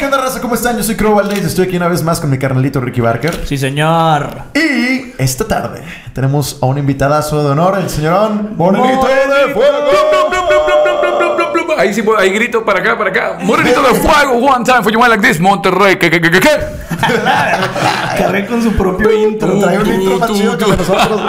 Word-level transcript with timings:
¿qué 0.00 0.06
onda, 0.06 0.18
raza? 0.18 0.40
¿Cómo 0.40 0.54
están? 0.54 0.78
Yo 0.78 0.82
soy 0.82 0.96
Crow 0.96 1.14
Valdez. 1.14 1.44
Estoy 1.44 1.66
aquí 1.66 1.76
una 1.76 1.86
vez 1.86 2.02
más 2.02 2.20
con 2.20 2.30
mi 2.30 2.38
carnalito 2.38 2.80
Ricky 2.80 3.02
Barker. 3.02 3.38
Sí, 3.44 3.58
señor. 3.58 4.44
Y 4.54 5.12
esta 5.18 5.46
tarde 5.46 5.82
tenemos 6.14 6.58
a 6.62 6.66
un 6.66 6.78
invitadazo 6.78 7.44
de 7.44 7.50
honor, 7.50 7.78
el 7.78 7.90
señorón 7.90 8.54
Morenito 8.56 9.06
de 9.06 9.52
Fuego. 9.52 9.76
Ahí 11.76 11.92
sí, 11.92 12.02
ahí 12.18 12.30
grito 12.30 12.64
para 12.64 12.80
acá, 12.80 12.96
para 12.96 13.10
acá. 13.10 13.38
Morenito 13.42 13.82
de 13.82 13.94
fuego, 13.94 14.38
one 14.38 14.64
time 14.64 14.82
for 14.82 14.90
you 14.90 14.98
like 14.98 15.26
this, 15.26 15.38
Monterrey. 15.38 15.96
¿Qué, 15.96 16.10
qué, 16.10 16.20
qué, 16.20 16.30
qué? 16.30 16.48
Carré 18.18 18.46
con 18.46 18.62
su 18.62 18.72
propio 18.72 19.12
intro. 19.12 19.58
Trae 19.60 19.78
un 19.78 19.86
intro 19.86 20.18
más 20.18 20.32
chido 20.32 20.56
que 20.56 20.66
nosotros. 20.66 21.20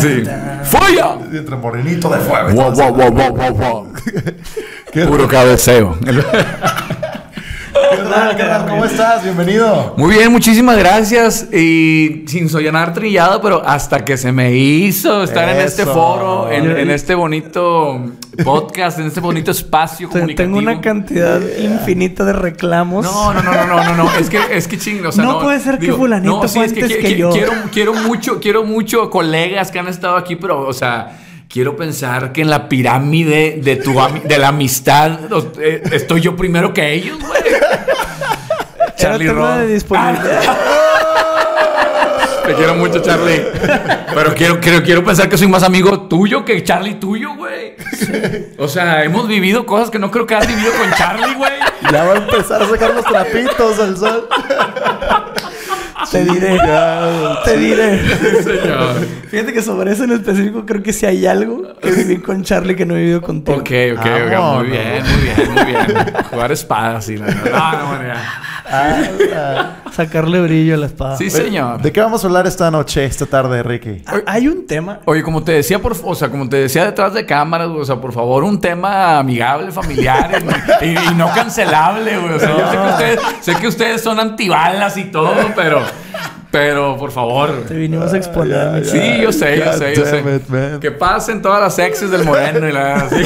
Sí. 0.00 0.24
¡Falla! 0.64 1.16
Entre 1.32 1.56
Morenito 1.56 2.08
de 2.08 2.18
Fuego. 2.18 2.50
wow, 2.50 2.92
wow, 2.92 3.10
wow, 3.10 3.32
wow, 3.34 3.54
wow. 3.54 3.92
Qué 4.92 5.06
Puro 5.06 5.28
cabeceo. 5.28 5.96
¿Qué 6.04 7.96
tal, 8.08 8.36
carnal? 8.36 8.66
¿Cómo 8.68 8.84
estás? 8.84 9.22
Bienvenido. 9.22 9.94
Muy 9.96 10.14
bien, 10.14 10.32
muchísimas 10.32 10.76
gracias. 10.78 11.46
Y 11.52 12.24
sin 12.26 12.48
soñar 12.48 12.92
trillado, 12.92 13.40
pero 13.40 13.62
hasta 13.66 14.04
que 14.04 14.16
se 14.16 14.32
me 14.32 14.52
hizo 14.54 15.22
estar 15.22 15.48
en 15.48 15.58
este 15.60 15.86
foro, 15.86 16.50
en, 16.50 16.70
en 16.76 16.90
este 16.90 17.14
bonito 17.14 18.00
podcast, 18.44 18.98
en 18.98 19.06
este 19.06 19.20
bonito 19.20 19.50
espacio 19.52 20.08
comunicativo. 20.08 20.56
Tengo 20.56 20.58
una 20.58 20.80
cantidad 20.80 21.40
infinita 21.58 22.24
de 22.24 22.32
reclamos. 22.32 23.04
No, 23.04 23.32
no, 23.32 23.42
no, 23.42 23.52
no, 23.52 23.66
no, 23.66 23.84
no, 23.84 23.94
no. 24.04 24.10
Es 24.18 24.28
que, 24.28 24.40
es 24.50 24.66
que 24.66 24.76
ching, 24.78 25.04
o 25.06 25.12
sea, 25.12 25.24
No 25.24 25.40
puede 25.40 25.60
ser 25.60 25.78
que 25.78 25.92
fulanito 25.92 26.42
antes 26.42 26.56
qui- 26.56 27.00
que 27.00 27.16
yo. 27.16 27.30
Quiero, 27.30 27.52
quiero 27.72 27.94
mucho, 27.94 28.40
quiero 28.40 28.64
mucho 28.64 29.08
colegas 29.10 29.70
que 29.70 29.78
han 29.78 29.88
estado 29.88 30.16
aquí, 30.16 30.36
pero, 30.36 30.66
o 30.66 30.72
sea, 30.72 31.16
quiero 31.50 31.76
pensar 31.76 32.32
que 32.32 32.42
en 32.42 32.48
la 32.48 32.68
pirámide 32.68 33.58
de 33.60 33.76
tu 33.76 33.94
de 34.24 34.38
la 34.38 34.48
amistad 34.48 35.18
eh, 35.60 35.82
estoy 35.90 36.20
yo 36.20 36.36
primero 36.36 36.72
que 36.72 36.92
ellos, 36.94 37.18
güey. 37.18 37.42
Charlie 38.96 39.26
de 39.26 39.66
disponibilidad. 39.66 40.56
Te 42.46 42.54
quiero 42.54 42.74
mucho, 42.74 43.00
Charlie. 43.00 43.42
Pero 44.14 44.34
quiero, 44.34 44.60
quiero, 44.60 44.82
quiero 44.82 45.04
pensar 45.04 45.28
que 45.28 45.38
soy 45.38 45.48
más 45.48 45.62
amigo 45.62 46.02
tuyo 46.02 46.44
que 46.44 46.62
Charlie 46.62 46.94
tuyo, 46.94 47.34
güey. 47.34 47.74
O 48.58 48.68
sea, 48.68 49.04
hemos 49.04 49.26
vivido 49.26 49.66
cosas 49.66 49.90
que 49.90 49.98
no 49.98 50.10
creo 50.10 50.26
que 50.26 50.34
has 50.34 50.46
vivido 50.46 50.72
con 50.72 50.90
Charlie, 50.92 51.34
güey. 51.34 51.52
Ya 51.90 52.04
va 52.04 52.14
a 52.14 52.16
empezar 52.16 52.62
a 52.62 52.68
sacar 52.68 52.94
los 52.94 53.04
trapitos 53.04 53.78
al 53.78 53.96
sol. 53.96 54.28
Te 56.10 56.24
diré. 56.24 56.58
Te 57.44 57.56
diré. 57.56 57.98
Señor. 58.42 59.06
Fíjate 59.28 59.52
que 59.52 59.62
sobre 59.62 59.92
eso 59.92 60.04
en 60.04 60.12
específico 60.12 60.64
creo 60.66 60.82
que 60.82 60.92
si 60.92 61.06
hay 61.06 61.26
algo 61.26 61.62
que 61.80 61.90
viví 61.92 62.18
con 62.18 62.42
Charlie 62.42 62.74
que 62.76 62.86
no 62.86 62.96
he 62.96 63.00
vivido 63.00 63.22
contigo. 63.22 63.58
Ok, 63.58 63.70
ok, 63.92 63.98
ok. 63.98 64.30
Vámonos. 64.30 64.68
Muy 64.68 64.70
bien, 64.70 65.02
muy 65.02 65.22
bien, 65.22 65.54
muy 65.54 65.64
bien. 65.64 65.84
Jugar 66.30 66.52
espadas, 66.52 67.04
sí. 67.04 67.16
la 67.16 67.26
verdad. 67.26 67.50
No, 67.52 68.02
no, 68.02 68.14
ya. 68.70 69.82
Sacarle 69.92 70.40
brillo 70.40 70.74
a 70.74 70.78
la 70.78 70.86
espada. 70.86 71.16
Sí, 71.16 71.30
señor. 71.30 71.82
¿De 71.82 71.92
qué 71.92 72.00
vamos 72.00 72.22
a 72.24 72.26
hablar 72.28 72.46
esta 72.46 72.70
noche, 72.70 73.04
esta 73.04 73.26
tarde, 73.26 73.62
Ricky? 73.62 74.02
Ah, 74.06 74.20
Hay 74.26 74.48
un 74.48 74.66
tema. 74.66 75.00
Oye, 75.04 75.22
como 75.22 75.42
te 75.42 75.52
decía, 75.52 75.80
por, 75.80 75.96
o 76.04 76.14
sea, 76.14 76.28
como 76.30 76.48
te 76.48 76.56
decía 76.56 76.84
detrás 76.84 77.12
de 77.14 77.26
cámaras, 77.26 77.68
güey, 77.68 77.80
o 77.80 77.84
sea, 77.84 77.96
por 77.96 78.12
favor, 78.12 78.44
un 78.44 78.60
tema 78.60 79.18
amigable, 79.18 79.72
familiar 79.72 80.30
y, 80.80 80.84
y- 80.86 80.98
y 81.10 81.14
no 81.14 81.28
cancelable, 81.34 82.18
güey. 82.18 82.34
O 82.34 82.38
sea, 82.38 82.56
yo 82.56 82.70
sé 82.70 82.76
que 82.76 82.88
ustedes, 82.92 83.20
sé 83.40 83.54
que 83.56 83.68
ustedes 83.68 84.02
son 84.02 84.20
antibalas 84.20 84.96
y 84.96 85.04
todo, 85.04 85.34
pero, 85.56 85.80
pero, 86.50 86.96
por 86.96 87.12
favor. 87.12 87.64
Te 87.68 87.74
vinimos 87.74 88.12
a 88.12 88.16
exponer. 88.16 88.84
Sí, 88.84 88.98
yo 89.22 89.32
sé, 89.32 89.58
yo 89.58 89.72
sé, 89.72 89.94
yo 89.94 90.04
sé. 90.04 90.18
It. 90.20 90.80
Que 90.80 90.90
pasen 90.90 91.40
todas 91.42 91.60
las 91.60 91.78
exes 91.78 92.10
del 92.10 92.24
moreno 92.24 92.68
y 92.68 92.72
la 92.72 93.08
sí. 93.10 93.24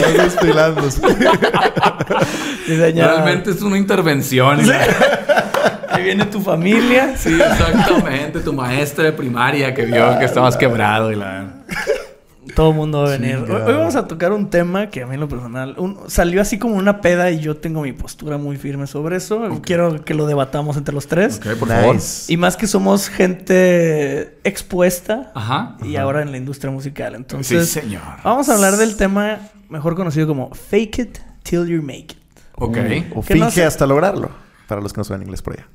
Sí, 2.66 2.76
señor. 2.76 3.06
Realmente 3.08 3.50
es 3.50 3.62
una 3.62 3.78
intervención. 3.78 4.60
y 4.60 4.64
la- 4.64 4.78
Ahí 5.90 6.02
viene 6.02 6.24
tu 6.26 6.40
familia. 6.40 7.14
Sí, 7.16 7.32
exactamente. 7.40 8.40
Tu 8.40 8.52
maestra 8.52 9.04
de 9.04 9.12
primaria 9.12 9.72
que 9.72 9.84
vio 9.84 10.18
que 10.18 10.24
estabas 10.24 10.56
quebrado 10.56 11.12
y 11.12 11.16
la. 11.16 11.44
Todo 12.54 12.70
el 12.70 12.76
mundo 12.76 13.02
va 13.02 13.08
a 13.08 13.18
venir. 13.18 13.36
Hoy, 13.36 13.72
vamos 13.74 13.96
a 13.96 14.06
tocar 14.06 14.32
un 14.32 14.48
tema 14.48 14.88
que 14.88 15.02
a 15.02 15.06
mí 15.06 15.14
en 15.14 15.20
lo 15.20 15.28
personal 15.28 15.74
un- 15.78 15.98
salió 16.06 16.40
así 16.40 16.58
como 16.58 16.76
una 16.76 17.00
peda 17.00 17.30
y 17.32 17.40
yo 17.40 17.56
tengo 17.56 17.82
mi 17.82 17.92
postura 17.92 18.38
muy 18.38 18.56
firme 18.56 18.86
sobre 18.86 19.16
eso. 19.16 19.60
Quiero 19.62 20.04
que 20.04 20.14
lo 20.14 20.26
debatamos 20.26 20.76
entre 20.76 20.94
los 20.94 21.06
tres. 21.08 21.38
Ok, 21.38 21.56
por 21.58 21.68
favor. 21.68 21.96
Y 22.28 22.36
más 22.36 22.56
que 22.56 22.66
somos 22.66 23.08
gente 23.08 24.38
expuesta 24.44 25.32
Ajá. 25.34 25.76
y 25.82 25.96
ahora 25.96 26.22
en 26.22 26.30
la 26.30 26.36
industria 26.36 26.70
musical. 26.70 27.14
Entonces, 27.14 27.68
Sí, 27.68 27.80
señor. 27.80 28.02
vamos 28.22 28.48
a 28.48 28.54
hablar 28.54 28.76
del 28.76 28.96
tema 28.96 29.38
mejor 29.68 29.96
conocido 29.96 30.26
como 30.26 30.54
Fake 30.54 30.98
It 31.00 31.18
Till 31.42 31.66
You 31.66 31.82
Make 31.82 31.98
It. 31.98 32.12
Ok. 32.56 32.76
O 33.16 33.22
Que 33.22 33.34
no 33.34 33.46
finge 33.46 33.50
sé- 33.50 33.64
hasta 33.64 33.86
lograrlo. 33.86 34.30
Para 34.68 34.80
los 34.80 34.92
que 34.92 34.98
no 34.98 35.04
saben 35.04 35.22
inglés 35.22 35.42
por 35.42 35.54
allá. 35.54 35.66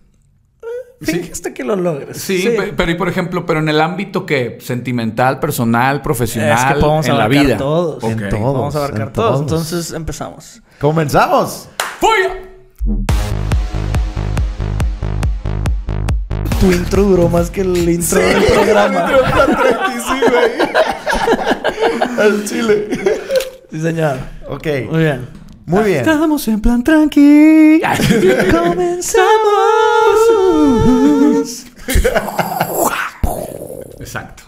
Hasta 1.31 1.53
que 1.53 1.63
lo 1.63 1.75
logres. 1.77 2.17
Sí, 2.17 2.43
pe- 2.57 2.73
pero 2.75 2.91
y 2.91 2.95
por 2.95 3.07
ejemplo, 3.07 3.45
pero 3.45 3.59
en 3.59 3.69
el 3.69 3.79
ámbito 3.79 4.25
que 4.25 4.57
sentimental, 4.61 5.39
personal, 5.39 6.01
profesional, 6.01 6.57
Es 6.57 6.65
que 6.73 6.79
podemos 6.81 7.07
en 7.07 7.17
la 7.17 7.27
vida. 7.29 7.55
todos. 7.57 8.03
En 8.03 8.27
todo. 8.29 8.53
Vamos 8.53 8.75
a 8.75 8.79
abarcar 8.79 9.07
en 9.07 9.13
todos. 9.13 9.29
todos. 9.29 9.41
Entonces, 9.41 9.93
empezamos. 9.93 10.61
¡Comenzamos! 10.79 11.69
¡Fuya! 11.99 12.41
Tu 16.59 16.71
intro 16.73 17.03
duró 17.03 17.29
más 17.29 17.49
que 17.49 17.61
el 17.61 17.89
intro 17.89 18.19
del 18.19 18.43
programa. 18.43 19.07
Al 22.19 22.43
chile. 22.45 22.89
Sí, 23.71 23.79
señor. 23.81 24.17
Ok. 24.49 24.67
Muy 24.91 24.99
bien. 25.03 25.38
Muy 25.69 25.83
bien. 25.83 25.99
Estamos 25.99 26.47
en 26.47 26.61
plan 26.61 26.83
tranqui. 26.83 27.79
Comenzamos. 28.51 29.19
Exacto. 33.99 34.43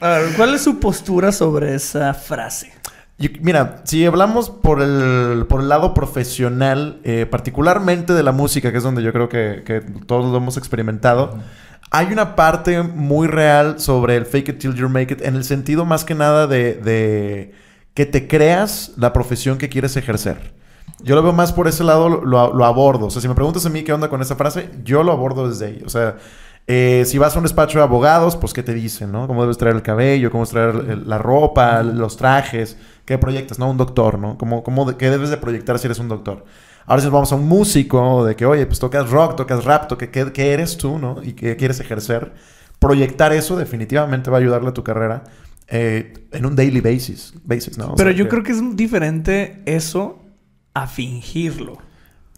A 0.00 0.08
ver, 0.08 0.32
¿cuál 0.36 0.54
es 0.54 0.62
su 0.62 0.78
postura 0.78 1.32
sobre 1.32 1.74
esa 1.74 2.14
frase? 2.14 2.72
Yo- 3.18 3.28
mira, 3.42 3.82
si 3.84 4.06
hablamos 4.06 4.48
por 4.48 4.80
el, 4.80 5.44
por 5.48 5.60
el 5.60 5.68
lado 5.68 5.92
profesional, 5.92 7.00
eh, 7.04 7.26
particularmente 7.28 8.14
de 8.14 8.22
la 8.22 8.32
música, 8.32 8.70
que 8.72 8.78
es 8.78 8.84
donde 8.84 9.02
yo 9.02 9.12
creo 9.12 9.28
que, 9.28 9.62
que 9.66 9.80
todos 10.06 10.30
lo 10.30 10.36
hemos 10.38 10.56
experimentado, 10.56 11.36
hay 11.90 12.06
una 12.12 12.36
parte 12.36 12.82
muy 12.82 13.26
real 13.26 13.80
sobre 13.80 14.16
el 14.16 14.24
fake 14.24 14.50
it 14.50 14.58
till 14.58 14.74
you 14.74 14.88
make 14.88 15.12
it, 15.12 15.20
en 15.22 15.34
el 15.36 15.44
sentido 15.44 15.84
más 15.84 16.04
que 16.04 16.14
nada 16.14 16.46
de, 16.46 16.74
de 16.74 17.52
que 17.94 18.06
te 18.06 18.28
creas 18.28 18.92
la 18.96 19.12
profesión 19.12 19.58
que 19.58 19.68
quieres 19.68 19.96
ejercer. 19.96 20.58
Yo 21.02 21.14
lo 21.14 21.22
veo 21.22 21.32
más 21.32 21.52
por 21.52 21.68
ese 21.68 21.84
lado, 21.84 22.08
lo, 22.08 22.52
lo- 22.54 22.64
abordo. 22.64 23.06
O 23.06 23.10
sea, 23.10 23.20
si 23.22 23.28
me 23.28 23.34
preguntas 23.34 23.64
a 23.66 23.70
mí 23.70 23.82
qué 23.82 23.92
onda 23.92 24.08
con 24.08 24.20
esa 24.22 24.36
frase, 24.36 24.70
yo 24.84 25.02
lo 25.02 25.12
abordo 25.12 25.48
desde 25.48 25.66
ahí. 25.66 25.82
O 25.84 25.88
sea, 25.88 26.16
eh, 26.66 27.04
si 27.06 27.18
vas 27.18 27.34
a 27.34 27.38
un 27.38 27.44
despacho 27.44 27.78
de 27.78 27.84
abogados, 27.84 28.36
pues 28.36 28.52
qué 28.52 28.62
te 28.62 28.74
dicen, 28.74 29.10
¿no? 29.12 29.26
¿Cómo 29.26 29.42
debes 29.42 29.58
traer 29.58 29.74
el 29.76 29.82
cabello? 29.82 30.30
¿Cómo 30.30 30.44
debes 30.44 30.50
traer 30.52 30.90
el- 30.90 31.08
la 31.08 31.18
ropa? 31.18 31.82
Los 31.82 32.16
trajes? 32.16 32.76
¿Qué 33.04 33.18
proyectas? 33.18 33.58
¿No? 33.58 33.70
Un 33.70 33.76
doctor, 33.76 34.18
¿no? 34.18 34.36
¿Cómo, 34.38 34.62
cómo 34.62 34.84
de- 34.84 34.96
¿Qué 34.96 35.10
debes 35.10 35.30
de 35.30 35.36
proyectar 35.36 35.78
si 35.78 35.86
eres 35.86 35.98
un 35.98 36.08
doctor? 36.08 36.44
Ahora 36.86 37.02
si 37.02 37.08
vamos 37.08 37.30
a 37.32 37.36
un 37.36 37.46
músico, 37.46 38.24
de 38.24 38.36
que, 38.36 38.46
oye, 38.46 38.66
pues 38.66 38.78
tocas 38.78 39.10
rock, 39.10 39.36
tocas 39.36 39.64
rap, 39.64 39.86
toque, 39.88 40.10
¿qué, 40.10 40.32
qué 40.32 40.52
eres 40.52 40.76
tú, 40.76 40.98
no? 40.98 41.22
Y 41.22 41.32
qué 41.34 41.56
quieres 41.56 41.78
ejercer. 41.80 42.32
Proyectar 42.78 43.32
eso 43.32 43.56
definitivamente 43.56 44.30
va 44.30 44.38
a 44.38 44.40
ayudarle 44.40 44.70
a 44.70 44.72
tu 44.74 44.82
carrera 44.82 45.24
eh, 45.68 46.14
en 46.32 46.46
un 46.46 46.56
daily 46.56 46.80
basis, 46.80 47.34
basis 47.44 47.78
¿no? 47.78 47.92
O 47.92 47.94
Pero 47.96 48.10
sea, 48.10 48.18
yo 48.18 48.28
creo 48.28 48.42
que 48.42 48.52
es 48.52 48.76
diferente 48.76 49.62
eso 49.66 50.19
a 50.74 50.86
fingirlo. 50.86 51.78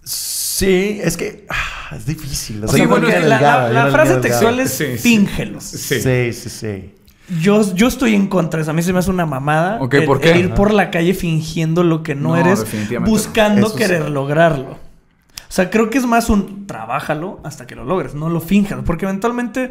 Sí, 0.05 1.01
es 1.03 1.17
que 1.17 1.47
ah, 1.49 1.95
es 1.97 2.07
difícil. 2.07 2.65
o 2.65 2.69
sea, 2.69 2.79
Sí, 2.79 2.87
bueno, 2.87 3.07
línea 3.07 3.19
es 3.19 3.23
que 3.25 3.29
la, 3.29 3.37
delgada, 3.37 3.63
la- 3.63 3.69
hay 3.69 3.75
la 3.75 3.83
una 3.85 3.93
frase 3.93 4.17
textual 4.17 4.61
es 4.61 4.73
Sí, 4.73 4.99
sí. 4.99 5.27
Sí. 5.61 6.01
Sí, 6.01 6.33
sí, 6.33 6.49
sí. 6.51 6.95
Yo, 7.41 7.75
yo 7.75 7.87
estoy 7.87 8.15
en 8.15 8.27
contra 8.27 8.59
de 8.59 8.63
eso. 8.63 8.73
A 8.73 8.75
mí 8.75 8.83
se 8.83 8.93
me 8.93 8.99
hace 8.99 9.11
una 9.11 9.27
mamada. 9.27 9.79
Ok, 9.81 9.95
el- 9.95 10.05
¿por 10.05 10.21
qué? 10.21 10.33
el 10.33 10.39
ir 10.41 10.55
por 10.55 10.73
la 10.75 10.91
calle 10.91 11.15
fingiendo 11.15 11.85
lo 11.85 12.03
que 12.03 12.15
no, 12.15 12.31
No, 12.31 12.37
eres, 12.37 12.67
buscando 13.05 13.69
Eso 13.69 13.77
querer 13.77 14.05
sí. 14.07 14.11
lograrlo. 14.11 14.71
O 14.73 15.55
sea, 15.55 15.71
creo 15.71 15.89
que 15.91 15.99
es 15.99 16.07
más 16.07 16.31
un 16.31 16.67
trabájalo 16.67 17.41
hasta 17.45 17.67
que 17.67 17.75
lo 17.77 17.85
logres, 17.85 18.15
no 18.15 18.29
lo 18.29 18.41
finjas. 18.41 18.81
Porque 18.85 19.05
eventualmente, 19.05 19.71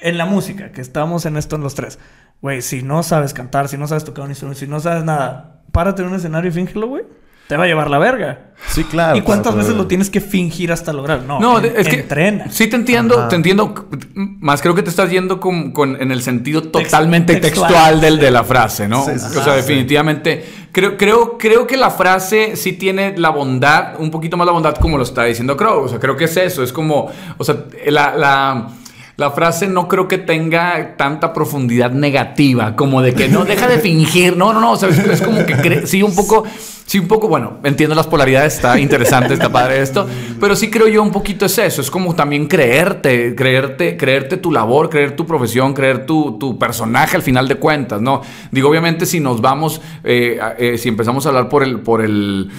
en 0.00 0.18
la 0.18 0.26
música, 0.26 0.72
que 0.72 0.80
estamos 0.80 1.24
en 1.26 1.36
esto 1.36 1.56
en 1.56 1.62
los 1.62 1.74
tres, 1.74 1.98
güey, 2.42 2.62
si 2.62 2.82
no 2.82 3.02
sabes 3.02 3.32
cantar, 3.34 3.68
si 3.68 3.76
no 3.78 3.86
sabes 3.86 4.04
tocar 4.04 4.24
un 4.24 4.30
instrumento, 4.30 4.58
si 4.60 4.66
no 4.66 4.80
sabes 4.80 5.04
nada, 5.04 5.62
párate 5.70 6.02
en 6.02 6.08
un 6.08 6.14
escenario 6.14 6.50
y 6.50 6.54
fíngelo, 6.54 6.88
güey. 6.88 7.04
Te 7.48 7.56
va 7.58 7.64
a 7.64 7.66
llevar 7.66 7.90
la 7.90 7.98
verga. 7.98 8.52
Sí, 8.68 8.84
claro. 8.84 9.16
¿Y 9.18 9.20
cuántas 9.20 9.54
veces 9.54 9.74
lo 9.74 9.86
tienes 9.86 10.08
que 10.08 10.22
fingir 10.22 10.72
hasta 10.72 10.94
lograr? 10.94 11.22
No, 11.24 11.38
No, 11.38 11.58
en- 11.58 11.74
es 11.76 11.86
que 11.86 12.00
entrena. 12.00 12.46
sí 12.50 12.66
te 12.68 12.76
entiendo, 12.76 13.18
Ajá. 13.18 13.28
te 13.28 13.36
entiendo. 13.36 13.86
Más 14.14 14.62
creo 14.62 14.74
que 14.74 14.82
te 14.82 14.88
estás 14.88 15.10
yendo 15.10 15.38
con, 15.40 15.72
con- 15.72 16.00
en 16.00 16.10
el 16.10 16.22
sentido 16.22 16.62
totalmente 16.62 17.36
textual. 17.36 17.68
textual, 17.70 18.00
del, 18.00 18.18
de 18.18 18.30
la 18.30 18.44
frase, 18.44 18.88
¿no? 18.88 19.04
Sí, 19.04 19.10
sí, 19.18 19.36
o 19.38 19.42
sea, 19.44 19.52
sí. 19.54 19.60
definitivamente. 19.60 20.44
Creo, 20.72 20.96
creo, 20.96 21.36
creo 21.36 21.66
que 21.66 21.76
la 21.76 21.90
frase 21.90 22.56
sí 22.56 22.72
tiene 22.72 23.14
la 23.18 23.28
bondad, 23.28 24.00
un 24.00 24.10
poquito 24.10 24.38
más 24.38 24.46
la 24.46 24.52
bondad 24.52 24.76
como 24.76 24.96
lo 24.96 25.02
está 25.04 25.24
diciendo 25.24 25.56
Crow. 25.58 25.84
O 25.84 25.88
sea, 25.88 26.00
creo 26.00 26.16
que 26.16 26.24
es 26.24 26.36
eso. 26.38 26.62
Es 26.62 26.72
como, 26.72 27.10
o 27.36 27.44
sea, 27.44 27.56
la, 27.86 28.16
la, 28.16 28.68
la 29.16 29.30
frase 29.32 29.68
no 29.68 29.86
creo 29.86 30.08
que 30.08 30.16
tenga 30.18 30.96
tanta 30.96 31.34
profundidad 31.34 31.90
negativa, 31.90 32.74
como 32.74 33.02
de 33.02 33.12
que 33.14 33.28
no 33.28 33.44
deja 33.44 33.68
de 33.68 33.78
fingir. 33.78 34.36
No, 34.36 34.52
no, 34.54 34.60
no. 34.60 34.72
O 34.72 34.76
sea, 34.76 34.88
es, 34.88 34.98
es 34.98 35.20
como 35.20 35.44
que 35.44 35.86
sí, 35.86 36.02
un 36.02 36.14
poco. 36.14 36.44
Sí, 36.86 36.98
un 36.98 37.08
poco, 37.08 37.28
bueno, 37.28 37.60
entiendo 37.64 37.94
las 37.94 38.06
polaridades, 38.06 38.56
está 38.56 38.78
interesante, 38.78 39.32
está 39.32 39.50
padre 39.50 39.80
esto, 39.80 40.06
pero 40.38 40.54
sí 40.54 40.70
creo 40.70 40.86
yo 40.86 41.02
un 41.02 41.12
poquito 41.12 41.46
es 41.46 41.56
eso, 41.56 41.80
es 41.80 41.90
como 41.90 42.14
también 42.14 42.46
creerte, 42.46 43.34
creerte, 43.34 43.96
creerte 43.96 44.36
tu 44.36 44.52
labor, 44.52 44.90
creer 44.90 45.16
tu 45.16 45.26
profesión, 45.26 45.72
creer 45.72 46.04
tu, 46.04 46.38
tu 46.38 46.58
personaje 46.58 47.16
al 47.16 47.22
final 47.22 47.48
de 47.48 47.54
cuentas, 47.54 48.02
¿no? 48.02 48.20
Digo, 48.50 48.68
obviamente 48.68 49.06
si 49.06 49.18
nos 49.18 49.40
vamos, 49.40 49.80
eh, 50.04 50.38
eh, 50.58 50.76
si 50.76 50.90
empezamos 50.90 51.24
a 51.24 51.30
hablar 51.30 51.48
por 51.48 51.62
el, 51.62 51.80
por, 51.80 52.02
el, 52.02 52.50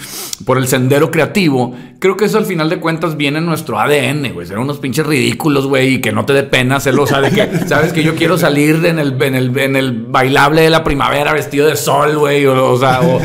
por 0.43 0.57
el 0.57 0.67
sendero 0.67 1.11
creativo, 1.11 1.75
creo 1.99 2.17
que 2.17 2.25
eso 2.25 2.39
al 2.39 2.45
final 2.45 2.67
de 2.67 2.79
cuentas 2.79 3.17
viene 3.17 3.37
en 3.37 3.45
nuestro 3.45 3.79
ADN, 3.79 4.33
güey, 4.33 4.47
ser 4.47 4.57
unos 4.57 4.79
pinches 4.79 5.05
ridículos, 5.05 5.67
güey, 5.67 5.95
y 5.95 6.01
que 6.01 6.11
no 6.11 6.25
te 6.25 6.33
dé 6.33 6.43
pena 6.43 6.77
hacerlo, 6.77 7.03
o 7.03 7.07
sea, 7.07 7.21
de 7.21 7.29
que, 7.29 7.59
sabes 7.67 7.93
que 7.93 8.03
yo 8.03 8.15
quiero 8.15 8.39
salir 8.39 8.83
en 8.85 8.97
el, 8.97 9.21
en 9.21 9.35
el, 9.35 9.57
en 9.59 9.75
el 9.75 9.91
bailable 10.07 10.61
de 10.61 10.71
la 10.71 10.83
primavera 10.83 11.31
vestido 11.31 11.67
de 11.67 11.75
sol, 11.75 12.17
güey, 12.17 12.43
o, 12.47 12.71
o 12.71 12.79
sea, 12.79 13.01
o, 13.01 13.21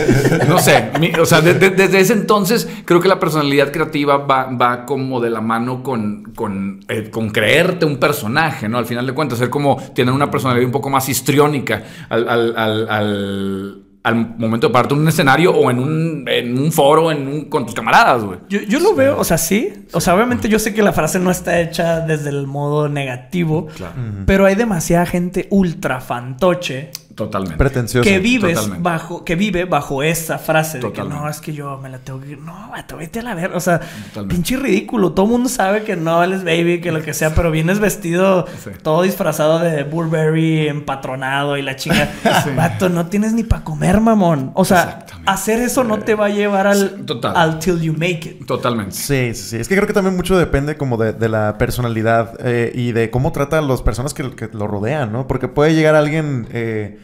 no 0.47 0.59
sé 0.59 0.90
o 1.21 1.27
sea, 1.27 1.41
desde 1.41 1.99
ese 1.99 2.13
entonces 2.13 2.69
creo 2.85 3.01
que 3.01 3.09
la 3.09 3.19
personalidad 3.19 3.73
creativa 3.73 4.19
va, 4.19 4.45
va 4.51 4.87
como 4.87 5.21
de 5.21 5.31
la 5.31 5.41
mano 5.41 5.83
con, 5.83 6.33
con, 6.35 6.81
eh, 6.89 7.11
con, 7.11 7.31
creerte 7.31 7.85
un 7.85 7.99
personaje, 7.99 8.69
¿no? 8.69 8.79
Al 8.79 8.87
final 8.87 9.07
de 9.07 9.13
cuentas, 9.13 9.39
ser 9.39 9.51
como 9.51 9.77
tener 9.95 10.13
una 10.13 10.31
personalidad 10.31 10.67
un 10.67 10.73
poco 10.73 10.91
más 10.91 11.09
histriónica 11.09 11.83
al, 12.09 12.29
al, 12.29 12.89
al, 12.89 13.83
al 14.03 14.15
momento 14.39 14.69
de 14.69 14.73
pararte 14.73 14.95
en 14.95 15.01
un 15.01 15.09
escenario 15.09 15.53
o 15.53 15.71
en 15.71 15.79
un, 15.79 16.25
en 16.27 16.59
un 16.59 16.73
foro 16.73 17.11
en 17.11 17.29
un, 17.29 17.45
con 17.47 17.67
tus 17.67 17.75
camaradas, 17.75 18.25
güey. 18.25 18.39
Yo, 18.49 18.61
yo, 18.63 18.81
lo 18.81 18.95
veo, 18.95 19.19
o 19.19 19.25
sea, 19.25 19.39
sí. 19.39 19.87
O 19.93 20.01
sea, 20.01 20.15
obviamente 20.15 20.49
yo 20.49 20.59
sé 20.59 20.73
que 20.73 20.83
la 20.83 20.93
frase 20.93 21.19
no 21.19 21.31
está 21.31 21.61
hecha 21.61 22.01
desde 22.01 22.31
el 22.31 22.47
modo 22.47 22.89
negativo, 22.89 23.67
claro. 23.77 23.95
pero 24.27 24.47
hay 24.47 24.55
demasiada 24.55 25.05
gente 25.07 25.47
ultra 25.51 26.01
fantoche 26.01 26.91
Totalmente. 27.15 27.59
Pretencioso. 27.59 28.09
Que 28.09 28.19
vives 28.19 28.71
bajo, 28.81 29.25
que 29.25 29.35
vive 29.35 29.65
bajo 29.65 30.03
esa 30.03 30.39
frase 30.39 30.79
de 30.79 30.93
que 30.93 31.03
no, 31.03 31.29
es 31.29 31.41
que 31.41 31.53
yo 31.53 31.79
me 31.79 31.89
la 31.89 31.99
tengo 31.99 32.21
que. 32.21 32.37
No, 32.37 32.71
vato, 32.71 32.97
vete 32.97 33.21
a 33.21 33.23
la 33.23 33.35
ver. 33.35 33.53
O 33.53 33.61
sea, 33.61 33.81
pinche 34.29 34.57
ridículo. 34.57 35.13
Todo 35.13 35.27
el 35.27 35.33
mundo 35.33 35.49
sabe 35.49 35.83
que 35.83 35.97
no 35.97 36.23
eres 36.23 36.45
baby, 36.45 36.81
que 36.81 36.93
lo 36.93 37.03
que 37.03 37.15
sea, 37.15 37.35
pero 37.35 37.51
vienes 37.51 37.79
vestido 37.79 38.47
todo 38.83 39.03
disfrazado 39.03 39.59
de 39.59 39.83
Burberry 39.85 40.69
empatronado 40.69 41.57
y 41.57 41.63
la 41.63 41.77
chica. 41.77 42.11
Vato, 42.57 42.89
no 42.89 43.07
tienes 43.07 43.33
ni 43.33 43.43
para 43.43 43.65
comer, 43.65 44.01
mamón. 44.01 44.53
O 44.55 44.65
sea, 44.65 45.05
hacer 45.27 45.61
eso 45.61 45.85
no 45.85 45.99
te 45.99 46.15
va 46.15 46.27
a 46.27 46.31
llevar 46.31 46.67
al, 46.67 47.05
al 47.35 47.59
till 47.59 47.81
you 47.81 47.93
make 47.93 48.29
it. 48.29 48.47
Totalmente. 48.47 48.93
Sí, 48.93 49.35
sí, 49.35 49.51
sí. 49.51 49.57
Es 49.57 49.69
que 49.69 49.75
creo 49.75 49.87
que 49.87 49.93
también 49.93 50.17
mucho 50.17 50.39
depende 50.39 50.77
como 50.77 50.97
de, 50.97 51.29
la 51.29 51.59
personalidad 51.59 52.35
eh, 52.41 52.73
y 52.75 52.93
de 52.93 53.11
cómo 53.11 53.31
trata 53.33 53.59
a 53.59 53.63
las 53.63 53.83
personas 53.83 54.15
que, 54.15 54.23
lo 54.53 54.67
rodean, 54.67 55.13
¿no? 55.13 55.27
Porque 55.27 55.49
puede 55.49 55.75
llegar 55.75 55.95
alguien. 55.95 56.49
Eh, 56.51 56.99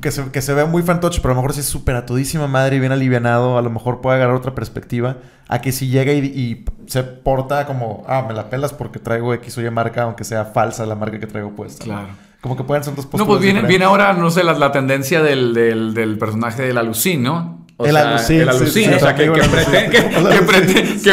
que 0.00 0.10
se, 0.10 0.30
que 0.30 0.42
se 0.42 0.54
vea 0.54 0.66
muy 0.66 0.82
fantoche, 0.82 1.20
pero 1.20 1.32
a 1.32 1.34
lo 1.34 1.42
mejor 1.42 1.54
si 1.54 1.60
es 1.60 1.66
súper 1.66 1.96
a 1.96 2.06
todísima 2.06 2.46
madre 2.46 2.76
y 2.76 2.80
bien 2.80 2.92
alivianado, 2.92 3.58
a 3.58 3.62
lo 3.62 3.70
mejor 3.70 4.00
puede 4.00 4.16
agarrar 4.16 4.36
otra 4.36 4.54
perspectiva 4.54 5.18
a 5.48 5.60
que 5.60 5.72
si 5.72 5.88
llega 5.88 6.12
y, 6.12 6.64
se 6.86 7.02
porta 7.02 7.66
como, 7.66 8.04
ah, 8.06 8.24
me 8.26 8.34
la 8.34 8.48
pelas 8.48 8.72
porque 8.72 8.98
traigo 8.98 9.34
X 9.34 9.58
o 9.58 9.62
Y 9.62 9.70
marca, 9.70 10.04
aunque 10.04 10.24
sea 10.24 10.44
falsa 10.44 10.86
la 10.86 10.94
marca 10.94 11.18
que 11.18 11.26
traigo 11.26 11.50
puesta. 11.54 11.84
Claro. 11.84 12.08
Como 12.40 12.56
que 12.56 12.64
pueden 12.64 12.84
ser 12.84 12.94
dos 12.94 13.06
posturas. 13.06 13.26
No, 13.26 13.32
pues 13.32 13.42
viene, 13.42 13.62
viene 13.66 13.84
ahora, 13.84 14.12
no 14.12 14.30
sé, 14.30 14.44
la, 14.44 14.72
tendencia 14.72 15.22
del, 15.22 15.52
del, 15.52 15.94
del 15.94 16.18
personaje 16.18 16.62
de 16.62 16.72
la 16.72 16.82
Lucín, 16.82 17.22
¿no? 17.22 17.55
El 17.78 17.96
alucín. 17.96 18.40
El 18.40 18.48
alucín. 18.48 18.94
o 18.94 18.98
sea, 18.98 19.14
que, 19.14 19.30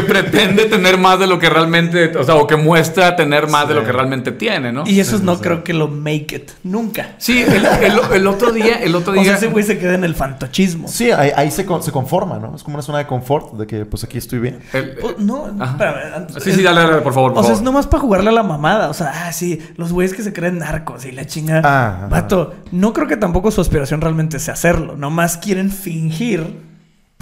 pretende, 0.02 0.66
tener 0.66 0.98
más 0.98 1.20
de 1.20 1.28
lo 1.28 1.38
que 1.38 1.50
realmente. 1.50 2.16
O 2.18 2.24
sea, 2.24 2.36
o 2.36 2.48
que 2.48 2.56
muestra 2.56 3.18
tener 3.18 3.50
más 3.50 3.68
de 3.68 3.74
lo 3.74 3.84
que 3.84 3.92
realmente 3.92 4.32
tiene, 4.32 4.72
¿no? 4.72 4.86
Y 4.88 5.02
esos 5.02 5.22
no 5.22 5.40
creo 5.42 5.64
que 5.64 5.74
lo 5.74 5.90
make 5.90 6.36
it. 6.36 6.52
Nunca. 6.64 7.16
Sí, 7.18 7.44
el, 7.44 8.28
otro 8.28 8.52
día. 8.52 8.78
El 8.82 8.96
otro 8.96 9.12
día. 9.12 9.24
O 9.24 9.26
sea, 9.26 9.36
ese 9.36 9.48
güey 9.48 9.64
se 9.64 9.78
queda 9.78 9.94
en 9.94 10.04
el 10.04 10.16
fantochismo. 10.16 10.90
Sí, 10.90 11.10
ahí, 11.12 11.50
se, 11.50 11.66
se, 11.66 11.92
conforma, 11.92 12.40
¿no? 12.40 12.54
Es 12.56 12.64
como 12.64 12.76
una 12.76 12.84
zona 12.84 12.98
de 12.98 13.08
confort 13.08 13.54
de 13.54 13.66
que, 13.66 13.86
pues 13.86 14.04
aquí 14.04 14.18
estoy 14.18 14.40
bien. 14.40 14.60
Pues, 15.00 15.18
no, 15.18 15.48
espérame. 15.48 16.28
Sí, 16.42 16.52
sí, 16.52 16.62
dale, 16.62 16.82
dale, 16.82 16.98
por 17.02 17.14
favor. 17.14 17.32
o 17.36 17.44
sea, 17.44 17.54
es 17.54 17.62
nomás 17.62 17.88
para 17.88 18.02
jugarle 18.02 18.30
a 18.32 18.34
la 18.34 18.44
mamada. 18.44 18.90
O 18.90 18.94
sea, 18.94 19.28
ah, 19.28 19.32
sí, 19.32 19.62
los 19.78 19.94
güeyes 19.94 20.14
que 20.14 20.24
se 20.24 20.34
creen 20.34 20.60
narcos 20.60 21.06
y 21.06 21.14
la 21.14 21.26
chinga. 21.26 21.62
Ah, 21.64 22.08
Vato, 22.10 22.54
no 22.72 22.92
creo 22.92 23.08
que 23.08 23.16
tampoco 23.16 23.50
su 23.50 23.62
aspiración 23.62 24.02
realmente 24.02 24.40
sea 24.40 24.56
hacerlo. 24.56 24.98
Nomás 24.98 25.38
quieren 25.38 25.72
fingir 25.72 26.53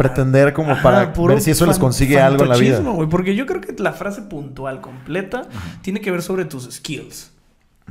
pretender 0.02 0.54
como 0.54 0.82
para 0.82 1.14
ver 1.28 1.42
si 1.42 1.52
eso 1.52 1.66
les 1.66 1.78
consigue 1.78 2.20
algo 2.20 2.44
en 2.44 2.50
la 2.50 2.58
vida. 2.58 2.82
porque 3.10 3.36
yo 3.36 3.46
creo 3.46 3.62
que 3.62 3.74
la 3.78 3.94
frase 3.94 4.24
puntual 4.24 4.82
completa 4.82 5.44
tiene 5.82 6.02
que 6.02 6.12
ver 6.12 6.22
sobre 6.22 6.46
tus 6.46 6.72
skills. 6.72 7.32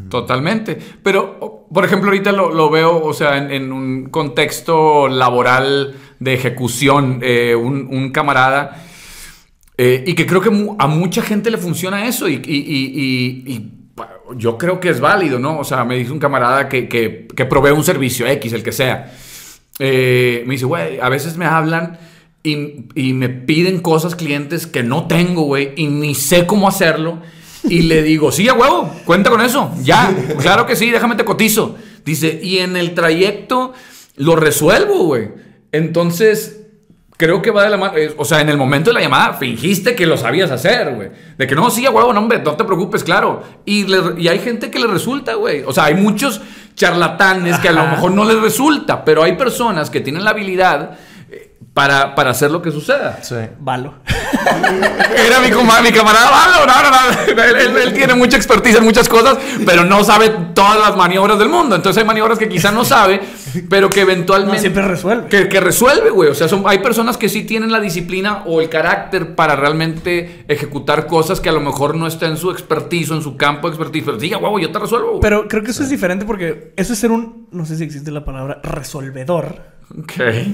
Totalmente. 0.08 0.78
Pero, 1.02 1.66
por 1.72 1.84
ejemplo, 1.84 2.08
ahorita 2.08 2.32
lo, 2.32 2.70
veo, 2.70 3.04
o 3.04 3.12
sea, 3.12 3.36
en, 3.36 3.70
un 3.70 4.06
contexto 4.06 5.08
laboral 5.08 5.94
de 6.18 6.34
ejecución, 6.34 7.20
eh, 7.22 7.54
un, 7.54 8.10
camarada, 8.10 8.82
eh, 9.76 10.04
y 10.06 10.14
que 10.14 10.26
creo 10.26 10.40
que 10.40 10.50
a 10.78 10.86
mucha 10.86 11.22
gente 11.22 11.50
le 11.50 11.58
funciona 11.58 12.06
eso, 12.06 12.28
y, 12.28 13.76
yo 14.36 14.56
creo 14.56 14.80
que 14.80 14.88
es 14.88 15.00
válido, 15.00 15.38
¿no? 15.38 15.58
O 15.58 15.64
sea, 15.64 15.84
me 15.84 15.96
dice 15.96 16.12
un 16.12 16.18
camarada 16.18 16.68
que, 16.68 16.88
que 16.88 17.44
provee 17.44 17.72
un 17.72 17.84
servicio 17.84 18.26
X, 18.26 18.52
el 18.54 18.62
que 18.62 18.72
sea. 18.72 19.12
Eh, 19.82 20.44
me 20.46 20.52
dice, 20.52 20.66
güey, 20.66 21.00
a 21.00 21.08
veces 21.08 21.38
me 21.38 21.46
hablan 21.46 21.98
y, 22.42 23.12
me 23.14 23.28
piden 23.30 23.80
cosas 23.80 24.14
clientes 24.14 24.66
que 24.66 24.82
no 24.82 25.06
tengo, 25.06 25.42
güey, 25.42 25.72
y 25.76 25.86
ni 25.86 26.14
sé 26.14 26.46
cómo 26.46 26.68
hacerlo. 26.68 27.18
Y 27.64 27.82
le 27.82 28.02
digo, 28.02 28.30
sí, 28.30 28.48
a 28.48 28.54
huevo, 28.54 28.94
cuenta 29.04 29.30
con 29.30 29.40
eso, 29.40 29.74
ya, 29.82 30.14
claro 30.38 30.66
que 30.66 30.76
sí, 30.76 30.90
déjame 30.90 31.16
te 31.16 31.24
cotizo. 31.24 31.76
Dice, 32.04 32.40
y 32.42 32.58
en 32.58 32.76
el 32.76 32.94
trayecto 32.94 33.72
lo 34.16 34.36
resuelvo, 34.36 35.04
güey. 35.04 35.28
Entonces, 35.72 36.60
creo 37.16 37.42
que 37.42 37.50
va 37.50 37.64
de 37.64 37.70
la 37.70 37.76
mano. 37.76 37.94
O 38.16 38.24
sea, 38.24 38.40
en 38.40 38.48
el 38.48 38.56
momento 38.56 38.90
de 38.90 38.94
la 38.94 39.00
llamada 39.02 39.34
fingiste 39.34 39.94
que 39.94 40.06
lo 40.06 40.16
sabías 40.16 40.50
hacer, 40.50 40.94
güey. 40.94 41.10
De 41.36 41.46
que 41.46 41.54
no, 41.54 41.70
sí, 41.70 41.84
a 41.84 41.90
huevo, 41.90 42.12
no, 42.14 42.20
hombre, 42.20 42.40
no 42.42 42.56
te 42.56 42.64
preocupes, 42.64 43.04
claro. 43.04 43.42
Y, 43.66 43.86
y 44.18 44.28
hay 44.28 44.38
gente 44.38 44.70
que 44.70 44.78
le 44.78 44.86
resulta, 44.86 45.34
güey. 45.34 45.62
O 45.66 45.72
sea, 45.72 45.84
hay 45.84 45.94
muchos 45.94 46.40
charlatanes 46.74 47.58
que 47.58 47.68
a 47.68 47.72
lo 47.72 47.86
mejor 47.86 48.12
no 48.12 48.24
les 48.24 48.40
resulta, 48.40 49.04
pero 49.04 49.22
hay 49.22 49.36
personas 49.36 49.90
que 49.90 50.00
tienen 50.00 50.24
la 50.24 50.30
habilidad 50.30 50.90
para, 51.74 52.14
para 52.14 52.30
hacer 52.30 52.50
lo 52.50 52.60
que 52.60 52.70
suceda. 52.70 53.22
Sí. 53.22 53.36
Valo. 53.60 53.94
Era 55.16 55.40
mi, 55.40 55.48
mi 55.48 55.92
camarada 55.96 56.30
Valo. 56.30 56.66
No, 56.66 56.82
no, 56.82 56.90
no. 56.90 57.42
Él, 57.60 57.76
él, 57.76 57.92
tiene 57.94 58.14
mucha 58.14 58.36
expertise 58.36 58.76
en 58.76 58.84
muchas 58.84 59.08
cosas, 59.08 59.38
pero 59.64 59.84
no 59.84 60.02
sabe 60.02 60.30
todas 60.54 60.78
las 60.78 60.96
maniobras 60.96 61.38
del 61.38 61.48
mundo. 61.48 61.76
Entonces 61.76 62.00
hay 62.00 62.06
maniobras 62.06 62.38
que 62.38 62.48
quizá 62.48 62.70
no 62.72 62.84
sabe, 62.84 63.20
pero 63.68 63.88
que 63.88 64.00
eventualmente... 64.00 64.60
siempre 64.60 64.82
resuelve. 64.82 65.28
Que, 65.28 65.48
que 65.48 65.60
resuelve, 65.60 66.10
güey. 66.10 66.30
O 66.30 66.34
sea, 66.34 66.48
son, 66.48 66.64
hay 66.66 66.78
personas 66.78 67.16
que 67.16 67.28
sí 67.28 67.44
tienen 67.44 67.70
la 67.70 67.80
disciplina 67.80 68.42
o 68.46 68.60
el 68.60 68.68
carácter 68.68 69.34
para 69.34 69.56
realmente 69.56 70.44
ejecutar 70.48 71.06
cosas 71.06 71.40
que 71.40 71.48
a 71.48 71.52
lo 71.52 71.60
mejor 71.60 71.94
no 71.94 72.06
está 72.06 72.26
en 72.26 72.36
su 72.36 72.50
expertise 72.50 73.10
o 73.12 73.14
en 73.14 73.22
su 73.22 73.36
campo 73.36 73.68
de 73.68 73.76
expertise. 73.76 74.04
Pero 74.04 74.16
diga, 74.16 74.38
guau, 74.38 74.58
yo 74.58 74.72
te 74.72 74.78
resuelvo. 74.78 75.20
Pero 75.20 75.46
creo 75.48 75.62
que 75.62 75.70
eso 75.70 75.82
es 75.82 75.90
diferente 75.90 76.24
porque 76.24 76.72
eso 76.76 76.92
es 76.92 76.98
ser 76.98 77.10
un... 77.10 77.48
No 77.52 77.64
sé 77.64 77.76
si 77.76 77.84
existe 77.84 78.10
la 78.10 78.24
palabra 78.24 78.60
resolvedor. 78.62 79.60
Ok. 79.98 80.12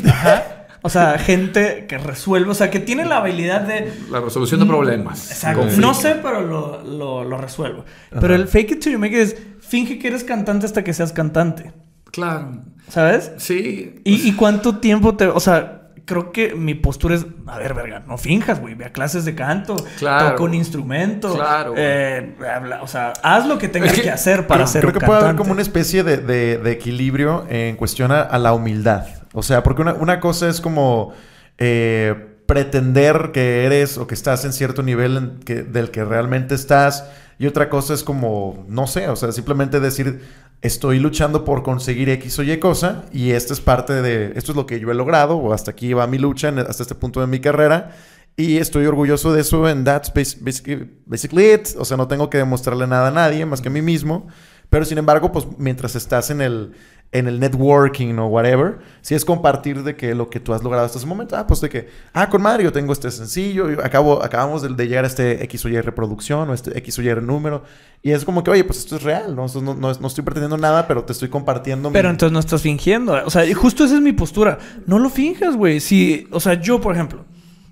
Ajá. 0.09 0.56
O 0.87 0.89
sea, 0.89 1.19
gente 1.19 1.87
que 1.89 1.99
resuelve, 1.99 2.49
o 2.49 2.55
sea, 2.55 2.71
que 2.71 2.79
tiene 2.79 3.05
la 3.05 3.17
habilidad 3.17 3.63
de... 3.63 3.93
La 4.09 4.21
resolución 4.21 4.61
de 4.61 4.67
problemas. 4.67 5.33
Exacto. 5.33 5.67
No 5.79 5.95
sé, 5.95 6.15
pero 6.23 6.43
lo, 6.43 7.25
lo, 7.25 7.39
resuelvo. 7.39 7.85
Pero 8.21 8.37
el 8.37 8.47
fake 8.47 8.71
it 8.71 8.81
till 8.85 8.93
you 8.93 8.99
make 9.01 9.21
it 9.21 9.21
es 9.21 9.37
finge 9.59 9.99
que 9.99 10.07
eres 10.07 10.23
cantante 10.23 10.65
hasta 10.65 10.85
que 10.85 10.95
seas 10.95 11.13
cantante. 11.13 11.73
Claro. 12.13 12.63
¿Sabes? 12.89 13.33
Sí. 13.39 14.01
¿Y, 14.05 14.31
cuánto 14.35 14.79
tiempo 14.79 15.17
te... 15.17 15.27
O 15.27 15.41
sea, 15.41 15.89
creo 16.05 16.31
que 16.31 16.55
mi 16.55 16.75
postura 16.75 17.17
es, 17.17 17.27
a 17.49 17.59
ver, 17.59 17.75
verga, 17.75 18.05
no 18.07 18.17
finjas, 18.17 18.61
güey, 18.61 18.77
ve 18.77 18.85
a 18.85 18.93
clases 18.93 19.25
de 19.25 19.35
canto, 19.35 19.75
claro, 19.99 20.31
toca 20.31 20.45
un 20.45 20.55
instrumento, 20.55 21.35
claro, 21.35 21.75
eh, 21.77 22.37
o 22.81 22.87
sea, 22.87 23.13
haz 23.25 23.45
lo 23.49 23.59
que 23.59 23.69
tengas 23.69 23.93
que, 23.93 24.09
hacer 24.09 24.47
para 24.47 24.69
ser 24.69 24.83
Creo 24.83 24.93
que 24.93 25.05
puede 25.05 25.19
haber 25.19 25.35
como 25.35 25.51
una 25.51 25.63
especie 25.63 26.05
de, 26.05 26.19
de, 26.19 26.71
equilibrio 26.71 27.45
en 27.51 27.75
cuestión 27.75 28.13
a, 28.13 28.39
la 28.39 28.53
humildad. 28.53 29.05
O 29.39 29.43
sea, 29.43 29.63
porque 29.63 29.83
una, 29.83 30.19
cosa 30.19 30.49
es 30.49 30.63
como 30.63 31.13
eh, 31.59 32.39
pretender 32.47 33.33
que 33.35 33.67
eres 33.67 33.99
o 33.99 34.07
que 34.07 34.15
estás 34.15 34.47
en 34.47 34.55
cierto 34.55 34.83
nivel 34.83 35.41
del 35.45 35.91
que 35.91 36.07
realmente 36.07 36.55
estás. 36.55 37.05
Y 37.39 37.47
otra 37.47 37.69
cosa 37.69 37.93
es 37.93 38.03
como, 38.03 38.65
no 38.67 38.87
sé, 38.87 39.11
o 39.11 39.15
sea, 39.15 39.33
simplemente 39.33 39.79
decir, 39.79 40.23
estoy 40.63 41.01
luchando 41.01 41.45
por 41.45 41.63
conseguir 41.63 42.09
X 42.09 42.39
o 42.39 42.45
Y 42.45 42.59
cosa 42.59 43.05
y 43.13 43.33
esto 43.33 43.53
es 43.53 43.61
parte 43.61 44.01
de, 44.01 44.33
esto 44.37 44.53
es 44.53 44.57
lo 44.57 44.65
que 44.65 44.81
yo 44.81 44.91
he 44.91 44.95
logrado 44.95 45.37
o 45.37 45.53
hasta 45.53 45.73
aquí 45.73 45.93
va 45.93 46.07
mi 46.07 46.17
lucha, 46.17 46.49
hasta 46.67 46.85
este 46.85 46.95
punto 46.95 47.21
de 47.21 47.27
mi 47.27 47.39
carrera. 47.39 47.95
Y 48.39 48.57
estoy 48.57 48.87
orgulloso 48.87 49.35
de 49.35 49.43
eso 49.43 49.67
and 49.67 49.85
that's 49.85 50.11
basically, 50.15 50.91
basically 51.05 51.53
it. 51.53 51.69
O 51.77 51.85
sea, 51.85 51.99
no 51.99 52.09
tengo 52.09 52.31
que 52.31 52.39
demostrarle 52.39 52.87
nada 52.87 53.09
a 53.09 53.11
nadie 53.11 53.45
más 53.45 53.61
que 53.61 53.69
a 53.69 53.71
mí 53.71 53.83
mismo. 53.83 54.29
Pero 54.71 54.85
sin 54.85 54.99
embargo, 54.99 55.31
pues 55.31 55.47
mientras 55.59 55.95
estás 55.95 56.31
en 56.31 56.41
el, 56.41 56.73
en 57.13 57.29
el 57.29 57.41
networking 57.41 58.19
o 58.19 58.27
whatever, 58.27 58.79
si 59.01 59.15
es 59.15 59.25
compartir 59.25 59.83
de 59.85 59.97
que 59.97 60.15
lo 60.15 60.29
que 60.29 60.39
tú 60.41 60.53
has 60.53 60.63
logrado 60.63 60.85
hasta 60.85 60.99
ese 60.99 61.07
momento, 61.07 61.37
ah, 61.37 61.47
pues 61.47 61.61
de 61.61 61.69
que, 61.71 61.89
ah, 62.13 62.29
con 62.29 62.43
madre, 62.43 62.65
yo 62.65 62.73
tengo 62.73 62.93
este 62.93 63.11
sencillo, 63.11 63.71
yo 63.71 63.83
acabo, 63.85 64.23
acabamos 64.23 64.61
de, 64.63 64.69
de 64.71 64.89
llegar 64.89 65.05
a 65.05 65.07
este 65.07 65.43
X 65.45 65.65
o 65.65 65.69
Y 65.69 65.81
reproducción 65.81 66.51
o 66.51 66.55
este 66.55 66.77
X 66.79 66.99
o 66.99 67.03
Y 67.03 67.15
número, 67.23 67.63
y 68.03 68.11
es 68.11 68.25
como 68.25 68.43
que, 68.45 68.51
oye, 68.51 68.65
pues 68.65 68.81
esto 68.81 68.97
es 68.97 69.03
real, 69.03 69.35
¿no? 69.35 69.47
No, 69.63 69.75
no, 69.75 69.93
no 69.95 70.07
estoy 70.07 70.25
pretendiendo 70.25 70.59
nada, 70.59 70.87
pero 70.87 71.05
te 71.05 71.13
estoy 71.13 71.29
compartiendo. 71.29 71.91
Pero 71.93 72.09
mi- 72.09 72.13
entonces 72.13 72.33
no 72.33 72.41
estás 72.41 72.61
fingiendo. 72.63 73.15
O 73.25 73.31
sea, 73.31 73.45
y 73.47 73.53
justo 73.55 73.85
esa 73.85 73.95
es 73.95 74.01
mi 74.03 74.13
postura. 74.13 74.59
No 74.87 74.99
lo 74.99 75.09
finjas, 75.09 75.57
güey. 75.57 75.81
Si, 75.81 76.29
o 76.31 76.39
sea, 76.41 76.55
yo, 76.61 76.81
por 76.81 76.95
ejemplo, 76.95 77.25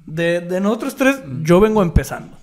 de, 0.06 0.40
de 0.40 0.60
nosotros 0.60 0.96
tres, 0.96 1.20
yo 1.42 1.60
vengo 1.60 1.82
empezando. 1.82 2.36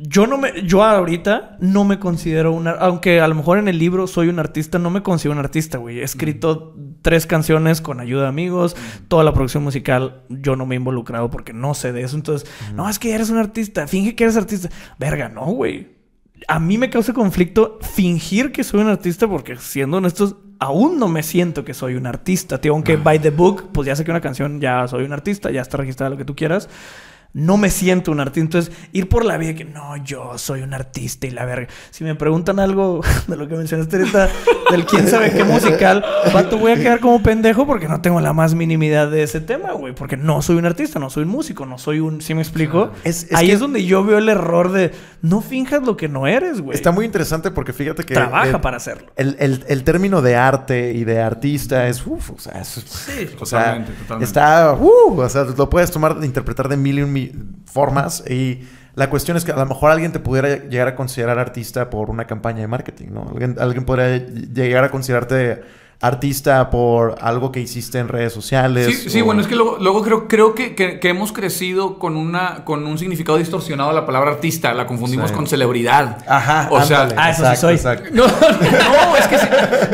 Yo 0.00 0.28
no 0.28 0.38
me, 0.38 0.62
yo 0.62 0.84
ahorita 0.84 1.56
no 1.58 1.84
me 1.84 1.98
considero 1.98 2.52
una, 2.52 2.70
aunque 2.70 3.20
a 3.20 3.26
lo 3.26 3.34
mejor 3.34 3.58
en 3.58 3.66
el 3.66 3.78
libro 3.78 4.06
soy 4.06 4.28
un 4.28 4.38
artista, 4.38 4.78
no 4.78 4.90
me 4.90 5.02
considero 5.02 5.32
un 5.32 5.40
artista, 5.40 5.78
güey. 5.78 5.98
He 5.98 6.04
escrito 6.04 6.76
tres 7.02 7.26
canciones 7.26 7.80
con 7.80 7.98
ayuda 7.98 8.22
de 8.22 8.28
amigos, 8.28 8.76
toda 9.08 9.24
la 9.24 9.32
producción 9.32 9.64
musical 9.64 10.22
yo 10.28 10.54
no 10.54 10.66
me 10.66 10.76
he 10.76 10.78
involucrado 10.78 11.30
porque 11.30 11.52
no 11.52 11.74
sé 11.74 11.92
de 11.92 12.02
eso. 12.02 12.14
Entonces, 12.14 12.48
no, 12.74 12.88
es 12.88 13.00
que 13.00 13.12
eres 13.12 13.30
un 13.30 13.38
artista, 13.38 13.88
finge 13.88 14.14
que 14.14 14.22
eres 14.22 14.36
artista. 14.36 14.68
Verga, 15.00 15.28
no, 15.28 15.46
güey. 15.46 15.98
A 16.46 16.60
mí 16.60 16.78
me 16.78 16.90
causa 16.90 17.12
conflicto 17.12 17.80
fingir 17.82 18.52
que 18.52 18.62
soy 18.62 18.80
un 18.80 18.88
artista 18.88 19.26
porque 19.26 19.56
siendo 19.56 19.96
honestos, 19.96 20.36
aún 20.60 21.00
no 21.00 21.08
me 21.08 21.24
siento 21.24 21.64
que 21.64 21.74
soy 21.74 21.94
un 21.96 22.06
artista, 22.06 22.60
tío. 22.60 22.72
Aunque 22.72 22.96
by 22.96 23.18
the 23.18 23.30
book, 23.30 23.70
pues 23.72 23.86
ya 23.86 23.96
sé 23.96 24.04
que 24.04 24.12
una 24.12 24.20
canción 24.20 24.60
ya 24.60 24.86
soy 24.86 25.02
un 25.02 25.12
artista, 25.12 25.50
ya 25.50 25.60
está 25.60 25.76
registrada 25.76 26.10
lo 26.10 26.16
que 26.16 26.24
tú 26.24 26.36
quieras 26.36 26.68
no 27.34 27.56
me 27.56 27.70
siento 27.70 28.10
un 28.10 28.20
artista. 28.20 28.40
Entonces, 28.40 28.72
ir 28.92 29.08
por 29.08 29.24
la 29.24 29.36
vida 29.36 29.54
que 29.54 29.64
no, 29.64 29.96
yo 29.98 30.38
soy 30.38 30.62
un 30.62 30.74
artista 30.74 31.26
y 31.26 31.30
la 31.30 31.44
verga. 31.44 31.68
Si 31.90 32.02
me 32.04 32.14
preguntan 32.14 32.58
algo 32.58 33.00
de 33.28 33.36
lo 33.36 33.46
que 33.48 33.54
mencionaste 33.54 33.96
ahorita, 33.98 34.28
del 34.70 34.86
quién 34.86 35.06
sabe 35.08 35.30
qué 35.32 35.44
musical, 35.44 36.04
vato, 36.32 36.58
voy 36.58 36.72
a 36.72 36.76
quedar 36.76 37.00
como 37.00 37.22
pendejo 37.22 37.66
porque 37.66 37.86
no 37.88 38.00
tengo 38.00 38.20
la 38.20 38.32
más 38.32 38.54
minimidad 38.54 39.10
de 39.10 39.22
ese 39.22 39.40
tema, 39.40 39.72
güey. 39.72 39.94
Porque 39.94 40.16
no 40.16 40.42
soy 40.42 40.56
un 40.56 40.66
artista, 40.66 40.98
no 40.98 41.10
soy 41.10 41.24
un 41.24 41.28
músico, 41.30 41.66
no 41.66 41.78
soy 41.78 42.00
un. 42.00 42.20
¿Sí 42.20 42.34
me 42.34 42.42
explico? 42.42 42.92
Es- 43.04 43.24
es 43.24 43.34
Ahí 43.34 43.48
que- 43.48 43.52
es 43.52 43.60
donde 43.60 43.84
yo 43.84 44.02
veo 44.04 44.18
el 44.18 44.28
error 44.28 44.72
de 44.72 44.92
no 45.22 45.40
finjas 45.40 45.82
lo 45.82 45.96
que 45.96 46.08
no 46.08 46.26
eres, 46.26 46.60
güey. 46.60 46.76
Está 46.76 46.90
muy 46.92 47.04
interesante 47.04 47.50
porque 47.50 47.72
fíjate 47.72 48.04
que... 48.04 48.14
Trabaja 48.14 48.60
para 48.60 48.76
hacerlo. 48.78 49.12
El, 49.16 49.36
el- 49.38 49.64
el 49.68 49.84
término 49.84 50.22
de 50.22 50.36
arte 50.36 50.92
y 50.94 51.04
de 51.04 51.20
artista 51.20 51.86
es, 51.88 52.06
uf, 52.06 52.30
o 52.30 52.38
sea, 52.38 52.60
es- 52.60 52.78
o 52.78 53.46
sea, 53.46 53.58
totalmente, 53.64 53.92
totalmente. 53.92 54.24
está, 54.24 54.72
uh, 54.74 55.20
o 55.20 55.28
sea, 55.28 55.44
lo 55.44 55.68
puedes 55.70 55.90
tomar, 55.90 56.16
interpretar 56.22 56.68
de 56.68 56.76
mil 56.76 56.98
y 56.98 57.02
un 57.02 57.12
formas 57.66 58.24
y 58.28 58.62
la 58.94 59.10
cuestión 59.10 59.36
es 59.36 59.44
que 59.44 59.52
a 59.52 59.56
lo 59.56 59.66
mejor 59.66 59.92
alguien 59.92 60.10
te 60.10 60.18
pudiera 60.18 60.68
llegar 60.68 60.88
a 60.88 60.96
considerar 60.96 61.38
artista 61.38 61.88
por 61.88 62.10
una 62.10 62.26
campaña 62.26 62.60
de 62.60 62.66
marketing, 62.66 63.08
¿no? 63.12 63.28
Alguien, 63.30 63.56
alguien 63.60 63.84
podría 63.84 64.18
llegar 64.18 64.82
a 64.82 64.90
considerarte 64.90 65.62
artista 66.00 66.70
por 66.70 67.16
algo 67.20 67.50
que 67.50 67.58
hiciste 67.58 67.98
en 67.98 68.06
redes 68.06 68.32
sociales. 68.32 69.06
Sí, 69.08 69.20
bueno, 69.20 69.40
es 69.40 69.48
que 69.48 69.56
luego, 69.56 69.78
luego 69.80 70.02
creo, 70.02 70.28
creo 70.28 70.54
que, 70.54 70.76
que- 70.76 71.00
que 71.00 71.08
hemos 71.08 71.32
crecido 71.32 71.98
con, 71.98 72.16
una, 72.16 72.64
con 72.64 72.86
un 72.86 72.98
significado 72.98 73.36
distorsionado 73.38 73.88
de 73.90 73.96
la 73.96 74.06
palabra 74.06 74.30
artista. 74.30 74.72
La 74.74 74.86
confundimos 74.86 75.30
Sí. 75.30 75.34
con 75.36 75.48
celebridad. 75.48 76.18
Ajá, 76.28 76.68
o 76.70 76.80
sea, 76.84 77.02
ándale, 77.02 77.20
ah, 77.20 77.30
eso 77.30 77.50
sí 77.50 77.56
soy. 77.56 77.74
exacto. 77.74 78.10
No, 78.12 78.26
no, 78.28 79.16
es 79.16 79.26
que 79.26 79.38
sí, 79.38 79.46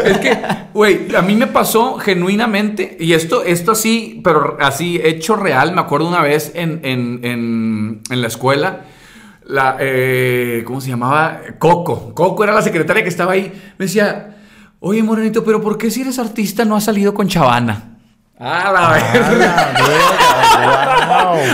es 0.05 0.19
que, 0.19 0.39
güey, 0.75 1.15
a 1.17 1.23
mí 1.23 1.37
me 1.37 1.47
pasó 1.47 1.97
genuinamente, 1.99 2.99
y 3.01 3.15
esto, 3.15 3.43
esto 3.43 3.73
así, 3.73 4.21
pero 4.23 4.59
así 4.61 5.01
hecho 5.03 5.37
real, 5.37 5.73
me 5.75 5.81
acuerdo 5.81 6.07
una 6.09 6.21
vez 6.21 6.53
en, 6.55 6.81
en, 6.85 7.21
en, 7.25 8.01
en 8.11 8.21
la 8.21 8.27
escuela, 8.27 8.83
la, 9.47 9.77
eh, 9.81 10.63
¿cómo 10.67 10.81
se 10.83 10.89
llamaba? 10.91 11.41
Coco. 11.59 12.13
Coco 12.15 12.45
era 12.45 12.53
la 12.53 12.63
secretaria 12.63 13.03
que 13.03 13.09
estaba 13.09 13.33
ahí. 13.33 13.53
Me 13.79 13.87
decía, 13.87 14.37
oye, 14.85 15.03
Morenito, 15.03 15.43
pero 15.45 15.61
¿por 15.61 15.76
qué 15.79 15.91
si 15.91 16.03
eres 16.03 16.19
artista 16.19 16.64
no 16.64 16.76
has 16.76 16.85
salido 16.85 17.12
con 17.14 17.26
Chavana? 17.29 17.83
Ah, 18.38 18.71
la 18.73 18.88
Ah, 18.88 18.93
verga. 19.12 19.75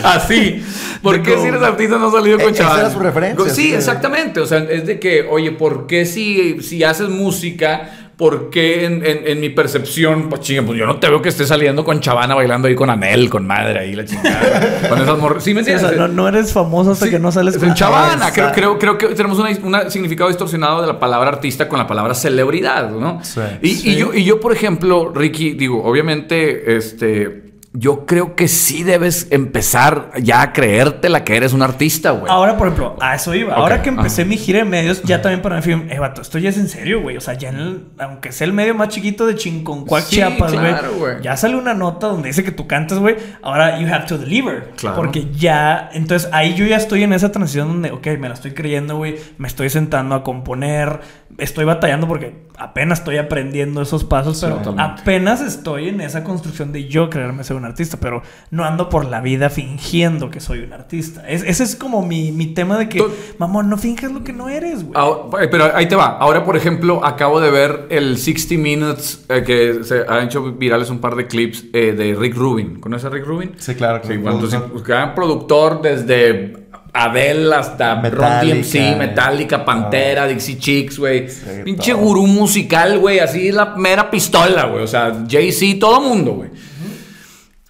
Así. 0.14 0.64
¿Por 1.02 1.23
qué 1.23 1.38
si 1.38 1.47
eres 1.49 1.62
artista 1.62 1.99
no 1.99 2.07
has 2.09 2.12
salido 2.12 2.38
con 2.38 2.49
Eh, 2.49 2.50
esa 2.52 2.62
Chavana? 2.64 2.80
era 2.83 2.90
su 2.90 2.99
referencia, 2.99 3.49
Sí, 3.50 3.71
que- 3.71 3.76
exactamente. 3.76 4.40
O 4.40 4.47
sea, 4.47 4.59
es 4.59 4.87
de 4.87 4.99
que, 5.00 5.23
oye, 5.23 5.52
¿por 5.52 5.87
qué 5.87 6.04
si, 6.04 6.61
si 6.62 6.85
haces 6.85 7.09
música, 7.09 7.90
por 8.19 8.50
qué 8.50 8.85
en, 8.85 9.04
en- 9.07 9.26
en 9.26 9.40
mi 9.40 9.49
percepción, 9.49 10.28
pues 10.28 10.42
chinga, 10.42 10.61
pues 10.62 10.78
yo 10.78 10.85
no 10.85 10.97
te 11.00 11.09
veo 11.09 11.23
que 11.23 11.30
estés 11.30 11.49
saliendo 11.49 11.85
con 11.85 12.00
Chavana 12.00 12.35
bailando 12.35 12.69
ahí 12.69 12.75
con 12.75 12.90
Anel, 12.90 13.30
con 13.30 13.47
madre 13.47 13.78
ahí, 13.78 13.95
la 13.95 14.04
chingada. 14.04 14.80
con 14.90 15.00
esas 15.00 15.19
morras. 15.19 15.42
¿Sí 15.42 15.54
me 15.54 15.64
Sí, 15.64 15.71
o 15.71 15.73
entiendes? 15.75 15.97
sea, 15.97 16.07
no, 16.07 16.12
no 16.12 16.28
eres 16.28 16.52
famoso 16.52 16.90
hasta 16.90 17.07
Sí, 17.07 17.11
que 17.12 17.19
no 17.19 17.33
sales 17.33 17.57
con 17.57 17.73
Chavana. 17.73 18.30
Creo, 18.30 18.52
creo, 18.52 18.78
creo 18.78 18.99
que 18.99 19.07
tenemos 19.14 19.38
un 19.38 19.90
significado 19.90 20.28
distorsionado 20.28 20.83
de 20.83 20.87
la 20.88 21.00
palabra 21.00 21.30
artista 21.30 21.66
con 21.66 21.78
la 21.78 21.87
palabra 21.87 22.12
celebridad, 22.14 22.90
¿no? 22.90 23.21
Sí. 23.25 23.40
Y, 23.62 23.97
yo, 23.97 24.12
y 24.12 24.23
yo, 24.25 24.38
por 24.38 24.52
ejemplo, 24.52 25.11
Ricky, 25.14 25.52
digo, 25.52 25.83
obviamente, 25.83 26.76
este. 26.76 27.49
Yo 27.72 28.04
creo 28.04 28.34
que 28.34 28.48
sí 28.48 28.82
debes 28.82 29.28
empezar 29.30 30.10
ya 30.20 30.42
a 30.42 30.52
creerte 30.52 31.08
la 31.08 31.22
que 31.22 31.36
eres 31.36 31.52
un 31.52 31.62
artista, 31.62 32.10
güey. 32.10 32.24
Ahora, 32.28 32.56
por 32.58 32.66
ejemplo, 32.66 32.96
a 33.00 33.14
eso 33.14 33.32
iba. 33.32 33.54
Ahora 33.54 33.80
que 33.80 33.90
empecé 33.90 34.22
ajá. 34.22 34.28
mi 34.28 34.36
gira 34.36 34.58
de 34.58 34.64
medios, 34.64 35.02
ya 35.04 35.22
también 35.22 35.40
para 35.40 35.54
mí 35.54 35.62
fue, 35.62 35.74
eh, 35.88 35.98
vato, 36.00 36.20
esto 36.20 36.38
ya 36.40 36.48
es 36.48 36.56
en 36.56 36.68
serio, 36.68 37.00
güey. 37.00 37.16
O 37.16 37.20
sea, 37.20 37.34
ya 37.34 37.50
en 37.50 37.56
el, 37.56 37.84
aunque 38.00 38.32
sea 38.32 38.48
el 38.48 38.52
medio 38.52 38.74
más 38.74 38.88
chiquito 38.88 39.24
de 39.24 39.36
Chinconcuac, 39.36 40.02
Sí, 40.02 40.16
Chiapas, 40.16 40.52
güey. 40.52 40.66
claro, 40.66 40.94
güey. 40.98 41.22
Ya 41.22 41.36
sale 41.36 41.54
una 41.54 41.72
nota 41.72 42.08
donde 42.08 42.26
dice 42.30 42.42
que 42.42 42.50
tú 42.50 42.66
cantas, 42.66 42.98
güey. 42.98 43.14
Ahora 43.40 43.78
you 43.80 43.86
have 43.86 44.04
to 44.06 44.18
deliver. 44.18 44.72
Claro. 44.76 44.96
Porque 44.96 45.28
ya, 45.32 45.90
entonces 45.92 46.28
ahí 46.32 46.54
yo 46.54 46.66
ya 46.66 46.76
estoy 46.76 47.04
en 47.04 47.12
esa 47.12 47.30
transición 47.30 47.68
donde, 47.68 47.92
ok, 47.92 48.04
me 48.18 48.26
la 48.28 48.34
estoy 48.34 48.50
creyendo, 48.52 48.96
güey. 48.96 49.14
Me 49.38 49.46
estoy 49.46 49.70
sentando 49.70 50.16
a 50.16 50.24
componer. 50.24 50.98
Estoy 51.38 51.64
batallando 51.64 52.08
porque 52.08 52.34
apenas 52.60 53.00
estoy 53.00 53.16
aprendiendo 53.16 53.82
esos 53.82 54.04
pasos, 54.04 54.38
pero 54.40 54.56
totalmente. 54.56 55.02
apenas 55.02 55.40
estoy 55.40 55.88
en 55.88 56.00
esa 56.00 56.22
construcción 56.24 56.72
de 56.72 56.86
yo 56.88 57.10
creerme 57.10 57.42
ser 57.44 57.56
un 57.56 57.64
artista, 57.64 57.96
pero 58.00 58.22
no 58.50 58.64
ando 58.64 58.88
por 58.88 59.06
la 59.06 59.20
vida 59.20 59.50
fingiendo 59.50 60.30
que 60.30 60.40
soy 60.40 60.60
un 60.60 60.72
artista. 60.72 61.28
Es- 61.28 61.42
ese 61.42 61.64
es 61.64 61.76
como 61.76 62.04
mi, 62.06 62.32
mi 62.32 62.48
tema 62.48 62.78
de 62.78 62.88
que, 62.88 62.98
To- 62.98 63.12
mamón, 63.38 63.68
no 63.70 63.76
finjas 63.78 64.12
lo 64.12 64.22
que 64.24 64.32
no 64.32 64.48
eres, 64.48 64.82
güey. 64.84 64.92
Ahora- 64.94 65.48
pero 65.50 65.74
ahí 65.74 65.86
te 65.88 65.96
va. 65.96 66.18
Ahora, 66.18 66.44
por 66.44 66.56
ejemplo, 66.56 67.04
acabo 67.04 67.40
de 67.40 67.50
ver 67.50 67.86
el 67.90 68.18
60 68.18 68.56
Minutes 68.56 69.24
eh, 69.28 69.42
que 69.44 69.82
se 69.84 70.04
han 70.08 70.24
hecho 70.26 70.42
virales 70.52 70.90
un 70.90 70.98
par 71.00 71.16
de 71.16 71.26
clips 71.26 71.64
eh, 71.72 71.92
de 71.92 72.14
Rick 72.14 72.34
Rubin. 72.36 72.80
¿Conoces 72.80 73.06
a 73.06 73.08
Rick 73.10 73.24
Rubin? 73.26 73.52
Sí, 73.56 73.74
claro. 73.74 74.00
Sí, 74.02 74.08
claro. 74.18 74.22
bueno, 74.22 74.40
entonces, 74.46 74.84
gran 74.86 75.14
productor 75.14 75.82
desde 75.82 76.68
Adele 76.92 77.54
hasta 77.54 77.94
Ron 77.94 78.02
Metallica. 78.02 78.54
DMC, 78.56 78.97
Metallica, 78.99 79.64
Pantera, 79.64 80.26
Dixie 80.26 80.59
Chicks, 80.59 80.99
güey. 80.99 81.28
Sí, 81.28 81.44
Pinche 81.64 81.92
todo. 81.92 82.00
gurú 82.02 82.26
musical, 82.26 82.99
güey. 82.99 83.18
Así 83.20 83.52
la 83.52 83.75
mera 83.76 84.11
pistola, 84.11 84.64
güey. 84.66 84.82
O 84.85 84.87
sea, 84.87 85.25
Jay-Z, 85.28 85.78
todo 85.78 86.00
mundo, 86.00 86.32
güey. 86.32 86.50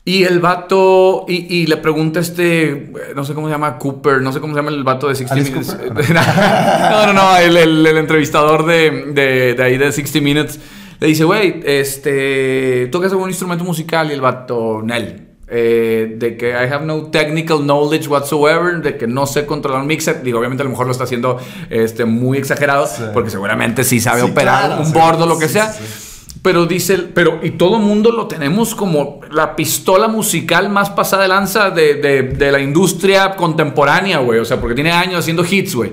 Y 0.02 0.24
el 0.24 0.40
vato, 0.40 1.26
y, 1.28 1.58
y 1.58 1.66
le 1.66 1.76
pregunta 1.76 2.20
este, 2.20 2.90
no 3.14 3.22
sé 3.24 3.34
cómo 3.34 3.46
se 3.46 3.52
llama, 3.52 3.76
Cooper, 3.78 4.22
no 4.22 4.32
sé 4.32 4.40
cómo 4.40 4.54
se 4.54 4.58
llama 4.60 4.70
el 4.74 4.82
vato 4.82 5.06
de 5.08 5.14
60 5.14 5.34
¿Alice 5.34 5.50
Minutes. 5.52 5.76
No, 6.90 7.06
no, 7.06 7.12
no, 7.12 7.36
el, 7.36 7.56
el- 7.56 7.86
el 7.86 7.96
entrevistador 7.98 8.64
de, 8.66 9.12
de, 9.12 9.54
de 9.54 9.62
ahí 9.62 9.76
de 9.76 9.92
60 9.92 10.20
Minutes 10.24 10.58
le 10.98 11.06
dice, 11.06 11.24
güey, 11.24 11.60
este, 11.64 12.88
¿tocas 12.90 13.12
algún 13.12 13.28
instrumento 13.28 13.62
musical? 13.62 14.10
Y 14.10 14.14
el 14.14 14.20
vato, 14.20 14.80
Nel. 14.82 15.28
Eh, 15.50 16.14
de 16.16 16.36
que 16.36 16.50
I 16.50 16.72
have 16.72 16.84
no 16.86 17.06
technical 17.06 17.58
knowledge 17.64 18.06
whatsoever, 18.08 18.80
de 18.82 18.96
que 18.96 19.06
no 19.06 19.26
sé 19.26 19.46
controlar 19.46 19.80
un 19.80 19.86
mixer. 19.88 20.22
Digo, 20.22 20.38
obviamente 20.38 20.62
a 20.62 20.64
lo 20.64 20.70
mejor 20.70 20.86
lo 20.86 20.92
está 20.92 21.04
haciendo 21.04 21.38
este, 21.68 22.04
muy 22.04 22.38
exagerado, 22.38 22.86
Sí. 22.86 23.02
porque 23.12 23.30
seguramente 23.30 23.84
sí 23.84 24.00
sabe 24.00 24.22
Sí, 24.22 24.30
operar 24.30 24.66
claro, 24.66 24.80
un 24.82 24.86
sí, 24.86 24.92
bordo, 24.92 25.26
lo 25.26 25.38
que 25.38 25.48
sea. 25.48 25.74
Pero 26.42 26.64
dice, 26.64 26.96
pero 27.12 27.40
y 27.42 27.50
todo 27.50 27.78
mundo 27.78 28.12
lo 28.12 28.26
tenemos 28.26 28.74
como 28.74 29.20
la 29.30 29.54
pistola 29.56 30.08
musical 30.08 30.70
más 30.70 30.88
pasada 30.88 31.22
de 31.24 31.28
lanza 31.28 31.68
de, 31.70 31.94
de- 31.96 32.22
de 32.22 32.52
la 32.52 32.60
industria 32.60 33.34
contemporánea, 33.36 34.18
güey. 34.20 34.38
O 34.38 34.44
sea, 34.46 34.58
porque 34.58 34.74
tiene 34.74 34.92
años 34.92 35.18
haciendo 35.20 35.44
hits, 35.44 35.74
güey. 35.74 35.92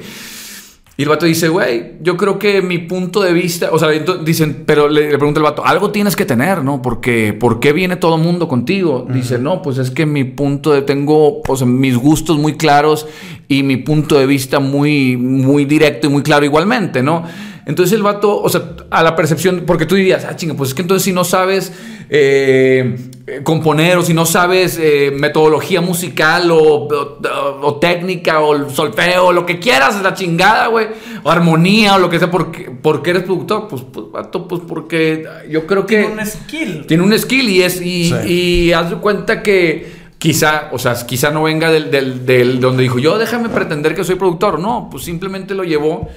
Y 1.00 1.04
el 1.04 1.10
vato 1.10 1.28
dice, 1.28 1.48
güey, 1.48 1.92
yo 2.02 2.18
creo 2.18 2.40
que 2.40 2.64
mi 2.64 2.80
punto 2.80 3.22
de 3.22 3.32
vista, 3.32 3.70
o 3.72 3.78
sea, 3.78 3.90
dicen, 3.90 4.64
pero 4.66 4.90
le, 4.90 5.12
le 5.12 5.18
pregunta 5.20 5.40
el 5.40 5.44
vato, 5.44 5.64
algo 5.64 5.92
tienes 5.92 6.16
que 6.16 6.26
tener, 6.26 6.64
¿no? 6.64 6.82
Porque, 6.82 7.34
¿por 7.34 7.60
qué 7.60 7.72
viene 7.72 7.98
todo 7.98 8.16
el 8.16 8.24
mundo 8.24 8.48
contigo? 8.48 9.06
Dice, 9.08 9.38
no, 9.38 9.62
pues 9.62 9.78
es 9.78 9.92
que 9.92 10.08
mi 10.08 10.24
punto 10.24 10.74
de, 10.74 10.82
tengo, 10.82 11.44
o 11.48 11.56
sea, 11.56 11.68
mis 11.68 11.96
gustos 11.98 12.40
muy 12.40 12.58
claros 12.58 13.06
y 13.48 13.62
mi 13.62 13.78
punto 13.78 14.18
de 14.18 14.26
vista 14.26 14.60
muy, 14.60 15.18
muy 15.18 15.66
directo 15.66 16.08
y 16.08 16.10
muy 16.10 16.24
claro 16.24 16.46
igualmente, 16.46 17.04
¿no? 17.04 17.24
Entonces 17.68 17.94
el 17.96 18.02
vato, 18.02 18.42
o 18.42 18.50
sea, 18.50 18.62
a 18.90 19.04
la 19.04 19.16
percepción, 19.16 19.64
porque 19.68 19.86
tú 19.86 19.94
dirías, 19.96 20.26
ah, 20.26 20.36
chinga, 20.36 20.56
pues 20.56 20.70
es 20.70 20.74
que 20.74 20.82
entonces 20.82 21.04
si 21.04 21.12
no 21.14 21.24
sabes 21.24 21.72
eh, 22.10 22.96
eh, 23.28 23.42
componer 23.44 23.98
o 23.98 24.02
si 24.04 24.14
no 24.14 24.26
sabes 24.26 24.80
eh, 24.82 25.12
metodología 25.14 25.82
musical 25.82 26.50
o, 26.52 26.58
o- 26.88 27.60
o 27.62 27.76
técnica 27.76 28.40
o 28.40 28.56
el 28.56 28.70
solfeo 28.70 29.26
o 29.28 29.32
lo 29.34 29.46
que 29.46 29.60
quieras, 29.60 30.02
la 30.02 30.14
chingada, 30.14 30.68
güey, 30.68 30.88
o 31.24 31.30
armonía 31.30 31.96
o 31.96 32.00
lo 32.00 32.10
que 32.10 32.18
sea, 32.20 32.32
¿por 32.32 32.52
qué, 32.52 32.72
por 32.72 33.02
qué 33.04 33.10
eres 33.12 33.24
productor? 33.24 33.68
Pues, 33.68 33.82
pues, 33.92 34.06
vato, 34.12 34.48
pues 34.48 34.62
porque 34.68 35.26
yo 35.50 35.68
creo 35.68 35.86
que... 35.86 35.98
Tiene 36.06 36.22
un 36.22 36.26
skill. 36.26 36.86
Tiene 36.88 37.04
un 37.04 37.20
skill 37.20 37.50
y 37.50 37.62
es 37.64 37.82
y, 37.82 38.06
Sí. 38.10 38.16
y 38.32 38.72
haz 38.72 38.90
de 38.92 38.96
cuenta 38.96 39.44
que 39.44 39.92
quizá, 40.18 40.70
o 40.72 40.80
sea, 40.80 40.96
quizá 41.06 41.30
no 41.30 41.44
venga 41.44 41.70
del, 41.70 41.92
del, 41.92 42.26
del 42.26 42.60
donde 42.60 42.82
dijo 42.84 42.98
yo 42.98 43.18
déjame 43.20 43.50
pretender 43.50 43.94
que 43.94 44.04
soy 44.04 44.16
productor. 44.16 44.60
No, 44.60 44.88
pues 44.90 45.04
simplemente 45.04 45.54
lo 45.54 45.64
llevó 45.64 46.08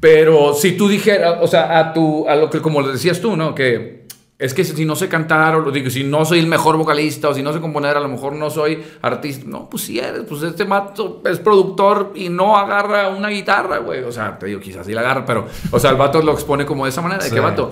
Pero 0.00 0.54
si 0.54 0.72
tú 0.76 0.88
dijeras, 0.88 1.38
o 1.40 1.46
sea, 1.46 1.78
a 1.78 1.92
tu, 1.92 2.28
a 2.28 2.36
lo 2.36 2.50
que, 2.50 2.60
como 2.60 2.80
lo 2.82 2.88
decías 2.92 3.20
tú, 3.20 3.36
¿no? 3.36 3.54
Que 3.54 4.06
es 4.38 4.52
que 4.52 4.64
si 4.64 4.84
no 4.84 4.94
sé 4.96 5.08
cantar, 5.08 5.54
o 5.56 5.70
digo, 5.70 5.88
si 5.88 6.04
no 6.04 6.26
soy 6.26 6.40
el 6.40 6.46
mejor 6.46 6.76
vocalista, 6.76 7.30
o 7.30 7.34
si 7.34 7.42
no 7.42 7.54
sé 7.54 7.60
componer, 7.60 7.96
a 7.96 8.00
lo 8.00 8.08
mejor 8.08 8.34
no 8.34 8.50
soy 8.50 8.84
artista. 9.00 9.46
No, 9.48 9.70
pues 9.70 9.84
sí 9.84 9.98
eres, 9.98 10.24
pues 10.28 10.42
este 10.42 10.66
mato 10.66 11.22
es 11.24 11.38
productor 11.38 12.12
y 12.14 12.28
no 12.28 12.56
agarra 12.58 13.08
una 13.08 13.28
guitarra, 13.30 13.78
güey. 13.78 14.02
O 14.02 14.12
sea, 14.12 14.38
te 14.38 14.46
digo, 14.46 14.60
quizás 14.60 14.84
sí 14.84 14.92
la 14.92 15.00
agarra, 15.00 15.24
pero, 15.24 15.46
o 15.70 15.78
sea, 15.78 15.90
el 15.90 15.96
vato 15.96 16.20
lo 16.20 16.32
expone 16.32 16.66
como 16.66 16.84
de 16.84 16.90
esa 16.90 17.00
manera, 17.00 17.22
de 17.22 17.30
Sí. 17.30 17.34
que 17.34 17.40
vato. 17.40 17.70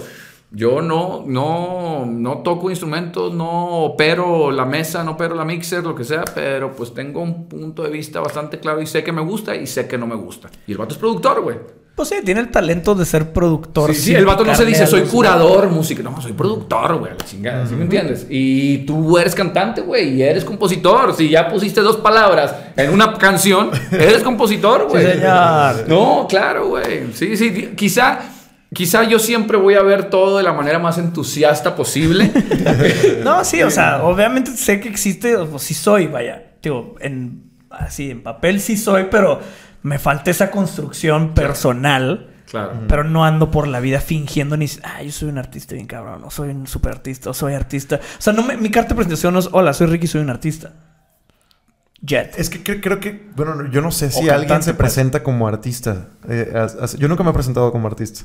Yo 0.51 0.81
no, 0.81 1.25
no, 1.27 2.07
no 2.07 2.39
toco 2.39 2.71
instrumentos, 2.71 3.35
no 3.35 3.67
opero 3.87 4.51
la 4.53 4.65
mesa, 4.65 5.03
no 5.03 5.13
opero 5.13 5.35
la 5.35 5.45
mixer, 5.45 5.83
lo 5.83 5.95
que 5.97 6.05
sea, 6.05 6.25
pero 6.33 6.73
pues 6.77 6.95
tengo 6.95 7.21
un 7.21 7.49
punto 7.49 7.83
de 7.83 7.91
vista 7.91 8.21
bastante 8.21 8.61
claro 8.61 8.81
y 8.81 8.87
sé 8.87 9.03
que 9.03 9.11
me 9.13 9.21
gusta 9.21 9.57
y 9.57 9.67
sé 9.67 9.89
que 9.89 9.99
no 9.99 10.07
me 10.07 10.15
gusta. 10.15 10.49
Y 10.67 10.73
el 10.73 10.79
vato 10.79 10.95
es 10.95 10.99
productor, 11.01 11.43
güey. 11.43 11.57
Pues 11.95 12.09
sí, 12.09 12.17
tiene 12.25 12.41
el 12.41 12.51
talento 12.51 12.97
de 12.97 13.05
ser 13.05 13.33
productor. 13.33 13.95
Sí, 13.95 14.01
sí, 14.01 14.15
el 14.15 14.27
vato 14.27 14.45
no 14.45 14.53
se 14.57 14.65
dice 14.65 14.85
soy 14.85 15.03
curador, 15.03 15.69
música. 15.69 16.03
No, 16.03 16.21
soy 16.21 16.33
productor, 16.33 16.99
güey, 16.99 17.13
la 17.13 17.25
chingada. 17.25 17.67
¿Sí 17.69 17.77
me 17.77 17.85
entiendes? 17.85 18.27
Y 18.29 18.79
tú 18.79 19.17
eres 19.17 19.33
cantante, 19.33 19.81
güey, 19.81 20.15
y 20.15 20.23
eres 20.23 20.45
compositor. 20.45 21.15
Si 21.15 21.29
ya 21.29 21.49
pusiste 21.49 21.83
dos 21.83 21.99
palabras 21.99 22.53
en 22.77 22.93
una 22.93 23.15
canción, 23.15 23.71
eres 23.93 24.25
compositor, 24.25 24.89
güey. 24.89 25.07
Sí, 25.07 25.13
señor. 25.13 25.89
No, 25.89 26.27
claro, 26.29 26.69
güey. 26.71 27.13
Sí, 27.13 27.37
sí. 27.37 27.73
Quizá, 27.77 28.19
quizá 28.73 29.05
yo 29.05 29.21
siempre 29.21 29.57
voy 29.57 29.75
a 29.75 29.83
ver 29.83 30.11
todo 30.11 30.39
de 30.39 30.43
la 30.43 30.53
manera 30.53 30.81
más 30.81 30.99
entusiasta 30.99 31.77
posible. 31.77 32.31
No, 33.23 33.45
sí, 33.45 33.63
o 33.63 33.71
sea, 33.71 34.03
obviamente 34.05 34.51
sé 34.51 34.81
que 34.81 34.89
existe, 34.89 35.37
o 35.37 35.59
sí 35.61 35.75
soy, 35.75 36.09
vaya. 36.09 36.43
Digo, 36.61 36.97
en 37.01 37.45
así, 37.71 38.11
en 38.11 38.23
papel 38.23 38.61
sí 38.61 38.77
soy, 38.77 39.07
pero 39.11 39.41
me 39.85 39.99
falta 40.01 40.31
esa 40.33 40.51
construcción 40.51 41.33
personal. 41.35 42.31
claro. 42.51 42.73
Pero 42.89 43.05
no 43.05 43.25
ando 43.25 43.51
por 43.51 43.69
la 43.69 43.79
vida 43.81 44.01
fingiendo 44.01 44.57
ni... 44.57 44.67
Ah, 44.83 45.03
yo 45.03 45.13
soy 45.13 45.29
un 45.29 45.39
artista 45.39 45.75
bien 45.75 45.87
cabrón. 45.87 46.25
O 46.25 46.31
soy 46.31 46.49
un 46.51 46.67
super 46.67 46.91
artista. 46.93 47.31
O 47.31 47.35
soy 47.35 47.55
artista. 47.55 47.97
O 48.19 48.21
sea, 48.23 48.33
no 48.33 48.43
me- 48.43 48.57
mi 48.57 48.71
carta 48.71 48.89
de 48.91 48.95
presentación 48.97 49.35
no 49.35 49.41
es... 49.41 49.49
Hola, 49.53 49.73
soy 49.75 49.87
Ricky, 49.87 50.07
soy 50.07 50.23
un 50.23 50.31
artista. 50.31 50.73
Jet. 52.07 52.35
Es 52.39 52.51
que 52.51 52.63
creo, 52.63 52.81
creo 52.81 53.01
que, 53.01 53.31
bueno, 53.37 53.71
yo 53.71 53.81
no 53.81 53.91
sé 53.91 54.11
si 54.11 54.19
O 54.19 54.21
alguien 54.33 54.41
cantante, 54.41 54.65
se 54.67 54.71
pues. 54.75 54.79
presenta 54.93 55.23
como 55.23 55.49
artista. 55.49 56.09
Eh, 56.29 56.53
as- 56.55 56.75
as- 56.77 56.97
yo 56.99 57.09
nunca 57.09 57.23
me 57.25 57.31
he 57.31 57.33
presentado 57.33 57.73
como 57.73 57.87
artista. 57.87 58.25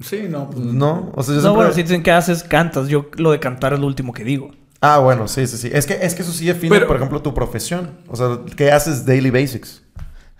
Sí, 0.00 0.26
no, 0.28 0.48
pues. 0.50 0.64
No, 0.64 1.12
o 1.14 1.22
sea, 1.22 1.34
yo 1.34 1.40
No, 1.40 1.42
siempre- 1.42 1.50
bueno, 1.52 1.72
si 1.72 1.82
dicen 1.82 2.02
que 2.02 2.10
haces, 2.12 2.42
cantas. 2.42 2.88
Yo 2.88 3.10
lo 3.16 3.30
de 3.32 3.40
cantar 3.40 3.72
es 3.74 3.80
lo 3.80 3.86
último 3.86 4.12
que 4.12 4.24
digo. 4.24 4.50
Ah, 4.82 4.98
bueno, 4.98 5.28
sí, 5.28 5.46
sí, 5.46 5.56
sí. 5.58 5.70
Es 5.72 5.86
que, 5.86 5.98
es 6.00 6.14
que 6.14 6.22
eso 6.22 6.32
sí 6.32 6.46
define, 6.46 6.74
Pero- 6.74 6.86
por 6.86 6.96
ejemplo, 6.96 7.20
tu 7.22 7.32
profesión. 7.34 7.90
O 8.08 8.16
sea, 8.16 8.38
¿qué 8.56 8.70
haces 8.72 9.04
daily 9.06 9.30
basics? 9.30 9.82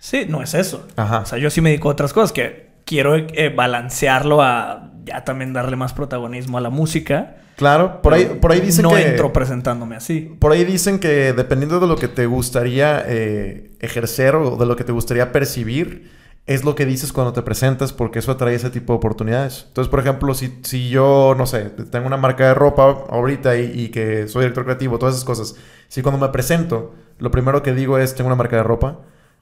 Sí, 0.01 0.25
no 0.27 0.41
es 0.41 0.55
eso. 0.55 0.87
Ajá. 0.95 1.19
O 1.19 1.25
sea, 1.27 1.37
yo 1.37 1.51
sí 1.51 1.61
me 1.61 1.69
dedico 1.69 1.87
a 1.87 1.91
otras 1.91 2.11
cosas 2.11 2.31
que 2.31 2.71
quiero 2.85 3.15
eh, 3.15 3.53
balancearlo 3.55 4.41
a 4.41 4.91
ya 5.03 5.23
también 5.23 5.53
darle 5.53 5.75
más 5.75 5.93
protagonismo 5.93 6.57
a 6.57 6.61
la 6.61 6.71
música. 6.71 7.35
Claro, 7.55 8.01
por 8.01 8.15
ahí, 8.15 8.39
por 8.41 8.51
ahí 8.51 8.61
dicen 8.61 8.81
no 8.81 8.95
que... 8.95 9.09
entro 9.09 9.31
presentándome 9.31 9.95
así. 9.95 10.35
Por 10.39 10.53
ahí 10.53 10.65
dicen 10.65 10.97
que 10.97 11.33
dependiendo 11.33 11.79
de 11.79 11.85
lo 11.85 11.97
que 11.97 12.07
te 12.07 12.25
gustaría 12.25 13.03
eh, 13.05 13.69
ejercer 13.79 14.35
o 14.35 14.57
de 14.57 14.65
lo 14.65 14.75
que 14.75 14.83
te 14.83 14.91
gustaría 14.91 15.31
percibir, 15.31 16.09
es 16.47 16.63
lo 16.63 16.73
que 16.73 16.87
dices 16.87 17.13
cuando 17.13 17.31
te 17.33 17.43
presentas 17.43 17.93
porque 17.93 18.17
eso 18.17 18.31
atrae 18.31 18.55
ese 18.55 18.71
tipo 18.71 18.93
de 18.93 18.97
oportunidades. 18.97 19.65
Entonces, 19.67 19.91
por 19.91 19.99
ejemplo, 19.99 20.33
si, 20.33 20.57
si 20.63 20.89
yo, 20.89 21.35
no 21.37 21.45
sé, 21.45 21.65
tengo 21.91 22.07
una 22.07 22.17
marca 22.17 22.47
de 22.47 22.55
ropa 22.55 23.05
ahorita 23.07 23.55
y, 23.55 23.71
y 23.79 23.89
que 23.89 24.27
soy 24.27 24.41
director 24.41 24.63
creativo, 24.63 24.97
todas 24.97 25.13
esas 25.13 25.25
cosas, 25.25 25.55
si 25.89 26.01
cuando 26.01 26.19
me 26.19 26.31
presento, 26.31 26.95
lo 27.19 27.29
primero 27.29 27.61
que 27.61 27.75
digo 27.75 27.99
es, 27.99 28.15
tengo 28.15 28.29
una 28.29 28.35
marca 28.35 28.55
de 28.55 28.63
ropa, 28.63 29.01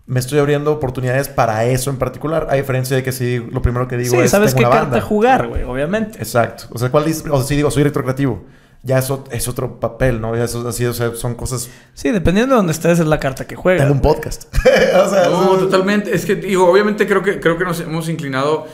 me 0.09 0.19
estoy 0.19 0.39
abriendo 0.39 0.71
oportunidades 0.73 1.29
para 1.29 1.65
eso 1.65 1.89
en 1.91 1.97
particular, 1.97 2.47
a 2.49 2.55
diferencia 2.55 2.95
de 2.97 3.03
que 3.03 3.11
si 3.11 3.37
lo 3.37 3.61
primero 3.61 3.87
que 3.87 3.95
digo 3.95 4.15
Sí, 4.15 4.21
es, 4.21 4.31
sabes 4.31 4.55
tengo 4.55 4.61
qué 4.61 4.65
una 4.65 4.75
carta 4.75 4.91
banda. 4.91 5.05
jugar, 5.05 5.47
güey, 5.47 5.63
obviamente. 5.63 6.17
Exacto. 6.17 6.65
O 6.71 6.77
sea, 6.79 6.89
¿cuál 6.89 7.05
dices? 7.05 7.23
O 7.29 7.41
si 7.43 7.55
digo, 7.55 7.69
soy 7.71 7.81
director 7.81 8.03
creativo. 8.03 8.43
Ya 8.81 8.97
eso 8.97 9.23
es 9.29 9.47
otro 9.47 9.79
papel, 9.79 10.19
¿no? 10.19 10.35
Ya 10.35 10.45
eso 10.45 10.67
así, 10.67 10.85
o 10.85 10.93
sea, 10.93 11.13
son 11.13 11.35
cosas. 11.35 11.69
Sí, 11.93 12.09
dependiendo 12.11 12.55
de 12.55 12.57
donde 12.57 12.71
estés 12.71 12.99
es 12.99 13.05
la 13.05 13.19
carta 13.19 13.45
que 13.45 13.55
juegas. 13.55 13.83
Tengo 13.85 13.93
un 13.93 14.01
güey. 14.01 14.15
podcast. 14.15 14.45
o 14.55 15.09
sea, 15.09 15.29
No, 15.29 15.55
eso- 15.55 15.57
totalmente. 15.67 16.15
Es 16.15 16.25
que, 16.25 16.35
digo, 16.35 16.67
obviamente 16.69 17.05
creo 17.07 17.21
que, 17.21 17.39
creo 17.39 17.57
que 17.57 17.65
nos 17.65 17.79
hemos 17.81 18.09
inclinado 18.09 18.65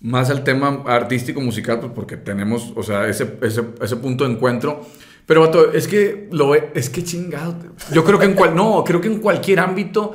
más 0.00 0.28
al 0.30 0.42
tema 0.44 0.82
artístico 0.86 1.40
musical, 1.40 1.78
pues 1.80 1.92
porque 1.94 2.16
tenemos, 2.16 2.72
o 2.76 2.82
sea, 2.82 3.06
ese, 3.06 3.38
ese, 3.42 3.62
ese 3.80 3.96
punto 3.96 4.24
de 4.26 4.32
encuentro. 4.32 4.80
Pero, 5.24 5.40
vato, 5.42 5.72
es 5.72 5.86
que 5.86 6.28
lo 6.32 6.54
es 6.56 6.90
que 6.90 7.04
chingado. 7.04 7.54
Yo 7.92 8.02
creo 8.04 8.18
que 8.18 8.24
en 8.26 8.34
cual, 8.34 8.56
no, 8.56 8.82
creo 8.84 9.00
que 9.00 9.06
en 9.06 9.20
cualquier 9.20 9.60
ámbito, 9.60 10.12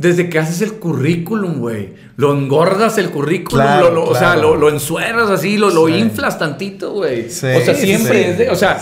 desde 0.00 0.28
que 0.28 0.38
haces 0.38 0.60
el 0.62 0.74
currículum, 0.74 1.58
güey, 1.58 1.90
lo 2.16 2.32
engordas 2.32 2.96
el 2.98 3.10
currículum, 3.10 3.64
Claro, 3.64 3.88
lo- 3.90 3.94
lo- 3.94 4.04
o 4.10 4.14
sea, 4.14 4.36
lo, 4.36 4.56
lo 4.56 4.68
ensuerras 4.68 5.30
así, 5.30 5.56
lo, 5.56 5.70
lo 5.70 5.86
Sí. 5.88 5.94
inflas 5.94 6.38
tantito, 6.38 6.92
güey. 6.92 7.28
Sí, 7.30 7.46
o 7.46 7.60
sea, 7.60 7.74
siempre 7.74 8.22
sí. 8.24 8.30
es 8.30 8.38
de, 8.38 8.50
o 8.50 8.56
sea, 8.56 8.78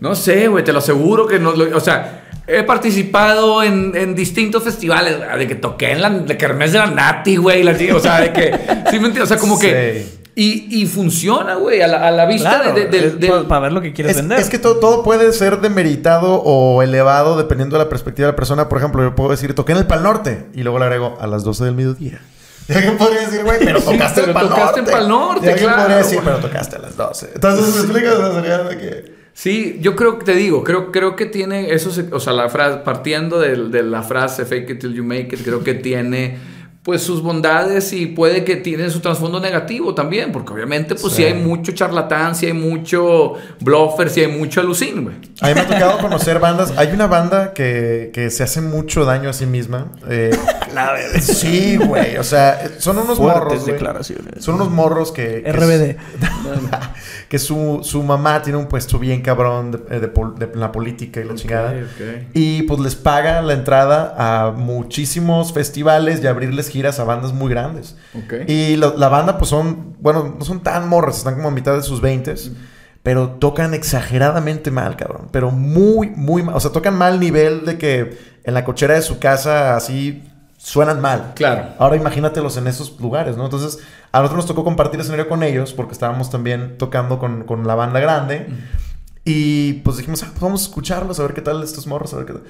no 0.00 0.14
sé, 0.14 0.48
güey, 0.48 0.64
te 0.64 0.72
lo 0.72 0.78
aseguro 0.78 1.26
que 1.26 1.38
no, 1.38 1.52
lo- 1.52 1.76
o 1.76 1.80
sea, 1.80 2.24
he 2.46 2.62
participado 2.62 3.62
en, 3.62 3.92
en 3.94 4.14
distintos 4.14 4.62
festivales, 4.64 5.16
de 5.38 5.46
que 5.46 5.54
toqué 5.54 5.92
en 5.92 6.00
la 6.02 6.10
de 6.10 6.36
Kermés 6.36 6.72
de 6.72 6.78
la 6.78 6.86
Nati, 6.86 7.36
güey, 7.36 7.66
o 7.90 8.00
sea, 8.00 8.20
de 8.20 8.32
que, 8.32 8.50
sí, 8.90 8.98
me 8.98 9.08
entiendes, 9.08 9.22
o 9.24 9.26
sea, 9.26 9.36
como 9.38 9.58
que. 9.58 10.17
Y, 10.40 10.68
y 10.70 10.86
funciona, 10.86 11.56
güey, 11.56 11.82
a 11.82 11.88
la, 11.88 12.06
a 12.06 12.12
la 12.12 12.24
vista 12.24 12.60
Claro, 12.62 12.72
de, 12.72 13.44
para 13.48 13.60
ver 13.62 13.72
lo 13.72 13.80
que 13.80 13.92
quieres 13.92 14.12
Es, 14.12 14.18
vender. 14.22 14.38
es 14.38 14.48
que 14.48 14.60
todo, 14.60 14.76
todo 14.76 15.02
puede 15.02 15.32
ser 15.32 15.60
demeritado 15.60 16.34
o 16.44 16.80
elevado 16.80 17.36
dependiendo 17.36 17.76
de 17.76 17.82
la 17.82 17.88
perspectiva 17.88 18.26
de 18.26 18.32
la 18.32 18.36
persona. 18.36 18.68
Por 18.68 18.78
ejemplo, 18.78 19.02
yo 19.02 19.16
puedo 19.16 19.30
decir, 19.30 19.52
toqué 19.56 19.72
en 19.72 19.78
el 19.78 19.86
Pal 19.88 20.04
Norte 20.04 20.46
y 20.54 20.62
luego 20.62 20.78
le 20.78 20.84
agrego 20.84 21.18
a 21.20 21.26
las 21.26 21.42
12 21.42 21.64
del 21.64 21.74
mediodía. 21.74 22.20
Y 22.68 22.72
alguien 22.72 22.96
podría 22.98 23.22
decir, 23.22 23.42
güey, 23.42 23.58
pero 23.64 23.80
Sí, 23.80 23.86
tocaste 23.86 24.20
pero 24.20 24.26
el 24.28 24.34
Pal 24.34 24.48
tocaste 24.50 24.80
Norte. 24.82 24.92
Pal 24.92 25.08
Norte, 25.08 25.46
Y 25.46 25.48
alguien 25.48 25.66
claro, 25.68 25.82
podría 25.82 25.96
decir, 25.96 26.20
pero 26.22 26.36
tocaste 26.36 26.76
a 26.76 26.78
las 26.78 26.96
12. 26.96 27.30
Entonces, 27.34 27.74
¿me 27.74 27.80
explicas? 27.80 28.16
Sea, 28.16 28.32
sería 28.34 28.58
de 28.58 28.78
que... 28.78 29.14
Sí, 29.32 29.78
yo 29.80 29.96
creo 29.96 30.18
que 30.20 30.24
te 30.24 30.34
digo, 30.34 30.62
creo, 30.62 30.92
creo 30.92 31.16
que 31.16 31.26
tiene 31.26 31.72
eso, 31.72 31.90
o 32.12 32.20
sea, 32.20 32.32
la 32.32 32.48
frase, 32.48 32.78
partiendo 32.84 33.40
de, 33.40 33.56
de 33.56 33.82
la 33.82 34.02
frase 34.02 34.44
fake 34.44 34.70
it 34.70 34.78
till 34.80 34.94
you 34.94 35.02
make 35.02 35.30
it, 35.32 35.42
creo 35.44 35.64
que 35.64 35.74
tiene 35.74 36.38
pues 36.88 37.02
sus 37.02 37.20
bondades 37.22 37.92
y 37.92 38.06
puede 38.06 38.44
que 38.44 38.56
tiene 38.56 38.88
su 38.88 39.00
trasfondo 39.00 39.38
negativo 39.40 39.94
también, 39.94 40.32
porque 40.32 40.54
obviamente 40.54 40.94
pues 40.94 41.12
sí, 41.12 41.18
Sí. 41.22 41.24
hay 41.24 41.34
mucho 41.34 41.72
charlatán, 41.72 42.34
sí 42.34 42.46
hay 42.46 42.54
mucho 42.54 43.34
bluffer, 43.60 44.08
sí 44.08 44.22
hay 44.22 44.28
mucho 44.28 44.62
alucín, 44.62 45.04
güey. 45.04 45.16
A 45.42 45.48
mí 45.48 45.54
me 45.54 45.60
ha 45.60 45.66
tocado 45.66 45.98
conocer 45.98 46.38
bandas. 46.38 46.72
Hay 46.78 46.88
una 46.94 47.06
banda 47.06 47.52
que, 47.52 48.10
que 48.14 48.30
se 48.30 48.42
hace 48.42 48.62
mucho 48.62 49.04
daño 49.04 49.28
a 49.28 49.34
sí 49.34 49.44
misma. 49.44 49.92
Eh, 50.08 50.30
sí, 51.20 51.76
güey. 51.76 52.16
O 52.16 52.24
sea, 52.24 52.68
son 52.78 52.98
unos 52.98 53.18
Fuertes 53.18 53.42
morros. 53.44 53.66
declaraciones. 53.66 54.44
Son 54.44 54.54
unos 54.56 54.70
morros 54.70 55.12
que. 55.12 55.42
que 55.42 55.52
RBD. 55.52 55.96
que 57.28 57.38
su, 57.38 57.80
su 57.82 58.02
mamá 58.02 58.42
tiene 58.42 58.58
un 58.58 58.66
puesto 58.66 58.98
bien 58.98 59.22
cabrón 59.22 59.70
de, 59.72 59.96
eh, 59.96 60.00
de 60.00 60.08
pol- 60.08 60.38
de 60.38 60.50
la 60.54 60.72
política 60.72 61.20
y 61.20 61.24
la 61.24 61.34
chingada. 61.34 61.74
Y 62.34 62.62
pues 62.62 62.80
les 62.80 62.94
paga 62.94 63.42
la 63.42 63.52
entrada 63.54 64.14
a 64.16 64.50
muchísimos 64.52 65.52
festivales 65.52 66.22
y 66.22 66.26
abrirles 66.26 66.68
giras 66.68 66.98
a 67.00 67.04
bandas 67.04 67.32
muy 67.32 67.50
grandes. 67.50 67.96
Y 68.46 68.76
lo- 68.76 68.96
la 68.96 69.08
banda 69.08 69.38
pues 69.38 69.50
son, 69.50 69.96
bueno, 70.00 70.36
no 70.38 70.44
son 70.44 70.62
tan 70.62 70.88
morras, 70.88 71.18
están 71.18 71.34
como 71.34 71.48
a 71.48 71.52
mitad 71.52 71.74
de 71.74 71.82
sus 71.82 72.00
20 72.00 72.34
pero 73.02 73.30
tocan 73.30 73.72
exageradamente 73.74 74.70
mal, 74.70 74.96
cabrón. 74.96 75.28
Pero 75.32 75.50
muy, 75.50 76.10
muy 76.10 76.42
mal. 76.42 76.54
O 76.56 76.60
sea, 76.60 76.72
tocan 76.72 76.94
mal 76.94 77.18
nivel 77.20 77.64
de 77.64 77.78
que 77.78 78.18
en 78.44 78.52
la 78.54 78.64
cochera 78.64 78.94
de 78.94 79.02
su 79.02 79.18
casa 79.18 79.76
así 79.76 80.24
suenan 80.58 81.00
mal. 81.00 81.32
Claro. 81.34 81.70
Ahora 81.78 81.96
imagínatelos 81.96 82.56
en 82.58 82.66
esos 82.66 83.00
lugares, 83.00 83.36
¿no? 83.38 83.44
Entonces, 83.44 83.78
a 84.12 84.18
nosotros 84.18 84.44
nos 84.44 84.46
tocó 84.46 84.64
compartir 84.64 85.00
escenario 85.00 85.28
con 85.28 85.42
ellos 85.42 85.72
porque 85.72 85.92
estábamos 85.92 86.30
también 86.30 86.76
tocando 86.76 87.18
con, 87.18 87.44
con 87.44 87.66
la 87.66 87.74
banda 87.74 88.00
grande. 88.00 88.48
Y 89.24 89.74
pues 89.84 89.96
dijimos, 89.96 90.22
ah, 90.22 90.28
pues 90.30 90.40
vamos 90.40 90.62
a 90.62 90.64
escucharlos, 90.64 91.20
a 91.20 91.22
ver 91.22 91.34
qué 91.34 91.40
tal 91.40 91.62
estos 91.62 91.86
morros, 91.86 92.12
a 92.12 92.18
ver 92.18 92.26
qué 92.26 92.32
tal. 92.34 92.42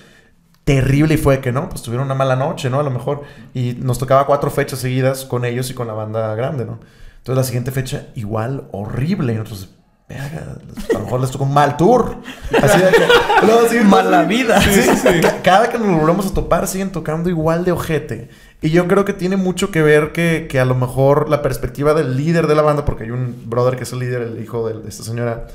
Terrible 0.64 1.14
y 1.14 1.16
fue 1.16 1.40
que, 1.40 1.52
¿no? 1.52 1.68
Pues 1.68 1.82
tuvieron 1.82 2.06
una 2.06 2.14
mala 2.14 2.36
noche, 2.36 2.70
¿no? 2.70 2.80
A 2.80 2.82
lo 2.82 2.90
mejor. 2.90 3.22
Y 3.54 3.76
nos 3.80 3.98
tocaba 3.98 4.26
cuatro 4.26 4.50
fechas 4.50 4.80
seguidas 4.80 5.24
con 5.24 5.44
ellos 5.44 5.70
y 5.70 5.74
con 5.74 5.86
la 5.86 5.92
banda 5.92 6.34
grande, 6.34 6.64
¿no? 6.64 6.78
Entonces 7.18 7.36
la 7.36 7.44
siguiente 7.44 7.72
fecha, 7.72 8.06
igual, 8.14 8.68
horrible. 8.72 9.32
Y 9.32 9.36
nosotros, 9.36 9.70
a 10.10 10.92
lo 10.94 11.00
mejor 11.00 11.20
les 11.20 11.30
tocó 11.30 11.44
un 11.44 11.52
mal 11.54 11.76
tour. 11.76 12.16
Así 12.62 12.78
de 12.80 12.90
que. 12.90 13.46
no, 13.46 13.68
sí, 13.68 13.76
Mala 13.84 14.22
sí. 14.22 14.28
vida. 14.28 14.60
Sí, 14.60 14.82
sí, 14.82 14.96
sí. 14.96 15.20
Ca- 15.20 15.42
Cada 15.42 15.68
que 15.70 15.78
nos 15.78 16.00
volvemos 16.00 16.26
a 16.26 16.34
topar, 16.34 16.66
siguen 16.66 16.90
tocando 16.92 17.28
igual 17.28 17.64
de 17.64 17.72
ojete. 17.72 18.30
Y 18.62 18.70
yo 18.70 18.88
creo 18.88 19.04
que 19.04 19.12
tiene 19.12 19.36
mucho 19.36 19.70
que 19.70 19.82
ver 19.82 20.12
que, 20.12 20.46
que 20.50 20.58
a 20.58 20.64
lo 20.64 20.74
mejor 20.74 21.28
la 21.28 21.42
perspectiva 21.42 21.94
del 21.94 22.16
líder 22.16 22.46
de 22.46 22.54
la 22.56 22.62
banda, 22.62 22.84
porque 22.84 23.04
hay 23.04 23.10
un 23.10 23.42
brother 23.46 23.76
que 23.76 23.84
es 23.84 23.92
el 23.92 24.00
líder, 24.00 24.22
el 24.22 24.42
hijo 24.42 24.66
de, 24.66 24.80
de 24.82 24.88
esta 24.88 25.04
señora, 25.04 25.46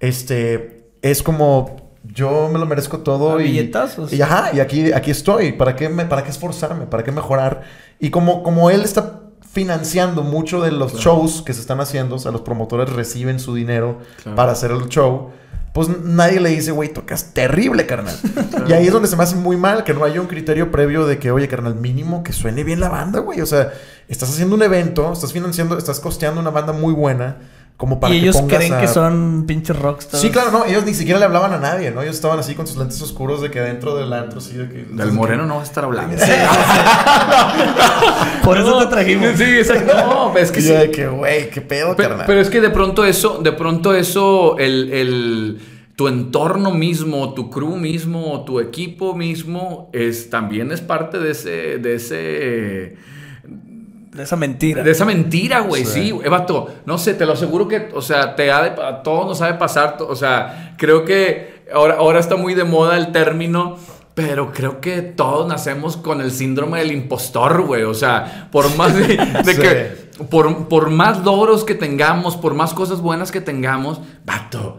este, 0.00 0.90
es 1.02 1.22
como. 1.22 1.90
Yo 2.02 2.48
me 2.50 2.58
lo 2.58 2.64
merezco 2.64 3.00
todo. 3.00 3.36
A 3.36 3.42
y, 3.42 3.44
billetazos. 3.44 4.10
y 4.10 4.22
ajá, 4.22 4.50
y 4.54 4.60
aquí, 4.60 4.90
aquí 4.92 5.10
estoy. 5.10 5.52
¿Para 5.52 5.76
qué, 5.76 5.90
me, 5.90 6.06
¿Para 6.06 6.24
qué 6.24 6.30
esforzarme? 6.30 6.86
¿Para 6.86 7.04
qué 7.04 7.12
mejorar? 7.12 7.60
Y 7.98 8.08
como, 8.08 8.42
como 8.42 8.70
él 8.70 8.80
está 8.82 9.20
financiando 9.52 10.22
mucho 10.22 10.60
de 10.60 10.70
los 10.70 10.94
shows 10.94 11.42
que 11.42 11.52
se 11.54 11.60
están 11.60 11.80
haciendo, 11.80 12.16
o 12.16 12.18
sea, 12.18 12.30
los 12.30 12.42
promotores 12.42 12.90
reciben 12.92 13.40
su 13.40 13.54
dinero 13.54 13.98
Claro. 14.22 14.36
para 14.36 14.52
hacer 14.52 14.70
el 14.70 14.88
show, 14.88 15.30
pues 15.72 15.88
nadie 16.02 16.40
le 16.40 16.50
dice, 16.50 16.70
güey, 16.72 16.92
tocas 16.92 17.32
terrible, 17.32 17.86
carnal. 17.86 18.16
y 18.68 18.72
ahí 18.72 18.86
es 18.86 18.92
donde 18.92 19.08
se 19.08 19.16
me 19.16 19.22
hace 19.22 19.36
muy 19.36 19.56
mal 19.56 19.84
que 19.84 19.94
no 19.94 20.04
haya 20.04 20.20
un 20.20 20.26
criterio 20.26 20.70
previo 20.70 21.06
de 21.06 21.18
que, 21.18 21.30
oye, 21.30 21.46
carnal, 21.48 21.76
mínimo 21.76 22.22
que 22.24 22.32
suene 22.32 22.64
bien 22.64 22.80
la 22.80 22.88
banda, 22.88 23.20
güey. 23.20 23.40
O 23.40 23.46
sea, 23.46 23.72
estás 24.08 24.30
haciendo 24.30 24.56
un 24.56 24.62
evento, 24.62 25.12
estás 25.12 25.32
financiando, 25.32 25.78
estás 25.78 26.00
costeando 26.00 26.40
una 26.40 26.50
banda 26.50 26.72
muy 26.72 26.92
buena. 26.92 27.36
Como 27.80 27.98
para 27.98 28.14
y 28.14 28.18
que 28.18 28.22
ellos 28.24 28.42
creen 28.46 28.74
a- 28.74 28.80
que 28.82 28.88
son 28.88 29.44
pinches 29.46 29.74
rockstars. 29.78 30.20
Sí, 30.22 30.28
claro, 30.28 30.50
no, 30.50 30.66
ellos 30.66 30.84
ni 30.84 30.92
siquiera 30.92 31.18
le 31.18 31.24
hablaban 31.24 31.54
a 31.54 31.58
nadie, 31.58 31.90
¿no? 31.90 32.02
Ellos 32.02 32.14
estaban 32.14 32.38
así 32.38 32.54
con 32.54 32.66
sus 32.66 32.76
lentes 32.76 33.00
oscuros 33.00 33.40
de 33.40 33.50
que 33.50 33.58
adentro 33.58 33.96
del 33.96 34.12
antro, 34.12 34.38
sí, 34.42 34.52
de 34.54 34.68
que... 34.68 34.82
Del 34.84 35.12
moreno 35.12 35.46
no 35.46 35.54
vas 35.54 35.62
a 35.64 35.70
estar 35.70 35.84
hablando. 35.84 36.14
Por 38.44 38.58
eso 38.58 38.78
te 38.80 38.86
trajimos. 38.86 39.30
Sí, 39.36 39.44
exacto. 39.44 39.92
No, 40.10 40.36
es 40.36 40.50
que 40.52 40.60
sí. 40.60 40.68
yo 40.68 40.78
de 40.78 40.90
que, 40.90 41.06
güey, 41.08 41.48
qué 41.50 41.60
pedo, 41.62 41.96
Pe- 41.96 42.02
carnal. 42.02 42.26
Pero, 42.26 42.40
es 42.40 42.50
que 42.50 42.60
de 42.60 42.68
pronto 42.70 43.04
eso, 43.06 43.38
de 43.42 43.52
pronto 43.52 43.94
eso, 43.94 44.58
el, 44.58 44.92
el- 44.92 45.60
tu 45.96 46.08
entorno 46.08 46.70
mismo, 46.72 47.32
tu 47.34 47.50
crew 47.50 47.76
mismo, 47.76 48.44
tu 48.44 48.58
equipo 48.60 49.14
mismo, 49.14 49.90
es, 49.92 50.30
también 50.30 50.72
es 50.72 50.80
parte 50.80 51.18
de 51.18 51.30
ese, 51.32 51.78
de 51.78 51.94
ese, 51.94 52.96
De 54.12 54.24
esa 54.24 54.36
mentira. 54.36 54.82
de 54.82 54.90
esa 54.90 55.04
mentira, 55.04 55.60
güey. 55.60 55.84
Sí. 55.84 56.02
Sí, 56.04 56.10
güey, 56.10 56.28
vato. 56.28 56.68
No 56.86 56.98
sé, 56.98 57.14
te 57.14 57.24
lo 57.26 57.32
aseguro 57.34 57.68
que, 57.68 57.88
o 57.94 58.02
sea, 58.02 58.34
te 58.34 58.50
ha 58.50 58.62
de- 58.62 58.82
a 58.82 59.02
todos 59.02 59.26
nos 59.26 59.40
ha 59.42 59.46
de 59.46 59.54
pasar. 59.54 59.96
O 60.00 60.16
sea, 60.16 60.74
creo 60.78 61.04
que 61.04 61.64
ahora, 61.72 61.94
ahora 61.98 62.18
está 62.18 62.34
muy 62.36 62.54
de 62.54 62.64
moda 62.64 62.96
el 62.96 63.12
término. 63.12 63.76
Pero 64.12 64.52
creo 64.52 64.80
que 64.80 65.00
todos 65.02 65.46
nacemos 65.46 65.96
con 65.96 66.20
el 66.20 66.32
síndrome 66.32 66.80
del 66.80 66.90
impostor, 66.92 67.62
güey. 67.62 67.84
O 67.84 67.94
sea, 67.94 68.48
por 68.50 68.74
más 68.76 68.94
de, 68.94 69.16
de 69.44 69.54
Sí. 69.54 69.60
que 69.60 70.24
por, 70.24 70.68
por 70.68 70.90
más 70.90 71.24
logros 71.24 71.64
que 71.64 71.74
tengamos, 71.76 72.36
por 72.36 72.52
más 72.54 72.74
cosas 72.74 73.00
buenas 73.00 73.30
que 73.30 73.40
tengamos, 73.40 74.00
vato, 74.26 74.78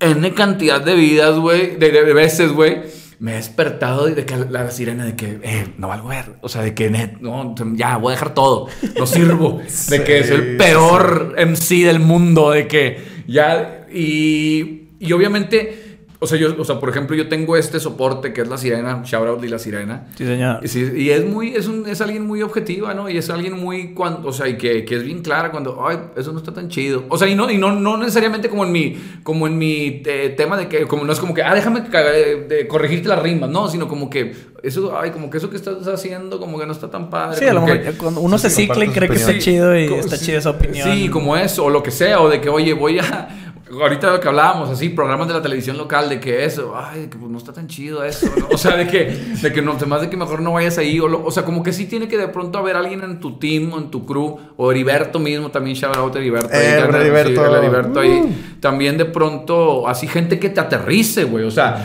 N 0.00 0.34
cantidad 0.34 0.80
de 0.80 0.94
vidas, 0.94 1.38
güey, 1.38 1.76
de, 1.76 1.92
de 1.92 2.12
veces, 2.12 2.52
güey, 2.52 2.82
me 3.22 3.34
he 3.34 3.36
despertado 3.36 4.06
de 4.06 4.26
que 4.26 4.36
la, 4.36 4.64
la 4.64 4.70
sirena 4.72 5.04
de 5.04 5.14
que, 5.14 5.38
eh, 5.44 5.68
no 5.78 5.86
valgo 5.86 6.08
ver, 6.08 6.32
o 6.40 6.48
sea, 6.48 6.60
de 6.60 6.74
que, 6.74 6.90
net, 6.90 7.18
no, 7.20 7.54
ya, 7.76 7.96
voy 7.96 8.10
a 8.10 8.14
dejar 8.16 8.34
todo, 8.34 8.66
no 8.98 9.06
sirvo, 9.06 9.60
de 9.90 10.02
que 10.02 10.18
es 10.18 10.30
el 10.30 10.56
peor 10.56 11.36
MC 11.38 11.84
del 11.84 12.00
mundo, 12.00 12.50
de 12.50 12.66
que 12.66 13.00
ya, 13.28 13.86
y, 13.92 14.88
y 14.98 15.12
obviamente... 15.12 15.81
O 16.22 16.26
sea, 16.28 16.38
yo, 16.38 16.54
o 16.56 16.64
sea, 16.64 16.78
por 16.78 16.88
ejemplo, 16.88 17.16
yo 17.16 17.28
tengo 17.28 17.56
este 17.56 17.80
soporte 17.80 18.32
que 18.32 18.42
es 18.42 18.48
la 18.48 18.56
sirena, 18.56 19.02
shout 19.04 19.26
out 19.26 19.40
de 19.40 19.48
la 19.48 19.58
sirena. 19.58 20.06
Sí, 20.16 20.24
señor. 20.24 20.60
Y, 20.64 21.00
y 21.02 21.10
es 21.10 21.26
muy, 21.26 21.54
es, 21.56 21.66
un, 21.66 21.84
es 21.88 22.00
alguien 22.00 22.24
muy 22.24 22.42
objetiva, 22.42 22.94
¿no? 22.94 23.10
Y 23.10 23.16
es 23.18 23.28
alguien 23.28 23.58
muy, 23.58 23.92
cuando, 23.92 24.28
o 24.28 24.32
sea, 24.32 24.46
y 24.46 24.56
que, 24.56 24.84
que 24.84 24.94
es 24.94 25.02
bien 25.02 25.20
clara 25.22 25.50
cuando, 25.50 25.84
ay, 25.84 25.98
eso 26.16 26.30
no 26.32 26.38
está 26.38 26.52
tan 26.54 26.68
chido. 26.68 27.04
O 27.08 27.18
sea, 27.18 27.26
y 27.26 27.34
no, 27.34 27.50
y 27.50 27.58
no, 27.58 27.72
no 27.72 27.96
necesariamente 27.96 28.48
como 28.48 28.64
en 28.64 28.70
mi, 28.70 28.96
como 29.24 29.48
en 29.48 29.58
mi 29.58 30.00
eh, 30.06 30.32
tema 30.36 30.56
de 30.56 30.68
que, 30.68 30.86
como 30.86 31.02
no 31.04 31.12
es 31.12 31.18
como 31.18 31.34
que, 31.34 31.42
ah, 31.42 31.56
déjame 31.56 31.82
ca- 31.88 32.14
eh, 32.16 32.46
de 32.48 32.68
corregirte 32.68 33.08
las 33.08 33.20
rimas, 33.20 33.50
no, 33.50 33.66
sino 33.68 33.88
como 33.88 34.08
que, 34.08 34.32
eso, 34.62 34.96
ay, 34.96 35.10
como 35.10 35.28
que 35.28 35.38
eso 35.38 35.50
que 35.50 35.56
estás 35.56 35.88
haciendo, 35.88 36.38
como 36.38 36.56
que 36.56 36.66
no 36.66 36.72
está 36.72 36.88
tan 36.88 37.10
padre. 37.10 37.36
Sí, 37.40 37.46
a 37.46 37.52
lo 37.52 37.62
mejor 37.62 37.82
que- 37.82 37.92
cuando 37.98 38.20
uno 38.20 38.38
Sí, 38.38 38.48
se 38.48 38.50
cicla 38.62 38.84
y 38.84 38.90
cree 38.90 39.08
que 39.08 39.16
está 39.16 39.36
chido 39.38 39.76
y 39.76 39.88
como- 39.88 40.00
está 40.00 40.16
sí, 40.16 40.26
chida 40.26 40.38
esa 40.38 40.50
opinión. 40.50 40.88
Sí, 40.88 41.08
como 41.08 41.36
eso, 41.36 41.64
o 41.64 41.70
lo 41.70 41.82
que 41.82 41.90
sea, 41.90 42.20
o 42.20 42.28
de 42.28 42.40
que, 42.40 42.48
oye, 42.48 42.72
voy 42.74 43.00
a. 43.00 43.40
Ahorita 43.80 44.10
lo 44.12 44.20
que 44.20 44.28
hablábamos, 44.28 44.68
así, 44.68 44.90
programas 44.90 45.28
de 45.28 45.34
la 45.34 45.40
televisión 45.42 45.78
local, 45.78 46.08
de 46.10 46.20
que 46.20 46.44
eso, 46.44 46.74
ay, 46.76 47.06
que 47.08 47.16
pues 47.16 47.30
no 47.30 47.38
está 47.38 47.52
tan 47.54 47.68
chido 47.68 48.04
eso, 48.04 48.26
¿no? 48.38 48.48
O 48.52 48.58
sea, 48.58 48.76
de 48.76 48.86
que, 48.86 49.04
de 49.40 49.52
que 49.52 49.62
no, 49.62 49.74
más 49.86 50.00
de 50.02 50.10
que 50.10 50.16
mejor 50.18 50.42
no 50.42 50.52
vayas 50.52 50.76
ahí, 50.78 51.00
o, 51.00 51.08
lo- 51.08 51.24
o 51.24 51.30
sea, 51.30 51.44
como 51.44 51.62
que 51.62 51.72
sí 51.72 51.86
tiene 51.86 52.06
que 52.06 52.18
de 52.18 52.28
pronto 52.28 52.58
haber 52.58 52.76
alguien 52.76 53.02
en 53.02 53.18
tu 53.18 53.38
team 53.38 53.72
o 53.72 53.78
en 53.78 53.90
tu 53.90 54.04
crew, 54.04 54.38
o 54.56 54.70
Heriberto 54.70 55.18
mismo, 55.18 55.50
también 55.50 55.74
shout 55.74 55.96
out 55.96 56.14
a 56.14 56.18
Heriberto. 56.18 56.48
ahí, 56.52 56.60
Eh, 56.66 56.80
anda- 56.82 57.00
Heriberto. 57.00 57.30
sí, 57.44 57.48
el 57.50 57.54
Heriberto 57.56 58.00
ahí. 58.00 58.10
Uh. 58.10 58.32
También 58.60 58.98
de 58.98 59.06
pronto, 59.06 59.88
así, 59.88 60.06
gente 60.06 60.38
que 60.38 60.50
te 60.50 60.60
aterrice, 60.60 61.24
güey, 61.24 61.44
o 61.44 61.50
sea. 61.50 61.82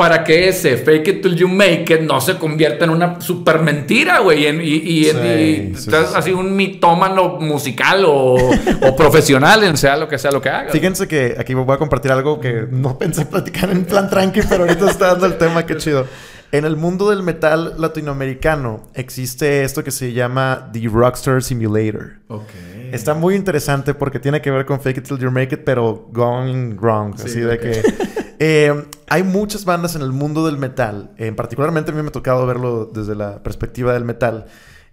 Para 0.00 0.24
que 0.24 0.48
ese 0.48 0.78
fake 0.78 1.08
it 1.08 1.20
till 1.22 1.36
you 1.36 1.46
make 1.46 1.92
it 1.92 2.00
no 2.00 2.22
se 2.22 2.38
convierta 2.38 2.86
en 2.86 2.90
una 2.90 3.20
super 3.20 3.60
mentira, 3.60 4.20
güey. 4.20 4.46
Y, 4.46 4.48
y, 4.48 5.04
Sí, 5.04 5.10
y 5.10 5.12
sí, 5.12 5.72
estás 5.76 6.08
sí. 6.08 6.14
así 6.16 6.30
un 6.32 6.56
mitómano 6.56 7.36
musical 7.38 8.06
o, 8.06 8.36
o 8.36 8.96
profesional, 8.96 9.62
en 9.62 9.76
sea 9.76 9.98
lo 9.98 10.08
que 10.08 10.16
sea 10.16 10.30
lo 10.30 10.40
que 10.40 10.48
haga. 10.48 10.72
Fíjense 10.72 11.06
que 11.06 11.36
aquí 11.38 11.52
voy 11.52 11.70
a 11.74 11.76
compartir 11.76 12.12
algo 12.12 12.40
que 12.40 12.66
no 12.70 12.98
pensé 12.98 13.26
platicar 13.26 13.68
en 13.70 13.84
plan 13.84 14.08
tranqui, 14.08 14.40
pero 14.48 14.64
ahorita 14.64 14.90
está 14.90 15.08
dando 15.08 15.26
el 15.26 15.36
tema, 15.36 15.66
qué 15.66 15.76
chido. 15.76 16.06
En 16.50 16.64
el 16.64 16.76
mundo 16.76 17.10
del 17.10 17.22
metal 17.22 17.74
latinoamericano 17.78 18.88
existe 18.94 19.64
esto 19.64 19.84
que 19.84 19.90
se 19.90 20.14
llama 20.14 20.70
The 20.72 20.88
Rockstar 20.90 21.42
Simulator. 21.42 22.14
Ok. 22.28 22.48
Está 22.92 23.12
muy 23.14 23.34
interesante 23.36 23.92
porque 23.94 24.18
tiene 24.18 24.40
que 24.40 24.50
ver 24.50 24.64
con 24.64 24.80
Fake 24.80 24.96
It 24.96 25.04
Till 25.06 25.18
You 25.18 25.30
Make 25.30 25.54
It, 25.56 25.60
pero 25.64 26.08
going 26.10 26.76
wrong. 26.80 27.14
Sí, 27.18 27.22
así 27.26 27.40
de 27.40 27.58
que... 27.58 27.82
eh, 28.40 28.84
hay 29.10 29.24
muchas 29.24 29.64
bandas 29.64 29.96
en 29.96 30.02
el 30.02 30.12
mundo 30.12 30.46
del 30.46 30.56
metal, 30.56 31.10
eh, 31.16 31.32
particularmente 31.32 31.90
a 31.90 31.94
mí 31.94 32.00
me 32.00 32.08
ha 32.08 32.12
tocado 32.12 32.46
verlo 32.46 32.88
desde 32.94 33.16
la 33.16 33.42
perspectiva 33.42 33.92
del 33.92 34.04
metal, 34.04 34.46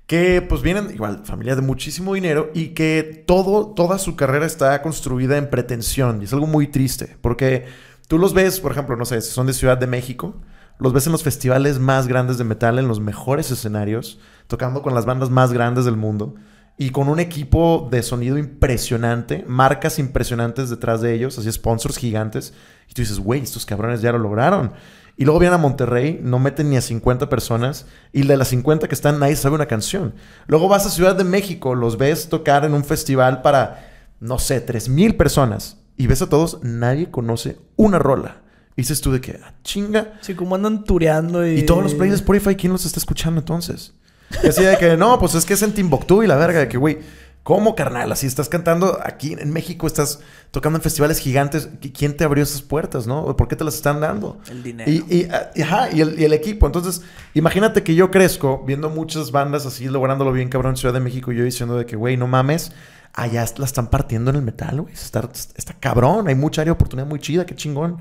que 0.08 0.42
pues 0.42 0.64
vienen 0.64 0.90
igual, 0.92 1.22
familia 1.24 1.56
de 1.56 1.62
muchísimo 1.62 2.16
dinero 2.16 2.50
y 2.56 2.70
que 2.70 3.24
todo, 3.28 3.68
toda 3.76 4.00
su 4.00 4.16
carrera 4.16 4.48
está 4.48 4.82
construida 4.82 5.38
en 5.38 5.52
pretensión. 5.52 6.22
Y 6.22 6.26
es 6.26 6.34
algo 6.34 6.48
muy 6.48 6.66
triste, 6.66 7.16
porque 7.22 7.66
tú 8.08 8.18
los 8.18 8.34
ves, 8.34 8.60
por 8.60 8.72
ejemplo, 8.72 8.96
no 8.96 9.06
sé, 9.06 9.22
si 9.22 9.30
son 9.30 9.46
de 9.46 9.54
Ciudad 9.54 9.78
de 9.78 9.86
México, 9.86 10.42
los 10.80 10.94
ves 10.94 11.06
en 11.06 11.12
los 11.12 11.22
festivales 11.22 11.78
más 11.78 12.08
grandes 12.08 12.40
de 12.40 12.44
metal, 12.44 12.80
en 12.80 12.88
los 12.88 13.00
mejores 13.00 13.52
escenarios, 13.52 14.20
tocando 14.48 14.82
con 14.82 14.96
las 14.96 15.06
bandas 15.06 15.30
más 15.30 15.54
grandes 15.54 15.86
del 15.86 15.96
mundo. 15.96 16.34
Y 16.80 16.92
con 16.92 17.10
un 17.10 17.20
equipo 17.20 17.88
de 17.92 18.04
sonido 18.04 18.38
impresionante, 18.38 19.44
marcas 19.48 19.98
impresionantes 19.98 20.70
detrás 20.70 21.02
de 21.02 21.14
ellos, 21.14 21.38
así 21.40 21.52
sponsors 21.52 21.98
gigantes. 21.98 22.54
Y 22.90 22.94
tú 22.94 23.02
dices, 23.02 23.20
güey, 23.20 23.42
estos 23.42 23.66
cabrones 23.66 24.02
ya 24.02 24.12
lo 24.12 24.20
lograron. 24.20 24.74
Y 25.20 25.26
luego 25.26 25.40
vienen 25.40 25.56
a 25.56 25.62
Monterrey, 25.62 26.20
no 26.22 26.38
meten 26.38 26.70
ni 26.70 26.78
a 26.78 26.82
50 26.82 27.28
personas. 27.30 27.88
Y 28.14 28.22
de 28.22 28.38
las 28.38 28.50
50 28.50 28.88
que 28.88 28.94
están, 28.94 29.18
nadie 29.20 29.36
sabe 29.36 29.56
una 29.56 29.66
canción. 29.66 30.14
Luego 30.46 30.68
vas 30.68 30.86
a 30.86 30.92
Ciudad 30.92 31.16
de 31.16 31.24
México, 31.24 31.74
los 31.74 31.98
ves 31.98 32.30
tocar 32.30 32.64
en 32.66 32.76
un 32.76 32.84
festival 32.84 33.42
para, 33.42 34.14
no 34.20 34.38
sé, 34.38 34.62
3000 34.62 35.16
personas. 35.16 35.78
Y 35.98 36.06
ves 36.06 36.22
a 36.22 36.30
todos, 36.30 36.60
nadie 36.62 37.10
conoce 37.10 37.58
una 37.76 37.98
rola. 37.98 38.42
Y 38.76 38.84
dices 38.84 39.02
tú 39.02 39.12
de 39.12 39.20
que, 39.20 39.40
"Ah, 39.44 39.56
chinga. 39.64 40.20
Sí, 40.22 40.36
como 40.36 40.54
andan 40.54 40.84
tureando 40.84 41.48
y... 41.48 41.62
Y 41.62 41.66
todos 41.66 41.82
los 41.82 41.96
plays 41.96 42.12
de 42.12 42.18
Spotify, 42.18 42.56
¿quién 42.56 42.72
los 42.72 42.86
está 42.86 43.00
escuchando 43.00 43.40
entonces? 43.40 43.96
Y 44.44 44.48
así 44.48 44.64
de 44.64 44.78
que, 44.78 44.98
no, 44.98 45.20
pues 45.20 45.36
es 45.36 45.46
que 45.46 45.54
es 45.54 45.62
en 45.62 45.74
Timbuktu 45.74 46.24
y 46.24 46.28
la 46.28 46.36
verga, 46.36 46.60
de 46.60 46.68
que, 46.68 46.78
güey, 46.78 47.00
¿cómo, 47.44 47.76
carnal? 47.76 48.12
Así 48.12 48.28
estás 48.28 48.50
cantando 48.50 49.00
aquí 49.04 49.34
en 49.40 49.52
México, 49.52 49.88
estás 49.88 50.20
tocando 50.52 50.78
en 50.80 50.84
festivales 50.84 51.20
gigantes. 51.20 51.70
¿Qui- 51.80 51.94
¿Quién 51.98 52.18
te 52.18 52.24
abrió 52.26 52.44
esas 52.44 52.62
puertas, 52.62 53.08
no? 53.08 53.38
¿Por 53.38 53.48
qué 53.48 53.56
te 53.56 53.64
las 53.64 53.76
están 53.76 54.02
dando? 54.02 54.40
El 54.52 54.64
dinero. 54.64 54.92
Y, 54.92 54.96
y, 55.10 55.28
ah, 55.32 55.52
y, 55.56 55.62
ajá, 55.62 55.90
y 55.94 56.02
el, 56.02 56.20
y 56.20 56.26
el 56.26 56.34
equipo. 56.34 56.66
Entonces, 56.66 57.02
imagínate 57.34 57.84
que 57.84 57.96
yo 57.96 58.12
crezco 58.12 58.64
viendo 58.68 58.90
muchas 58.90 59.32
bandas 59.32 59.66
así 59.66 59.86
lográndolo 59.86 60.32
bien, 60.34 60.50
cabrón, 60.50 60.72
en 60.74 60.78
Ciudad 60.78 60.94
de 60.94 61.00
México. 61.00 61.32
Y 61.32 61.38
yo 61.38 61.44
diciendo 61.46 61.78
de 61.78 61.86
que, 61.86 61.96
güey, 61.96 62.18
no 62.18 62.28
mames, 62.28 62.74
allá 63.14 63.46
la 63.58 63.66
están 63.66 63.88
partiendo 63.90 64.30
en 64.32 64.36
el 64.36 64.42
metal, 64.42 64.82
güey. 64.82 64.94
Está, 64.94 65.30
está 65.56 65.74
cabrón, 65.80 66.28
hay 66.28 66.36
mucha 66.36 66.62
área 66.62 66.72
de 66.74 66.76
oportunidad 66.76 67.08
muy 67.08 67.20
chida, 67.20 67.46
qué 67.46 67.56
chingón. 67.56 68.00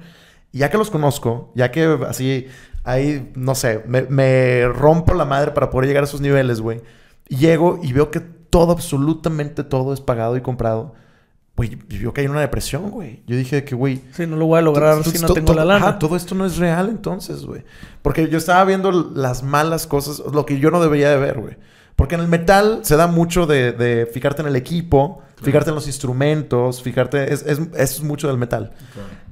Y 0.52 0.58
ya 0.58 0.70
que 0.70 0.78
los 0.78 0.90
conozco, 0.90 1.52
ya 1.54 1.70
que 1.70 1.98
así, 2.08 2.46
ahí, 2.86 3.32
no 3.34 3.54
sé, 3.54 3.82
me, 3.86 4.02
me 4.02 4.66
rompo 4.68 5.12
la 5.12 5.24
madre 5.26 5.50
para 5.50 5.68
poder 5.68 5.88
llegar 5.88 6.04
a 6.04 6.06
esos 6.06 6.20
niveles, 6.22 6.60
güey. 6.60 6.80
Llego 7.28 7.80
y 7.82 7.92
veo 7.92 8.10
que 8.10 8.20
todo, 8.20 8.72
absolutamente 8.72 9.64
todo 9.64 9.92
es 9.92 10.00
pagado 10.00 10.36
y 10.36 10.40
comprado. 10.40 10.94
Güey, 11.56 11.78
yo 11.88 12.12
caí 12.12 12.26
en 12.26 12.30
una 12.30 12.40
depresión, 12.42 12.90
güey. 12.90 13.22
Yo 13.26 13.36
dije 13.36 13.64
que, 13.64 13.74
güey, 13.74 14.02
Sí, 14.12 14.26
no 14.26 14.36
lo 14.36 14.46
voy 14.46 14.58
a 14.58 14.62
lograr 14.62 15.02
si 15.04 15.18
no 15.18 15.28
tengo 15.32 15.52
la 15.54 15.64
lana. 15.64 15.88
ajá, 15.88 15.98
todo 15.98 16.14
esto 16.14 16.34
no 16.34 16.46
es 16.46 16.58
real 16.58 16.88
entonces, 16.88 17.44
güey. 17.44 17.64
Porque 18.02 18.28
yo 18.28 18.38
estaba 18.38 18.64
viendo 18.64 18.92
las 18.92 19.42
malas 19.42 19.86
cosas, 19.86 20.22
lo 20.32 20.46
que 20.46 20.58
yo 20.58 20.70
no 20.70 20.80
debería 20.80 21.10
de 21.10 21.16
ver, 21.16 21.40
güey. 21.40 21.56
Porque 21.96 22.14
en 22.14 22.20
el 22.20 22.28
metal 22.28 22.80
se 22.82 22.96
da 22.96 23.06
mucho 23.06 23.46
de, 23.46 23.72
de 23.72 24.06
fijarte 24.06 24.42
en 24.42 24.48
el 24.48 24.56
equipo, 24.56 25.22
fijarte 25.42 25.70
en 25.70 25.74
los 25.74 25.86
instrumentos, 25.86 26.82
fijarte... 26.82 27.32
Es, 27.32 27.42
es, 27.42 27.60
es 27.76 28.02
mucho 28.02 28.28
del 28.28 28.38
metal. 28.38 28.72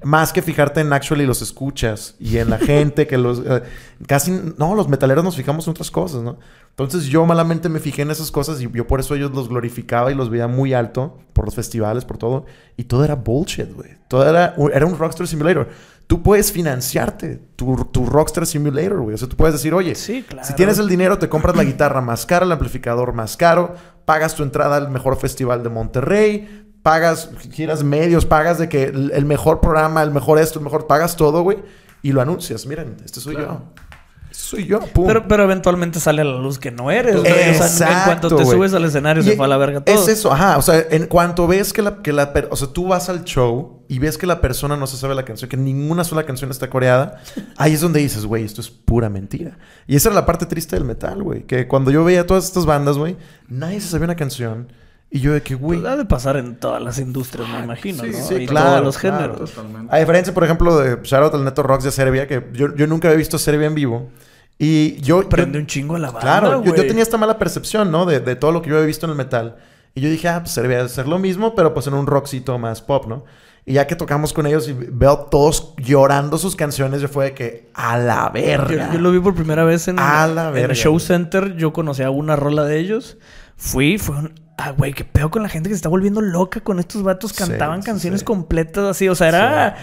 Más 0.03 0.33
que 0.33 0.43
fijarte 0.43 0.81
en 0.81 0.93
actually 0.93 1.25
los 1.27 1.41
escuchas 1.43 2.15
y 2.19 2.37
en 2.39 2.51
la 2.51 2.59
gente 2.71 3.07
que 3.07 3.17
los... 3.19 3.41
eh, 3.45 3.63
casi... 4.07 4.31
No, 4.59 4.75
los 4.75 4.89
metaleros 4.89 5.25
nos 5.25 5.37
fijamos 5.37 5.67
en 5.67 5.71
otras 5.73 5.91
cosas, 5.91 6.23
¿no? 6.23 6.39
Entonces 6.71 7.05
yo 7.05 7.25
malamente 7.25 7.69
me 7.69 7.79
fijé 7.79 8.03
en 8.03 8.11
esas 8.11 8.31
cosas 8.31 8.61
y 8.61 8.69
yo 8.71 8.87
por 8.87 8.99
eso 9.01 9.15
ellos 9.15 9.31
los 9.33 9.49
glorificaba 9.49 10.11
y 10.11 10.15
los 10.15 10.29
veía 10.29 10.49
muy 10.49 10.75
alto 10.75 11.19
por 11.33 11.45
los 11.45 11.55
festivales, 11.55 12.05
por 12.05 12.19
todo. 12.19 12.47
Y 12.77 12.85
todo 12.85 13.05
era 13.05 13.15
bullshit, 13.15 13.73
güey. 13.73 13.91
Todo 14.09 14.29
era, 14.29 14.55
era 14.75 14.85
un 14.85 14.99
Rockstar 14.99 15.27
Simulator. 15.29 15.69
Tú 16.07 16.23
puedes 16.23 16.53
financiarte 16.53 17.41
tu, 17.57 17.77
tu 17.93 18.05
Rockstar 18.05 18.45
Simulator, 18.45 19.01
güey. 19.01 19.15
O 19.15 19.19
sea, 19.19 19.29
tú 19.29 19.37
puedes 19.37 19.55
decir, 19.55 19.73
oye, 19.73 19.95
Sí, 19.95 20.23
claro. 20.29 20.47
si 20.47 20.55
tienes 20.55 20.79
el 20.79 20.89
dinero, 20.89 21.17
te 21.19 21.29
compras 21.29 21.57
la 21.57 21.65
guitarra 21.65 22.01
más 22.01 22.27
cara, 22.27 22.45
el 22.45 22.53
amplificador 22.53 23.13
más 23.15 23.37
caro, 23.37 23.77
pagas 24.05 24.35
tu 24.35 24.43
entrada 24.43 24.77
al 24.77 24.91
mejor 24.91 25.17
festival 25.17 25.63
de 25.63 25.69
Monterrey, 25.71 26.67
pagas 26.83 27.31
giras 27.53 27.83
medios, 27.83 28.27
pagas 28.27 28.59
de 28.59 28.69
que 28.69 28.85
el, 28.85 29.25
mejor 29.25 29.61
programa, 29.61 30.03
el 30.03 30.11
mejor 30.11 30.39
esto, 30.39 30.59
el 30.59 30.65
mejor, 30.65 30.87
pagas 30.87 31.17
todo, 31.17 31.43
güey, 31.43 31.59
y 32.03 32.13
lo 32.13 32.21
anuncias. 32.21 32.67
Miren, 32.67 32.97
este 33.05 33.21
soy 33.21 33.37
Claro. 33.37 33.63
yo. 33.77 33.84
Soy 34.37 34.67
yo, 34.67 34.81
pum. 34.81 35.07
Pero, 35.07 35.29
pero 35.29 35.45
eventualmente 35.45 36.01
sale 36.01 36.23
a 36.23 36.25
la 36.25 36.39
luz 36.39 36.59
que 36.59 36.73
no 36.73 36.91
eres. 36.91 37.21
güey. 37.21 37.33
O 37.33 37.35
sea, 37.35 37.49
en 37.49 37.55
Exacto, 37.55 38.05
cuanto 38.05 38.37
te 38.37 38.45
subes 38.45 38.75
al 38.75 38.85
escenario 38.85 39.23
Y 39.23 39.27
se 39.27 39.37
fue 39.37 39.45
a 39.45 39.49
la 39.49 39.57
verga 39.57 39.85
todo. 39.85 39.95
Es 39.95 40.09
eso, 40.09 40.33
ajá. 40.33 40.59
O 40.59 40.63
sea, 40.63 40.85
en 40.91 41.07
cuanto 41.07 41.47
ves 41.47 41.73
que 41.73 41.83
la, 41.83 42.03
que 42.03 42.13
la 42.13 42.33
o 42.51 42.57
sea, 42.57 42.69
tú 42.69 42.89
vas 42.89 43.09
al 43.09 43.23
show 43.25 43.85
y 43.89 44.01
ves 44.01 44.19
que 44.19 44.27
la 44.27 44.41
persona 44.41 44.77
no 44.77 44.89
se 44.89 44.97
sabe 44.97 45.15
la 45.15 45.25
canción, 45.25 45.49
que 45.49 45.57
ninguna 45.57 46.03
sola 46.03 46.25
canción 46.25 46.51
está 46.51 46.69
coreada, 46.69 47.23
ahí 47.57 47.75
es 47.75 47.81
donde 47.81 48.01
dices, 48.01 48.27
güey, 48.27 48.45
esto 48.45 48.61
es 48.61 48.71
pura 48.71 49.09
mentira. 49.09 49.57
Y 49.87 49.95
esa 49.95 50.09
era 50.09 50.17
la 50.17 50.27
parte 50.27 50.47
triste 50.47 50.75
del 50.75 50.85
metal, 50.85 51.23
güey. 51.23 51.45
Que 51.45 51.69
cuando 51.69 51.93
yo 51.93 52.03
veía 52.03 52.27
todas 52.27 52.45
estas 52.45 52.67
bandas, 52.67 52.99
güey, 52.99 53.17
nadie 53.49 53.81
se 53.81 53.89
sabía 53.89 54.07
una 54.07 54.17
canción. 54.17 54.69
Y 55.15 55.21
yo 55.21 55.33
de 55.33 55.43
que, 55.43 55.55
güey. 55.55 55.79
Pues 55.79 55.93
ha 55.93 55.97
de 55.97 56.05
pasar 56.07 56.37
en 56.39 56.57
todas 56.57 56.83
las 56.83 56.99
industrias, 56.99 57.49
me 57.49 57.61
imagino, 57.61 58.03
sí, 58.03 58.11
¿no? 58.11 58.19
sí, 58.27 58.35
y 58.35 58.47
claro, 58.47 58.71
todos 58.71 58.85
los 58.85 58.99
claro. 58.99 59.19
géneros. 59.19 59.51
Totalmente. 59.53 59.95
A 59.95 59.99
diferencia, 60.01 60.35
por 60.35 60.43
ejemplo, 60.43 60.77
de 60.77 60.99
Shoutout 61.05 61.35
al 61.35 61.45
Neto 61.45 61.63
Rocks 61.63 61.85
de 61.85 61.93
Serbia, 61.93 62.27
que 62.27 62.43
yo, 62.53 62.75
yo 62.75 62.89
nunca 62.89 63.07
había 63.07 63.19
visto 63.19 63.39
Serbia 63.39 63.69
en 63.69 63.77
vivo. 63.77 64.11
Y 64.59 65.01
yo. 65.03 65.29
Prende 65.29 65.55
yo- 65.57 65.61
un 65.61 65.69
chingo 65.69 65.97
la 65.99 66.09
banda, 66.09 66.21
Claro, 66.21 66.65
yo, 66.65 66.75
tenía 66.75 67.05
esta 67.05 67.17
mala 67.17 67.39
percepción, 67.39 67.93
¿no? 67.93 68.07
De, 68.07 68.19
de 68.19 68.35
todo 68.35 68.51
lo 68.51 68.61
que 68.61 68.71
yo 68.71 68.75
había 68.75 68.89
visto 68.89 69.07
en 69.07 69.11
el 69.11 69.17
metal. 69.17 69.55
Y 69.95 70.01
yo 70.01 70.11
dije, 70.11 70.27
ah, 70.27 70.41
pues 70.41 70.51
Serbia 70.51 70.79
debe 70.79 70.89
ser 70.89 71.07
lo 71.07 71.21
mismo, 71.21 71.55
pero 71.55 71.73
pues 71.73 71.87
en 71.87 71.95
un 71.95 72.09
rockcito 72.09 72.59
más 72.59 72.83
pop, 72.83 73.07
¿no? 73.07 73.25
Y 73.65 73.75
ya 73.75 73.87
que 73.87 73.95
tocamos 73.95 74.33
con 74.33 74.49
ellos 74.49 74.69
y 74.69 74.73
veo 74.73 75.17
todos 75.31 75.75
llorando 75.77 76.39
sus 76.39 76.57
canciones, 76.57 77.01
yo 77.01 77.07
fue 77.07 77.27
de 77.27 77.35
que, 77.35 77.71
a 77.73 77.97
la 77.99 78.31
verga. 78.31 78.89
Yo, 78.89 78.95
yo 78.95 78.99
lo 78.99 79.13
vi 79.13 79.21
por 79.21 79.37
primera 79.37 79.63
vez 79.63 79.87
en, 79.87 80.01
A 80.01 80.27
la 80.27 80.49
en 80.49 80.55
verga, 80.55 80.73
el 80.73 80.77
Show. 80.77 80.99
Center. 80.99 81.55
Yo 81.57 81.73
conocía 81.73 82.11
una 82.11 82.35
rola 82.35 82.65
de 82.65 82.81
ellos. 82.81 83.17
Fui, 83.57 83.97
fue 83.99 84.17
un... 84.17 84.44
Ah, 84.57 84.71
güey, 84.71 84.93
qué 84.93 85.05
pedo 85.05 85.31
con 85.31 85.43
la 85.43 85.49
gente 85.49 85.69
que 85.69 85.75
se 85.75 85.79
está 85.79 85.89
volviendo 85.89 86.21
loca 86.21 86.61
con 86.61 86.79
estos 86.79 87.03
vatos. 87.03 87.33
Cantaban 87.33 87.83
sí, 87.83 87.87
canciones 87.87 88.21
sí. 88.21 88.27
completas 88.27 88.85
así. 88.85 89.09
O 89.09 89.15
sea, 89.15 89.29
era 89.29 89.77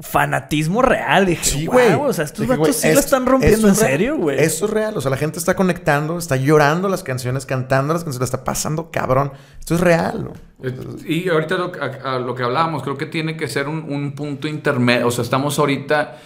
fanatismo 0.00 0.82
real. 0.82 1.26
Dije, 1.26 1.44
Sí, 1.44 1.66
güey. 1.66 1.92
O 1.94 2.12
sea, 2.12 2.24
estos 2.24 2.40
Dije, 2.46 2.56
vatos 2.58 2.76
sí 2.76 2.88
esto- 2.88 3.00
están 3.00 3.24
rompiendo 3.26 3.68
en 3.68 3.74
serio, 3.74 4.16
güey. 4.16 4.38
Eso 4.38 4.66
es 4.66 4.70
real. 4.70 4.96
O 4.96 5.00
sea, 5.00 5.10
la 5.10 5.16
gente 5.16 5.38
está 5.38 5.54
conectando, 5.56 6.18
está 6.18 6.36
llorando 6.36 6.88
las 6.88 7.02
canciones, 7.02 7.46
cantando 7.46 7.94
las 7.94 8.04
canciones, 8.04 8.20
la 8.30 8.36
está 8.36 8.44
pasando 8.44 8.90
cabrón. 8.90 9.32
Esto 9.58 9.74
es 9.76 9.80
real, 9.80 10.24
¿no? 10.24 10.32
Eh, 10.68 10.74
Y 11.06 11.28
ahorita 11.28 11.56
lo, 11.56 11.72
a- 11.80 12.16
a 12.16 12.18
lo 12.18 12.34
que 12.34 12.42
hablábamos, 12.42 12.82
creo 12.82 12.98
que 12.98 13.06
tiene 13.06 13.36
que 13.36 13.48
ser 13.48 13.68
un, 13.68 13.90
un 13.92 14.12
punto 14.14 14.48
intermedio. 14.48 15.06
O 15.06 15.10
sea, 15.10 15.22
estamos 15.22 15.58
ahorita 15.58 16.18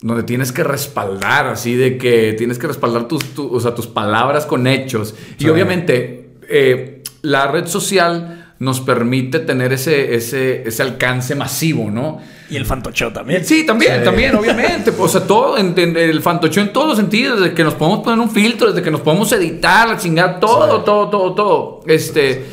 donde 0.00 0.22
tienes 0.24 0.50
que 0.52 0.64
respaldar, 0.64 1.46
así 1.46 1.76
de 1.76 1.96
que 1.98 2.34
tienes 2.36 2.58
que 2.58 2.66
respaldar 2.66 3.06
tus, 3.06 3.22
tu- 3.34 3.54
o 3.54 3.60
sea, 3.60 3.74
tus 3.74 3.86
palabras 3.86 4.44
con 4.44 4.66
hechos. 4.66 5.14
Y 5.38 5.44
Sí. 5.44 5.48
obviamente, 5.48 6.36
eh, 6.48 6.93
la 7.24 7.48
red 7.48 7.66
social 7.66 8.40
nos 8.60 8.80
permite 8.80 9.40
tener 9.40 9.72
ese, 9.72 10.14
ese, 10.14 10.62
ese 10.66 10.82
alcance 10.82 11.34
masivo, 11.34 11.90
¿no? 11.90 12.20
Y 12.48 12.56
el 12.56 12.64
fantocheo 12.64 13.12
también. 13.12 13.44
Sí, 13.44 13.66
también, 13.66 13.98
Sí. 13.98 14.04
también, 14.04 14.34
obviamente. 14.36 14.92
O 14.96 15.08
sea, 15.08 15.22
todo, 15.26 15.58
en, 15.58 15.74
en 15.76 15.96
el 15.96 16.22
fantocho 16.22 16.60
en 16.60 16.72
todos 16.72 16.86
los 16.88 16.96
sentidos, 16.96 17.40
desde 17.40 17.54
que 17.54 17.64
nos 17.64 17.74
podemos 17.74 18.00
poner 18.00 18.20
un 18.20 18.30
filtro, 18.30 18.68
desde 18.70 18.82
que 18.82 18.90
nos 18.92 19.00
podemos 19.00 19.32
editar, 19.32 19.88
la 19.88 19.96
chingada, 19.98 20.38
todo, 20.38 20.78
Sí. 20.78 20.82
todo, 20.86 21.08
todo, 21.10 21.34
todo. 21.34 21.80
Este, 21.86 22.44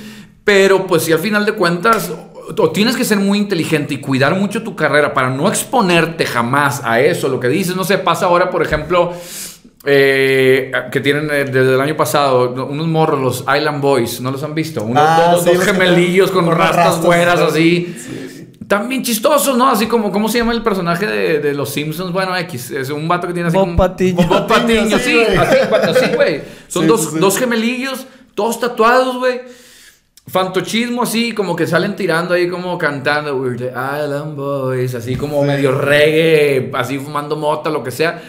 pero 0.43 0.87
pues 0.87 1.03
si 1.03 1.11
al 1.13 1.19
final 1.19 1.45
de 1.45 1.53
cuentas, 1.53 2.09
o, 2.09 2.61
o 2.63 2.71
tienes 2.71 2.95
que 2.97 3.05
ser 3.05 3.19
muy 3.19 3.37
inteligente 3.37 3.93
y 3.93 3.97
cuidar 3.99 4.35
mucho 4.35 4.63
tu 4.63 4.75
carrera 4.75 5.13
para 5.13 5.29
no 5.29 5.47
exponerte 5.47 6.25
jamás 6.25 6.81
a 6.83 6.99
eso, 6.99 7.27
lo 7.29 7.39
que 7.39 7.47
dices, 7.47 7.75
no 7.75 7.83
sé, 7.83 7.99
pasa 7.99 8.25
ahora, 8.25 8.49
por 8.49 8.63
ejemplo, 8.63 9.13
eh, 9.83 10.71
que 10.91 10.99
tienen 10.99 11.29
eh, 11.31 11.45
desde 11.45 11.73
el 11.73 11.81
año 11.81 11.95
pasado 11.97 12.51
unos 12.69 12.87
morros, 12.87 13.19
los 13.19 13.39
Island 13.57 13.81
Boys, 13.81 14.21
¿no 14.21 14.31
los 14.31 14.43
han 14.43 14.53
visto? 14.53 14.83
Unos 14.83 15.03
Ah, 15.05 15.31
dos, 15.33 15.43
sí, 15.43 15.51
gemelillos 15.57 16.29
con, 16.31 16.45
con 16.45 16.55
rastas, 16.57 16.85
rastas, 16.85 17.05
güeras 17.05 17.39
sí. 17.53 17.87
así. 17.95 18.47
También 18.67 19.03
chistosos, 19.03 19.57
¿no? 19.57 19.69
Así 19.69 19.87
como, 19.87 20.11
¿cómo 20.13 20.29
se 20.29 20.37
llama 20.37 20.53
el 20.53 20.61
personaje 20.63 21.05
de, 21.05 21.39
de 21.39 21.53
los 21.53 21.69
Simpsons? 21.71 22.13
Bueno, 22.13 22.37
X. 22.37 22.71
Es 22.71 22.89
un 22.89 23.05
vato 23.07 23.27
que 23.27 23.33
tiene 23.33 23.49
así 23.49 23.57
Bob 23.57 23.65
como... 23.65 23.75
Patiño. 23.77 24.25
Bob 24.27 24.47
Patiño, 24.47 24.97
Sí, 24.97 25.03
sí. 25.03 25.13
güey. 25.13 25.37
Así, 25.37 26.15
güey. 26.15 26.41
Son 26.69 26.83
Sí, 26.83 26.87
dos, 26.87 27.01
sí, 27.01 27.07
sí. 27.13 27.19
dos 27.19 27.37
gemelillos, 27.37 28.07
todos 28.33 28.59
tatuados, 28.61 29.17
güey. 29.17 29.41
Fantochismo 30.27 31.03
así, 31.03 31.33
como 31.33 31.55
que 31.55 31.67
salen 31.67 31.95
tirando 31.95 32.33
ahí 32.35 32.47
como 32.47 32.77
cantando, 32.77 33.41
the 33.57 33.73
Island 33.73 34.35
Boys, 34.37 34.95
así 34.95 35.15
como 35.17 35.43
medio 35.43 35.73
reggae, 35.73 36.71
así 36.75 36.97
fumando 36.99 37.35
mota, 37.35 37.69
lo 37.69 37.83
que 37.83 37.91
sea. 37.91 38.21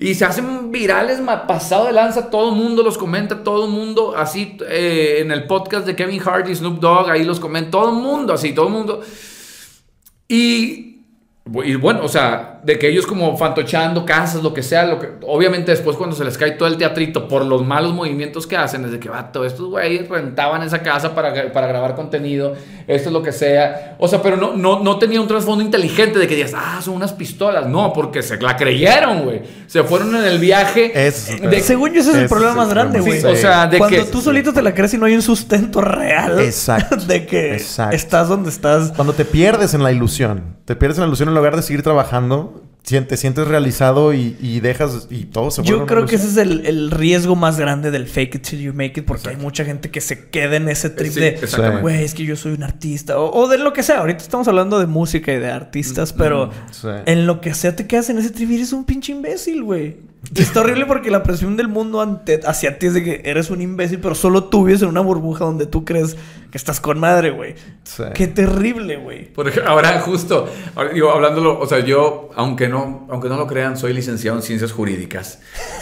Y 0.00 0.14
se 0.14 0.24
hacen 0.24 0.70
virales, 0.70 1.20
pasado 1.48 1.86
de 1.86 1.92
lanza, 1.92 2.30
todo 2.30 2.50
el 2.50 2.56
mundo 2.56 2.84
los 2.84 2.96
comenta, 2.96 3.42
todo 3.42 3.64
el 3.64 3.72
mundo, 3.72 4.14
así 4.16 4.56
eh, 4.68 5.16
en 5.18 5.32
el 5.32 5.48
podcast 5.48 5.84
de 5.84 5.96
Kevin 5.96 6.22
Hart 6.24 6.48
y 6.48 6.54
Snoop 6.54 6.78
Dogg, 6.78 7.10
ahí 7.10 7.24
los 7.24 7.40
comenta, 7.40 7.72
todo 7.72 7.88
el 7.90 7.96
mundo, 7.96 8.32
así, 8.32 8.52
todo 8.54 8.68
el 8.68 8.72
mundo. 8.72 9.00
Y, 10.28 11.00
y 11.64 11.74
bueno, 11.74 12.04
o 12.04 12.08
sea, 12.08 12.57
de 12.68 12.78
que 12.78 12.86
ellos 12.86 13.06
como 13.06 13.34
fantochando 13.38 14.04
casas, 14.04 14.42
lo 14.42 14.52
que 14.52 14.62
sea, 14.62 14.84
lo 14.84 15.00
que, 15.00 15.08
obviamente 15.26 15.70
después 15.70 15.96
cuando 15.96 16.14
se 16.14 16.22
les 16.22 16.36
cae 16.36 16.50
todo 16.50 16.68
el 16.68 16.76
teatrito 16.76 17.26
por 17.26 17.42
los 17.42 17.64
malos 17.66 17.94
movimientos 17.94 18.46
que 18.46 18.58
hacen, 18.58 18.84
es 18.84 18.92
de 18.92 19.00
que, 19.00 19.08
vato, 19.08 19.42
estos 19.46 19.70
güeyes 19.70 20.06
rentaban 20.06 20.62
esa 20.62 20.82
casa 20.82 21.14
para, 21.14 21.50
para 21.50 21.66
grabar 21.66 21.94
contenido, 21.94 22.54
esto 22.86 23.08
es 23.08 23.12
lo 23.14 23.22
que 23.22 23.32
sea. 23.32 23.96
O 23.98 24.06
sea, 24.06 24.20
pero 24.20 24.36
no, 24.36 24.54
no, 24.54 24.80
no 24.80 24.98
tenía 24.98 25.18
un 25.18 25.26
trasfondo 25.26 25.64
inteligente 25.64 26.18
de 26.18 26.28
que 26.28 26.34
digas, 26.36 26.52
ah, 26.54 26.80
son 26.82 26.92
unas 26.94 27.14
pistolas. 27.14 27.66
No, 27.66 27.90
porque 27.94 28.22
se 28.22 28.38
la 28.38 28.54
creyeron, 28.54 29.22
güey. 29.24 29.40
Se 29.66 29.82
fueron 29.82 30.14
en 30.14 30.24
el 30.24 30.38
viaje. 30.38 30.92
Es 31.06 31.40
de-. 31.40 31.60
Según 31.60 31.94
yo, 31.94 32.00
ese 32.02 32.10
es 32.10 32.16
el 32.16 32.28
problema 32.28 32.54
más 32.54 32.68
grande, 32.68 33.00
güey. 33.00 33.18
Sí, 33.20 33.26
o 33.26 33.34
sea, 33.34 33.66
de 33.66 33.78
Cuando 33.78 33.96
que- 34.04 34.10
tú 34.10 34.20
solito 34.20 34.52
te 34.52 34.60
la 34.60 34.74
crees 34.74 34.92
y 34.92 34.98
no 34.98 35.06
hay 35.06 35.14
un 35.14 35.22
sustento 35.22 35.80
real. 35.80 36.38
Exacto. 36.40 36.96
De 37.08 37.24
que 37.24 37.54
Exacto. 37.54 37.96
estás 37.96 38.28
donde 38.28 38.50
estás. 38.50 38.92
Cuando 38.92 39.14
te 39.14 39.24
pierdes 39.24 39.72
en 39.72 39.82
la 39.82 39.90
ilusión, 39.90 40.56
te 40.66 40.76
pierdes 40.76 40.98
en 40.98 41.02
la 41.02 41.06
ilusión 41.08 41.30
en 41.30 41.34
lugar 41.34 41.56
de 41.56 41.62
seguir 41.62 41.82
trabajando, 41.82 42.57
te 42.82 43.16
sientes 43.18 43.46
realizado 43.46 44.14
y, 44.14 44.34
y 44.40 44.60
dejas 44.60 45.08
y 45.10 45.24
todo 45.26 45.50
se 45.50 45.62
Yo 45.62 45.84
creo 45.84 46.06
que 46.06 46.16
ese 46.16 46.26
es 46.26 46.36
el, 46.38 46.64
el 46.64 46.90
riesgo 46.90 47.36
más 47.36 47.58
grande 47.60 47.90
del 47.90 48.06
fake 48.06 48.36
it 48.36 48.42
till 48.48 48.60
you 48.60 48.72
make 48.72 48.98
it, 48.98 49.04
porque 49.04 49.28
hay 49.28 49.36
mucha 49.36 49.62
gente 49.66 49.90
que 49.90 50.00
se 50.00 50.28
queda 50.30 50.56
en 50.56 50.70
ese 50.70 50.88
trip 50.88 51.12
Sí, 51.12 51.20
de, 51.20 51.38
güey, 51.82 52.02
es 52.02 52.14
que 52.14 52.24
yo 52.24 52.34
soy 52.34 52.52
un 52.52 52.62
artista, 52.62 53.18
o, 53.18 53.30
o 53.42 53.46
de 53.48 53.58
lo 53.58 53.74
que 53.74 53.82
sea. 53.82 53.98
Ahorita 53.98 54.22
estamos 54.22 54.48
hablando 54.48 54.78
de 54.78 54.86
música 54.86 55.32
y 55.34 55.38
de 55.38 55.50
artistas, 55.50 56.14
pero 56.14 56.50
Sí. 56.70 56.88
en 57.04 57.26
lo 57.26 57.42
que 57.42 57.52
sea 57.52 57.76
te 57.76 57.86
quedas 57.86 58.08
en 58.08 58.16
ese 58.18 58.30
trip 58.30 58.50
y 58.52 58.54
eres 58.54 58.72
un 58.72 58.84
pinche 58.84 59.12
imbécil, 59.12 59.62
güey. 59.64 59.96
Está 60.34 60.60
horrible 60.60 60.84
porque 60.84 61.10
la 61.12 61.22
presión 61.22 61.56
del 61.56 61.68
mundo 61.68 62.00
ante, 62.02 62.40
hacia 62.44 62.78
ti 62.78 62.86
es 62.86 62.94
de 62.94 63.04
que 63.04 63.22
eres 63.24 63.50
un 63.50 63.60
imbécil, 63.62 64.00
pero 64.00 64.14
solo 64.16 64.44
tú 64.44 64.64
vives 64.64 64.82
en 64.82 64.88
una 64.88 65.00
burbuja 65.00 65.44
donde 65.44 65.64
tú 65.66 65.84
crees 65.84 66.16
que 66.50 66.58
estás 66.58 66.80
con 66.80 66.98
madre, 66.98 67.30
güey. 67.30 67.54
Sí. 67.84 68.02
Qué 68.14 68.26
terrible, 68.26 68.96
güey. 68.96 69.32
Por 69.32 69.48
ejemplo, 69.48 69.70
ahora 69.70 70.00
justo, 70.00 70.48
ahora 70.74 70.90
digo, 70.90 71.10
hablándolo, 71.10 71.58
o 71.60 71.66
sea, 71.66 71.78
yo, 71.80 72.30
aunque 72.34 72.68
no, 72.68 73.06
aunque 73.10 73.28
no 73.28 73.36
lo 73.36 73.46
crean, 73.46 73.76
soy 73.76 73.92
licenciado 73.92 74.36
en 74.36 74.42
ciencias 74.42 74.72
jurídicas. 74.72 75.38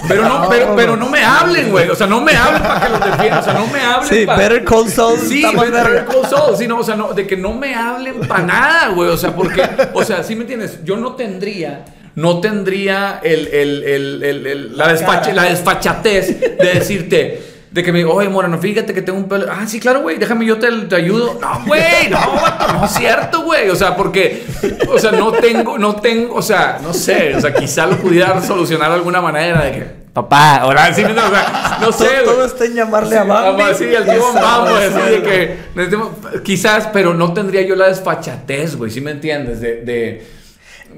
Pero 0.07 0.23
no, 0.29 0.47
pero, 0.51 0.77
pero 0.77 0.97
no 0.97 1.09
me 1.09 1.25
hablen, 1.25 1.71
güey. 1.71 1.89
O 1.89 1.95
sea, 1.95 2.07
no 2.07 2.21
me 2.21 2.37
hablen 2.37 2.63
para 2.63 2.81
que 2.81 2.89
los 2.91 3.01
defiendan. 3.05 3.39
O 3.41 3.43
sea, 3.43 3.55
no 3.55 3.67
me 3.69 3.81
hablen 3.81 4.09
Sí, 4.09 4.27
pa- 4.27 4.37
Better 4.37 4.65
Call 4.65 4.89
Saul 4.91 5.19
Sí, 5.19 5.43
Better. 5.59 6.05
Call 6.05 6.27
Saul. 6.29 6.57
Sí, 6.57 6.69
no, 6.69 6.79
o 6.79 6.85
sea, 6.85 6.95
no, 6.95 7.15
de 7.15 7.27
que 7.27 7.37
no 7.39 7.55
me 7.55 7.75
hablen 7.75 8.21
para 8.29 8.45
nada, 8.45 8.89
güey. 8.91 9.09
O 9.09 9.17
sea, 9.17 9.35
porque, 9.35 9.63
o 9.95 10.05
sea, 10.05 10.23
¿sí 10.23 10.35
me 10.37 10.43
entiendes? 10.43 10.85
Yo 10.85 10.97
no 10.97 11.15
tendría, 11.15 11.85
no 12.17 12.41
tendría 12.41 13.21
el, 13.23 13.47
el, 13.47 13.83
el, 14.25 14.77
la, 14.77 14.93
desfache- 14.93 15.33
la 15.33 15.45
desfachatez 15.45 16.41
de 16.41 16.75
decirte. 16.75 17.43
De 17.71 17.83
que 17.83 17.93
me 17.93 17.99
digo, 17.99 18.15
oye, 18.15 18.29
Moreno, 18.31 18.57
fíjate 18.59 18.95
que 18.95 19.03
tengo 19.03 19.19
un 19.19 19.29
pelo. 19.29 19.47
Ah, 19.51 19.67
sí, 19.67 19.79
claro, 19.79 20.01
güey, 20.01 20.17
déjame, 20.17 20.47
yo 20.47 20.59
te, 20.59 20.71
te 20.73 20.97
ayudo. 20.97 21.39
No, 21.39 21.63
güey, 21.67 22.09
no, 22.09 22.19
vato, 22.41 22.73
no 22.73 22.87
es 22.87 22.93
cierto, 22.93 23.43
güey. 23.43 23.69
O 23.69 23.77
sea, 23.77 23.95
porque, 23.95 24.47
o 24.91 24.99
sea, 24.99 25.13
no 25.13 25.31
tengo, 25.33 25.77
no 25.77 25.97
tengo, 25.97 26.37
o 26.37 26.41
sea, 26.43 26.79
no 26.83 26.95
sé, 26.95 27.35
o 27.37 27.41
sea, 27.41 27.53
quizá 27.53 27.87
lo 27.87 27.99
pudiera 27.99 28.41
solucionar 28.41 28.89
de 28.89 28.95
alguna 28.95 29.21
manera 29.21 29.63
de 29.65 29.73
que, 29.73 29.85
papá, 30.15 30.57
ahora 30.57 30.91
sí, 30.95 31.03
no, 31.03 31.11
o 31.11 31.15
sea, 31.31 31.79
no 31.83 31.93
sé, 31.93 32.07
Todo, 32.25 32.35
todo 32.37 32.47
está 32.47 32.65
en 32.65 32.75
llamarle 32.77 33.11
Sí, 33.11 33.17
a 33.17 33.25
Bambi. 33.25 33.63
Sí, 33.77 33.85
el 33.85 34.05
tío 34.05 34.33
Bambi, 34.33 34.73
así 34.83 35.11
de 35.11 35.23
que 35.23 36.41
quizás, 36.45 36.89
pero 36.95 37.13
no 37.13 37.35
tendría 37.35 37.61
yo 37.61 37.77
la 37.77 37.89
desfachatez, 37.89 38.77
güey, 38.77 38.91
¿sí 38.91 39.03
me 39.03 39.11
entiendes? 39.11 39.61
De, 39.61 39.83
de- 39.83 40.27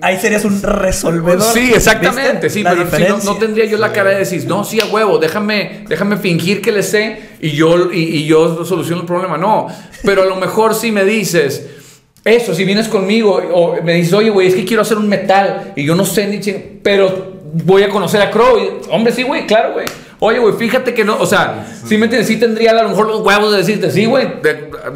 Ahí 0.01 0.17
serías 0.19 0.45
un 0.45 0.63
resolvedor. 0.63 1.43
Sí, 1.53 1.73
exactamente, 1.75 2.33
¿Viste? 2.47 2.51
sí, 2.51 2.63
La 2.63 2.71
pero 2.75 2.91
sí, 2.91 3.25
no, 3.27 3.33
no 3.33 3.39
tendría 3.39 3.65
yo 3.65 3.79
la 3.79 3.93
cara 3.93 4.11
de 4.11 4.19
decir, 4.19 4.45
no, 4.47 4.65
sí, 4.65 4.81
a 4.81 4.87
huevo, 4.87 5.19
déjame, 5.19 5.85
déjame 5.89 6.17
fingir 6.19 6.61
que 6.63 6.71
le 6.73 6.83
sé 6.83 7.19
y 7.41 7.51
yo, 7.51 7.93
y, 7.93 7.99
y 8.01 8.27
yo 8.27 8.65
soluciono 8.65 9.01
el 9.03 9.07
problema. 9.07 9.39
No, 9.39 9.67
pero 10.05 10.23
a 10.23 10.27
lo 10.27 10.37
mejor 10.37 10.75
si 10.75 10.93
me 10.93 11.05
dices, 11.05 11.67
eso, 12.25 12.55
si 12.55 12.65
vienes 12.65 12.89
conmigo 12.89 13.41
o 13.53 13.83
me 13.83 13.95
dices, 13.95 14.13
oye, 14.13 14.31
güey, 14.31 14.49
es 14.49 14.55
que 14.55 14.65
quiero 14.65 14.83
hacer 14.83 14.99
un 14.99 15.09
metal 15.09 15.73
y 15.77 15.85
yo 15.85 15.95
no 15.95 16.05
sé 16.05 16.27
ni 16.27 16.39
ching- 16.39 16.81
pero 16.83 17.39
voy 17.65 17.83
a 17.83 17.89
conocer 17.89 18.21
a 18.21 18.31
Crow. 18.31 18.59
Y, 18.59 18.91
Hombre, 18.93 19.13
sí, 19.13 19.23
güey, 19.23 19.47
claro, 19.47 19.73
güey. 19.75 19.87
Oye, 20.21 20.39
güey, 20.39 20.55
fíjate 20.55 20.95
que 20.95 21.05
no, 21.05 21.17
o 21.19 21.27
sea, 21.27 21.67
sí 21.87 21.97
me 21.97 22.05
entiendes, 22.07 22.27
sí 22.27 22.37
tendría 22.37 22.73
a 22.73 22.83
lo 22.83 22.89
mejor 22.89 23.07
los 23.07 23.21
huevos 23.21 23.53
de 23.53 23.59
decirte, 23.59 23.91
sí, 23.91 24.05
güey, 24.05 24.27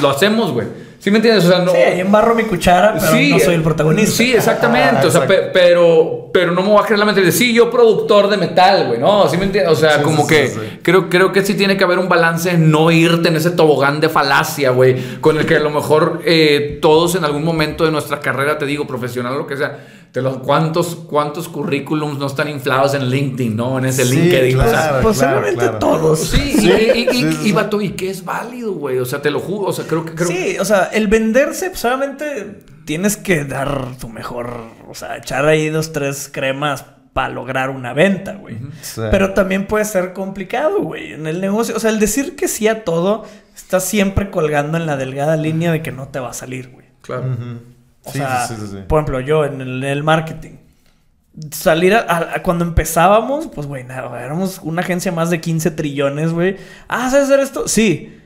lo 0.01 0.11
hacemos, 0.11 0.53
güey. 0.53 0.67
¿Sí 1.03 1.11
me 1.11 1.19
entiendes? 1.19 1.45
O 1.45 1.49
sea, 1.49 1.59
no. 1.59 1.73
Sí, 1.73 1.79
ahí 1.79 2.01
embarro 2.01 2.33
mi 2.37 2.45
cuchara, 2.45 2.95
pero 2.95 3.13
no 3.13 3.39
soy 3.41 3.55
el 3.55 3.63
protagonista. 3.63 4.13
Sí, 4.17 4.33
exactamente. 4.33 5.01
Ah, 5.03 5.07
o 5.07 5.11
sea, 5.11 5.27
pe- 5.27 5.51
pero, 5.53 6.22
pero 6.33 6.53
no 6.53 6.63
me 6.63 6.69
voy 6.69 6.81
a 6.83 6.85
creer 6.87 6.99
la 6.99 7.05
mente 7.05 7.21
de 7.21 7.31
sí, 7.33 7.53
yo 7.53 7.71
productor 7.71 8.29
de 8.29 8.37
metal, 8.37 8.87
güey. 8.89 8.99
No, 8.99 9.29
¿sí 9.29 9.37
me 9.37 9.45
entiendes? 9.45 9.73
O 9.73 9.77
sea, 9.77 9.99
Sí, 9.99 10.03
como 10.03 10.23
sí, 10.23 10.29
que 10.29 10.49
sí. 10.49 10.61
Creo, 10.83 11.09
creo 11.11 11.33
que 11.33 11.45
sí 11.45 11.55
tiene 11.55 11.77
que 11.77 11.85
haber 11.85 11.99
un 11.99 12.09
balance 12.09 12.51
en 12.51 12.71
no 12.71 12.91
irte 12.91 13.29
en 13.29 13.37
ese 13.37 13.51
tobogán 13.51 14.01
de 14.01 14.09
falacia, 14.09 14.71
güey, 14.71 15.21
con 15.21 15.37
el 15.39 15.47
que 15.47 15.57
a 15.57 15.61
lo 15.61 15.71
mejor 15.71 16.23
eh, 16.25 16.79
todos 16.81 17.15
en 17.15 17.25
algún 17.25 17.45
momento 17.45 17.85
de 17.85 17.91
nuestra 17.91 18.21
carrera, 18.21 18.59
te 18.59 18.67
digo, 18.67 18.87
profesional 18.87 19.35
o 19.35 19.39
lo 19.39 19.47
que 19.47 19.57
sea, 19.57 19.79
te 20.13 20.21
los, 20.21 20.39
¿cuántos, 20.39 20.95
¿cuántos 20.95 21.49
currículums 21.49 22.19
no 22.19 22.27
están 22.27 22.49
inflados 22.49 22.93
en 22.95 23.09
LinkedIn, 23.09 23.57
no? 23.57 23.79
En 23.79 23.87
ese 23.87 24.05
Sí, 24.05 24.15
LinkedIn. 24.17 24.61
o 24.61 24.63
sea, 24.65 24.71
claro, 24.71 25.03
Posiblemente 25.03 25.55
claro. 25.55 25.79
todos. 25.79 26.19
Sí, 26.21 26.53
Sí, 26.59 26.71
y, 26.71 26.99
y, 26.99 27.03
y- 27.03 27.07
sí, 27.13 27.33
sí. 27.43 27.49
y, 27.49 27.53
vato, 27.53 27.81
y 27.81 27.91
que 27.91 28.11
es 28.11 28.23
válido, 28.25 28.73
güey. 28.73 28.99
O 28.99 29.07
sea, 29.07 29.23
te 29.23 29.31
lo 29.31 29.41
juro. 29.41 29.69
O 29.69 29.73
sea, 29.73 29.87
creo 29.87 30.05
que. 30.05 30.13
Creo 30.13 30.29
Sí, 30.29 30.57
o 30.61 30.65
sea, 30.67 30.91
el 30.93 31.07
venderse, 31.09 31.71
pues 31.71 31.83
obviamente 31.87 32.59
tienes 32.85 33.17
que 33.17 33.45
dar 33.45 33.97
tu 34.01 34.09
mejor, 34.09 34.55
o 34.89 34.95
sea, 34.95 35.17
echar 35.17 35.47
ahí 35.47 35.69
dos, 35.69 35.93
tres 35.93 36.29
cremas 36.33 36.85
para 37.13 37.29
lograr 37.29 37.71
una 37.71 37.93
venta, 37.93 38.35
güey. 38.35 38.59
Sí. 38.81 39.03
Pero 39.11 39.35
también 39.35 39.67
puede 39.67 39.85
ser 39.85 40.13
complicado, 40.15 40.81
güey, 40.83 41.13
en 41.13 41.27
el 41.27 41.41
negocio. 41.41 41.77
O 41.77 41.81
sea, 41.81 41.91
el 41.91 41.99
decir 41.99 42.37
que 42.37 42.49
sí 42.49 42.69
a 42.69 42.85
todo, 42.85 43.25
estás 43.55 43.85
siempre 43.85 44.31
colgando 44.31 44.79
en 44.79 44.87
la 44.87 44.97
delgada 44.97 45.37
línea 45.37 45.71
de 45.73 45.83
que 45.83 45.93
no 45.93 46.09
te 46.09 46.21
va 46.21 46.31
a 46.31 46.35
salir, 46.35 46.71
güey. 46.71 46.87
Claro. 47.03 47.23
Ujú. 47.33 47.61
O 48.05 48.11
Sí, 48.13 48.19
sea, 48.19 48.47
sí, 48.47 48.55
sí, 48.57 48.61
sí, 48.63 48.69
sí. 48.73 48.79
por 48.89 48.99
ejemplo, 49.01 49.21
yo 49.21 49.45
en 49.45 49.61
el, 49.61 49.85
en 49.85 49.91
el 49.91 50.03
marketing. 50.03 50.53
Salir 51.51 51.95
a, 51.95 52.01
a- 52.01 52.37
a 52.37 52.43
cuando 52.43 52.65
empezábamos, 52.65 53.47
pues, 53.47 53.67
güey, 53.67 53.85
nada, 53.85 54.23
éramos 54.23 54.61
una 54.63 54.83
agencia 54.83 55.13
más 55.13 55.31
de 55.31 55.41
15 55.41 55.71
trillones, 55.71 56.33
güey. 56.33 56.57
Ah, 56.89 57.09
¿sabes 57.11 57.25
hacer 57.27 57.41
esto? 57.41 57.69
Sí. 57.69 58.19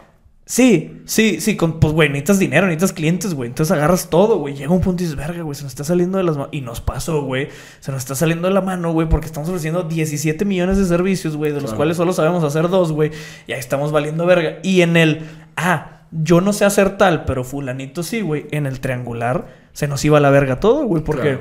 Sí, 0.49 1.03
sí, 1.07 1.41
sí, 1.41 1.57
con, 1.57 1.81
pues, 1.81 1.93
güey, 1.93 2.09
necesitas 2.09 2.39
dinero, 2.39 2.69
necesitas 2.69 2.93
clientes, 2.93 3.35
güey. 3.35 3.49
Entonces 3.49 3.77
agarras 3.77 4.09
todo, 4.11 4.39
güey. 4.39 4.55
Llega 4.55 4.71
un 4.73 4.81
punto 4.81 5.03
y 5.03 5.07
dices, 5.07 5.17
verga, 5.19 5.43
güey, 5.43 5.57
se 5.57 5.65
nos 5.65 5.73
está 5.73 5.83
saliendo 5.83 6.19
de 6.19 6.25
las 6.25 6.37
manos. 6.37 6.51
Y 6.53 6.61
nos 6.61 6.81
pasó, 6.81 7.23
güey. 7.23 7.49
Se 7.81 7.91
nos 7.91 8.03
está 8.03 8.15
saliendo 8.15 8.47
de 8.47 8.55
la 8.55 8.61
mano, 8.61 8.93
güey, 8.93 9.09
porque 9.09 9.27
estamos 9.27 9.49
ofreciendo 9.49 9.83
17 9.83 10.45
millones 10.45 10.79
de 10.79 10.85
servicios, 10.85 11.37
güey, 11.37 11.51
de 11.51 11.57
los 11.57 11.65
Claro. 11.65 11.77
cuales 11.79 11.97
solo 11.97 12.13
sabemos 12.13 12.45
hacer 12.45 12.69
dos, 12.69 12.93
güey. 12.93 13.11
Y 13.49 13.53
ahí 13.55 13.59
estamos 13.59 13.91
valiendo 13.91 14.25
verga. 14.25 14.59
Y 14.63 14.83
en 14.83 14.97
el, 14.97 15.23
ah, 15.57 16.03
yo 16.13 16.41
no 16.41 16.53
sé 16.53 16.65
hacer 16.65 16.97
tal, 16.97 17.25
pero 17.25 17.43
fulanito 17.43 18.05
sí, 18.05 18.21
güey. 18.21 18.47
En 18.53 18.67
el 18.67 18.79
triangular 18.79 19.49
se 19.73 19.89
nos 19.89 20.05
iba 20.05 20.19
a 20.19 20.21
la 20.21 20.31
verga 20.31 20.61
todo, 20.61 20.85
güey, 20.85 21.03
porque 21.03 21.39
Claro. 21.39 21.41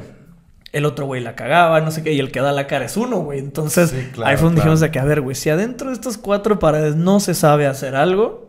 el 0.72 0.84
otro 0.86 1.06
güey 1.06 1.22
la 1.22 1.36
cagaba, 1.36 1.80
no 1.80 1.92
sé 1.92 2.02
qué, 2.02 2.12
y 2.12 2.20
el 2.20 2.32
que 2.32 2.42
da 2.42 2.52
la 2.52 2.66
cara 2.66 2.86
es 2.86 2.98
uno, 2.98 3.18
güey. 3.20 3.38
Entonces, 3.38 3.92
Sí, 3.92 3.98
claro, 4.14 4.32
ahí 4.32 4.36
fue 4.38 4.46
donde 4.46 4.62
claro. 4.62 4.72
dijimos 4.72 4.80
de 4.80 4.90
que, 4.90 4.98
a 4.98 5.06
ver, 5.06 5.22
güey, 5.22 5.36
si 5.36 5.52
adentro 5.52 5.90
de 5.90 5.94
estas 5.94 6.18
cuatro 6.18 6.58
paredes 6.58 6.96
no 6.96 7.20
se 7.20 7.36
sabe 7.36 7.68
hacer 7.68 7.96
algo, 7.96 8.44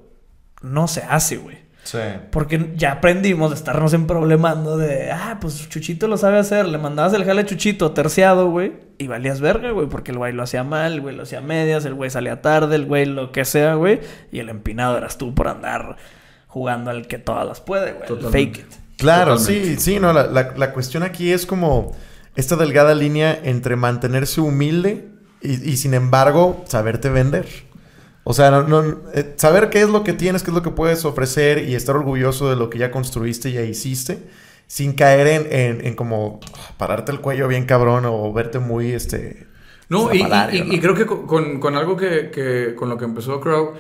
no 0.63 0.89
se 0.89 1.03
hace, 1.03 1.37
güey. 1.39 1.65
Sí. 1.85 1.99
Porque 2.33 2.73
ya 2.77 2.91
aprendimos 2.93 3.51
de 3.51 3.57
estarnos 3.57 3.93
en 3.95 4.09
problemando 4.09 4.77
de, 4.77 5.13
ah, 5.13 5.39
pues 5.41 5.69
Chuchito 5.69 6.09
lo 6.09 6.17
sabe 6.17 6.39
hacer. 6.39 6.67
Le 6.67 6.79
mandabas 6.79 7.13
el 7.13 7.25
jale 7.25 7.43
a 7.43 7.47
Chuchito 7.47 7.93
terciado, 7.93 8.51
güey. 8.51 8.73
Y 8.99 9.07
valías 9.07 9.41
verga, 9.41 9.71
güey. 9.71 9.87
Porque 9.89 10.11
el 10.11 10.19
güey 10.19 10.33
lo 10.33 10.43
hacía 10.43 10.65
mal, 10.65 10.95
el 10.95 11.01
güey 11.01 11.15
lo 11.15 11.23
hacía 11.23 11.39
a 11.39 11.43
medias, 11.43 11.85
el 11.85 11.95
güey 11.95 12.11
salía 12.11 12.43
tarde, 12.43 12.75
el 12.75 12.87
güey 12.87 13.07
lo 13.07 13.31
que 13.31 13.45
sea, 13.45 13.75
güey. 13.75 14.01
Y 14.33 14.41
el 14.41 14.49
empinado 14.49 14.97
eras 14.99 15.17
tú 15.17 15.33
por 15.33 15.47
andar 15.47 15.97
jugando 16.49 16.91
al 16.91 17.07
que 17.07 17.19
todas 17.19 17.47
las 17.47 17.61
puede, 17.61 17.93
güey. 17.93 18.09
el. 18.09 18.33
Fake 18.33 18.59
it. 18.59 18.67
Claro, 18.99 19.37
Totalmente. 19.37 19.77
sí, 19.77 19.93
sí, 19.95 20.01
no, 20.01 20.13
la, 20.13 20.27
la- 20.27 20.55
la 20.57 20.73
cuestión 20.73 21.03
aquí 21.05 21.31
es 21.33 21.47
como 21.47 21.95
esta 22.35 22.57
delgada 22.57 22.95
línea 22.97 23.39
entre 23.45 23.77
mantenerse 23.77 24.41
humilde 24.41 25.09
y, 25.41 25.71
y, 25.71 25.77
sin 25.77 25.95
embargo 25.95 26.65
saberte 26.67 27.11
vender. 27.11 27.47
O 28.29 28.33
sea, 28.35 28.51
no, 28.51 28.65
no, 28.65 28.83
eh, 29.15 29.35
saber 29.37 29.71
qué 29.71 29.83
es 29.83 29.89
lo 29.89 30.03
que 30.03 30.13
tienes, 30.13 30.43
qué 30.43 30.51
es 30.51 30.55
lo 30.55 30.63
que 30.63 30.71
puedes 30.71 31.05
ofrecer 31.05 31.69
y 31.69 31.77
estar 31.77 31.95
orgulloso 31.95 32.51
de 32.51 32.57
lo 32.57 32.69
que 32.71 32.79
ya 32.79 32.91
construiste 32.91 33.51
y 33.51 33.53
ya 33.53 33.63
hiciste, 33.63 34.19
sin 34.67 34.95
caer 34.95 35.29
en, 35.29 35.47
en- 35.53 35.87
en 35.87 35.95
como 35.95 36.41
pararte 36.77 37.13
el 37.13 37.21
cuello 37.21 37.47
bien 37.47 37.67
cabrón 37.67 38.05
o 38.05 38.33
verte 38.33 38.59
muy, 38.59 38.91
este... 38.91 39.47
No, 39.89 40.13
y, 40.13 40.23
y- 40.57 40.63
¿no? 40.65 40.73
y 40.75 40.81
creo 40.81 40.95
que 40.97 41.07
con, 41.07 41.27
con- 41.29 41.61
con 41.61 41.77
algo 41.77 41.97
que, 41.97 42.31
que- 42.33 42.75
con 42.75 42.89
lo 42.89 42.99
que 42.99 43.05
empezó 43.05 43.41
Crow, 43.41 43.75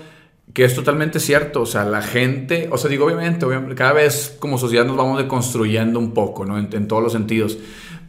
que 0.55 0.65
es 0.65 0.77
totalmente 0.77 1.19
cierto, 1.19 1.63
o 1.63 1.67
sea, 1.67 1.85
la 1.85 2.01
gente, 2.03 2.69
o 2.71 2.79
sea, 2.79 2.89
digo, 2.89 3.05
obviamente, 3.07 3.45
obviamente, 3.45 3.75
cada 3.75 3.95
vez 3.95 4.37
como 4.39 4.59
sociedad 4.59 4.85
nos 4.87 4.97
vamos 4.97 5.19
deconstruyendo 5.19 5.99
un 5.99 6.15
poco, 6.15 6.45
¿no? 6.45 6.57
En, 6.57 6.69
en 6.73 6.87
todos 6.87 7.03
los 7.03 7.11
sentidos. 7.13 7.59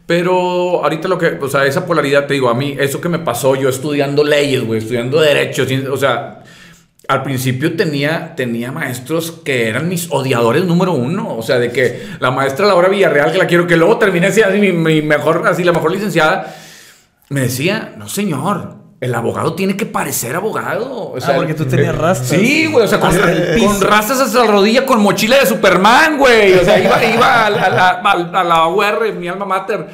Pero 0.08 0.82
ahorita 0.82 1.06
lo 1.06 1.18
que, 1.18 1.36
o 1.38 1.50
sea, 1.50 1.66
esa 1.66 1.84
polaridad, 1.84 2.26
te 2.26 2.32
digo, 2.32 2.48
a 2.48 2.54
mí, 2.54 2.74
eso 2.80 2.98
que 2.98 3.10
me 3.10 3.18
pasó, 3.18 3.54
yo 3.56 3.68
estudiando 3.68 4.24
leyes, 4.24 4.64
güey, 4.64 4.78
estudiando 4.78 5.20
derechos, 5.20 5.68
o 5.92 5.98
sea, 5.98 6.44
al 7.08 7.22
principio 7.22 7.76
tenía, 7.76 8.34
tenía 8.34 8.72
maestros 8.72 9.30
que 9.30 9.68
eran 9.68 9.86
mis 9.86 10.10
odiadores 10.10 10.64
número 10.64 10.92
uno. 10.92 11.36
O 11.36 11.42
sea, 11.42 11.58
de 11.58 11.70
que 11.70 12.06
la 12.20 12.30
maestra 12.30 12.66
Laura 12.66 12.88
Villarreal, 12.88 13.32
que 13.32 13.36
la 13.36 13.46
quiero, 13.46 13.66
que 13.66 13.76
luego 13.76 13.98
terminé 13.98 14.32
siendo 14.32 14.54
así, 14.54 14.72
mi 14.72 15.02
mejor, 15.02 15.46
así, 15.46 15.62
la 15.62 15.72
mejor 15.72 15.92
licenciada, 15.92 16.56
me 17.28 17.42
decía, 17.42 17.92
no 17.98 18.08
señor, 18.08 18.76
el 19.00 19.14
abogado 19.14 19.54
tiene 19.54 19.76
que 19.76 19.86
parecer 19.86 20.34
abogado. 20.34 21.10
O 21.12 21.20
sea, 21.20 21.34
Ah, 21.34 21.36
porque 21.36 21.54
tú 21.54 21.64
tenías 21.66 21.94
eh, 21.94 21.98
rastas. 21.98 22.28
Sí, 22.28 22.66
güey, 22.66 22.84
o 22.84 22.88
sea, 22.88 22.98
con, 22.98 23.10
con 23.64 23.80
rastas 23.80 24.20
hasta 24.20 24.40
la 24.44 24.50
rodilla, 24.50 24.84
con 24.86 25.00
mochila 25.00 25.38
de 25.38 25.46
Superman, 25.46 26.18
güey. 26.18 26.54
O 26.54 26.64
sea, 26.64 26.78
iba, 26.82 27.04
iba 27.04 27.46
a, 27.46 27.50
la- 27.50 27.62
a 27.64 27.70
la, 27.70 28.40
a 28.40 28.44
la 28.44 28.66
UR, 28.68 29.12
mi 29.14 29.28
alma 29.28 29.44
mater. 29.44 29.86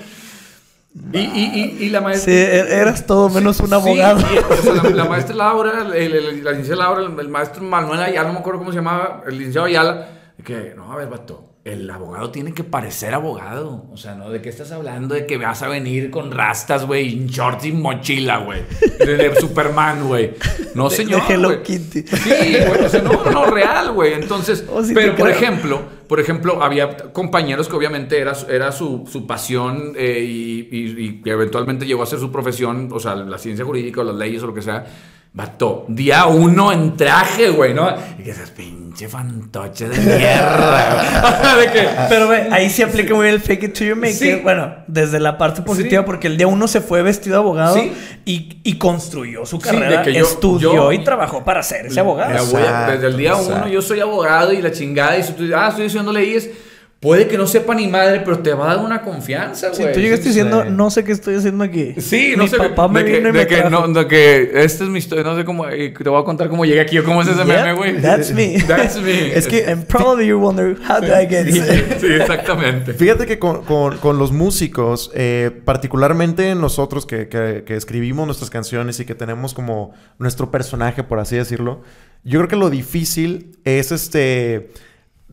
Y, 1.13 1.19
y, 1.19 1.77
y, 1.81 1.85
y 1.87 1.91
la 1.91 2.01
maestra... 2.01 2.33
Sí, 2.33 2.39
e- 2.39 2.77
eras 2.81 3.05
todo 3.05 3.29
menos 3.29 3.59
un 3.61 3.67
Sí, 3.69 3.75
abogado. 3.75 4.25
o 4.49 4.57
sea, 4.63 4.75
la, 4.75 4.91
la 4.91 5.05
maestra 5.11 5.35
Laura, 5.35 5.83
el, 5.93 6.15
el- 6.15 6.45
la 6.45 6.53
licenciada 6.53 6.85
Laura, 6.85 7.03
el, 7.03 7.19
el 7.21 7.29
maestro 7.29 7.63
Manuel 7.65 8.01
Ayala, 8.01 8.29
no 8.29 8.35
me 8.35 8.39
acuerdo 8.39 8.61
cómo 8.61 8.71
se 8.71 8.77
llamaba, 8.77 9.23
el 9.27 9.37
licenciado 9.37 9.67
Ayala, 9.67 10.09
que, 10.45 10.73
no, 10.77 10.93
a 10.93 10.97
ver, 10.97 11.09
vato, 11.09 11.54
el 11.65 11.89
abogado 11.91 12.31
tiene 12.31 12.53
que 12.53 12.63
parecer 12.63 13.15
abogado. 13.15 13.87
O 13.91 13.97
sea, 13.97 14.15
¿no? 14.15 14.29
¿De 14.29 14.43
qué 14.43 14.51
estás 14.51 14.71
hablando? 14.71 15.15
De 15.15 15.25
que 15.25 15.39
vas 15.39 15.63
a 15.63 15.69
venir 15.69 16.11
con 16.11 16.31
rastas, 16.31 16.87
güey, 16.87 17.15
en 17.15 17.27
shorts 17.27 17.65
y 17.65 17.73
mochila, 17.73 18.39
güey. 18.39 18.63
De, 18.99 19.17
de 19.17 19.35
Superman, 19.41 20.07
güey. 20.07 20.35
No, 20.75 20.91
señor. 20.91 21.27
de 21.27 21.35
Hello. 21.35 21.63
Kitty. 21.63 22.03
Sí, 22.07 22.31
güey, 22.67 22.85
o 22.85 22.89
sea, 22.89 23.01
no, 23.01 23.25
no, 23.31 23.47
real, 23.47 23.93
güey. 23.93 24.13
Entonces, 24.13 24.65
Oh, 24.71 24.83
sí 24.83 24.93
pero 24.95 25.15
por 25.17 25.27
creo. 25.31 25.37
ejemplo, 25.39 25.81
por 26.07 26.21
ejemplo, 26.21 26.63
había 26.63 26.97
compañeros 27.13 27.69
que 27.69 27.77
obviamente 27.77 28.19
era, 28.21 28.35
su- 28.35 28.51
era 28.51 28.71
su, 28.71 29.09
su 29.11 29.27
pasión 29.27 29.95
eh, 29.97 30.21
y, 30.23 30.69
y- 30.71 30.95
y 31.05 31.23
que 31.23 31.31
eventualmente 31.31 31.87
llegó 31.87 32.03
a 32.03 32.07
ser 32.07 32.19
su 32.19 32.31
profesión, 32.31 32.91
o 32.93 33.01
sea, 33.01 33.15
la 33.15 33.39
ciencia 33.39 33.65
jurídica 33.65 34.03
o 34.03 34.05
las 34.05 34.17
leyes 34.17 34.43
o 34.43 34.49
lo 34.49 34.55
que 34.55 34.61
sea. 34.63 34.85
Vato, 35.33 35.85
día 35.89 36.27
uno 36.27 36.71
en 36.73 36.97
traje, 36.97 37.49
güey, 37.51 37.73
¿no? 37.75 37.89
Y 38.19 38.23
que 38.23 38.31
esas 38.31 38.51
pinche 38.95 39.09
fantoche 39.09 39.89
de 39.89 39.99
mierda. 39.99 41.57
de 41.59 41.73
que, 41.73 41.89
Pero 42.09 42.29
ve, 42.29 42.49
ahí 42.53 42.71
sí 42.71 42.83
aplica 42.83 43.13
muy 43.15 43.25
bien 43.25 43.35
el 43.35 43.41
fake 43.41 43.65
it 43.65 43.73
till 43.75 43.89
you 43.89 43.97
make 43.97 44.13
Sí. 44.13 44.31
it. 44.31 44.43
Bueno, 44.43 44.73
desde 44.87 45.19
la 45.19 45.37
parte 45.37 45.63
positiva, 45.63 46.03
Sí. 46.03 46.07
porque 46.07 46.29
el 46.29 46.37
día 46.37 46.47
uno 46.47 46.69
se 46.69 46.81
fue 46.81 47.03
vestido 47.03 47.35
de 47.37 47.41
abogado 47.41 47.77
y, 48.25 48.59
y 48.63 48.79
construyó 48.79 49.45
su 49.47 49.59
carrera, 49.59 50.03
que 50.03 50.13
yo- 50.15 50.25
estudió 50.25 50.75
yo- 50.75 50.93
y 50.93 51.03
trabajó 51.03 51.45
para 51.45 51.63
ser 51.65 51.87
ese 51.87 51.99
abogado. 52.01 52.33
Exacto, 52.33 52.93
desde 52.93 53.07
el 53.09 53.17
día 53.17 53.31
exacto. 53.31 53.55
uno 53.57 53.69
yo 53.69 53.83
soy 53.83 53.99
abogado 54.01 54.53
y 54.53 54.63
la 54.63 54.71
chingada. 54.71 55.19
Y 55.19 55.23
si 55.25 55.33
tú 55.33 55.45
ah, 55.57 55.69
estoy 55.71 55.87
estudiando 55.87 56.13
leyes, 56.13 56.49
puede 57.05 57.29
que 57.29 57.37
no 57.39 57.47
sepa 57.47 57.75
ni 57.75 57.87
madre, 57.87 58.23
pero 58.25 58.39
te 58.39 58.55
va 58.55 58.65
a 58.73 58.75
dar 58.77 58.85
una 58.85 59.03
confianza, 59.03 59.75
Si 59.75 59.83
güey. 59.83 59.95
tú 59.95 60.01
llegaste 60.01 60.29
diciendo, 60.29 60.63
sí. 60.65 60.71
no 60.73 60.91
sé 60.91 61.05
qué 61.05 61.13
estoy 61.13 61.35
haciendo 61.37 61.63
aquí. 61.63 61.95
Sí, 61.99 62.33
no 62.35 62.45
Mi 62.45 62.49
sé. 62.49 62.57
papá 62.57 62.89
me 62.89 63.05
de 63.05 63.13
que, 63.13 63.19
y 63.19 63.21
de 63.23 63.33
me 63.33 63.47
que, 63.47 63.57
trajo. 63.59 63.87
no, 63.87 64.01
de 64.01 64.09
que 64.09 64.51
esta 64.65 64.85
es 64.85 64.91
mi 64.91 64.99
historia, 64.99 65.23
no 65.23 65.37
sé 65.37 65.45
cómo, 65.45 65.69
eh, 65.69 65.93
te 65.97 66.09
voy 66.09 66.21
a 66.21 66.25
contar 66.25 66.49
cómo 66.49 66.65
llegué 66.65 66.81
aquí 66.81 66.99
o 66.99 67.05
cómo 67.05 67.21
es 67.21 67.29
ese 67.29 67.37
Yep, 67.45 67.47
meme, 67.47 67.73
güey. 67.75 68.01
That's 68.01 68.33
me. 68.33 68.57
That's 68.67 68.99
me. 69.01 69.37
Es 69.37 69.47
que- 69.47 69.67
And 69.67 69.85
probably 69.85 70.27
you 70.27 70.39
wonder, 70.39 70.77
how 70.89 71.01
did 71.01 71.11
I 71.11 71.27
get 71.29 71.47
here? 71.47 71.85
Sí, 72.01 72.07
exactamente. 72.07 72.95
Fíjate 72.95 73.27
que 73.27 73.39
con, 73.39 73.63
con- 73.65 73.99
con 73.99 74.19
los 74.19 74.33
músicos, 74.33 75.11
eh, 75.15 75.51
particularmente 75.65 76.55
nosotros 76.55 77.05
que, 77.05 77.29
que- 77.29 77.65
que 77.67 77.77
escribimos 77.77 78.25
nuestras 78.27 78.49
canciones 78.51 78.99
y 79.01 79.05
que 79.05 79.15
tenemos 79.15 79.53
como 79.53 79.93
nuestro 80.19 80.51
personaje, 80.51 81.05
por 81.05 81.19
así 81.19 81.37
decirlo, 81.37 81.83
yo 82.25 82.39
creo 82.39 82.49
que 82.49 82.57
lo 82.57 82.71
difícil 82.71 83.59
es 83.65 83.93
este 83.93 84.71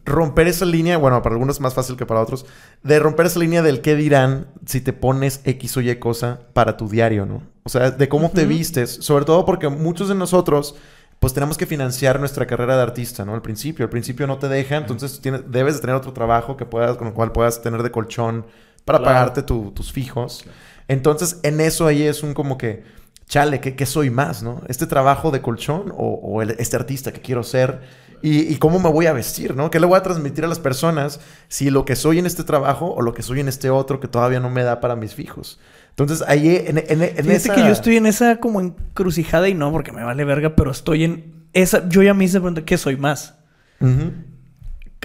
romper 0.06 0.48
esa 0.48 0.66
línea, 0.66 0.98
bueno, 0.98 1.22
para 1.22 1.36
algunos 1.36 1.58
es 1.58 1.62
más 1.62 1.74
fácil 1.74 1.96
que 1.98 2.06
para 2.06 2.22
otros, 2.22 2.46
de 2.84 3.00
romper 3.00 3.28
esa 3.28 3.40
línea 3.40 3.62
del 3.62 3.82
qué 3.82 3.96
dirán 3.96 4.48
si 4.66 4.82
te 4.82 4.94
pones 4.94 5.42
X 5.44 5.78
o 5.78 5.82
Y 5.82 5.96
cosa 5.98 6.40
para 6.54 6.78
tu 6.78 6.88
diario, 6.90 7.26
¿no? 7.26 7.44
O 7.64 7.70
sea, 7.70 7.92
de 7.92 8.10
cómo 8.10 8.32
te 8.32 8.46
vistes, 8.46 8.90
sobre 9.02 9.26
todo 9.26 9.46
porque 9.46 9.70
muchos 9.70 10.10
de 10.10 10.16
nosotros 10.16 10.76
pues 11.20 11.36
tenemos 11.36 11.56
que 11.56 11.68
financiar 11.68 12.20
nuestra 12.20 12.48
carrera 12.48 12.76
de 12.76 12.82
artista, 12.82 13.24
¿no? 13.26 13.36
Al 13.36 13.44
principio, 13.44 13.86
al 13.86 13.92
principio 13.92 14.26
no 14.26 14.40
te 14.40 14.48
deja, 14.50 14.78
entonces 14.78 15.22
tienes, 15.22 15.44
debes 15.52 15.76
de 15.76 15.82
tener 15.82 15.96
otro 15.96 16.14
trabajo 16.14 16.58
que 16.58 16.66
puedas, 16.66 16.98
con 16.98 17.08
el 17.08 17.14
cual 17.14 17.32
puedas 17.32 17.62
tener 17.62 17.84
de 17.84 17.92
colchón 17.92 18.48
para 18.86 18.98
Claro. 18.98 19.14
pagarte 19.14 19.44
tu- 19.44 19.70
tus 19.72 19.92
fijos. 19.92 20.44
Entonces, 20.88 21.40
en 21.44 21.62
eso 21.62 21.86
ahí 21.86 22.02
es 22.02 22.24
un 22.24 22.34
como 22.34 22.58
que, 22.58 22.84
chale, 23.32 23.62
¿qué, 23.62 23.76
qué 23.76 23.86
soy 23.86 24.10
más, 24.10 24.44
no? 24.44 24.62
¿Este 24.68 24.86
trabajo 24.88 25.32
de 25.32 25.42
colchón 25.42 25.94
o, 25.96 26.20
o 26.22 26.42
el- 26.42 26.56
este 26.60 26.76
artista 26.76 27.14
que 27.14 27.22
quiero 27.22 27.44
ser? 27.44 27.80
Y, 28.22 28.42
y 28.54 28.58
cómo 28.58 28.78
me 28.80 28.90
voy 28.90 29.08
a 29.08 29.14
vestir, 29.14 29.56
¿no? 29.56 29.72
¿Qué 29.72 29.80
le 29.80 29.88
voy 29.88 29.98
a 29.98 30.04
transmitir 30.04 30.44
a 30.44 30.48
las 30.48 30.60
personas 30.60 31.22
si 31.48 31.70
lo 31.72 31.86
que 31.86 31.96
soy 31.96 32.20
en 32.20 32.26
este 32.28 32.44
trabajo 32.44 32.94
o 32.94 33.02
lo 33.02 33.14
que 33.14 33.24
soy 33.24 33.40
en 33.40 33.48
este 33.48 33.70
otro 33.72 34.00
que 34.02 34.08
todavía 34.08 34.40
no 34.42 34.50
me 34.52 34.64
da 34.64 34.80
para 34.82 34.96
mis 34.96 35.16
fijos? 35.16 35.60
Entonces, 35.92 36.24
ahí 36.28 36.56
en, 36.68 36.78
en, 36.78 37.02
en 37.02 37.16
Fíjate 37.16 37.32
esa... 37.36 37.56
que 37.56 37.62
yo 37.62 37.72
estoy 37.72 37.98
en 37.98 38.06
esa 38.06 38.38
como 38.40 38.62
encrucijada 38.62 39.48
y 39.50 39.54
no, 39.56 39.72
porque 39.72 39.92
me 39.92 40.04
vale 40.04 40.24
verga, 40.26 40.56
pero 40.56 40.70
estoy 40.72 41.04
en 41.06 41.46
esa. 41.54 41.88
Yo 41.90 42.04
ya 42.04 42.14
me 42.14 42.26
hice 42.26 42.40
pregunta, 42.40 42.64
¿qué 42.66 42.78
soy 42.78 42.96
más? 42.98 43.36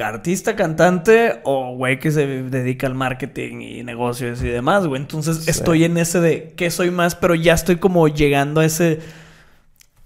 Artista, 0.04 0.56
cantante 0.56 1.40
o 1.44 1.74
güey 1.76 1.98
que 1.98 2.10
se 2.10 2.26
dedica 2.26 2.86
al 2.86 2.94
marketing 2.94 3.60
y 3.60 3.82
negocios 3.82 4.42
y 4.42 4.48
demás, 4.48 4.86
güey. 4.86 5.00
Entonces 5.00 5.48
estoy 5.48 5.84
en 5.84 5.96
ese 5.96 6.20
de 6.20 6.52
qué 6.56 6.70
soy 6.70 6.90
más, 6.90 7.14
pero 7.14 7.34
ya 7.34 7.54
estoy 7.54 7.76
como 7.76 8.08
llegando 8.08 8.60
a 8.60 8.64
ese... 8.64 9.00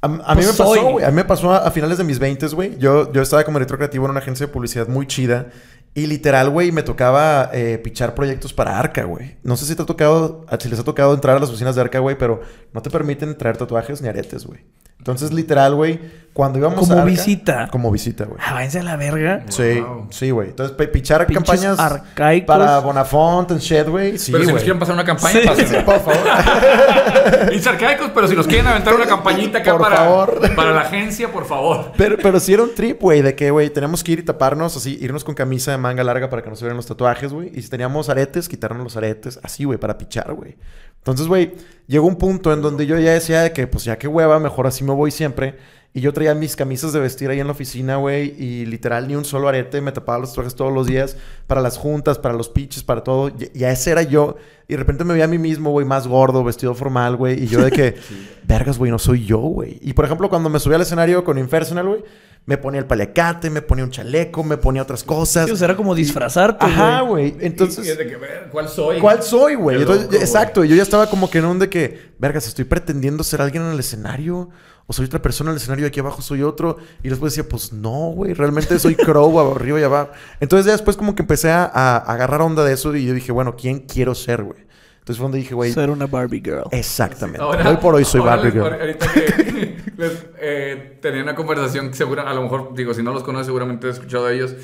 A, 0.03 0.07
a 0.07 0.35
mí 0.35 0.42
Pues 0.42 0.46
me 0.46 0.53
pasó, 0.53 0.74
soy. 0.74 0.92
güey. 0.92 1.05
A 1.05 1.09
mí 1.11 1.16
me 1.16 1.24
pasó 1.24 1.53
a, 1.53 1.59
a 1.66 1.70
finales 1.70 1.98
de 1.98 2.05
mis 2.05 2.18
20, 2.18 2.46
güey. 2.48 2.79
Yo, 2.79 3.12
yo 3.12 3.20
estaba 3.20 3.44
como 3.44 3.59
director 3.59 3.76
creativo 3.79 4.07
en 4.07 4.12
una 4.12 4.20
agencia 4.20 4.46
de 4.46 4.53
publicidad 4.53 4.88
muy 4.88 5.07
chida. 5.07 5.48
Y 5.92 6.07
literal, 6.07 6.50
güey, 6.50 6.70
me 6.70 6.83
tocaba 6.85 7.50
eh, 7.53 7.79
pichar 7.83 8.14
proyectos 8.14 8.53
para 8.53 8.78
Arca, 8.78 9.03
güey. 9.05 9.36
No 9.43 9.57
sé 9.57 9.66
si 9.66 9.74
te 9.74 9.82
ha 9.82 9.86
tocado, 9.86 10.47
si 10.61 10.68
les 10.68 10.78
ha 10.78 10.84
tocado 10.84 11.12
entrar 11.12 11.36
a 11.36 11.41
las 11.41 11.49
oficinas 11.49 11.74
de 11.74 11.80
Arca, 11.80 11.99
güey, 11.99 12.16
pero 12.16 12.41
no 12.72 12.80
te 12.80 12.91
permiten 12.91 13.36
traer 13.36 13.57
tatuajes 13.57 14.01
ni 14.01 14.09
aretes, 14.09 14.47
güey. 14.47 14.61
Entonces, 14.99 15.32
literal, 15.32 15.74
güey, 15.74 15.99
cuando 16.41 16.59
íbamos 16.59 16.78
Como 16.80 16.95
a 16.95 17.03
Arca- 17.03 17.05
visita. 17.11 17.68
Como 17.70 17.91
visita, 17.91 18.24
güey. 18.24 18.38
Ah, 18.43 18.57
a 18.61 18.82
la 18.82 18.97
verga. 18.97 19.43
Sí, 19.49 19.78
Wow. 19.78 20.07
sí, 20.09 20.30
güey. 20.30 20.49
Entonces, 20.49 20.74
pichar 20.88 21.26
Pinches 21.26 21.45
campañas 21.45 21.78
arcaicos. 21.78 22.47
para 22.47 22.78
Bonafont 22.78 23.51
and 23.51 23.61
shit, 23.61 23.86
güey. 23.86 24.16
Sí, 24.16 24.32
pero 24.32 24.45
si 24.47 24.53
nos 24.55 24.62
quieren 24.62 24.78
pasar 24.78 24.95
una 24.95 25.05
campaña, 25.05 25.38
Sí. 25.55 25.76
Por 25.84 26.01
favor. 26.01 26.16
Insarcaicos, 27.53 28.11
pero 28.14 28.26
si 28.26 28.34
nos 28.34 28.47
quieren 28.47 28.66
aventar 28.68 28.95
una 28.95 29.05
campañita 29.05 29.59
acá 29.59 29.72
Por 29.72 29.82
para, 29.82 29.97
favor. 29.97 30.55
para 30.57 30.70
la 30.72 30.80
agencia, 30.80 31.30
por 31.30 31.45
favor. 31.45 31.93
Pero, 31.99 32.16
pero 32.16 32.41
sí 32.41 32.55
era 32.55 32.62
un 32.62 32.74
trip, 32.74 32.99
güey, 33.03 33.20
de 33.20 33.34
que, 33.34 33.51
güey, 33.51 33.68
tenemos 33.68 34.03
que 34.03 34.12
ir 34.12 34.20
y 34.20 34.22
taparnos, 34.22 34.74
así, 34.78 34.97
irnos 34.99 35.22
con 35.24 35.34
camisa 35.34 35.72
de 35.72 35.76
manga 35.76 36.03
larga 36.03 36.30
para 36.30 36.41
que 36.43 36.49
no 36.49 36.57
se 36.57 36.64
vieran 36.64 36.78
los 36.78 36.86
tatuajes, 36.86 37.34
güey. 37.34 37.51
Y 37.55 37.61
si 37.61 37.68
teníamos 37.68 38.09
aretes, 38.09 38.49
quitarnos 38.49 38.82
los 38.82 38.97
aretes, 38.97 39.38
así, 39.43 39.64
güey, 39.64 39.78
para 39.78 39.99
pichar, 39.99 40.32
güey. 40.32 40.57
Entonces, 40.97 41.26
güey, 41.26 41.53
llegó 41.86 42.07
un 42.07 42.16
punto 42.16 42.51
en 42.53 42.62
donde 42.62 42.86
yo 42.86 42.99
ya 42.99 43.12
decía 43.12 43.43
de 43.43 43.53
que, 43.53 43.66
pues 43.66 43.84
ya 43.84 43.99
que 43.99 44.09
hueva, 44.09 44.38
mejor 44.38 44.66
así 44.66 44.84
me 44.84 44.93
voy 44.93 45.11
siempre. 45.11 45.57
Y 45.93 46.01
yo 46.01 46.12
traía 46.12 46.36
mis 46.36 46.55
camisas 46.55 46.93
de 46.93 47.01
vestir 47.01 47.30
ahí 47.30 47.41
en 47.41 47.49
la 47.49 47.53
oficina, 47.53 47.97
güey, 47.97 48.32
y 48.38 48.64
literal 48.64 49.09
ni 49.09 49.16
un 49.16 49.24
solo 49.24 49.49
arete, 49.49 49.80
me 49.80 49.91
tapaba 49.91 50.20
los 50.20 50.30
tatuajes 50.30 50.55
todos 50.55 50.72
los 50.72 50.86
días 50.86 51.16
para 51.49 51.61
las 51.61 51.76
juntas, 51.76 52.16
para 52.16 52.32
los 52.32 52.49
pitches, 52.49 52.84
para 52.84 53.03
todo. 53.03 53.28
Y, 53.28 53.51
y 53.55 53.64
a 53.64 53.72
ese 53.72 53.91
era 53.91 54.03
yo. 54.03 54.36
Y 54.68 54.74
de 54.74 54.76
repente 54.76 55.03
me 55.03 55.14
veía 55.14 55.24
a 55.24 55.28
mí 55.28 55.38
mismo, 55.38 55.72
güey, 55.72 55.84
más 55.84 56.07
gordo, 56.07 56.45
vestido 56.45 56.74
formal, 56.76 57.16
güey. 57.16 57.43
Y 57.43 57.49
yo 57.49 57.61
de 57.61 57.72
que, 57.72 57.97
vergas, 58.45 58.78
güey, 58.78 58.93
no 58.93 59.01
soy 59.01 59.24
yo, 59.24 59.38
güey. 59.38 59.80
Y 59.82 59.93
por 59.93 60.05
ejemplo, 60.05 60.28
cuando 60.28 60.49
me 60.49 60.61
subí 60.61 60.76
al 60.76 60.82
escenario 60.82 61.24
con 61.24 61.38
Impersonal, 61.38 61.88
güey, 61.88 62.05
me 62.47 62.59
ponía 62.59 62.80
el 62.80 62.86
paliacate, 62.86 63.51
me 63.51 63.62
ponía 63.62 63.84
un 63.84 63.91
chaleco, 63.91 64.43
me 64.43 64.57
ponía 64.57 64.82
otras 64.82 65.05
cosas. 65.05 65.47
Sí, 65.47 65.53
o 65.53 65.57
sea, 65.57 65.66
era 65.66 65.76
como 65.76 65.95
disfrazarte, 65.95 66.64
Ajá, 66.64 67.03
güey. 67.03 67.36
Entonces, 67.41 67.86
Y 67.86 67.91
es 67.91 67.99
de 67.99 68.07
que, 68.07 68.16
ver, 68.16 68.49
¿cuál 68.51 68.68
soy? 68.68 68.99
¿cuál 68.99 69.22
soy, 69.22 69.55
güey. 69.55 69.82
exacto. 69.82 70.64
Yo 70.64 70.74
ya 70.74 70.82
estaba 70.82 71.09
como 71.09 71.30
que 71.30 71.38
en 71.38 71.45
un 71.45 71.59
de 71.59 71.68
que, 71.68 72.12
vergas, 72.18 72.47
estoy 72.47 72.64
pretendiendo 72.64 73.22
ser 73.22 73.41
alguien 73.43 73.64
en 73.64 73.72
el 73.72 73.80
escenario. 73.80 74.51
O 74.86 74.93
soy 74.93 75.07
otra 75.07 75.22
persona 75.22 75.51
en 75.51 75.55
el 75.55 75.61
escenario 75.61 75.84
y 75.84 75.88
aquí 75.88 76.01
abajo 76.01 76.20
soy 76.20 76.43
otro. 76.43 76.78
Y 77.05 77.09
después 77.09 77.32
decía, 77.32 77.49
pues 77.49 77.72
no, 77.72 78.11
güey. 78.11 78.34
Realmente 78.34 78.76
soy 78.80 78.95
Crow 78.97 79.38
arriba 79.38 79.78
y 79.78 79.84
abajo. 79.84 80.11
Entonces 80.41 80.66
ya 80.66 80.72
después 80.72 80.97
como 80.97 81.14
que 81.14 81.22
empecé 81.22 81.51
a, 81.53 81.64
a 81.64 81.99
agarrar 81.99 82.43
onda 82.43 82.64
de 82.64 82.72
eso. 82.72 82.97
Y 82.97 83.07
yo 83.07 83.14
dije, 83.14 83.30
bueno, 83.30 83.55
¿quién 83.55 83.78
quiero 83.80 84.16
ser, 84.16 84.43
güey? 84.43 84.69
Entonces 85.11 85.18
fue 85.18 85.24
donde 85.24 85.38
dije, 85.38 85.54
güey, 85.54 85.72
Ser 85.72 85.90
una 85.90 86.06
Barbie 86.06 86.40
girl. 86.44 86.62
exactamente. 86.70 87.42
Ahora- 87.42 87.68
hoy 87.68 87.76
por 87.78 87.94
hoy 87.96 88.04
soy 88.04 88.20
ahora 88.20 88.36
Barbie 88.36 88.52
Girl. 88.52 88.64
Ahorita 88.80 89.12
que 89.12 89.76
les, 89.96 90.26
eh, 90.40 90.98
tenía 91.02 91.22
una 91.22 91.34
conversación 91.34 91.88
que 91.88 91.94
segura, 91.96 92.22
a 92.30 92.32
lo 92.34 92.42
mejor, 92.42 92.74
digo, 92.74 92.94
si 92.94 93.02
no 93.02 93.12
los 93.12 93.22
conoces, 93.24 93.46
seguramente 93.46 93.88
he 93.88 93.90
escuchado 93.90 94.26
de 94.26 94.36
ellos. 94.36 94.54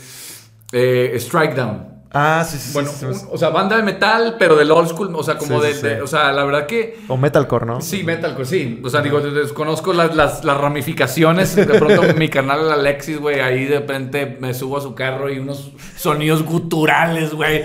Eh, 0.72 1.12
Strike 1.16 1.54
Down. 1.56 1.95
Ah, 2.12 2.46
sí, 2.48 2.56
sí, 2.56 2.68
sí, 2.68 2.72
Bueno, 2.72 2.88
sí, 2.90 2.96
sí, 3.00 3.04
un- 3.06 3.14
sí. 3.14 3.26
o 3.30 3.36
sea, 3.36 3.50
banda 3.50 3.76
de 3.76 3.82
metal, 3.82 4.36
pero 4.38 4.54
del 4.56 4.70
old 4.70 4.88
school, 4.88 5.14
o 5.14 5.22
sea, 5.22 5.36
como 5.36 5.60
Sí, 5.60 5.66
de, 5.66 5.74
sí, 5.74 5.82
de- 5.82 5.94
sí. 5.96 6.00
o 6.00 6.06
sea, 6.06 6.32
la 6.32 6.44
verdad 6.44 6.64
que 6.66 6.98
O 7.08 7.16
metalcore, 7.16 7.66
¿no? 7.66 7.80
sí, 7.82 8.04
metalcore, 8.04 8.46
sí, 8.46 8.80
o 8.82 8.88
sea, 8.88 9.02
digo, 9.02 9.20
desconozco 9.20 9.92
las, 9.92 10.14
las, 10.14 10.44
las 10.44 10.56
ramificaciones, 10.56 11.56
de 11.56 11.64
pronto 11.66 12.02
mi 12.16 12.28
carnal 12.28 12.70
Alexis, 12.70 13.18
güey, 13.18 13.40
ahí 13.40 13.64
de 13.66 13.80
repente 13.80 14.38
me 14.40 14.54
subo 14.54 14.78
a 14.78 14.80
su 14.80 14.94
carro 14.94 15.30
y 15.30 15.38
unos 15.40 15.72
sonidos 15.96 16.42
guturales, 16.44 17.34
güey, 17.34 17.64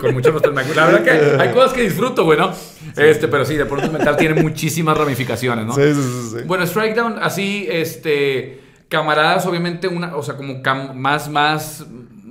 con 0.00 0.14
mucho 0.14 0.32
respeto, 0.32 0.52
la 0.74 0.86
verdad 0.86 1.02
que 1.04 1.40
hay 1.42 1.50
cosas 1.52 1.72
que 1.72 1.82
disfruto, 1.82 2.24
güey, 2.24 2.38
¿no? 2.38 2.52
Este, 2.96 3.28
pero 3.28 3.44
sí, 3.44 3.56
de 3.56 3.66
pronto 3.66 3.86
el 3.86 3.92
metal 3.92 4.16
tiene 4.16 4.42
muchísimas 4.42 4.96
ramificaciones, 4.96 5.64
¿no? 5.66 5.74
Sí, 5.74 5.94
sí, 5.94 6.02
sí, 6.02 6.36
sí. 6.38 6.44
Bueno, 6.46 6.64
Strike 6.64 6.94
Down, 6.96 7.16
así, 7.22 7.66
este, 7.70 8.60
camaradas, 8.88 9.46
obviamente, 9.46 9.88
una, 9.88 10.16
o 10.16 10.22
sea, 10.22 10.36
como 10.36 10.54
cam- 10.62 10.94
más, 10.94 11.28
más, 11.28 11.86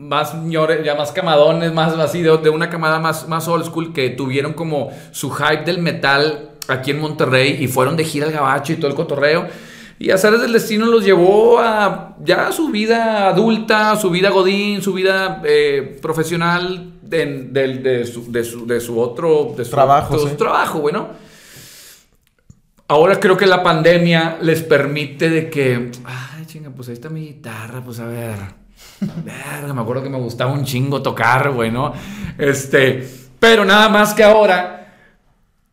más 0.07 0.33
ñores, 0.35 0.83
ya 0.83 0.95
más 0.95 1.11
camadones, 1.11 1.73
más 1.73 1.93
así, 1.93 2.21
de, 2.21 2.37
de 2.37 2.49
una 2.49 2.69
camada 2.69 2.99
más, 2.99 3.27
más 3.27 3.47
old 3.47 3.65
school 3.65 3.93
que 3.93 4.09
tuvieron 4.09 4.53
como 4.53 4.91
su 5.11 5.29
hype 5.31 5.63
del 5.65 5.79
metal 5.79 6.51
aquí 6.67 6.91
en 6.91 6.99
Monterrey 6.99 7.57
y 7.59 7.67
fueron 7.67 7.95
de 7.95 8.03
gira 8.03 8.25
al 8.25 8.31
gabacho 8.31 8.73
y 8.73 8.77
todo 8.77 8.87
el 8.87 8.95
cotorreo. 8.95 9.47
Y 9.99 10.11
Azares 10.11 10.41
del 10.41 10.53
Destino 10.53 10.85
los 10.85 11.03
llevó 11.03 11.59
a 11.59 12.15
ya 12.23 12.51
su 12.51 12.69
vida 12.69 13.27
adulta, 13.29 13.95
su 13.95 14.11
vida 14.11 14.29
godín, 14.29 14.81
su 14.81 14.93
vida 14.93 15.41
eh, 15.43 15.97
profesional 16.01 16.93
de, 17.01 18.05
su, 18.05 18.31
de, 18.31 18.43
su, 18.43 18.67
de 18.67 18.79
su 18.79 18.99
otro 18.99 19.55
de 19.57 19.65
su, 19.65 19.71
Trabajo, 19.71 20.19
su 20.19 20.35
trabajo, 20.35 20.79
güey, 20.79 20.93
¿no? 20.93 21.09
Ahora 22.87 23.19
creo 23.19 23.35
que 23.35 23.47
la 23.47 23.63
pandemia 23.63 24.37
les 24.41 24.61
permite 24.61 25.29
de 25.29 25.49
que, 25.49 25.91
ay, 26.05 26.45
chinga, 26.45 26.69
pues 26.69 26.87
ahí 26.89 26.93
está 26.93 27.09
mi 27.09 27.21
guitarra, 27.21 27.81
pues 27.83 27.99
a 27.99 28.05
ver. 28.05 28.66
Me 29.23 29.81
acuerdo 29.81 30.03
que 30.03 30.09
me 30.09 30.17
gustaba 30.17 30.51
un 30.51 30.65
chingo 30.65 31.01
tocar, 31.01 31.51
güey, 31.51 31.71
¿no? 31.71 31.93
Este, 32.37 33.07
pero 33.39 33.65
nada 33.65 33.89
más 33.89 34.13
que 34.13 34.23
ahora 34.23 34.73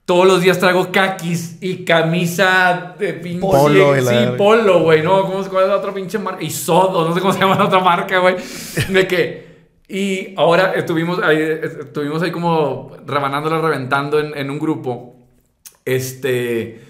todos 0.04 0.26
los 0.26 0.42
días 0.42 0.58
traigo 0.58 0.92
kakis 0.92 1.58
y 1.62 1.84
camisa 1.84 2.94
de 2.98 3.14
pinche 3.14 3.40
Polo 3.40 3.94
la 3.96 4.10
sí, 4.10 4.36
polo, 4.36 4.80
güey, 4.80 5.02
¿no? 5.02 5.22
¿Cómo 5.22 5.42
se 5.42 5.48
es 5.48 5.54
la 5.54 5.76
otra 5.76 5.94
pinche 5.94 6.18
marca? 6.18 6.42
Y 6.42 6.50
Sodo, 6.50 7.08
no 7.08 7.14
sé 7.14 7.20
cómo 7.20 7.32
se 7.32 7.40
llama 7.40 7.56
la 7.56 7.64
otra 7.64 7.80
marca, 7.80 8.18
güey. 8.18 8.36
De 8.90 9.06
que 9.06 9.44
y 9.88 10.34
ahora 10.36 10.72
estuvimos 10.74 11.20
ahí, 11.22 11.38
estuvimos 11.40 12.22
ahí 12.22 12.30
como 12.30 12.92
rebanándola, 13.06 13.60
reventando 13.60 14.18
en, 14.18 14.36
en 14.36 14.50
un 14.50 14.58
grupo. 14.58 15.14
Este. 15.84 16.80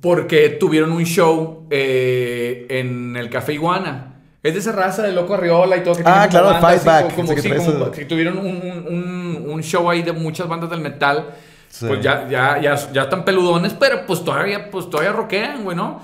Porque 0.00 0.48
tuvieron 0.50 0.92
un 0.92 1.04
show 1.04 1.66
eh, 1.70 2.66
en 2.68 3.16
el 3.16 3.28
Café 3.30 3.54
Iguana. 3.54 4.15
Es 4.46 4.54
de 4.54 4.60
esa 4.60 4.72
raza 4.72 5.02
de 5.02 5.12
Loco 5.12 5.34
Arriola 5.34 5.76
y 5.76 5.82
todo. 5.82 5.96
Que 5.96 6.02
Ah, 6.04 6.26
claro, 6.30 6.46
bandas 6.46 6.62
Fight 6.62 6.76
así, 6.78 6.86
Back. 6.86 7.14
Como, 7.16 7.34
que 7.34 7.56
como 7.56 7.90
que 7.90 8.04
tuvieron 8.04 8.38
un, 8.38 8.46
un- 8.46 8.86
un- 8.88 9.50
un 9.50 9.62
show 9.62 9.90
ahí 9.90 10.02
de 10.02 10.12
muchas 10.12 10.46
bandas 10.46 10.70
del 10.70 10.80
metal. 10.80 11.26
Sí. 11.68 11.86
Pues 11.88 12.00
ya, 12.00 12.28
ya, 12.30 12.58
ya, 12.60 12.76
ya 12.92 13.02
están 13.02 13.24
peludones, 13.24 13.74
pero 13.74 14.06
pues 14.06 14.24
todavía, 14.24 14.70
pues 14.70 14.88
todavía 14.88 15.12
rockean, 15.12 15.64
güey, 15.64 15.76
¿no? 15.76 16.00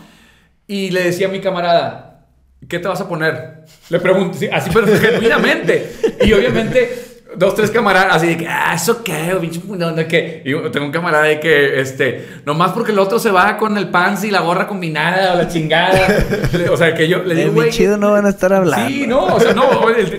Y 0.66 0.90
le 0.90 1.05
decía 1.05 1.28
a 1.28 1.30
mi 1.30 1.40
camarada, 1.40 2.24
¿qué 2.68 2.78
te 2.78 2.88
vas 2.88 3.01
a 3.01 3.09
poner? 3.09 3.64
Le 3.88 4.01
pregunto, 4.01 4.36
sí, 4.36 4.49
así, 4.53 4.70
pero 4.72 4.86
genuinamente. 5.01 5.93
Y 6.22 6.32
obviamente, 6.32 7.11
dos, 7.36 7.54
tres 7.54 7.70
camaradas, 7.70 8.16
así 8.16 8.26
de 8.26 8.36
que, 8.36 8.46
ah, 8.46 8.72
eso 8.74 9.02
qué, 9.02 9.32
o 9.34 9.40
pinche 9.40 9.60
puñón, 9.60 9.96
de 9.96 10.06
que. 10.06 10.42
Y 10.44 10.52
tengo 10.70 10.86
un 10.86 10.92
camarada 10.92 11.24
de 11.24 11.40
que, 11.40 11.80
este, 11.80 12.26
nomás 12.44 12.72
porque 12.72 12.92
el 12.92 12.98
otro 12.98 13.18
se 13.18 13.30
va 13.30 13.56
con 13.56 13.76
el 13.76 13.88
pants 13.88 14.24
y 14.24 14.30
la 14.30 14.40
gorra 14.40 14.66
combinada 14.66 15.34
o 15.34 15.36
la 15.36 15.48
chingada. 15.48 15.92
O 16.70 16.76
sea, 16.76 16.94
que 16.94 17.08
yo 17.08 17.22
le 17.22 17.34
digo, 17.34 17.52
güey. 17.52 17.70
chido 17.70 17.96
no 17.96 18.12
van 18.12 18.26
a 18.26 18.30
estar 18.30 18.52
hablando. 18.52 18.88
Sí, 18.88 19.06
no, 19.06 19.26
o 19.26 19.40
sea, 19.40 19.52
no, 19.52 19.68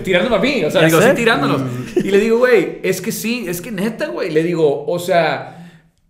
tirándome 0.02 0.36
a 0.36 0.38
mí, 0.38 0.64
o 0.64 0.70
sea, 0.70 0.84
digo, 0.84 1.00
sé. 1.00 1.10
sí, 1.10 1.16
tirándonos. 1.16 1.62
Y 1.96 2.10
le 2.10 2.18
digo, 2.18 2.38
güey, 2.38 2.80
es 2.82 3.00
que 3.00 3.12
sí, 3.12 3.46
es 3.48 3.60
que 3.60 3.70
neta, 3.70 4.06
güey, 4.06 4.30
le 4.30 4.42
digo, 4.42 4.84
o 4.86 4.98
sea, 4.98 5.54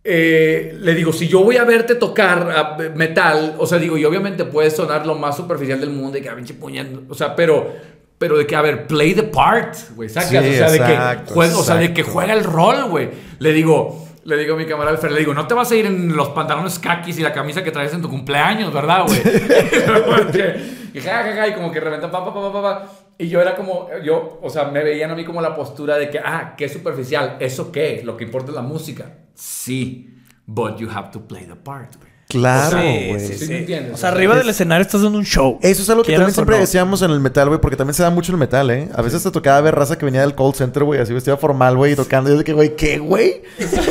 eh, 0.07 0.77
le 0.81 0.95
digo, 0.95 1.15
si 1.15 1.29
yo 1.29 1.43
voy 1.43 1.57
a 1.57 1.65
verte 1.65 1.95
tocar 1.95 2.93
metal, 2.95 3.55
o 3.59 3.67
sea, 3.67 3.79
digo, 3.79 3.97
y 3.97 4.05
obviamente 4.05 4.45
puede 4.45 4.71
sonar 4.71 5.07
lo 5.07 5.15
más 5.15 5.35
superficial 5.35 5.81
del 5.81 5.91
mundo, 5.91 6.13
de 6.13 6.23
que, 6.23 6.29
ah, 6.29 6.37
pinche 6.37 6.53
puñal, 6.53 7.05
o 7.09 7.15
sea, 7.15 7.35
pero, 7.35 7.73
pero 8.19 8.39
de 8.39 8.47
que, 8.47 8.57
a 8.57 8.63
ver, 8.63 8.87
play 8.87 9.15
the 9.15 9.25
part, 9.25 9.77
güey, 9.95 10.09
sacas, 10.09 10.31
Sí, 10.31 10.37
o 10.37 10.41
sea, 10.41 10.71
de 10.71 10.79
que, 10.79 10.93
exacto, 10.93 11.35
juega, 11.35 11.59
o 11.59 11.63
sea, 11.63 11.75
de 11.77 11.93
que 11.93 12.01
exacto. 12.01 12.13
juega 12.13 12.33
el 12.35 12.45
rol, 12.45 12.85
güey. 12.85 13.11
Le 13.39 13.53
digo, 13.53 14.07
le 14.25 14.37
digo 14.37 14.55
a 14.55 14.57
mi 14.57 14.67
camarada 14.67 14.97
Alfred, 14.97 15.13
le 15.13 15.21
digo, 15.21 15.35
no 15.35 15.47
te 15.47 15.55
vas 15.55 15.71
a 15.71 15.75
ir 15.75 15.87
en 15.87 16.17
los 16.17 16.29
pantalones 16.31 16.79
kakis 16.79 17.19
y 17.19 17.23
la 17.23 17.33
camisa 17.33 17.63
que 17.63 17.71
traes 17.71 17.93
en 17.93 18.03
tu 18.03 18.09
cumpleaños, 18.09 18.73
¿verdad, 18.73 19.05
güey? 19.07 19.21
Y 20.95 21.01
ja, 21.01 21.25
ja, 21.25 21.35
ja, 21.35 21.49
y 21.49 21.55
como 21.55 21.73
que 21.73 21.81
reventó, 21.81 22.09
pa, 22.09 22.25
pa, 22.25 22.33
pa, 22.33 22.41
pa, 22.41 22.53
pa, 22.53 22.63
pa. 22.63 22.93
Y 23.19 23.29
yo 23.29 23.41
era 23.41 23.57
como, 23.57 23.89
yo, 24.05 24.39
o 24.41 24.49
sea, 24.49 24.67
me 24.67 24.85
veían 24.85 25.11
a 25.11 25.17
mí 25.17 25.25
como 25.25 25.41
la 25.41 25.53
postura 25.53 25.97
de 25.97 26.09
que, 26.09 26.21
ah, 26.21 26.55
qué 26.57 26.69
superficial, 26.69 27.37
¿eso 27.41 27.73
qué? 27.73 28.03
Lo 28.05 28.17
que 28.17 28.23
importa 28.23 28.51
es 28.51 28.55
la 28.55 28.63
música. 28.63 29.07
Sí, 29.35 30.15
but 30.47 30.77
you 30.77 30.89
have 30.89 31.11
to 31.11 31.27
play 31.27 31.47
the 31.47 31.57
part, 31.57 31.97
güey. 31.97 32.14
Claro, 32.29 32.79
O 32.79 32.81
sea, 32.81 33.09
güey. 33.09 33.21
sí, 33.21 33.35
sí, 33.39 33.47
me 33.49 33.59
entiendes. 33.59 33.95
O 33.95 33.97
sea, 33.97 34.09
arriba 34.09 34.35
del 34.35 34.49
escenario 34.49 34.83
estás 34.83 35.03
dando 35.03 35.19
un 35.19 35.25
show. 35.25 35.59
Eso 35.63 35.83
es 35.83 35.91
algo 35.91 36.03
que 36.03 36.13
también 36.13 36.33
siempre 36.35 36.57
no. 36.57 36.61
decíamos 36.63 37.03
en 37.03 37.11
el 37.13 37.21
metal, 37.21 37.49
güey, 37.49 37.61
porque 37.61 37.77
también 37.77 37.95
se 37.95 38.03
da 38.03 38.11
mucho 38.11 38.33
el 38.33 38.39
metal, 38.39 38.71
¿eh? 38.71 38.89
A 38.95 39.03
veces 39.03 39.23
te 39.23 39.31
tocaba 39.31 39.61
ver 39.61 39.75
raza 39.75 39.97
que 39.99 40.05
venía 40.05 40.23
del 40.23 40.35
call 40.35 40.53
center, 40.55 40.83
güey, 40.85 41.01
así 41.01 41.13
vestida 41.13 41.37
formal, 41.37 41.77
güey, 41.77 41.93
y 41.93 41.97
tocando. 41.97 42.31
Y 42.31 42.33
yo 42.33 42.39
de 42.39 42.45
que, 42.45 42.53
güey, 42.53 42.75
¿qué, 42.75 42.99
güey? 42.99 43.43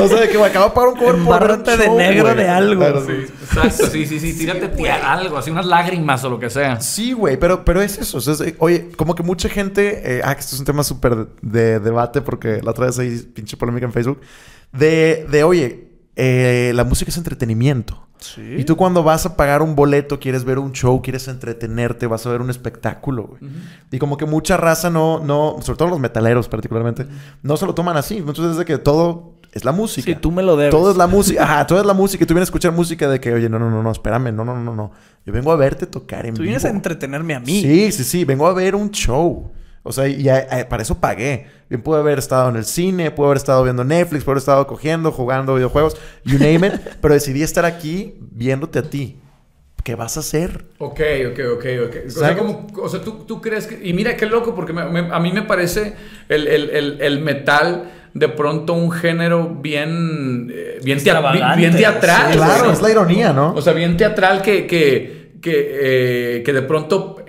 O 0.02 0.08
sea, 0.08 0.20
de 0.20 0.28
que, 0.30 0.38
güey, 0.38 0.50
acabo 0.50 0.66
de 0.66 0.72
pagar 0.72 0.90
un 0.90 0.96
cover 1.00 1.24
por 1.24 1.64
de 1.64 1.86
show, 1.86 1.98
negro 1.98 2.36
de 2.36 2.50
algo. 2.50 2.82
Claro, 2.82 3.06
Sí, 3.06 3.12
exacto, 3.44 3.88
sí, 3.92 4.06
sí, 4.08 4.20
sí, 4.20 4.34
tírate 4.38 4.68
tía, 4.70 5.14
algo, 5.14 5.38
así 5.38 5.50
unas 5.52 5.66
lágrimas 5.66 6.24
o 6.26 6.30
lo 6.30 6.40
que 6.40 6.50
sea. 6.50 6.82
Sí, 6.82 7.14
güey, 7.14 7.38
pero, 7.38 7.64
pero 7.64 7.82
es 7.82 7.98
eso. 7.98 8.18
o 8.18 8.22
sea, 8.22 8.34
es- 8.34 8.42
eh, 8.42 8.56
oye, 8.60 8.90
como 8.98 9.16
que 9.16 9.24
mucha 9.24 9.48
gente. 9.48 10.02
eh, 10.18 10.22
ah, 10.24 10.34
que 10.36 10.42
esto 10.42 10.56
es 10.56 10.60
un 10.60 10.66
tema 10.66 10.84
súper 10.84 11.28
de 11.42 11.80
debate 11.80 12.22
porque 12.22 12.62
la 12.62 12.72
otra 12.72 12.88
vez 12.88 13.00
hay 13.00 13.16
pinche 13.34 13.56
polémica 13.58 13.86
en 13.86 13.94
Facebook. 13.94 14.20
De, 14.72 15.28
de 15.30 15.44
oye, 15.44 15.83
eh, 16.16 16.72
la 16.76 16.84
música 16.84 17.09
es 17.09 17.18
entretenimiento. 17.18 17.99
Sí. 18.20 18.41
Y 18.59 18.64
tú 18.64 18.78
cuando 18.78 19.03
vas 19.03 19.26
a 19.26 19.36
pagar 19.36 19.61
un 19.61 19.76
boleto, 19.76 20.18
quieres 20.20 20.45
ver 20.45 20.57
un 20.57 20.72
show, 20.72 21.01
quieres 21.01 21.28
entretenerte, 21.28 22.07
vas 22.07 22.26
a 22.26 22.30
ver 22.30 22.39
un 22.41 22.49
espectáculo, 22.49 23.24
güey. 23.28 23.51
Y 23.91 23.99
como 23.99 24.16
que 24.16 24.26
mucha 24.26 24.55
raza 24.55 24.89
no, 24.89 25.20
no, 25.20 25.57
sobre 25.61 25.78
todo 25.78 25.89
los 25.89 25.99
metaleros 25.99 26.47
particularmente, 26.47 27.05
no 27.41 27.57
se 27.57 27.66
lo 27.66 27.74
toman 27.76 27.97
así. 27.97 28.18
Entonces 28.18 28.51
es 28.51 28.57
de 28.57 28.64
que 28.64 28.78
todo 28.78 29.34
es 29.51 29.66
la 29.66 29.74
música. 29.74 30.05
Sí, 30.05 30.16
tú 30.16 30.32
me 30.32 30.41
lo 30.41 30.55
debes. 30.55 30.72
Todo 30.72 30.91
es 30.91 30.95
la 30.97 31.07
música. 31.07 31.43
Ajá, 31.43 31.68
todo 31.68 31.82
es 31.82 31.86
la 31.86 31.93
música. 31.93 32.24
Y 32.24 32.28
tú 32.28 32.34
vienes 32.34 32.47
a 32.47 32.49
escuchar 32.51 32.72
música 32.72 33.09
de 33.09 33.20
que, 33.20 33.34
oye, 33.34 33.49
no, 33.49 33.59
no, 33.59 33.70
no, 33.70 33.84
no, 33.84 33.91
espérame, 33.91 34.34
no, 34.34 34.45
no, 34.45 34.57
no, 34.57 34.74
no. 34.74 34.91
Yo 35.26 35.34
vengo 35.34 35.51
a 35.51 35.57
verte 35.57 35.86
tocar 35.86 36.26
en 36.26 36.34
Tú 36.36 36.43
vivo. 36.43 36.51
vienes 36.51 36.64
a 36.64 36.70
entretenerme 36.70 37.36
a 37.36 37.39
mí. 37.41 37.61
Sí, 37.61 37.91
sí, 37.91 38.03
sí. 38.05 38.24
Vengo 38.24 38.47
a 38.47 38.53
ver 38.53 38.74
un 38.76 38.89
show. 38.91 39.51
O 39.84 39.92
sea, 39.92 40.08
y 40.08 40.30
a- 40.30 40.48
a- 40.50 40.70
para 40.70 40.82
eso 40.84 41.00
pagué. 41.00 41.48
Bien 41.70 41.82
pude 41.82 42.00
haber 42.00 42.18
estado 42.20 42.50
en 42.50 42.56
el 42.56 42.66
cine, 42.66 43.12
pude 43.12 43.26
haber 43.28 43.38
estado 43.38 43.64
viendo 43.64 43.84
Netflix, 43.84 44.24
pude 44.24 44.32
haber 44.34 44.40
estado 44.40 44.66
cogiendo, 44.68 45.12
jugando 45.12 45.56
videojuegos, 45.56 45.98
you 46.24 46.40
name 46.40 46.68
it. 46.68 46.74
pero 47.02 47.14
decidí 47.14 47.42
estar 47.44 47.66
aquí 47.66 48.16
viéndote 48.32 48.80
a 48.80 48.84
ti. 48.84 49.18
¿Qué 49.84 49.96
vas 49.96 50.16
a 50.16 50.22
hacer? 50.22 50.64
Ok, 50.78 51.02
ok, 51.32 51.40
ok, 51.56 51.66
ok. 51.88 51.96
O 52.08 52.10
sea, 52.10 52.38
como, 52.38 52.68
o 52.82 52.88
sea 52.88 53.02
¿tú, 53.02 53.26
tú 53.28 53.42
crees 53.42 53.68
que... 53.68 53.86
Y 53.86 53.92
mira 53.92 54.16
qué 54.16 54.26
loco, 54.28 54.56
porque 54.56 54.72
me- 54.72 54.86
me- 54.86 55.14
a 55.14 55.20
mí 55.20 55.34
me 55.34 55.42
parece 55.42 55.94
el, 56.30 56.48
el- 56.48 56.70
el- 56.70 57.02
el 57.02 57.20
metal 57.20 57.92
de 58.14 58.30
pronto 58.30 58.72
un 58.74 58.92
género 58.92 59.50
bien... 59.60 60.50
eh, 60.56 60.80
bien, 60.84 61.04
tea- 61.04 61.16
Extravagante, 61.16 61.58
bien 61.60 61.76
teatral. 61.76 62.32
sí, 62.32 62.38
claro, 62.38 62.72
es 62.72 62.82
la 62.82 62.92
ironía, 62.92 63.34
¿no? 63.34 63.54
O 63.56 63.62
sea, 63.62 63.74
bien 63.74 63.98
teatral 63.98 64.42
que, 64.42 64.66
que, 64.68 65.32
que, 65.42 65.52
eh, 66.38 66.44
que 66.44 66.54
de 66.54 66.62
pronto 66.62 67.18
eh, 67.20 67.23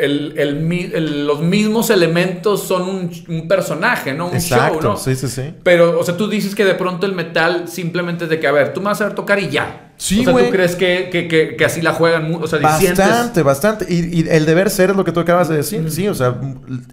el- 0.00 0.34
el 0.36 1.26
los 1.26 1.40
mismos 1.40 1.90
elementos 1.90 2.62
son 2.62 2.82
un, 2.88 3.10
un 3.28 3.48
personaje, 3.48 4.12
¿no? 4.12 4.28
Un 4.28 4.34
Exacto, 4.34 4.80
show, 4.80 4.90
¿no? 4.92 4.96
sí, 4.96 5.14
sí, 5.16 5.28
sí. 5.28 5.54
Pero, 5.62 5.98
o 5.98 6.04
sea, 6.04 6.16
tú 6.16 6.28
dices 6.28 6.54
que 6.54 6.64
de 6.64 6.74
pronto 6.74 7.06
el 7.06 7.12
metal 7.12 7.68
simplemente 7.68 8.24
es 8.24 8.30
de 8.30 8.38
que, 8.40 8.46
a 8.46 8.52
ver, 8.52 8.72
tú 8.72 8.80
me 8.80 8.86
vas 8.86 9.00
a 9.00 9.04
ver 9.06 9.14
tocar 9.14 9.38
y 9.38 9.48
ya. 9.48 9.85
Sí, 9.98 10.20
O 10.20 10.24
sea, 10.24 10.32
güey. 10.32 10.44
¿tú 10.46 10.50
crees 10.52 10.76
que, 10.76 11.08
que, 11.10 11.26
que, 11.26 11.56
que 11.56 11.64
así 11.64 11.80
la 11.80 11.92
juegan? 11.92 12.34
O 12.34 12.46
sea, 12.46 12.58
sientes- 12.78 12.98
Bastante, 12.98 13.42
bastante. 13.42 13.86
Y, 13.88 14.20
y 14.22 14.28
el 14.28 14.44
deber 14.44 14.68
ser 14.70 14.90
es 14.90 14.96
lo 14.96 15.04
que 15.04 15.12
tú 15.12 15.20
acabas 15.20 15.48
de 15.48 15.56
decir. 15.56 15.90
Sí, 15.90 16.06
o 16.08 16.14
sea, 16.14 16.34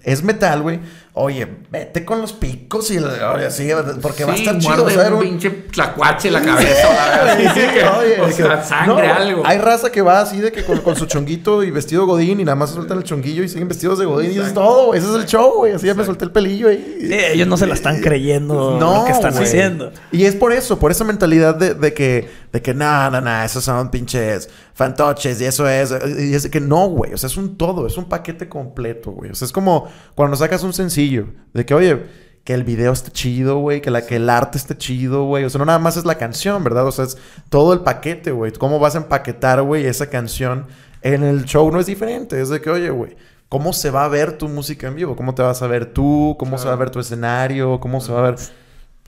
es 0.03 0.23
metal, 0.23 0.61
güey. 0.61 0.79
Oye, 1.15 1.47
vete 1.69 2.03
con 2.05 2.21
los 2.21 2.33
picos 2.33 2.89
y 2.89 2.97
el- 2.97 3.05
oye, 3.05 3.51
sí, 3.51 3.69
porque 4.01 4.23
va 4.25 4.33
a 4.33 4.35
estar 4.35 4.57
chido. 4.57 4.89
sea, 4.89 5.07
un 5.09 5.13
un- 5.15 5.19
pinche 5.19 5.49
tlacuache 5.71 6.29
en 6.29 6.33
la 6.33 6.41
cabeza. 6.41 6.87
la. 7.25 7.35
Sí, 7.35 7.43
Sí, 7.53 7.59
que- 7.73 7.83
oye, 7.83 8.21
o 8.21 8.25
de 8.27 8.33
sea, 8.33 8.63
sangre, 8.63 9.07
no, 9.07 9.13
algo. 9.13 9.43
Hay 9.45 9.57
raza 9.59 9.91
que 9.91 10.01
va 10.01 10.21
así 10.21 10.39
de 10.39 10.51
que 10.51 10.63
con, 10.63 10.79
con 10.79 10.95
su 10.95 11.05
chonguito 11.05 11.61
y 11.61 11.69
vestido 11.71 12.05
godín 12.07 12.39
y 12.39 12.43
nada 12.45 12.55
más 12.55 12.69
se 12.69 12.75
sueltan 12.75 12.97
el 12.97 13.03
chonguillo 13.03 13.43
y 13.43 13.47
siguen 13.49 13.67
vestidos 13.67 13.99
de 13.99 14.05
godín 14.05 14.31
y 14.31 14.35
eso 14.35 14.47
es 14.47 14.53
todo, 14.55 14.87
güey. 14.87 14.99
Ese 14.99 15.09
es 15.09 15.15
el 15.15 15.25
show, 15.27 15.53
güey. 15.57 15.73
Así 15.73 15.85
ya 15.85 15.93
me 15.93 16.03
solté 16.05 16.25
el 16.25 16.31
pelillo 16.31 16.69
ahí. 16.69 16.97
Sí, 17.01 17.13
ellos 17.13 17.47
no 17.47 17.57
se 17.57 17.67
la 17.67 17.75
están 17.75 18.01
creyendo 18.01 18.79
lo 18.79 19.05
que 19.05 19.11
están 19.11 19.33
güey. 19.33 19.43
haciendo. 19.43 19.91
Y 20.11 20.25
es 20.25 20.35
por 20.35 20.51
eso, 20.51 20.79
por 20.79 20.89
esa 20.89 21.03
mentalidad 21.03 21.53
de, 21.55 21.75
de 21.75 21.93
que, 21.93 22.27
de 22.53 22.61
que, 22.61 22.75
no, 22.75 23.09
no, 23.09 23.19
no, 23.19 23.43
esos 23.43 23.63
son 23.63 23.89
pinches 23.89 24.47
fantoches 24.75 25.41
y 25.41 25.45
eso 25.45 25.67
es. 25.67 25.91
Y 26.19 26.35
es 26.35 26.43
de 26.43 26.51
que 26.51 26.61
no, 26.61 26.87
güey. 26.87 27.11
O 27.11 27.17
sea, 27.17 27.25
es 27.25 27.35
un 27.35 27.57
todo, 27.57 27.87
es 27.87 27.97
un 27.97 28.07
paquete 28.07 28.47
completo, 28.47 29.09
güey. 29.09 29.31
O 29.31 29.35
sea, 29.35 29.47
es 29.47 29.51
como 29.51 29.89
cuando 30.13 30.37
sacas 30.37 30.61
un 30.61 30.71
sencillo, 30.71 31.29
de 31.51 31.65
que, 31.65 31.73
oye, 31.73 32.03
que 32.43 32.53
el 32.53 32.63
video 32.63 32.93
esté 32.93 33.09
chido, 33.09 33.57
güey, 33.57 33.81
que, 33.81 33.89
la, 33.89 34.05
que 34.05 34.17
el 34.17 34.29
arte 34.29 34.59
esté 34.59 34.77
chido, 34.77 35.25
güey. 35.25 35.45
O 35.45 35.49
sea, 35.49 35.57
no 35.57 35.65
nada 35.65 35.79
más 35.79 35.97
es 35.97 36.05
la 36.05 36.19
canción, 36.19 36.63
¿verdad? 36.63 36.85
O 36.85 36.91
sea, 36.91 37.05
es 37.05 37.17
todo 37.49 37.73
el 37.73 37.79
paquete, 37.79 38.31
güey. 38.31 38.51
¿Cómo 38.53 38.77
vas 38.77 38.93
a 38.93 38.99
empaquetar, 38.99 39.63
güey, 39.63 39.87
esa 39.87 40.11
canción 40.11 40.67
en 41.01 41.23
el 41.23 41.45
show? 41.45 41.71
No 41.71 41.79
es 41.79 41.87
diferente. 41.87 42.39
Es 42.39 42.49
de 42.49 42.61
que, 42.61 42.69
oye, 42.69 42.91
güey. 42.91 43.17
¿Cómo 43.49 43.73
se 43.73 43.91
va 43.91 44.05
a 44.05 44.07
ver 44.07 44.37
tu 44.37 44.47
música 44.47 44.87
en 44.87 44.95
vivo? 44.95 45.15
¿Cómo 45.15 45.35
te 45.35 45.43
vas 45.43 45.61
a 45.61 45.67
ver 45.67 45.85
tú? 45.93 46.35
¿Cómo 46.39 46.57
se 46.57 46.67
va 46.67 46.73
a 46.73 46.75
ver 46.75 46.89
tu 46.89 46.99
escenario? 46.99 47.79
¿Cómo 47.79 48.01
se 48.01 48.11
va 48.11 48.19
a 48.19 48.31
ver? 48.31 48.35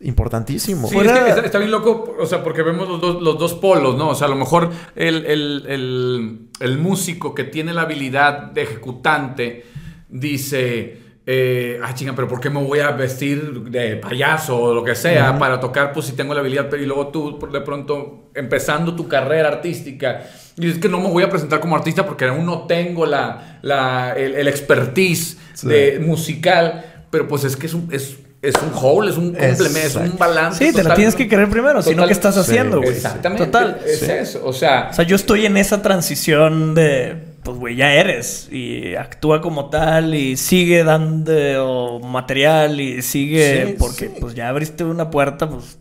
Importantísimo. 0.02 0.88
Sí, 0.90 0.98
es 0.98 1.04
que 1.12 1.30
está, 1.30 1.42
está 1.42 1.58
bien 1.58 1.72
loco, 1.72 2.16
o 2.20 2.26
sea, 2.26 2.44
porque 2.44 2.62
vemos 2.64 2.88
los 2.90 3.00
dos, 3.00 3.22
los 3.22 3.40
dos 3.40 3.54
polos, 3.54 3.98
¿no? 3.98 4.10
O 4.10 4.16
sea, 4.16 4.28
a 4.28 4.30
lo 4.30 4.36
mejor 4.36 4.70
el, 4.96 5.26
el- 5.26 5.64
el- 5.68 6.40
el 6.60 6.78
músico 6.78 7.34
que 7.34 7.46
tiene 7.46 7.74
la 7.74 7.84
habilidad 7.84 8.52
de 8.52 8.64
ejecutante 8.64 9.66
dice, 10.10 10.98
eh, 11.26 11.80
ah, 11.84 11.94
chinga, 11.94 12.14
pero 12.14 12.28
¿por 12.28 12.40
qué 12.40 12.50
me 12.50 12.62
voy 12.64 12.80
a 12.80 12.92
vestir 12.92 13.62
de 13.64 13.96
payaso 13.96 14.58
o 14.60 14.74
lo 14.74 14.84
que 14.84 14.96
sea 14.96 15.38
para 15.40 15.60
tocar? 15.60 15.92
Pues 15.94 16.06
si 16.08 16.14
tengo 16.14 16.34
la 16.34 16.42
habilidad, 16.42 16.68
pero 16.70 16.84
y 16.84 16.86
luego 16.86 17.08
tú 17.08 17.40
por 17.40 17.52
de 17.52 17.62
pronto 17.62 18.30
empezando 18.36 18.96
tu 18.96 19.08
carrera 19.08 19.48
artística. 19.48 20.24
Y 20.58 20.70
es 20.70 20.78
que 20.78 20.88
no 20.88 21.00
me 21.00 21.10
voy 21.10 21.24
a 21.24 21.30
presentar 21.30 21.60
como 21.60 21.76
artista 21.76 22.06
porque 22.06 22.26
aún 22.26 22.46
no 22.46 22.68
tengo 22.68 23.06
la, 23.06 23.60
la- 23.62 24.14
el, 24.16 24.36
el 24.36 24.48
expertise 24.48 25.38
Sí. 25.54 25.68
de, 25.70 26.00
musical, 26.00 27.06
pero 27.10 27.30
pues 27.30 27.46
es 27.46 27.56
que 27.56 27.68
es 27.68 27.74
un, 27.74 27.88
es, 27.94 28.18
es 28.48 28.56
un 28.62 28.72
whole, 28.74 29.12
es 29.12 29.18
un 29.18 29.30
complemento, 29.34 29.80
es 29.80 29.96
un 29.96 30.18
balance. 30.18 30.60
Sí, 30.66 30.72
te 30.72 30.78
la 30.78 30.84
total- 30.84 30.96
tienes 30.98 31.16
que 31.16 31.28
creer 31.28 31.50
primero, 31.50 31.82
si 31.82 31.96
no, 31.96 32.06
¿qué 32.06 32.14
estás 32.14 32.36
sí, 32.36 32.42
haciendo, 32.42 32.78
güey? 32.78 32.90
Exactamente. 32.92 33.46
Total. 33.46 33.80
Es 33.86 34.00
Sí. 34.00 34.12
eso. 34.12 34.42
O 34.46 34.54
sea, 34.54 34.90
O 34.92 34.94
sea, 34.94 35.06
yo 35.06 35.16
estoy 35.16 35.46
en 35.46 35.58
esa 35.58 35.82
transición 35.82 36.76
de, 36.76 37.16
pues, 37.44 37.58
güey, 37.58 37.76
ya 37.76 37.94
eres. 37.94 38.48
Y 38.52 38.96
actúa 38.96 39.42
como 39.42 39.70
tal 39.70 40.14
y 40.16 40.38
sigue 40.38 40.84
dando 40.84 42.00
material 42.04 42.80
y 42.80 43.02
sigue... 43.02 43.66
Sí, 43.68 43.76
porque, 43.78 44.06
sí. 44.08 44.14
pues, 44.20 44.36
ya 44.36 44.50
abriste 44.50 44.84
una 44.84 45.10
puerta, 45.10 45.50
pues, 45.50 45.78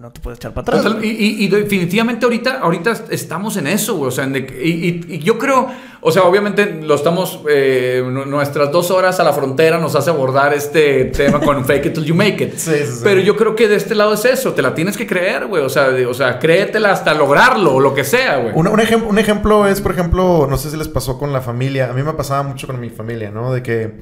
no 0.00 0.10
te 0.10 0.20
puedes 0.20 0.38
echar 0.38 0.52
para 0.52 0.62
atrás. 0.62 0.82
total- 0.82 1.04
y, 1.04 1.08
y- 1.10 1.44
y 1.44 1.48
definitivamente 1.48 2.24
ahorita, 2.26 2.58
ahorita 2.60 2.92
estamos 3.10 3.56
en 3.56 3.66
eso, 3.66 3.96
güey. 3.96 4.08
O 4.08 4.10
sea, 4.10 4.24
en 4.24 4.32
de 4.32 4.46
que- 4.46 4.64
y, 4.66 4.70
y- 5.08 5.14
y 5.14 5.18
yo 5.20 5.38
creo, 5.38 5.68
o 6.00 6.10
sea, 6.12 6.24
obviamente 6.24 6.80
lo 6.82 6.94
estamos, 6.94 7.40
eh, 7.48 8.02
nu- 8.04 8.24
nuestras 8.26 8.70
dos 8.72 8.90
horas 8.90 9.20
a 9.20 9.24
la 9.24 9.32
frontera 9.32 9.78
nos 9.78 9.94
hace 9.94 10.10
abordar 10.10 10.52
este 10.54 11.06
tema 11.06 11.40
con 11.40 11.64
fake 11.66 11.86
it 11.86 11.94
till 11.94 12.04
you 12.04 12.14
make 12.14 12.42
it. 12.44 12.54
Sí, 12.56 12.70
sí, 12.72 12.84
sí. 12.86 13.00
Pero 13.04 13.20
yo 13.20 13.36
creo 13.36 13.54
que 13.56 13.68
de 13.68 13.76
este 13.76 13.94
lado 13.94 14.14
es 14.14 14.24
eso, 14.24 14.52
te 14.52 14.62
la 14.62 14.74
tienes 14.74 14.96
que 14.96 15.06
creer, 15.06 15.46
güey. 15.46 15.62
O 15.62 15.68
sea, 15.68 15.90
de- 15.90 16.06
o 16.06 16.14
sea, 16.14 16.38
créetela 16.38 16.90
hasta 16.92 17.14
lograrlo 17.14 17.74
o 17.74 17.80
lo 17.80 17.94
que 17.94 18.04
sea, 18.04 18.38
güey. 18.38 18.52
Un, 18.54 18.66
un, 18.68 18.80
ejem- 18.80 19.06
un 19.06 19.18
ejemplo 19.18 19.66
es, 19.66 19.80
por 19.80 19.92
ejemplo, 19.92 20.46
no 20.50 20.56
sé 20.58 20.70
si 20.70 20.76
les 20.76 20.88
pasó 20.88 21.18
con 21.18 21.32
la 21.32 21.40
familia. 21.40 21.88
A 21.90 21.92
mí 21.92 22.02
me 22.02 22.12
pasaba 22.14 22.42
mucho 22.42 22.66
con 22.66 22.80
mi 22.80 22.90
familia, 22.90 23.30
¿no? 23.30 23.52
De 23.52 23.62
que 23.62 23.94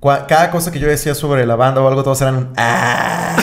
cada 0.00 0.50
cosa 0.50 0.72
que 0.72 0.78
yo 0.78 0.88
decía 0.88 1.14
sobre 1.14 1.44
la 1.44 1.56
banda 1.56 1.82
o 1.82 1.88
algo, 1.88 2.02
todos 2.02 2.22
eran 2.22 2.36
un, 2.36 2.52
ah, 2.56 3.36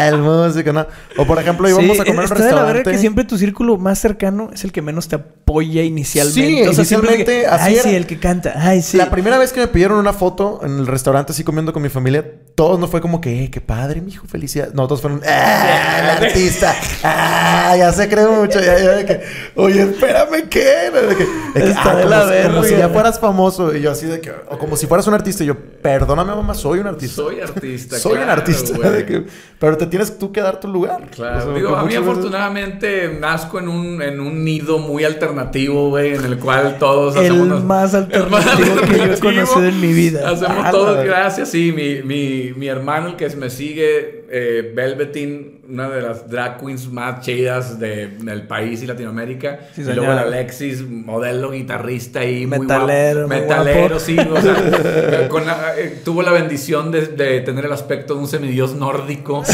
ah, 0.00 0.08
el 0.08 0.18
músico, 0.18 0.72
¿no? 0.72 0.86
O 1.16 1.26
por 1.26 1.38
ejemplo, 1.38 1.68
íbamos 1.68 1.96
Sí, 1.96 2.02
a 2.02 2.04
comer 2.04 2.20
a 2.20 2.22
un 2.22 2.28
de 2.28 2.34
la 2.40 2.44
restaurante. 2.50 2.90
que 2.90 2.98
siempre 2.98 3.24
tu 3.24 3.36
círculo 3.38 3.76
más 3.78 3.98
cercano 3.98 4.50
es 4.52 4.64
el 4.64 4.72
que 4.72 4.82
menos 4.82 5.08
te 5.08 5.16
apoya 5.16 5.82
inicialmente. 5.82 6.40
Sí, 6.40 6.62
o 6.62 6.72
sea, 6.72 6.84
de 6.84 6.88
que, 6.88 6.94
inicialmente 6.94 7.46
así 7.46 7.64
Ay, 7.68 7.74
era. 7.74 7.82
sí, 7.82 7.94
el 7.94 8.06
que 8.06 8.18
canta. 8.18 8.52
Ay, 8.56 8.82
sí. 8.82 8.96
La 8.96 9.10
primera 9.10 9.38
vez 9.38 9.52
que 9.52 9.60
me 9.60 9.66
pidieron 9.68 9.98
una 9.98 10.12
foto 10.12 10.60
en 10.64 10.78
el 10.78 10.86
restaurante 10.86 11.32
así 11.32 11.44
comiendo 11.44 11.72
con 11.72 11.82
mi 11.82 11.88
familia, 11.88 12.24
todos 12.54 12.78
no 12.78 12.88
fue 12.88 13.00
como 13.00 13.20
que, 13.20 13.44
eh, 13.44 13.50
qué 13.50 13.60
padre, 13.60 14.00
mijo, 14.00 14.26
felicidad. 14.26 14.72
No, 14.74 14.86
todos 14.86 15.00
fueron, 15.00 15.22
ah, 15.26 15.98
el 16.02 16.10
artista, 16.26 16.74
ah, 17.02 17.74
ya 17.78 17.92
se 17.92 18.08
cree 18.08 18.26
mucho, 18.26 18.60
ya, 18.60 18.78
ya, 18.78 18.90
de 18.96 19.06
que, 19.06 19.20
oye, 19.56 19.82
espérame, 19.82 20.48
¿qué? 20.50 20.90
De 20.90 21.16
que, 21.16 21.24
de 21.24 21.64
que, 21.64 21.70
Está 21.70 21.92
ah, 21.92 21.96
de 21.96 22.02
como, 22.02 22.10
la 22.14 22.22
si- 22.24 22.30
verga. 22.30 22.48
como 22.50 22.64
si 22.64 22.76
ya 22.76 22.88
fueras 22.90 23.18
famoso. 23.20 23.74
Y 23.74 23.80
yo 23.80 23.90
así 23.90 24.06
de 24.06 24.20
que, 24.20 24.30
o 24.48 24.58
como 24.58 24.76
si 24.76 24.86
fueras 24.86 25.06
un 25.06 25.14
artista. 25.14 25.42
Y 25.42 25.46
yo, 25.46 25.56
perdóname, 25.56 26.34
mamá, 26.34 26.54
soy 26.54 26.80
un 26.80 26.86
artista. 26.86 27.16
Soy 27.16 27.40
artista. 27.40 27.98
Soy 27.98 28.12
un 28.12 28.18
claro, 28.18 28.32
artista. 28.32 28.76
güey. 28.76 28.90
de 28.96 29.06
que- 29.06 29.24
pero 29.58 29.76
te 29.76 29.86
tienes 29.86 30.18
tú 30.18 30.32
que 30.32 30.40
dar 30.42 30.60
tu 30.60 30.68
lugar. 30.68 31.02
Claro, 31.14 31.38
O 31.38 31.42
sea, 31.42 31.54
digo, 31.54 31.76
a 31.76 31.82
mí 31.82 31.88
veces- 31.88 32.02
afortunadamente 32.02 33.08
nazco 33.20 33.58
en 33.58 33.68
un, 33.68 34.02
en 34.02 34.20
un 34.20 34.44
nido 34.44 34.78
muy 34.78 35.04
alternativo, 35.04 35.88
güey, 35.90 36.14
en 36.14 36.24
el 36.24 36.38
cual 36.38 36.76
todos 36.78 37.16
El 37.16 37.26
hacemos... 37.32 37.64
más 37.64 37.94
el 37.94 38.06
más 38.30 38.46
alternativo 38.46 38.80
que 38.86 38.96
yo 38.98 39.04
he 39.14 39.18
conocido 39.18 39.64
en 39.66 39.80
mi 39.80 39.92
vida. 39.92 40.28
Hacemos 40.30 40.56
Ah, 40.64 40.70
todos, 40.70 40.96
la- 40.96 41.04
gracias, 41.04 41.50
sí, 41.50 41.72
mi, 41.74 42.02
mi, 42.02 42.49
mi 42.56 42.68
hermano, 42.68 43.08
el 43.08 43.16
que 43.16 43.28
me 43.36 43.50
sigue, 43.50 44.24
eh, 44.30 44.72
Velvetin, 44.74 45.60
una 45.68 45.88
de 45.88 46.02
las 46.02 46.28
drag 46.28 46.58
queens 46.60 46.90
más 46.90 47.24
chidas 47.24 47.78
de- 47.78 48.08
del 48.08 48.42
país 48.46 48.82
y 48.82 48.86
Latinoamérica. 48.86 49.60
Sí, 49.74 49.82
y 49.82 49.84
luego 49.84 50.12
el 50.12 50.18
Alexis, 50.18 50.82
modelo, 50.88 51.50
guitarrista 51.52 52.24
y 52.24 52.46
muy 52.46 52.60
Metalero, 52.60 53.28
muy 53.28 53.36
Metalero, 53.40 53.80
guapo. 53.80 54.00
sí, 54.00 54.16
o 54.18 54.40
sea, 54.40 54.54
con 55.28 55.46
la- 55.46 55.74
eh, 55.78 56.00
tuvo 56.04 56.22
la 56.22 56.32
bendición 56.32 56.90
de, 56.90 57.06
de 57.06 57.40
tener 57.40 57.64
el 57.66 57.72
aspecto 57.72 58.14
de 58.14 58.20
un 58.20 58.28
semidios 58.28 58.74
nórdico. 58.74 59.42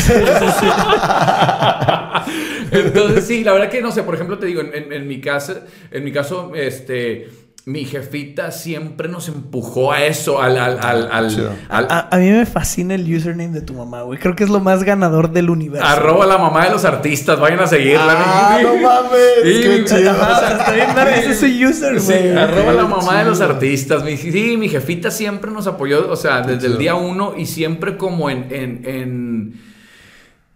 Entonces, 2.71 3.25
sí, 3.27 3.45
la 3.45 3.53
verdad 3.53 3.69
que 3.71 3.81
no 3.81 3.93
sé, 3.93 4.03
por 4.03 4.15
ejemplo, 4.15 4.39
te 4.39 4.47
digo, 4.47 4.61
en, 4.61 4.75
en- 4.75 4.93
en 4.93 5.07
mi 5.09 5.21
casa, 5.21 5.63
en 5.91 6.05
mi 6.05 6.13
caso, 6.13 6.53
este, 6.55 7.29
mi 7.69 7.85
jefita 7.85 8.53
siempre 8.53 9.09
nos 9.09 9.27
empujó 9.27 9.91
a 9.91 10.05
eso, 10.05 10.41
al, 10.41 10.57
al, 10.57 10.79
al, 10.81 11.11
al- 11.11 11.59
A, 11.69 12.09
a 12.15 12.17
mí 12.19 12.31
me 12.31 12.47
fascina 12.47 12.95
el 12.95 13.13
username 13.13 13.49
de 13.55 13.61
tu 13.61 13.75
mamá, 13.75 14.03
güey. 14.03 14.21
Creo 14.21 14.37
que 14.37 14.45
es 14.45 14.51
lo 14.51 14.61
más 14.61 14.85
ganador 14.85 15.33
del 15.33 15.51
universo. 15.51 15.85
arroba 15.85 16.27
la 16.27 16.39
mamá 16.39 16.67
de 16.67 16.71
los 16.71 16.85
artistas, 16.85 17.41
vayan 17.41 17.59
a 17.59 17.67
seguirla. 17.67 18.05
Ah, 18.09 18.61
no 18.63 18.77
mames. 18.77 19.21
Sí, 19.43 19.61
qué 19.65 19.85
chido. 19.85 20.13
Está 20.13 20.73
bien 20.75 21.29
ese 21.29 21.67
user, 21.67 22.01
Sí, 22.01 22.13
güey. 22.13 22.37
arroba 22.39 22.73
la 22.73 22.85
mamá 22.87 23.19
de 23.19 23.25
los 23.25 23.41
artistas. 23.41 24.05
Mi, 24.05 24.17
sí, 24.17 24.57
mi 24.57 24.69
jefita 24.69 25.11
siempre 25.11 25.51
nos 25.51 25.67
apoyó, 25.67 26.09
o 26.09 26.15
sea, 26.15 26.43
desde 26.43 26.69
el 26.69 26.79
día 26.79 26.95
uno 26.95 27.35
y 27.37 27.47
siempre 27.47 27.97
como 27.97 28.31
en, 28.31 28.47
en, 28.53 28.83
en, 28.85 29.61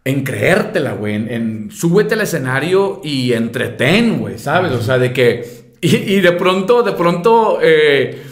en 0.04 0.22
creértela, 0.22 0.92
güey. 0.92 1.16
En, 1.16 1.28
en 1.28 1.70
súbete 1.72 2.14
al 2.14 2.20
escenario 2.20 3.00
y 3.02 3.32
entretén, 3.32 4.20
güey, 4.20 4.38
¿sabes? 4.38 4.70
O 4.70 4.80
sea, 4.80 4.98
de 4.98 5.12
que... 5.12 5.59
Y, 5.82 5.96
y 5.96 6.20
de 6.20 6.32
pronto, 6.32 6.82
de 6.82 6.92
pronto... 6.92 7.58
eh, 7.62 8.22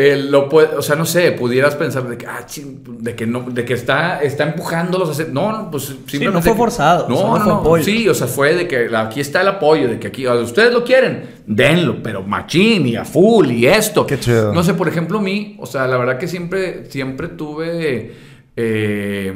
eh, 0.00 0.14
lo 0.30 0.48
puede, 0.48 0.76
o 0.76 0.82
sea, 0.82 0.94
no 0.94 1.04
sé, 1.04 1.32
pudieras 1.32 1.74
pensar 1.74 2.06
de 2.08 2.16
que, 2.16 2.24
ah, 2.24 2.46
ching, 2.46 2.84
de 3.02 3.16
que 3.16 3.26
no, 3.26 3.40
de 3.50 3.64
que 3.64 3.74
está, 3.74 4.22
está 4.22 4.44
empujándolos 4.44 5.08
a 5.08 5.10
hacer, 5.10 5.30
no, 5.32 5.50
no, 5.50 5.72
pues 5.72 5.86
simplemente. 5.86 6.30
no 6.34 6.40
fue 6.40 6.52
que- 6.52 6.56
forzado, 6.58 7.06
o 7.06 7.08
sea, 7.08 7.16
No, 7.16 7.22
no 7.32 7.38
no, 7.38 7.44
fue 7.44 7.52
no, 7.52 7.58
apoyo. 7.58 7.82
sí, 7.84 8.08
o 8.08 8.14
sea, 8.14 8.28
fue 8.28 8.54
de 8.54 8.68
que 8.68 8.88
la- 8.88 9.00
aquí 9.00 9.18
está 9.18 9.40
el 9.40 9.48
apoyo, 9.48 9.88
de 9.88 9.98
que 9.98 10.06
aquí, 10.06 10.24
o 10.24 10.34
sea, 10.34 10.42
ustedes 10.44 10.72
lo 10.72 10.84
quieren, 10.84 11.24
denlo, 11.48 11.96
pero 12.00 12.22
machín 12.22 12.86
y 12.86 12.94
a 12.94 13.04
full 13.04 13.50
y 13.50 13.66
esto. 13.66 14.06
Qué 14.06 14.20
chido. 14.20 14.54
No 14.54 14.62
sé, 14.62 14.74
por 14.74 14.86
ejemplo, 14.86 15.18
a 15.18 15.22
mí, 15.22 15.56
o 15.58 15.66
sea, 15.66 15.88
la 15.88 15.96
verdad 15.96 16.16
que 16.16 16.28
siempre, 16.28 16.84
siempre 16.88 17.26
tuve 17.26 18.12
eh, 18.54 19.32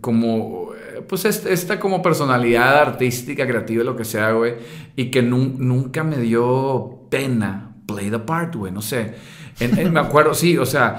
como, 0.00 0.70
pues 1.08 1.26
est- 1.26 1.46
esta 1.46 1.78
como 1.78 2.00
personalidad 2.00 2.78
artística, 2.80 3.46
creativa, 3.46 3.84
lo 3.84 3.96
que 3.96 4.06
sea, 4.06 4.32
güey, 4.32 4.54
y 4.96 5.10
que 5.10 5.22
nun- 5.22 5.56
nunca 5.58 6.04
me 6.04 6.16
dio 6.16 6.95
pena 7.08 7.72
play 7.86 8.10
the 8.10 8.18
part, 8.18 8.54
güey, 8.56 8.72
no 8.72 8.82
sé. 8.82 9.14
En- 9.60 9.92
me 9.92 10.00
acuerdo, 10.00 10.34
sí, 10.34 10.58
o 10.58 10.66
sea, 10.66 10.98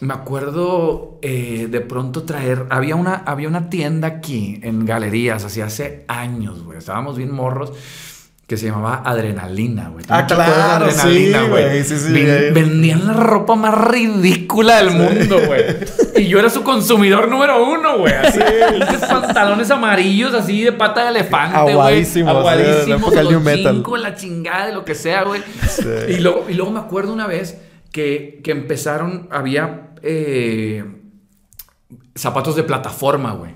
me 0.00 0.14
acuerdo 0.14 1.18
eh, 1.22 1.68
de 1.70 1.80
pronto 1.80 2.24
traer, 2.24 2.66
había 2.70 2.96
una, 2.96 3.14
había 3.14 3.48
una 3.48 3.70
tienda 3.70 4.08
aquí 4.08 4.58
en 4.62 4.84
galerías, 4.84 5.44
así 5.44 5.60
hace 5.60 6.04
años, 6.08 6.62
güey, 6.64 6.78
estábamos 6.78 7.16
bien 7.16 7.32
morros. 7.32 7.72
Que 8.52 8.58
se 8.58 8.66
llamaba 8.66 9.00
Adrenalina, 9.02 9.88
güey. 9.88 10.04
¿Tú 10.04 10.12
Ah, 10.12 10.26
claro, 10.26 10.84
Adrenalina, 10.84 11.40
sí, 11.40 11.48
güey, 11.48 11.84
sí, 11.84 11.96
sí, 11.96 12.12
Ven- 12.12 12.52
vendían 12.52 13.06
la 13.06 13.14
ropa 13.14 13.54
más 13.54 13.72
ridícula 13.72 14.76
del 14.76 14.90
mundo, 14.90 15.40
güey. 15.46 15.64
Y 16.16 16.28
yo 16.28 16.38
era 16.38 16.50
su 16.50 16.62
consumidor 16.62 17.28
número 17.30 17.66
uno, 17.66 17.96
güey. 17.96 18.12
Así, 18.12 18.38
pantalones 19.08 19.70
amarillos 19.70 20.34
así 20.34 20.62
de 20.64 20.72
pata 20.72 21.04
de 21.04 21.08
elefante, 21.18 21.72
güey. 21.74 22.04
Los 22.04 23.30
new 23.30 23.40
metal. 23.40 23.74
cinco, 23.76 23.96
la 23.96 24.14
chingada 24.16 24.66
de 24.66 24.74
lo 24.74 24.84
que 24.84 24.94
sea, 24.94 25.22
güey. 25.22 25.40
Sí. 25.70 25.84
Y, 26.10 26.16
luego, 26.18 26.44
y 26.50 26.52
luego 26.52 26.72
me 26.72 26.80
acuerdo 26.80 27.14
una 27.14 27.26
vez 27.26 27.56
que, 27.90 28.42
que 28.44 28.50
empezaron, 28.50 29.28
había 29.32 29.92
eh, 30.02 30.84
zapatos 32.14 32.54
de 32.54 32.64
plataforma, 32.64 33.32
güey. 33.32 33.52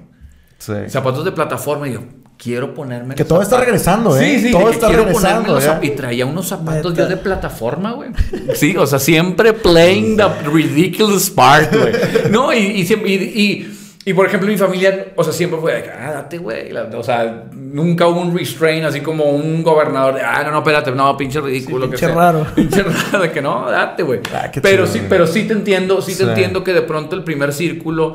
Sí. 0.57 0.73
Zapatos 0.89 1.23
de 1.27 1.33
plataforma 1.33 1.87
y 1.87 1.93
yo, 1.93 2.01
quiero 2.39 2.75
ponerme... 2.75 3.15
Que 3.15 3.25
todo 3.25 3.43
está 3.43 3.59
regresando, 3.61 4.17
¿eh? 4.17 4.39
Sí, 4.39 4.47
sí, 4.47 4.53
Todo 4.53 4.71
está 4.71 4.89
quiero 4.89 5.05
regresando, 5.05 5.37
ponerme 5.43 5.55
los 5.55 5.65
ya. 5.65 5.81
zap- 5.81 5.85
Y 5.85 5.91
traía 5.91 6.27
unos 6.27 6.47
zapatos 6.49 6.93
Neta. 6.93 7.05
yo 7.05 7.09
de 7.09 7.17
plataforma, 7.17 7.93
güey. 7.93 8.11
Sí, 8.55 8.77
o 8.77 8.87
sea, 8.87 8.99
siempre 8.99 9.53
playing 9.53 10.17
the 10.17 10.25
ridiculous 10.53 11.31
part, 11.31 11.75
güey. 11.75 11.93
No, 12.31 12.53
y, 12.53 12.59
y, 12.59 12.87
siempre- 12.87 13.11
y, 13.11 13.15
y- 13.15 13.73
y, 14.09 14.13
por 14.15 14.25
ejemplo, 14.27 14.49
mi 14.49 14.57
familia, 14.57 15.09
o 15.17 15.25
sea, 15.25 15.33
siempre 15.33 15.59
fue 15.59 15.75
de 15.75 15.83
que, 15.83 15.91
ah, 15.91 16.13
date, 16.13 16.39
güey. 16.39 16.71
O 16.95 17.03
sea, 17.03 17.47
nunca 17.53 18.07
hubo 18.07 18.21
un 18.21 18.39
restraint 18.39 18.85
así 18.87 19.01
como 19.01 19.25
un 19.25 19.65
gobernador 19.65 20.15
de, 20.15 20.21
ah, 20.23 20.45
no, 20.45 20.53
no, 20.53 20.59
espérate, 20.59 20.93
no, 20.93 21.17
pinche 21.17 21.41
ridículo. 21.41 21.87
Sí, 21.87 21.91
que 21.91 21.97
pinche 21.97 22.07
sea. 22.07 22.15
raro. 22.15 22.47
Pinche 22.55 22.85
raro, 22.85 23.19
de 23.25 23.33
que 23.33 23.43
no, 23.43 23.69
date, 23.69 24.05
güey. 24.05 24.21
Ah, 24.33 24.49
pero 24.63 24.85
chido, 24.85 24.87
sí, 24.87 24.99
güey. 25.01 25.09
pero 25.09 25.27
sí 25.27 25.43
te 25.43 25.55
entiendo, 25.55 26.01
sí, 26.03 26.13
Sí. 26.15 26.19
te 26.23 26.29
entiendo 26.31 26.63
que 26.63 26.73
de 26.73 26.83
pronto 26.83 27.17
el 27.17 27.25
primer 27.25 27.53
círculo 27.53 28.15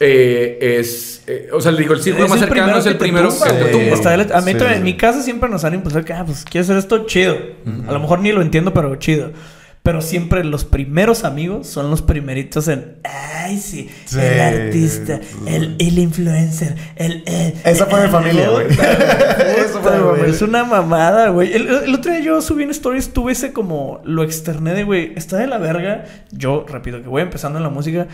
eh, 0.00 0.58
es, 0.78 1.22
eh, 1.26 1.48
o 1.52 1.60
sea, 1.60 1.72
le 1.72 1.78
digo, 1.80 1.94
el 1.94 2.02
círculo 2.02 2.24
Es 2.26 2.30
más 2.30 2.42
el 2.42 2.48
cercano 2.48 2.64
primero 2.66 2.78
es 2.80 2.86
el 2.86 2.92
que 2.92 2.98
te 2.98 3.04
primero 3.04 3.28
tumba, 3.30 3.46
que 3.46 3.52
te 3.64 3.70
tumba. 3.72 3.94
Está 3.94 4.14
el- 4.14 4.20
a 4.32 4.40
mí 4.42 4.52
Sí, 4.52 4.58
también, 4.58 4.68
sí. 4.72 4.74
en 4.78 4.82
mi 4.84 4.96
casa 4.96 5.22
siempre 5.22 5.48
nos 5.48 5.64
han 5.64 5.74
impulsado 5.74 6.04
que, 6.04 6.12
ah, 6.12 6.24
pues 6.24 6.44
quieres 6.44 6.68
hacer 6.68 6.78
esto 6.78 7.06
chido. 7.06 7.36
A 7.88 7.92
lo 7.92 8.00
mejor 8.00 8.20
ni 8.20 8.32
lo 8.32 8.42
entiendo, 8.42 8.72
pero 8.74 8.94
chido. 8.96 9.32
Pero 9.82 10.00
siempre 10.02 10.42
los 10.42 10.64
primeros 10.64 11.22
amigos 11.22 11.68
son 11.68 11.90
los 11.90 12.02
primeritos 12.02 12.66
en, 12.66 12.96
ay, 13.04 13.56
sí, 13.58 13.88
Sí. 14.04 14.18
el 14.20 14.40
artista, 14.40 15.20
el, 15.46 15.76
el 15.78 15.98
influencer, 16.00 16.74
el... 16.96 17.22
el- 17.24 17.54
Esa 17.64 17.86
fue 17.86 18.02
mi 18.04 18.08
familia, 18.10 18.48
güey. 18.50 18.66
Esa 18.70 19.80
fue 19.80 19.92
mi 19.96 20.02
familia. 20.04 20.26
Es 20.26 20.42
una 20.42 20.64
mamada, 20.64 21.28
güey. 21.28 21.52
El, 21.54 21.68
el 21.68 21.94
otro 21.94 22.10
día 22.10 22.20
yo 22.20 22.42
subí 22.42 22.64
en 22.64 22.70
stories, 22.70 23.12
tuve 23.12 23.30
ese 23.32 23.52
como, 23.52 24.00
lo 24.04 24.24
externé 24.24 24.74
de, 24.74 24.82
güey, 24.82 25.12
está 25.14 25.36
de 25.36 25.46
la 25.46 25.58
verga. 25.58 26.04
Yo, 26.32 26.66
repito, 26.68 27.00
que 27.00 27.08
voy 27.08 27.22
empezando 27.22 27.58
en 27.60 27.62
la 27.62 27.70
música, 27.70 28.08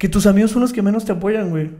que 0.00 0.08
tus 0.08 0.26
amigos 0.26 0.50
son 0.50 0.62
los 0.62 0.72
que 0.72 0.80
menos 0.80 1.04
te 1.04 1.12
apoyan, 1.12 1.50
güey. 1.50 1.70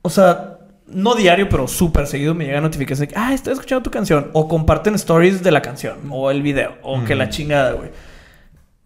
O 0.00 0.08
sea, 0.08 0.60
no 0.86 1.14
diario, 1.14 1.46
pero 1.50 1.68
súper 1.68 2.06
seguido 2.06 2.34
me 2.34 2.46
llega 2.46 2.62
notificación 2.62 3.06
de 3.06 3.12
que, 3.12 3.20
ah, 3.20 3.34
estoy 3.34 3.52
escuchando 3.52 3.82
tu 3.82 3.90
canción. 3.90 4.30
O 4.32 4.48
comparten 4.48 4.94
stories 4.94 5.42
de 5.42 5.50
la 5.50 5.60
canción, 5.60 5.98
o 6.08 6.30
el 6.30 6.40
video, 6.40 6.76
o 6.82 7.04
que 7.04 7.14
la 7.14 7.28
chingada, 7.28 7.72
güey. 7.72 7.90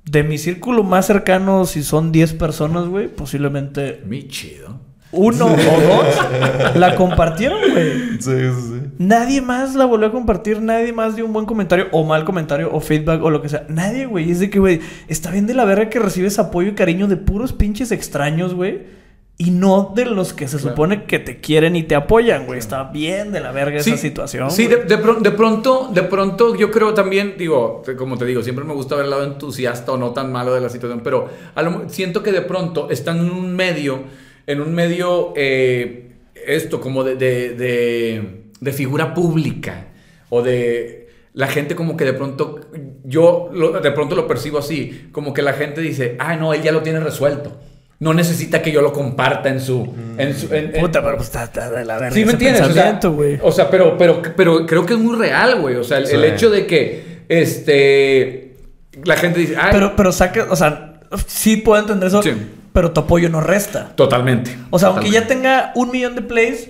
De 0.05 0.25
mi 0.25 0.39
círculo 0.39 0.83
más 0.83 1.07
cercano, 1.07 1.67
si 1.67 1.85
son 1.85 2.11
10 2.11 2.33
personas, 2.33 2.87
güey, 2.89 3.07
posiblemente 3.07 4.03
Mi 4.05 4.27
chido. 4.27 4.81
uno 5.13 5.47
o 5.47 5.51
dos 5.57 6.75
la 6.75 6.97
compartieron, 6.97 7.61
güey. 7.71 7.93
Sí, 8.19 8.19
sí, 8.21 8.51
sí. 8.61 8.78
Nadie 8.99 9.41
más 9.41 9.75
la 9.77 9.85
volvió 9.85 10.09
a 10.09 10.13
compartir, 10.13 10.61
nadie 10.61 10.93
más 10.93 11.15
dio 11.15 11.25
un 11.25 11.33
buen 11.33 11.47
comentario 11.47 11.87
o 11.93 12.05
mal 12.05 12.25
comentario 12.25 12.69
o 12.73 12.81
feedback 12.81 13.23
o 13.23 13.31
lo 13.31 13.41
que 13.41 13.49
sea. 13.49 13.65
Nadie, 13.69 14.07
güey. 14.07 14.31
Es 14.31 14.41
de 14.41 14.51
que, 14.51 14.59
güey, 14.59 14.81
está 15.07 15.31
bien 15.31 15.47
de 15.47 15.55
la 15.55 15.65
verga 15.65 15.89
que 15.89 16.01
recibes 16.01 16.39
apoyo 16.41 16.71
y 16.71 16.75
cariño 16.75 17.07
de 17.07 17.17
puros 17.17 17.53
pinches 17.53 17.93
extraños, 17.93 18.55
güey. 18.55 18.99
Y 19.41 19.53
no 19.53 19.93
de 19.95 20.05
los 20.05 20.33
que 20.33 20.49
se 20.49 20.57
Claro. 20.57 20.71
supone 20.71 21.05
que 21.05 21.21
te 21.21 21.39
quieren 21.39 21.77
y 21.77 21.85
te 21.85 21.95
apoyan, 21.95 22.45
güey. 22.47 22.59
Está 22.59 22.83
bien 22.91 23.31
de 23.31 23.39
la 23.39 23.53
verga 23.53 23.81
Sí, 23.85 23.91
esa 23.91 24.03
situación. 24.03 24.51
Sí, 24.51 24.67
de, 24.67 24.79
de 24.79 24.99
pro- 24.99 25.21
de 25.21 25.31
pronto, 25.31 25.91
de 25.95 26.03
pronto 26.03 26.57
yo 26.57 26.73
creo 26.73 26.93
también, 26.93 27.35
digo, 27.39 27.85
como 27.97 28.19
te 28.19 28.25
digo, 28.25 28.43
siempre 28.43 28.65
me 28.65 28.75
gusta 28.75 28.97
ver 28.97 29.05
el 29.05 29.11
lado 29.13 29.23
entusiasta 29.23 29.93
o 29.93 29.97
no 29.97 30.11
tan 30.11 30.33
malo 30.33 30.53
de 30.55 30.61
la 30.61 30.69
situación, 30.69 31.03
pero 31.05 31.29
a 31.55 31.63
lo 31.63 31.71
mo- 31.71 31.83
siento 31.89 32.25
que 32.25 32.33
de 32.33 32.41
pronto 32.43 32.91
están 32.91 33.19
en 33.21 33.31
un 33.31 33.55
medio, 33.55 34.01
en 34.49 34.61
un 34.61 34.75
medio, 34.75 35.33
eh, 35.37 36.11
esto 36.45 36.81
como 36.81 37.05
de, 37.05 37.15
de, 37.15 38.43
de- 38.61 38.73
figura 38.73 39.15
pública 39.15 39.87
o 40.31 40.43
de 40.43 41.09
la 41.35 41.47
gente 41.47 41.75
como 41.77 41.97
que 41.97 42.05
de 42.05 42.13
pronto, 42.15 42.61
yo 43.05 43.51
lo- 43.53 43.81
de 43.81 43.91
pronto 43.93 44.15
lo 44.17 44.27
percibo 44.27 44.59
así, 44.59 45.09
como 45.13 45.33
que 45.33 45.43
la 45.43 45.53
gente 45.53 45.81
dice, 45.81 46.17
ah, 46.19 46.37
no, 46.37 46.53
él 46.55 46.63
ya 46.63 46.73
lo 46.73 46.83
tiene 46.83 47.01
resuelto. 47.01 47.57
No 48.01 48.15
necesita 48.15 48.63
que 48.63 48.71
yo 48.71 48.81
lo 48.81 48.93
comparta 48.93 49.49
en 49.49 49.61
su... 49.61 49.93
En 50.19 50.33
su 50.37 50.53
en- 50.55 50.75
en- 50.75 50.81
Puta, 50.81 51.03
pero 51.03 51.17
pues 51.17 51.29
está, 51.29 51.45
está 51.45 51.69
de 51.71 51.85
la 51.85 51.99
verga. 51.99 52.15
Sí, 52.15 52.25
me 52.25 52.33
entiendes. 52.33 52.63
O 52.63 52.73
sea, 52.73 53.01
o 53.43 53.53
sea, 53.53 53.71
pero, 53.71 53.99
pero, 53.99 54.23
pero 54.37 54.67
creo 54.67 54.87
que 54.87 54.95
es 54.95 54.99
muy 55.01 55.17
real, 55.17 55.61
güey. 55.61 55.75
O 55.77 55.85
sea, 55.85 55.99
el, 55.99 56.25
hecho 56.25 56.49
de 56.51 56.67
que 56.67 57.19
este 57.29 58.57
la 59.05 59.17
gente 59.17 59.41
dice, 59.41 59.55
ay, 59.57 59.71
Pero, 59.73 59.95
pero 59.97 60.13
saca, 60.13 60.47
o 60.51 60.57
sea, 60.57 61.01
sí 61.27 61.57
puedo 61.59 61.81
entender 61.81 62.09
eso, 62.09 62.23
Sí. 62.23 62.33
pero 62.73 62.91
tu 62.93 63.01
apoyo 63.01 63.29
no 63.29 63.41
resta. 63.41 63.93
totalmente. 63.95 64.57
O 64.71 64.79
sea, 64.79 64.89
aunque 64.91 65.11
ya 65.11 65.27
tenga 65.27 65.73
un 65.75 65.91
millón 65.91 66.15
de 66.15 66.23
plays, 66.23 66.69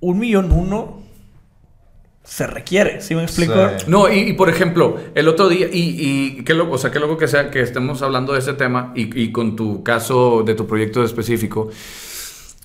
un 0.00 0.18
millón 0.18 0.50
uno 0.52 1.02
se 2.28 2.46
requiere. 2.46 3.00
¿Sí 3.00 3.14
me 3.14 3.22
explico? 3.22 3.54
Sí. 3.78 3.84
No, 3.88 4.12
y, 4.12 4.18
y, 4.18 4.32
por 4.34 4.50
ejemplo, 4.50 4.98
el 5.14 5.28
otro 5.28 5.48
día, 5.48 5.66
y, 5.72 6.36
y 6.38 6.44
qué 6.44 6.52
loco, 6.52 6.74
o 6.74 6.78
sea, 6.78 6.90
qué 6.90 7.00
loco 7.00 7.16
que 7.16 7.26
sea 7.26 7.50
que 7.50 7.62
estemos 7.62 8.02
hablando 8.02 8.34
de 8.34 8.40
ese 8.40 8.52
tema 8.52 8.92
y, 8.94 9.20
y 9.20 9.32
con 9.32 9.56
tu 9.56 9.82
caso 9.82 10.42
de 10.44 10.54
tu 10.54 10.66
proyecto 10.66 11.02
específico. 11.02 11.70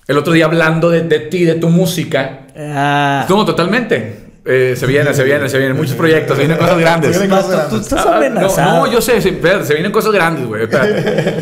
El 0.06 0.18
otro 0.18 0.34
día 0.34 0.44
hablando 0.44 0.90
de, 0.90 1.02
de 1.02 1.18
ti, 1.18 1.44
de 1.44 1.54
tu 1.54 1.70
música. 1.70 2.46
Ah. 2.54 3.24
No, 3.28 3.44
totalmente. 3.46 4.23
Eh, 4.46 4.74
se 4.76 4.86
viene, 4.86 5.14
se 5.14 5.24
viene, 5.24 5.48
se 5.48 5.56
vienen 5.56 5.74
muchos 5.74 5.94
proyectos, 5.94 6.36
se 6.36 6.42
vienen 6.42 6.58
cosas 6.58 6.78
grandes. 6.78 7.16
Se 7.16 7.26
vienen 7.26 7.36
Vato, 7.36 7.48
cosas 7.48 7.68
tú 7.68 7.76
grandes. 7.76 7.92
estás 7.92 8.06
amenazado. 8.06 8.72
No, 8.72 8.86
no, 8.86 8.92
yo 8.92 9.00
sé, 9.00 9.16
espérate, 9.16 9.64
se 9.64 9.72
vienen 9.72 9.90
cosas 9.90 10.12
grandes, 10.12 10.46
güey. 10.46 10.68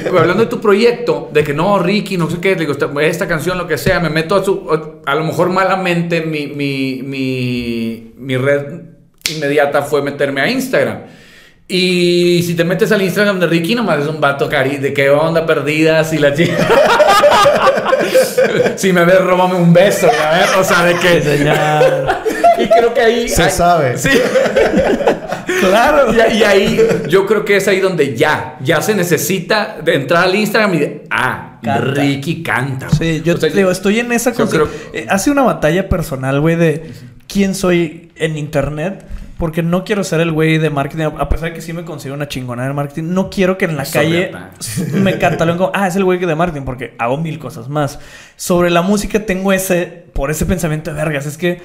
Hablando 0.07 0.44
de 0.44 0.46
tu 0.46 0.61
proyecto, 0.61 1.28
de 1.32 1.42
que 1.42 1.53
no, 1.53 1.80
Ricky, 1.80 2.16
no 2.16 2.30
sé 2.30 2.38
qué, 2.40 2.55
digo, 2.55 2.72
esta, 2.72 2.88
esta 3.00 3.26
canción, 3.26 3.59
lo 3.59 3.66
que 3.66 3.76
sea, 3.76 3.98
me 3.98 4.09
meto 4.09 4.36
a 4.36 4.44
su. 4.44 5.00
A 5.05 5.14
lo 5.16 5.24
mejor 5.24 5.50
malamente 5.50 6.20
mi, 6.20 6.46
mi, 6.46 7.03
mi, 7.03 8.12
mi 8.18 8.36
red 8.36 8.82
inmediata 9.34 9.82
fue 9.82 10.03
meterme 10.03 10.40
a 10.40 10.48
Instagram. 10.48 10.98
Y 11.66 12.42
si 12.44 12.55
te 12.55 12.64
metes 12.64 12.92
al 12.92 13.03
Instagram 13.03 13.40
de 13.40 13.46
Ricky, 13.46 13.74
nomás 13.74 14.03
es 14.03 14.09
un 14.09 14.20
vato 14.20 14.48
cari 14.48 14.76
de 14.76 14.92
qué 14.92 15.11
onda 15.11 15.46
perdidas 15.46 16.12
y 16.12 16.18
la 16.18 16.34
chica. 16.34 16.68
si 18.76 18.92
me 18.92 19.05
ves, 19.05 19.20
róbame 19.20 19.55
un 19.55 19.72
beso, 19.72 20.07
a 20.07 20.38
ver, 20.38 20.48
o 20.59 20.64
sea, 20.64 20.84
de 20.84 20.94
que. 20.96 22.21
Y 22.64 22.68
creo 22.68 22.94
que 22.94 23.00
ahí. 23.00 23.28
Se 23.28 23.50
sabe. 23.50 23.96
Sí. 23.98 24.10
claro. 25.60 26.12
Y, 26.12 26.36
y 26.38 26.44
ahí 26.44 26.80
yo 27.08 27.26
creo 27.26 27.44
que 27.44 27.56
es 27.56 27.68
ahí 27.68 27.80
donde 27.80 28.16
ya, 28.16 28.56
ya 28.62 28.80
se 28.82 28.94
necesita 28.94 29.76
de 29.82 29.94
entrar 29.94 30.24
al 30.24 30.34
Instagram 30.34 30.74
y 30.74 30.78
de, 30.78 31.04
ah, 31.10 31.58
Canta. 31.62 31.80
Ricky 31.92 32.42
canta. 32.42 32.88
Sí, 32.90 33.22
yo 33.24 33.34
O 33.34 33.36
sea, 33.36 33.48
te 33.48 33.56
digo, 33.56 33.70
estoy 33.70 34.00
en 34.00 34.10
esa 34.12 34.32
cosa. 34.32 34.50
creo- 34.50 34.68
Eh, 34.92 35.06
hace 35.08 35.30
una 35.30 35.42
batalla 35.42 35.88
personal, 35.88 36.40
güey, 36.40 36.56
de 36.56 36.90
quién 37.28 37.54
soy 37.54 38.10
en 38.16 38.36
internet. 38.36 39.04
Porque 39.38 39.60
no 39.64 39.82
quiero 39.82 40.04
ser 40.04 40.20
el 40.20 40.30
güey 40.30 40.58
de 40.58 40.70
marketing. 40.70 41.04
A 41.18 41.28
pesar 41.28 41.48
de 41.48 41.54
que 41.56 41.60
sí 41.62 41.72
me 41.72 41.84
considero 41.84 42.14
una 42.14 42.28
chingona 42.28 42.64
de 42.64 42.72
marketing, 42.74 43.04
no 43.08 43.28
quiero 43.28 43.58
que 43.58 43.64
en 43.64 43.76
la 43.76 43.82
Eso, 43.82 43.94
calle 43.94 44.30
me 44.92 45.18
cataloguen 45.18 45.58
como, 45.58 45.72
ah, 45.74 45.88
es 45.88 45.96
el 45.96 46.04
güey 46.04 46.20
de 46.20 46.34
marketing, 46.36 46.64
porque 46.64 46.94
hago 46.98 47.16
mil 47.16 47.40
cosas 47.40 47.68
más. 47.68 47.98
Sobre 48.36 48.70
la 48.70 48.82
música 48.82 49.26
tengo 49.26 49.52
ese, 49.52 50.04
por 50.12 50.30
ese 50.30 50.46
pensamiento 50.46 50.92
de 50.92 50.96
vergas. 50.96 51.26
Es 51.26 51.38
que, 51.38 51.60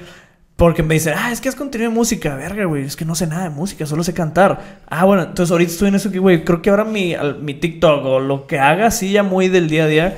porque 0.58 0.82
me 0.82 0.94
dicen, 0.94 1.14
ah, 1.16 1.30
es 1.30 1.40
que 1.40 1.48
has 1.48 1.54
contenido 1.54 1.88
de 1.88 1.94
música, 1.96 2.34
verga, 2.34 2.64
güey. 2.64 2.82
Es 2.84 2.96
que 2.96 3.04
no 3.04 3.14
sé 3.14 3.28
nada 3.28 3.44
de 3.44 3.50
música, 3.50 3.86
solo 3.86 4.02
sé 4.02 4.12
cantar. 4.12 4.60
Ah, 4.88 5.04
bueno, 5.04 5.22
entonces 5.22 5.52
ahorita 5.52 5.70
estoy 5.70 5.88
en 5.88 5.94
eso 5.94 6.10
que, 6.10 6.18
güey, 6.18 6.42
creo 6.44 6.60
que 6.60 6.68
ahora 6.70 6.82
mi, 6.84 7.14
al- 7.14 7.38
mi 7.40 7.54
TikTok 7.54 8.04
o 8.04 8.18
lo 8.18 8.48
que 8.48 8.58
haga 8.58 8.88
así 8.88 9.12
ya 9.12 9.22
muy 9.22 9.46
del 9.48 9.68
día 9.70 9.84
a 9.84 9.86
día, 9.86 10.16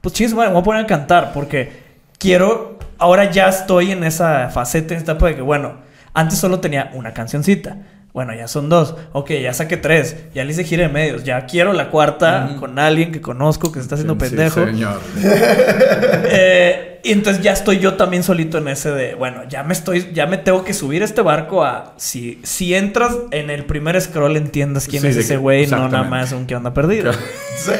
pues 0.00 0.14
chingues, 0.14 0.32
madre, 0.34 0.50
me 0.50 0.54
voy 0.54 0.60
a 0.60 0.64
poner 0.64 0.84
a 0.84 0.86
cantar 0.86 1.32
porque 1.34 1.72
quiero, 2.18 2.78
ahora 2.98 3.32
ya 3.32 3.48
estoy 3.48 3.90
en 3.90 4.04
esa 4.04 4.48
faceta, 4.50 4.94
en 4.94 5.00
esta 5.00 5.12
etapa 5.12 5.26
de 5.26 5.34
que, 5.34 5.42
bueno, 5.42 5.74
antes 6.14 6.38
solo 6.38 6.60
tenía 6.60 6.92
una 6.94 7.12
cancioncita. 7.12 7.76
Bueno, 8.12 8.34
ya 8.34 8.48
son 8.48 8.68
dos. 8.68 8.96
Ok, 9.12 9.30
ya 9.40 9.52
saqué 9.52 9.76
tres. 9.76 10.16
Ya 10.34 10.44
le 10.44 10.50
hice 10.50 10.64
gira 10.64 10.86
de 10.86 10.92
medios. 10.92 11.22
Ya 11.22 11.46
quiero 11.46 11.72
la 11.72 11.90
cuarta 11.90 12.56
con 12.58 12.78
alguien 12.78 13.12
que 13.12 13.20
conozco 13.20 13.70
que 13.70 13.78
se 13.78 13.82
está 13.84 13.94
haciendo 13.94 14.14
Sí, 14.14 14.20
pendejo. 14.20 14.64
señor. 14.66 15.00
Eh, 16.32 17.00
y 17.02 17.12
entonces 17.12 17.42
ya 17.42 17.52
estoy 17.52 17.78
yo 17.78 17.94
también 17.94 18.22
solito 18.22 18.58
en 18.58 18.68
ese 18.68 18.90
de, 18.90 19.14
bueno, 19.14 19.42
ya 19.48 19.62
me 19.62 19.72
estoy, 19.72 20.10
ya 20.12 20.26
me 20.26 20.36
tengo 20.38 20.64
que 20.64 20.74
subir 20.74 21.02
este 21.02 21.22
barco 21.22 21.64
a 21.64 21.94
si, 21.96 22.40
si 22.42 22.74
entras 22.74 23.16
en 23.30 23.48
el 23.50 23.64
primer 23.64 23.98
scroll 24.00 24.36
entiendas 24.36 24.86
quién 24.86 25.02
Sí, 25.02 25.08
es 25.08 25.16
ese 25.16 25.36
güey, 25.38 25.66
no 25.66 25.88
nada 25.88 26.04
más 26.04 26.32
un 26.32 26.46
que 26.46 26.54
onda 26.56 26.74
perdido. 26.74 27.12
Sí. 27.56 27.72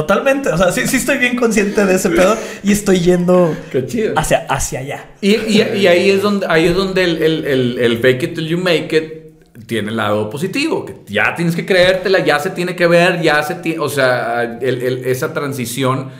Totalmente. 0.00 0.50
O 0.50 0.58
sea, 0.58 0.72
sí, 0.72 0.86
sí 0.86 0.96
estoy 0.98 1.16
bien 1.16 1.36
consciente 1.36 1.86
de 1.86 1.94
ese 1.94 2.10
pedo 2.10 2.36
y 2.62 2.72
estoy 2.72 3.00
yendo 3.00 3.56
Qué 3.72 3.86
chido. 3.86 4.12
hacia, 4.16 4.46
hacia 4.48 4.80
allá. 4.80 5.06
Y, 5.22 5.36
y- 5.36 5.62
y 5.74 5.86
ahí 5.86 6.10
es 6.10 6.20
donde, 6.20 6.46
ahí 6.50 6.66
es 6.66 6.74
donde 6.74 7.02
el, 7.04 7.22
el- 7.22 7.44
el- 7.46 7.78
el 7.78 7.98
fake 7.98 8.22
it 8.24 8.34
till 8.34 8.46
you 8.46 8.58
make 8.58 8.94
it 8.94 9.64
tiene 9.66 9.88
el 9.88 9.96
lado 9.96 10.28
positivo, 10.28 10.84
que 10.84 10.96
ya 11.08 11.34
tienes 11.34 11.56
que 11.56 11.64
creértela, 11.64 12.22
ya 12.22 12.38
se 12.38 12.50
tiene 12.50 12.76
que 12.76 12.86
ver, 12.86 13.22
ya 13.22 13.42
se 13.42 13.54
tiene, 13.54 13.78
o 13.78 13.88
sea, 13.88 14.58
el- 14.60 14.82
el- 14.82 15.04
esa 15.06 15.32
transición. 15.32 16.10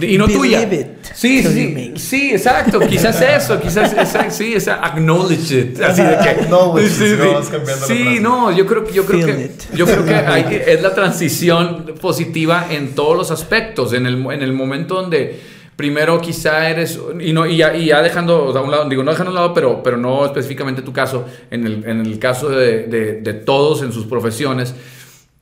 Y 0.00 0.16
no 0.16 0.26
tuya. 0.26 0.62
It 0.62 0.86
Sí, 1.14 1.42
sí, 1.42 1.92
sí, 1.96 2.30
exacto. 2.32 2.80
Quizás 2.80 3.20
eso, 3.20 3.60
quizás 3.60 3.92
esa, 3.92 4.30
sí, 4.30 4.54
esa 4.54 4.76
acknowledge 4.84 5.52
it. 5.52 5.80
Así 5.82 6.02
de 6.02 6.16
que. 6.18 6.28
Acknowledge 6.30 6.86
it, 6.86 6.92
sí, 6.92 7.08
si 7.08 7.16
no 7.16 7.42
sí. 7.42 7.94
Sí, 8.14 8.18
no, 8.20 8.50
yo 8.56 8.66
creo 8.66 8.84
que, 8.84 8.92
yo 8.94 9.04
creo 9.04 9.24
Feel 9.26 9.36
que, 9.36 9.44
it. 9.44 9.62
yo 9.74 9.84
creo 9.84 10.04
que 10.04 10.14
hay 10.14 10.62
es 10.66 10.80
la 10.82 10.94
transición 10.94 11.94
positiva 12.00 12.66
en 12.70 12.94
todos 12.94 13.16
los 13.16 13.30
aspectos. 13.30 13.92
En 13.92 14.06
el, 14.06 14.14
en 14.32 14.42
el 14.42 14.52
momento 14.54 14.94
donde 14.94 15.38
primero 15.76 16.20
quizá 16.20 16.68
eres, 16.70 16.98
y, 17.20 17.32
no, 17.32 17.46
y, 17.46 17.58
ya, 17.58 17.76
y 17.76 17.86
ya 17.86 18.00
dejando 18.02 18.56
a 18.56 18.62
un 18.62 18.70
lado, 18.70 18.88
digo, 18.88 19.02
no 19.02 19.10
dejando 19.10 19.30
a 19.30 19.32
un 19.32 19.36
lado, 19.36 19.54
pero, 19.54 19.82
pero 19.82 19.96
no 19.98 20.24
específicamente 20.24 20.80
tu 20.82 20.92
caso, 20.92 21.26
en 21.50 21.66
el, 21.66 21.84
en 21.86 22.00
el 22.00 22.18
caso 22.18 22.48
de, 22.48 22.84
de- 22.84 23.20
de 23.20 23.34
todos 23.34 23.82
en 23.82 23.92
sus 23.92 24.06
profesiones, 24.06 24.74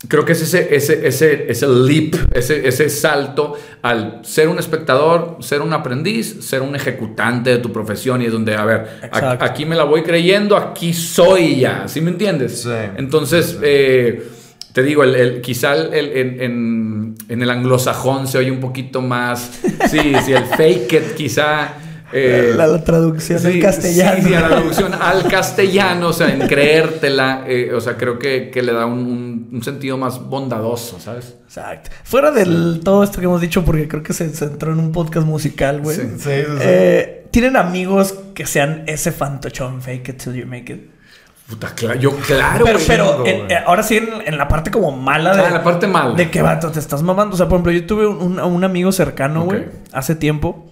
creo 0.09 0.25
que 0.25 0.33
es 0.33 0.41
ese, 0.43 0.75
ese, 0.75 1.07
ese, 1.07 1.51
ese 1.51 1.69
leap, 1.69 2.15
ese, 2.35 2.67
ese 2.67 2.89
salto 2.89 3.55
al 3.83 4.21
ser 4.23 4.49
un 4.49 4.59
espectador, 4.59 5.37
ser 5.41 5.61
un 5.61 5.73
aprendiz, 5.73 6.39
ser 6.45 6.63
un 6.63 6.75
ejecutante 6.75 7.51
de 7.51 7.59
tu 7.59 7.71
profesión 7.73 8.23
y 8.23 8.27
es 8.27 8.33
donde, 8.33 8.55
a 8.57 8.65
ver, 8.65 8.87
a- 9.13 9.19
aquí 9.45 9.67
me 9.67 9.77
la 9.77 9.85
voy 9.85 10.03
creyendo, 10.03 10.57
aquí 10.57 10.93
soy 10.95 11.61
ya, 11.61 11.87
¿sí 11.87 12.01
me 12.01 12.11
entiendes? 12.11 12.63
Sí. 12.63 12.71
Entonces, 12.97 13.59
eh, 13.63 14.27
te 14.73 14.83
digo, 14.83 15.05
el, 15.05 15.15
el- 15.15 15.41
quizá 15.43 15.75
el, 15.75 15.93
el- 15.93 16.17
en, 16.17 16.41
en- 16.43 17.15
en 17.29 17.43
el 17.43 17.51
anglosajón 17.51 18.27
se 18.27 18.39
oye 18.39 18.51
un 18.51 18.61
poquito 18.61 19.03
más, 19.03 19.51
sí, 19.91 20.13
sí, 20.25 20.33
el 20.33 20.45
fake 20.45 20.93
it 20.95 21.15
quizá... 21.15 21.75
eh, 22.13 22.53
la, 22.57 22.67
la 22.67 22.83
traducción 22.85 23.39
Sí, 23.39 23.47
del 23.49 23.63
castellano. 23.63 24.17
Sí, 24.23 24.29
sí, 24.29 24.35
a 24.35 24.41
la 24.41 24.49
traducción 24.49 24.95
al 24.95 25.29
castellano, 25.29 26.09
o 26.09 26.13
sea, 26.13 26.29
en 26.33 26.47
creértela, 26.49 27.45
eh, 27.47 27.73
o 27.75 27.81
sea, 27.81 27.97
creo 27.97 28.19
que, 28.19 28.51
que 28.51 28.63
le 28.63 28.73
da 28.73 28.87
un, 28.87 28.99
un- 28.99 29.49
un 29.53 29.63
sentido 29.63 29.97
más 29.97 30.21
bondadoso, 30.29 30.99
¿sabes? 31.01 31.37
Exacto. 31.45 31.91
Fuera 32.05 32.31
de 32.31 32.79
todo 32.83 33.03
esto 33.05 33.19
que 33.21 33.25
hemos 33.27 33.41
dicho, 33.41 33.65
porque 33.65 33.89
creo 33.89 34.03
que 34.03 34.13
se 34.13 34.29
centró 34.31 34.73
en 34.73 34.79
un 34.81 34.93
podcast 34.93 35.27
musical, 35.27 35.81
güey. 35.81 35.97
Sí. 35.97 36.03
Sí, 36.03 36.17
sí, 36.19 36.43
sí. 36.47 36.59
Eh, 36.61 37.27
¿Tienen 37.31 37.57
amigos 37.57 38.15
que 38.35 38.47
sean 38.47 38.85
ese 38.87 39.13
fantochón 39.13 39.81
fake 39.83 40.09
it 40.11 40.23
till 40.23 40.35
you 40.35 40.47
make 40.47 40.73
it? 40.73 40.91
Puta, 41.49 41.75
claro, 41.75 41.99
yo 41.99 42.17
claro, 42.17 42.65
pero 42.65 42.79
pero 42.87 43.27
en- 43.27 43.49
ahora 43.67 43.83
sí 43.83 43.97
en, 43.97 44.09
en 44.25 44.39
la 44.39 44.47
parte 44.47 44.71
como 44.71 44.93
mala 44.93 45.35
de... 45.35 45.43
Ah, 45.43 45.51
la 45.51 45.65
parte 45.65 45.89
mala. 45.89 46.15
De 46.15 46.31
que, 46.31 46.43
vato, 46.43 46.71
te 46.71 46.79
estás 46.79 47.03
mamando. 47.03 47.35
O 47.35 47.37
sea, 47.37 47.47
por 47.49 47.57
ejemplo, 47.57 47.73
yo 47.73 47.87
tuve 47.87 48.07
un, 48.07 48.39
un 48.39 48.65
amigo 48.65 48.93
cercano, 48.93 49.43
güey, 49.45 49.65
hace 49.93 50.15
tiempo. 50.15 50.71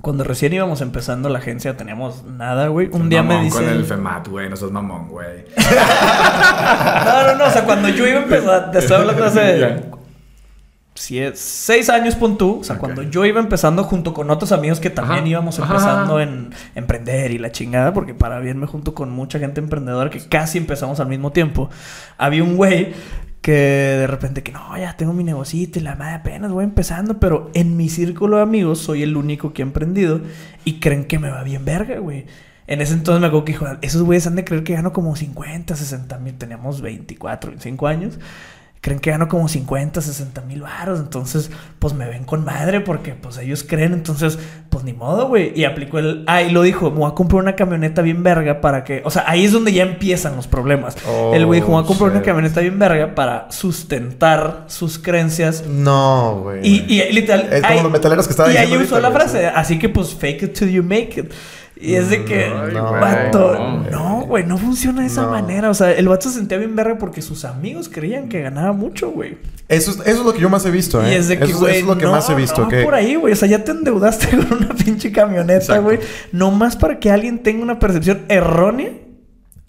Cuando 0.00 0.24
recién 0.24 0.52
íbamos 0.52 0.80
empezando 0.80 1.28
la 1.28 1.38
agencia, 1.38 1.76
teníamos 1.76 2.24
nada, 2.24 2.68
güey. 2.68 2.88
Un 2.92 3.08
día 3.08 3.22
me 3.22 3.28
Mamón 3.28 3.44
dice... 3.44 3.56
con 3.56 3.68
el 3.68 3.84
FEMAT, 3.84 4.28
güey, 4.28 4.50
no 4.50 4.56
sos 4.56 4.70
mamón, 4.70 5.08
güey. 5.08 5.44
No, 7.04 7.26
no, 7.26 7.34
no. 7.36 7.44
O 7.46 7.50
sea, 7.50 7.64
cuando 7.64 7.88
yo 7.88 8.06
iba 8.06 8.20
a 8.20 8.22
empezar... 8.22 8.70
Te 8.70 8.78
estoy 8.78 8.96
hablando 8.96 9.24
hace... 9.24 9.84
Seis 10.94 11.90
años, 11.90 12.14
pon 12.14 12.38
tú. 12.38 12.60
O 12.60 12.64
sea, 12.64 12.78
cuando 12.78 13.02
yo 13.02 13.24
iba 13.24 13.40
empezando 13.40 13.82
junto 13.84 14.14
con 14.14 14.30
otros 14.30 14.52
amigos 14.52 14.78
que 14.78 14.90
también 14.90 15.20
Ajá. 15.20 15.28
íbamos 15.28 15.58
Ajá. 15.58 15.72
empezando 15.72 16.20
en 16.20 16.50
emprender 16.74 17.32
y 17.32 17.38
la 17.38 17.50
chingada, 17.50 17.92
porque 17.92 18.14
para 18.14 18.38
bien 18.38 18.58
me 18.58 18.66
junto 18.66 18.94
con 18.94 19.10
mucha 19.10 19.38
gente 19.38 19.60
emprendedora 19.60 20.08
que 20.08 20.20
casi 20.28 20.58
empezamos 20.58 21.00
al 21.00 21.08
mismo 21.08 21.32
tiempo. 21.32 21.68
Había 22.16 22.44
un 22.44 22.56
güey 22.56 22.94
que 23.44 23.52
de 23.52 24.06
repente 24.06 24.42
que 24.42 24.52
no, 24.52 24.74
ya 24.78 24.96
tengo 24.96 25.12
mi 25.12 25.22
negocito 25.22 25.78
y 25.78 25.82
la 25.82 25.96
madre 25.96 26.14
apenas 26.14 26.50
voy 26.50 26.64
empezando, 26.64 27.20
pero 27.20 27.50
en 27.52 27.76
mi 27.76 27.90
círculo 27.90 28.38
de 28.38 28.42
amigos 28.42 28.78
soy 28.78 29.02
el 29.02 29.18
único 29.18 29.52
que 29.52 29.60
ha 29.60 29.66
emprendido 29.66 30.22
y 30.64 30.80
creen 30.80 31.04
que 31.04 31.18
me 31.18 31.28
va 31.28 31.42
bien 31.42 31.62
verga, 31.62 31.98
güey. 31.98 32.24
En 32.66 32.80
ese 32.80 32.94
entonces 32.94 33.20
me 33.20 33.26
acuerdo 33.26 33.44
que 33.44 33.52
dijo, 33.52 33.66
esos 33.82 34.00
güeyes 34.00 34.26
han 34.26 34.36
de 34.36 34.46
creer 34.46 34.64
que 34.64 34.72
gano 34.72 34.94
como 34.94 35.14
50, 35.14 35.76
60 35.76 36.18
mil, 36.20 36.38
teníamos 36.38 36.80
24, 36.80 37.50
25 37.50 37.86
años 37.86 38.18
creen 38.84 39.00
que 39.00 39.10
gano 39.10 39.28
como 39.28 39.48
50, 39.48 40.02
60 40.02 40.42
mil 40.42 40.60
baros. 40.60 41.00
Entonces, 41.00 41.50
pues 41.78 41.94
me 41.94 42.06
ven 42.06 42.24
con 42.24 42.44
madre 42.44 42.82
porque 42.82 43.14
pues 43.14 43.38
ellos 43.38 43.64
creen. 43.66 43.94
Entonces, 43.94 44.38
pues 44.68 44.84
ni 44.84 44.92
modo, 44.92 45.26
güey. 45.28 45.58
Y 45.58 45.64
aplicó 45.64 45.98
el... 45.98 46.22
Ah, 46.26 46.42
y 46.42 46.50
lo 46.50 46.60
dijo, 46.60 46.90
me 46.90 46.98
voy 46.98 47.10
a 47.10 47.14
comprar 47.14 47.40
una 47.40 47.56
camioneta 47.56 48.02
bien 48.02 48.22
verga 48.22 48.60
para 48.60 48.84
que... 48.84 49.00
O 49.06 49.10
sea, 49.10 49.24
ahí 49.26 49.46
es 49.46 49.52
donde 49.52 49.72
ya 49.72 49.84
empiezan 49.84 50.36
los 50.36 50.46
problemas. 50.46 50.98
Oh, 51.08 51.32
el 51.34 51.46
güey 51.46 51.60
dijo, 51.60 51.68
me 51.68 51.76
voy 51.76 51.84
a 51.84 51.86
comprar 51.86 52.10
una 52.10 52.18
shit. 52.18 52.26
camioneta 52.26 52.60
bien 52.60 52.78
verga 52.78 53.14
para 53.14 53.50
sustentar 53.50 54.64
sus 54.66 54.98
creencias. 54.98 55.64
No, 55.66 56.40
güey. 56.42 56.60
Y, 56.62 56.84
y 56.86 57.10
literal... 57.10 57.48
Es 57.50 57.62
como 57.62 57.84
los 57.84 57.92
metaleros 57.92 58.26
que 58.26 58.32
estaban 58.32 58.52
Y 58.52 58.58
ahí 58.58 58.76
usó 58.76 59.00
la 59.00 59.10
frase. 59.10 59.46
Así 59.46 59.78
que 59.78 59.88
pues 59.88 60.14
fake 60.14 60.42
it 60.42 60.58
till 60.58 60.70
you 60.70 60.82
make 60.82 61.18
it. 61.18 61.32
Y 61.76 61.94
es 61.96 62.08
de 62.08 62.24
que, 62.24 62.44
Ay, 62.44 62.72
vato, 62.74 63.54
no. 63.54 63.90
no, 63.90 64.20
güey, 64.26 64.46
no 64.46 64.56
funciona 64.58 65.00
de 65.02 65.08
esa 65.08 65.22
No. 65.22 65.30
manera. 65.32 65.70
O 65.70 65.74
sea, 65.74 65.90
el 65.92 66.08
vato 66.08 66.28
se 66.30 66.36
sentía 66.38 66.56
bien 66.56 66.76
verga 66.76 66.96
porque 66.98 67.20
sus 67.20 67.44
amigos 67.44 67.88
creían 67.92 68.28
que 68.28 68.40
ganaba 68.42 68.72
mucho, 68.72 69.10
güey. 69.10 69.38
Eso 69.68 69.90
es, 69.90 69.96
eso 70.00 70.20
es 70.20 70.24
lo 70.24 70.32
que 70.32 70.40
yo 70.40 70.48
más 70.48 70.64
he 70.66 70.70
visto, 70.70 71.04
¿eh? 71.04 71.12
Y 71.12 71.14
es 71.14 71.26
de 71.28 71.36
que, 71.38 71.44
eso, 71.46 71.58
güey, 71.58 71.72
eso 71.72 71.80
es 71.80 71.86
lo 71.86 71.98
que 71.98 72.04
no, 72.04 72.12
más 72.12 72.30
he 72.30 72.34
visto. 72.34 72.62
no 72.62 72.68
que... 72.68 72.82
por 72.84 72.94
ahí, 72.94 73.16
güey. 73.16 73.32
O 73.32 73.36
sea, 73.36 73.48
ya 73.48 73.64
te 73.64 73.72
endeudaste 73.72 74.28
con 74.48 74.58
una 74.62 74.74
pinche 74.74 75.10
camioneta, 75.10 75.54
Exacto. 75.56 75.82
güey. 75.82 75.98
Nomás 76.32 76.76
para 76.76 77.00
que 77.00 77.10
alguien 77.10 77.42
tenga 77.42 77.62
una 77.62 77.78
percepción 77.80 78.22
errónea 78.28 78.92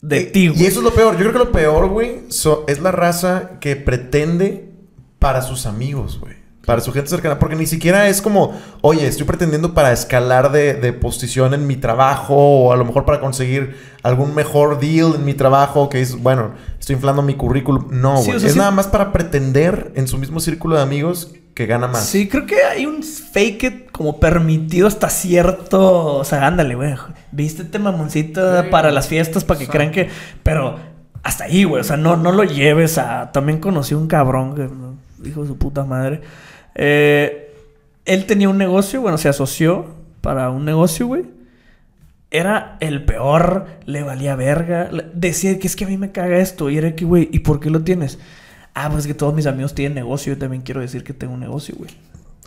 de 0.02 0.22
Y- 0.22 0.26
ti, 0.26 0.48
güey. 0.50 0.62
Y 0.62 0.66
eso 0.68 0.80
es 0.80 0.84
lo 0.84 0.94
peor. 0.94 1.14
Yo 1.14 1.20
creo 1.22 1.32
que 1.32 1.40
lo 1.40 1.52
peor, 1.52 1.88
güey, 1.90 2.22
so- 2.30 2.66
es 2.68 2.80
la 2.82 2.92
raza 2.92 3.54
que 3.60 3.76
pretende 3.76 4.70
para 5.18 5.42
sus 5.42 5.66
amigos, 5.66 6.20
güey. 6.20 6.36
Para 6.66 6.82
su 6.82 6.92
gente 6.92 7.10
cercana. 7.10 7.38
Porque 7.40 7.56
ni 7.56 7.68
siquiera 7.68 8.08
es 8.08 8.22
como, 8.22 8.60
oye, 8.82 9.06
estoy 9.08 9.26
pretendiendo 9.26 9.74
para 9.74 9.92
escalar 9.92 10.52
de, 10.52 10.74
de 10.74 10.94
posición 10.94 11.54
en 11.54 11.68
mi 11.68 11.76
trabajo 11.76 12.36
o 12.36 12.72
a 12.74 12.76
lo 12.76 12.86
mejor 12.86 13.06
para 13.06 13.20
conseguir 13.20 13.76
algún 14.04 14.34
mejor 14.36 14.80
deal 14.80 15.14
en 15.16 15.26
mi 15.26 15.34
trabajo 15.34 15.90
que 15.90 16.02
es, 16.02 16.22
bueno, 16.22 16.52
estoy 16.80 16.96
inflando 16.96 17.22
mi 17.22 17.36
currículum. 17.36 17.88
No, 17.92 18.18
Sí, 18.18 18.26
güey. 18.26 18.38
o 18.38 18.40
sea, 18.40 18.48
es 18.48 18.54
sí- 18.54 18.60
nada 18.60 18.72
más 18.72 18.88
para 18.88 19.12
pretender 19.12 19.92
en 19.96 20.08
su 20.08 20.18
mismo 20.18 20.40
círculo 20.40 20.76
de 20.76 20.82
amigos 20.82 21.32
que 21.54 21.68
gana 21.68 21.88
más. 21.88 22.06
Sí, 22.06 22.28
creo 22.28 22.46
que 22.46 22.64
hay 22.64 22.86
un 22.86 23.02
fake 23.04 23.64
it 23.64 23.92
como 23.92 24.20
permitido 24.20 24.88
hasta 24.88 25.10
cierto. 25.10 26.18
O 26.18 26.24
sea, 26.26 26.46
ándale, 26.48 26.76
güey. 26.76 26.96
Vístete 27.32 27.80
mamoncito 27.80 28.62
Sí. 28.64 28.68
para 28.72 28.92
las 28.92 29.08
fiestas 29.08 29.44
para 29.46 29.60
que 29.60 29.68
crean 29.68 29.92
que. 29.92 30.10
Pero 30.44 30.78
hasta 31.24 31.46
ahí, 31.46 31.64
güey. 31.64 31.80
O 31.82 31.84
sea, 31.84 31.96
no, 31.96 32.18
no 32.18 32.32
lo 32.34 32.44
lleves 32.44 32.98
a. 32.98 33.32
También 33.32 33.60
conocí 33.60 33.94
un 33.94 34.08
cabrón 34.08 34.56
que. 34.56 34.70
Hijo 35.30 35.42
de 35.44 35.48
su 35.48 35.58
puta 35.58 35.86
madre. 35.86 36.22
Eh, 36.76 37.54
él 38.06 38.26
tenía 38.26 38.50
un 38.50 38.58
negocio, 38.58 39.02
bueno, 39.02 39.18
se 39.18 39.30
asoció 39.30 39.88
para 40.22 40.50
un 40.50 40.66
negocio, 40.66 41.08
güey. 41.08 41.24
Era 42.32 42.78
el 42.82 43.06
peor, 43.06 43.68
le 43.86 44.04
valía 44.04 44.36
verga. 44.36 44.90
Decía 45.14 45.58
que 45.58 45.68
es 45.68 45.76
que 45.76 45.86
a 45.86 45.88
mí 45.88 45.98
me 45.98 46.12
caga 46.12 46.38
esto. 46.38 46.70
Y 46.70 46.78
era 46.78 46.96
que, 46.96 47.06
güey, 47.06 47.30
¿y 47.32 47.40
por 47.40 47.60
qué 47.60 47.70
lo 47.70 47.82
tienes? 47.82 48.20
Ah, 48.74 48.90
pues 48.90 49.02
es 49.02 49.08
que 49.08 49.14
todos 49.14 49.34
mis 49.34 49.48
amigos 49.48 49.74
tienen 49.74 49.96
negocio. 49.96 50.34
Yo 50.34 50.40
también 50.40 50.62
quiero 50.62 50.82
decir 50.82 51.04
que 51.04 51.14
tengo 51.14 51.34
un 51.34 51.40
negocio, 51.40 51.76
güey. 51.78 51.92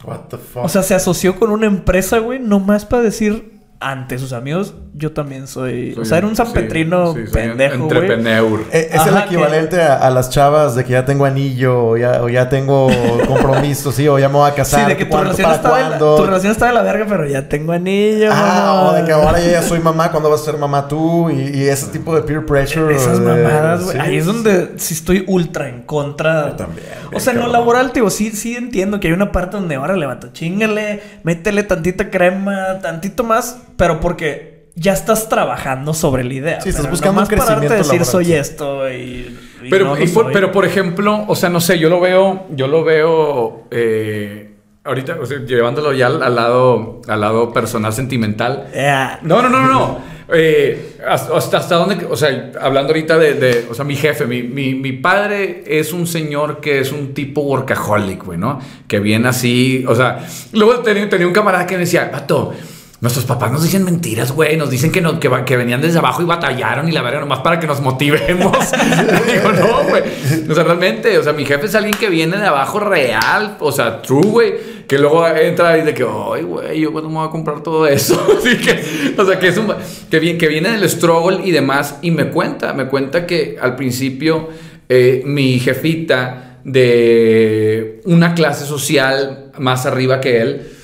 What 0.05 0.29
the 0.29 0.37
fuck. 0.37 0.65
O 0.65 0.69
sea, 0.69 0.83
se 0.83 0.95
asoció 0.95 1.39
con 1.39 1.51
una 1.51 1.67
empresa, 1.67 2.19
güey, 2.19 2.39
nomás 2.39 2.85
para 2.85 3.03
decir 3.03 3.58
ante 3.81 4.19
sus 4.19 4.33
amigos, 4.33 4.75
yo 4.93 5.13
también 5.13 5.47
soy. 5.47 5.95
o 5.97 6.05
sea, 6.05 6.19
era 6.19 6.27
un 6.27 6.35
sanpetrino 6.35 7.15
sí, 7.15 7.21
sí, 7.21 7.27
soy 7.33 7.43
pendejo, 7.43 7.77
güey. 7.85 8.01
Entrepreneur. 8.01 8.61
Eh, 8.73 8.89
Es 8.93 8.99
Ajá, 9.01 9.09
el 9.11 9.15
que- 9.15 9.25
equivalente 9.27 9.81
a, 9.81 9.95
a 9.99 10.11
las 10.11 10.31
chavas 10.31 10.75
de 10.75 10.85
que 10.85 10.93
ya 10.95 11.05
tengo 11.05 11.25
anillo 11.25 11.87
o 11.91 11.97
ya, 11.97 12.21
o 12.23 12.29
ya 12.29 12.49
tengo 12.49 12.89
compromiso, 13.29 13.93
sí, 13.93 14.09
o 14.09 14.19
ya 14.19 14.29
me 14.29 14.35
voy 14.35 14.49
a 14.49 14.51
Sí, 14.51 14.57
casar. 14.57 14.89
de 14.89 14.97
que 14.97 15.05
tu 15.05 15.11
¿cuándo, 15.11 15.31
relación, 15.33 15.45
para 15.47 15.57
está 15.57 15.77
de 15.85 15.91
la, 15.91 15.99
tu 15.99 16.25
relación 16.27 16.51
está 16.53 16.67
de 16.67 16.73
la 16.73 16.83
verga, 16.83 17.07
pero 17.09 17.25
ya 17.27 17.49
tengo 17.49 17.73
anillo, 17.73 18.31
Ah, 18.33 18.35
mamá. 18.75 18.83
o 18.91 18.93
de 18.95 19.05
que 19.05 19.13
ahora 19.13 19.39
ya, 19.41 19.51
ya 19.53 19.63
soy 19.63 19.79
mamá, 19.79 20.11
¿cuándo 20.11 20.29
vas 20.29 20.41
a 20.41 20.45
ser 20.47 20.57
mamá 20.59 20.89
tú? 20.89 21.31
Y, 21.31 21.35
y 21.59 21.69
ese 21.69 21.87
tipo 21.93 22.13
de 22.17 22.23
peer 22.23 22.45
pressure. 22.45 22.93
Esas 22.97 23.19
eh, 23.19 23.23
mamadas, 23.23 23.85
güey. 23.85 23.97
sí. 23.97 24.03
Ahí 24.03 24.17
es 24.17 24.27
donde 24.27 24.73
sí 24.79 24.95
estoy 24.95 25.25
ultra 25.29 25.69
en 25.69 25.83
contra. 25.83 26.49
Yo 26.49 26.57
también, 26.57 26.85
O 27.15 27.21
sea, 27.21 27.33
en 27.33 27.39
lo 27.39 27.47
laboral, 27.47 27.93
tío, 27.93 28.11
sí, 28.11 28.31
sí 28.33 28.57
entiendo 28.57 28.99
que 28.99 29.07
hay 29.07 29.13
una 29.13 29.31
parte 29.31 29.57
donde 29.57 29.77
ahora 29.77 29.97
le 29.97 30.05
vato, 30.07 30.31
chingale, 30.33 31.01
métele 31.23 31.63
tantita 31.63 32.11
crema, 32.11 32.81
tantito 32.83 33.23
más, 33.23 33.59
pero 33.79 34.01
porque 34.01 34.69
ya 34.75 34.93
estás 34.93 35.29
trabajando 35.29 35.95
sobre 35.95 36.25
la 36.25 36.35
idea. 36.35 36.61
Sí, 36.61 36.69
estás 36.69 36.83
Pero 36.83 36.93
buscando 36.93 37.23
un 37.23 37.29
nomás 37.29 37.47
pararte 37.47 37.67
a 37.67 37.69
crecimiento 37.69 37.75
decir 37.75 38.01
laboral, 38.01 38.13
soy 38.13 38.25
sí. 38.27 38.35
esto 38.35 38.91
y. 38.91 39.39
y 39.65 39.71
Pero, 39.71 39.85
no 39.87 39.97
lo 39.97 40.05
y 40.05 40.09
por, 40.09 40.25
soy. 40.27 40.33
pero 40.35 40.53
por 40.53 40.65
ejemplo, 40.67 41.25
o 41.27 41.35
sea, 41.35 41.49
no 41.49 41.61
sé, 41.61 41.79
yo 41.79 41.89
lo 41.89 42.01
veo, 42.01 42.47
yo 42.51 42.67
lo 42.67 42.85
veo 42.85 43.65
eh, 43.71 44.51
ahorita, 44.85 45.17
o 45.21 45.27
sea, 45.27 45.39
llevándolo 45.45 45.93
ya 45.93 46.07
al, 46.09 46.23
al 46.23 46.35
lado, 46.35 47.01
al 47.09 47.21
lado 47.21 47.53
personal 47.53 47.93
sentimental. 47.93 48.69
Ya. 48.75 49.21
No, 49.23 49.43
no, 49.43 49.49
no, 49.49 49.61
no, 49.63 49.69
no. 49.69 49.99
eh, 50.33 50.97
hasta, 51.09 51.57
hasta 51.57 51.75
dónde, 51.77 52.07
o 52.07 52.17
sea, 52.17 52.53
hablando 52.61 52.93
ahorita 52.93 53.17
de, 53.19 53.35
de 53.35 53.67
o 53.71 53.75
sea, 53.75 53.85
mi 53.85 53.97
jefe, 53.97 54.27
mi, 54.27 54.43
mi, 54.43 54.75
mi, 54.75 54.93
padre 54.93 55.65
es 55.67 55.93
un 55.93 56.07
señor 56.07 56.61
que 56.61 56.81
es 56.81 56.93
un 56.93 57.15
tipo 57.15 57.41
workaholic, 57.41 58.25
güey, 58.25 58.39
¿no? 58.39 58.61
Que 58.87 59.01
viene 59.01 59.29
así, 59.29 59.85
o 59.89 59.95
sea, 59.95 60.27
luego 60.53 60.81
tenía, 60.81 61.09
tenía 61.09 61.27
un 61.27 61.33
camarada 61.33 61.67
que 61.67 61.75
me 61.75 61.81
decía, 61.81 62.11
pato, 62.11 62.53
Nuestros 63.01 63.27
papás 63.27 63.53
nos 63.53 63.63
dicen 63.63 63.85
mentiras, 63.85 64.33
güey. 64.33 64.57
Nos 64.57 64.71
dicen 64.71 64.91
que, 64.91 65.01
no, 65.01 65.21
que, 65.21 65.31
que, 65.47 65.57
venían 65.57 65.81
desde 65.81 65.99
abajo 66.01 66.21
y 66.21 66.25
batallaron 66.25 66.89
y 66.89 66.93
la 66.93 67.01
verga 67.01 67.21
nomás 67.21 67.41
para 67.41 67.61
que 67.61 67.67
nos 67.69 67.81
motivemos. 67.81 68.57
digo, 69.27 69.53
no, 69.53 69.85
güey. 69.89 70.03
O 70.51 70.55
sea, 70.55 70.65
realmente, 70.65 71.17
o 71.17 71.23
sea, 71.23 71.33
mi 71.33 71.45
jefe 71.45 71.67
es 71.67 71.77
alguien 71.77 71.95
que 71.95 72.09
viene 72.09 72.37
de 72.37 72.47
abajo 72.47 72.81
real, 72.81 73.57
o 73.61 73.71
sea, 73.71 74.03
true, 74.03 74.27
güey. 74.27 74.79
Que 74.89 74.99
luego 74.99 75.29
entra 75.29 75.77
y 75.77 75.83
dice 75.83 75.95
que, 75.95 76.03
ay, 76.03 76.43
güey, 76.43 76.81
yo 76.81 76.91
cuando 76.91 77.09
me 77.09 77.17
voy 77.17 77.29
a 77.29 77.31
comprar 77.31 77.63
todo 77.63 77.87
eso. 77.87 78.21
Así 78.39 78.57
que, 78.57 79.15
o 79.17 79.25
sea, 79.25 79.39
que 79.39 79.49
es 79.49 79.57
un. 79.57 79.73
Que, 80.11 80.19
viene, 80.19 80.37
que 80.37 80.49
viene 80.49 80.71
del 80.71 80.91
struggle 80.91 81.47
y 81.47 81.53
demás. 81.53 81.99
Y 82.03 82.11
me 82.11 82.31
cuenta, 82.31 82.73
me 82.73 82.87
cuenta 82.87 83.27
que 83.27 83.59
al 83.61 83.77
principio 83.77 84.49
eh, 84.89 85.23
mi 85.25 85.61
jefita 85.61 86.59
de 86.65 88.01
una 88.07 88.35
clase 88.35 88.67
social 88.67 89.53
más 89.59 89.87
arriba 89.87 90.21
que 90.21 90.41
él 90.41 90.78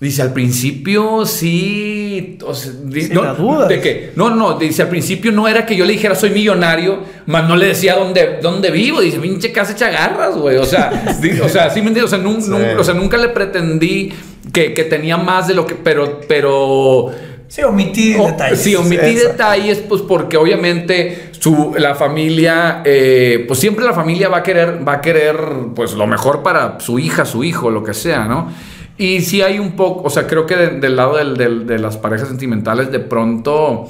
Dice, 0.00 0.22
al 0.22 0.32
principio 0.32 1.26
sí. 1.26 2.38
O 2.46 2.54
sea, 2.54 2.72
no, 3.12 3.66
de 3.66 3.80
que, 3.82 4.12
no, 4.16 4.30
no, 4.30 4.58
dice, 4.58 4.80
al 4.80 4.88
principio 4.88 5.30
no 5.30 5.46
era 5.46 5.66
que 5.66 5.76
yo 5.76 5.84
le 5.84 5.92
dijera 5.92 6.14
soy 6.14 6.30
millonario, 6.30 7.00
más 7.26 7.46
no 7.46 7.54
le 7.54 7.66
decía 7.66 7.96
dónde, 7.96 8.38
dónde 8.40 8.70
vivo. 8.70 9.02
Dice, 9.02 9.18
pinche 9.18 9.52
casa 9.52 9.72
echa 9.72 9.90
garras, 9.90 10.36
güey. 10.36 10.56
O 10.56 10.64
sea, 10.64 10.90
o 11.44 11.48
sea, 11.50 11.68
sí 11.68 11.82
me 11.82 11.88
entiendes. 11.88 12.04
O 12.04 12.16
sea, 12.16 12.18
nunca, 12.18 12.80
o 12.80 12.82
sea, 12.82 12.94
nunca 12.94 13.18
le 13.18 13.28
pretendí 13.28 14.10
que, 14.54 14.72
que, 14.72 14.84
tenía 14.84 15.18
más 15.18 15.48
de 15.48 15.54
lo 15.54 15.66
que. 15.66 15.74
Pero. 15.74 16.22
pero 16.26 17.10
Sí, 17.46 17.62
omití 17.64 18.12
detalles. 18.12 18.60
Sí, 18.60 18.76
omití 18.76 19.12
detalles, 19.16 19.78
pues 19.80 20.02
porque 20.02 20.36
obviamente 20.36 21.30
su, 21.32 21.74
la 21.76 21.96
familia, 21.96 22.80
eh, 22.84 23.44
pues 23.48 23.58
siempre 23.58 23.84
la 23.84 23.92
familia 23.92 24.28
va 24.28 24.38
a 24.38 24.42
querer, 24.44 24.86
va 24.86 24.94
a 24.94 25.00
querer, 25.00 25.36
pues 25.74 25.94
lo 25.94 26.06
mejor 26.06 26.44
para 26.44 26.78
su 26.78 27.00
hija, 27.00 27.24
su 27.24 27.42
hijo, 27.42 27.68
lo 27.68 27.82
que 27.82 27.92
sea, 27.92 28.26
¿no? 28.26 28.52
Y 29.00 29.22
sí 29.22 29.40
hay 29.40 29.58
un 29.58 29.72
poco, 29.76 30.02
o 30.06 30.10
sea, 30.10 30.26
creo 30.26 30.44
que 30.44 30.56
del 30.56 30.94
lado 30.94 31.16
de 31.16 31.78
las 31.78 31.96
parejas 31.96 32.28
sentimentales, 32.28 32.92
de 32.92 32.98
pronto, 33.00 33.88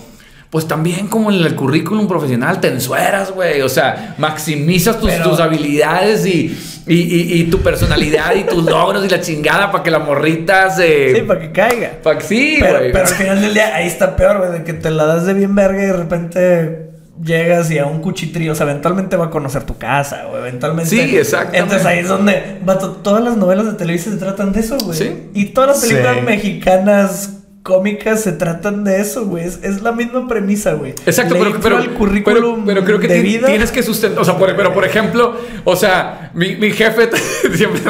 pues 0.50 0.68
también 0.68 1.08
como 1.08 1.32
en 1.32 1.44
el 1.44 1.56
currículum 1.56 2.06
profesional, 2.06 2.60
te 2.60 2.68
ensueras, 2.68 3.32
güey. 3.32 3.60
O 3.62 3.68
sea, 3.68 4.14
maximizas 4.18 5.00
tus, 5.00 5.12
tus 5.20 5.40
habilidades 5.40 6.24
y, 6.26 6.56
y, 6.86 7.42
tu 7.50 7.58
personalidad 7.58 8.36
y 8.36 8.44
tus 8.44 8.64
logros 8.64 9.04
y 9.04 9.08
la 9.08 9.20
chingada 9.20 9.72
para 9.72 9.82
que 9.82 9.90
la 9.90 9.98
morrita 9.98 10.70
se. 10.70 11.16
Sí, 11.16 11.22
para 11.22 11.40
que 11.40 11.50
caiga. 11.50 11.90
Para 12.00 12.16
que 12.16 12.24
sí, 12.24 12.58
güey. 12.60 12.92
Pero, 12.92 13.00
al 13.00 13.08
final 13.08 13.40
del 13.40 13.52
día, 13.52 13.74
ahí 13.74 13.88
está 13.88 14.14
peor, 14.14 14.38
güey, 14.38 14.52
de 14.52 14.62
que 14.62 14.74
te 14.74 14.92
la 14.92 15.06
das 15.06 15.26
de 15.26 15.34
bien 15.34 15.56
verga 15.56 15.82
y 15.82 15.86
de 15.86 15.92
repente 15.92 16.89
llegas 17.22 17.70
y 17.70 17.78
a 17.78 17.86
un 17.86 18.00
cuchitrillo, 18.00 18.52
o 18.52 18.54
sea, 18.54 18.68
eventualmente 18.68 19.16
va 19.16 19.26
a 19.26 19.30
conocer 19.30 19.64
tu 19.64 19.76
casa, 19.76 20.26
o 20.28 20.36
eventualmente. 20.38 20.90
Sí, 20.90 21.16
exacto. 21.16 21.56
Entonces 21.56 21.86
ahí 21.86 21.98
es 22.00 22.08
donde. 22.08 22.60
todas 23.02 23.22
las 23.22 23.36
novelas 23.36 23.66
de 23.66 23.72
televisión 23.72 24.14
se 24.14 24.20
tratan 24.20 24.52
de 24.52 24.60
eso, 24.60 24.78
güey. 24.78 24.98
Sí. 24.98 25.30
Y 25.34 25.46
todas 25.46 25.70
las 25.70 25.80
películas 25.80 26.22
mexicanas 26.22 27.39
cómicas 27.62 28.22
se 28.22 28.32
tratan 28.32 28.84
de 28.84 29.00
eso, 29.00 29.26
güey. 29.26 29.44
Es, 29.44 29.82
la 29.82 29.92
misma 29.92 30.26
premisa, 30.26 30.72
güey. 30.72 30.92
Exacto, 31.06 31.36
pero, 31.38 31.60
pero, 31.60 31.78
el 31.78 31.90
currículum 31.90 32.64
pero, 32.64 32.84
creo 32.84 32.98
que 32.98 33.08
tienes 33.08 33.70
que 33.70 33.82
sustentar. 33.82 34.20
O 34.20 34.24
sea, 34.24 34.36
pero 34.38 34.72
por 34.72 34.84
ejemplo, 34.84 35.36
o 35.64 35.76
sea, 35.76 36.30
mi, 36.34 36.56
mi 36.56 36.70
jefe, 36.70 37.10
siempre 37.54 37.80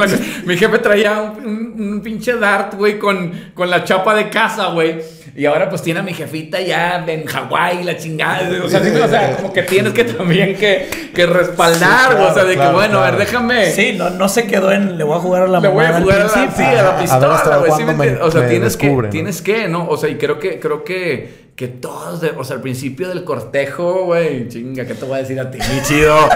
mi 0.44 0.56
jefe 0.56 0.78
traía 0.78 1.20
un, 1.20 1.74
un 1.78 2.00
pinche 2.00 2.36
dart, 2.36 2.74
güey, 2.74 2.98
con, 2.98 3.32
con 3.54 3.70
la 3.70 3.84
chapa 3.84 4.14
de 4.14 4.28
casa, 4.28 4.66
güey. 4.68 5.00
Y 5.36 5.46
ahora 5.46 5.68
pues 5.68 5.82
tiene 5.82 6.00
a 6.00 6.02
mi 6.02 6.12
jefita 6.12 6.60
ya 6.60 7.04
en 7.06 7.24
Hawái, 7.24 7.84
la 7.84 7.96
chingada. 7.96 8.48
O 8.64 8.68
sea, 8.68 8.80
o 8.80 9.08
sea, 9.08 9.36
como 9.36 9.52
que 9.52 9.62
tienes 9.62 9.92
que 9.92 10.04
también 10.04 10.56
que, 10.56 10.88
que 11.14 11.26
respaldar, 11.26 12.16
o 12.16 12.34
sea, 12.34 12.44
de 12.44 12.56
que 12.56 12.68
bueno, 12.68 12.98
a 12.98 13.10
ver, 13.10 13.20
déjame. 13.20 13.70
Sí, 13.70 13.94
no, 13.96 14.10
no 14.10 14.28
se 14.28 14.46
quedó 14.46 14.72
en 14.72 14.98
le 14.98 15.04
voy 15.04 15.16
a 15.16 15.20
jugar 15.20 15.42
a 15.42 15.46
la 15.46 15.60
Le 15.60 15.68
voy 15.68 15.84
a 15.84 16.00
jugar 16.00 16.20
a 16.20 16.24
la, 16.24 16.30
sí, 16.30 16.62
a 16.62 16.82
la 16.82 16.98
pistola, 16.98 17.56
güey. 17.58 17.72
Sí, 17.72 18.16
o 18.20 18.30
sea, 18.30 18.48
tienes 18.48 18.76
que, 18.76 19.08
tienes 19.10 19.42
que, 19.42 19.59
¿no? 19.68 19.88
O 19.88 19.96
sea, 19.96 20.10
y 20.10 20.16
creo 20.16 20.38
que, 20.38 20.58
creo 20.60 20.84
que 20.84 21.50
que 21.60 21.68
todos, 21.68 22.22
o 22.38 22.42
sea, 22.42 22.56
al 22.56 22.62
principio 22.62 23.10
del 23.10 23.22
cortejo, 23.22 24.06
güey, 24.06 24.48
chinga, 24.48 24.86
¿qué 24.86 24.94
te 24.94 25.04
voy 25.04 25.16
a 25.16 25.18
decir 25.18 25.38
a 25.38 25.50
ti, 25.50 25.58
mi 25.58 25.82
chido? 25.82 26.16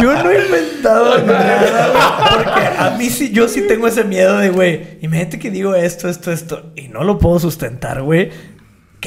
yo 0.00 0.20
no 0.20 0.30
he 0.32 0.44
inventado 0.44 1.16
nada, 1.24 2.28
porque 2.28 2.60
a 2.76 2.96
mí 2.98 3.08
sí, 3.08 3.30
yo 3.30 3.46
sí 3.46 3.68
tengo 3.68 3.86
ese 3.86 4.02
miedo 4.02 4.38
de, 4.38 4.50
güey, 4.50 4.98
imagínate 5.00 5.38
que 5.38 5.52
digo 5.52 5.76
esto, 5.76 6.08
esto, 6.08 6.32
esto, 6.32 6.72
y 6.74 6.88
no 6.88 7.04
lo 7.04 7.20
puedo 7.20 7.38
sustentar, 7.38 8.02
güey 8.02 8.32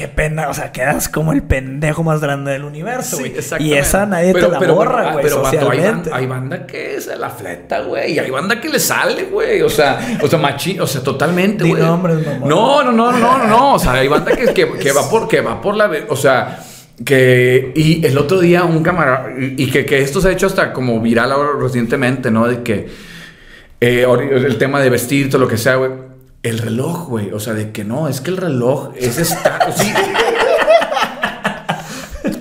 qué 0.00 0.08
pena, 0.08 0.48
o 0.48 0.54
sea, 0.54 0.72
quedas 0.72 1.10
como 1.10 1.34
el 1.34 1.42
pendejo 1.42 2.02
más 2.02 2.22
grande 2.22 2.52
del 2.52 2.64
universo, 2.64 3.18
güey. 3.18 3.34
y 3.58 3.74
esa 3.74 4.06
nadie 4.06 4.32
te 4.32 4.48
la 4.48 4.58
borra, 4.58 5.12
güey, 5.12 5.24
pero, 5.24 5.44
socialmente. 5.44 6.08
hay, 6.10 6.26
banda, 6.26 6.66
que 6.66 6.98
se 7.02 7.16
la 7.16 7.28
fleta, 7.28 7.80
güey, 7.80 8.14
y 8.14 8.18
hay 8.18 8.30
banda 8.30 8.58
que 8.58 8.70
le 8.70 8.80
sale, 8.80 9.24
güey, 9.24 9.60
o 9.60 9.68
sea, 9.68 10.18
o 10.22 10.26
sea, 10.26 10.38
machi, 10.38 10.80
o 10.80 10.86
sea, 10.86 11.02
totalmente, 11.02 11.64
güey. 11.64 11.82
No, 11.82 11.98
no, 11.98 12.82
no, 12.82 12.92
no, 12.92 13.12
no, 13.12 13.46
no, 13.46 13.74
o 13.74 13.78
sea, 13.78 13.92
hay 13.92 14.08
banda 14.08 14.34
que, 14.34 14.54
que, 14.54 14.92
va 14.92 15.10
por, 15.10 15.28
que 15.28 15.42
va 15.42 15.60
por 15.60 15.76
la, 15.76 15.90
o 16.08 16.16
sea, 16.16 16.60
que, 17.04 17.70
y 17.76 18.06
el 18.06 18.16
otro 18.16 18.40
día 18.40 18.64
un 18.64 18.82
camarada, 18.82 19.28
y 19.38 19.70
que, 19.70 19.84
que 19.84 20.00
esto 20.00 20.22
se 20.22 20.28
ha 20.28 20.32
hecho 20.32 20.46
hasta 20.46 20.72
como 20.72 20.98
viral 21.02 21.30
ahora 21.30 21.50
recientemente, 21.60 22.30
¿no? 22.30 22.48
De 22.48 22.62
que 22.62 22.88
eh, 23.82 24.06
el 24.08 24.56
tema 24.56 24.80
de 24.80 24.88
vestir, 24.88 25.28
todo 25.28 25.42
lo 25.42 25.48
que 25.48 25.58
sea, 25.58 25.76
güey 25.76 26.09
el 26.42 26.58
reloj, 26.58 27.08
güey. 27.08 27.30
O 27.32 27.40
sea, 27.40 27.54
de 27.54 27.72
que 27.72 27.84
no, 27.84 28.08
es 28.08 28.20
que 28.20 28.30
el 28.30 28.36
reloj 28.36 28.92
es 28.96 29.18
esta. 29.18 29.58
Sí. 29.76 29.92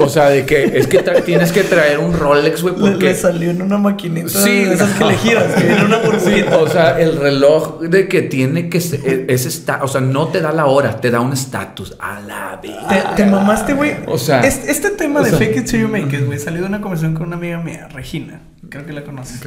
O 0.02 0.08
sea, 0.08 0.30
de 0.30 0.46
que 0.46 0.78
es 0.78 0.88
que 0.88 1.00
tienes 1.26 1.52
que 1.52 1.64
traer 1.64 2.00
un 2.00 2.14
Rolex, 2.14 2.62
güey, 2.62 2.74
porque... 2.74 3.08
Le, 3.08 3.16
salió 3.16 3.52
en 3.52 3.62
una 3.62 3.78
maquinita 3.78 4.30
sí. 4.30 4.64
de 4.64 4.74
esas 4.74 4.92
que 4.94 5.04
le 5.04 5.18
giras, 5.18 5.54
que 5.56 5.64
viene 5.68 5.84
una 5.84 5.98
burbujita. 6.04 6.58
o 6.58 6.68
sea, 6.70 7.00
el 7.00 7.18
reloj 7.18 7.82
de 7.82 8.08
que 8.08 8.22
tiene 8.22 8.70
que 8.70 8.80
ser... 8.80 9.02
E, 9.06 9.26
es 9.28 9.46
esta, 9.46 9.84
o 9.84 9.90
sea, 9.90 10.00
no 10.00 10.30
te 10.30 10.40
da 10.40 10.54
la 10.54 10.68
hora, 10.68 11.02
te 11.02 11.12
da 11.12 11.20
un 11.20 11.34
estatus. 11.34 11.96
A 12.00 12.22
la 12.22 12.60
vez. 12.64 12.78
Te, 13.18 13.26
mamaste, 13.26 13.74
güey. 13.74 13.98
O 14.08 14.18
sea... 14.18 14.40
Este, 14.42 14.72
este 14.72 14.92
tema 14.92 15.22
de 15.22 15.32
fake 15.32 15.58
it 15.58 15.66
till 15.66 15.82
you 15.82 15.90
make 15.90 16.16
it, 16.16 16.26
güey, 16.26 16.40
salió 16.40 16.62
de 16.62 16.68
una 16.68 16.80
conversación 16.80 17.14
con 17.14 17.28
una 17.28 17.36
amiga 17.36 17.60
mía, 17.60 17.90
Regina. 17.94 18.40
Creo 18.70 18.86
que 18.86 18.94
la 18.94 19.04
conoces. 19.04 19.42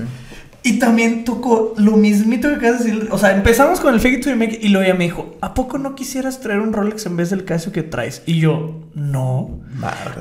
Y 0.64 0.78
también 0.78 1.24
tocó 1.24 1.74
lo 1.76 1.92
mismito 1.92 2.48
que 2.48 2.54
acabas 2.54 2.84
de 2.84 2.92
decir. 2.92 3.08
O 3.10 3.18
sea, 3.18 3.34
empezamos 3.34 3.80
con 3.80 3.94
el 3.94 4.00
fake 4.00 4.18
it 4.18 4.24
to 4.24 4.36
make 4.36 4.58
y 4.62 4.68
luego 4.68 4.84
ella 4.84 4.94
me 4.94 5.04
dijo, 5.04 5.36
¿a 5.40 5.54
poco 5.54 5.78
no 5.78 5.94
quisieras 5.94 6.40
traer 6.40 6.60
un 6.60 6.72
Rolex 6.72 7.06
en 7.06 7.16
vez 7.16 7.30
del 7.30 7.44
Casio 7.44 7.72
que 7.72 7.82
traes? 7.82 8.22
Y 8.26 8.38
yo, 8.38 8.80
no. 8.94 9.58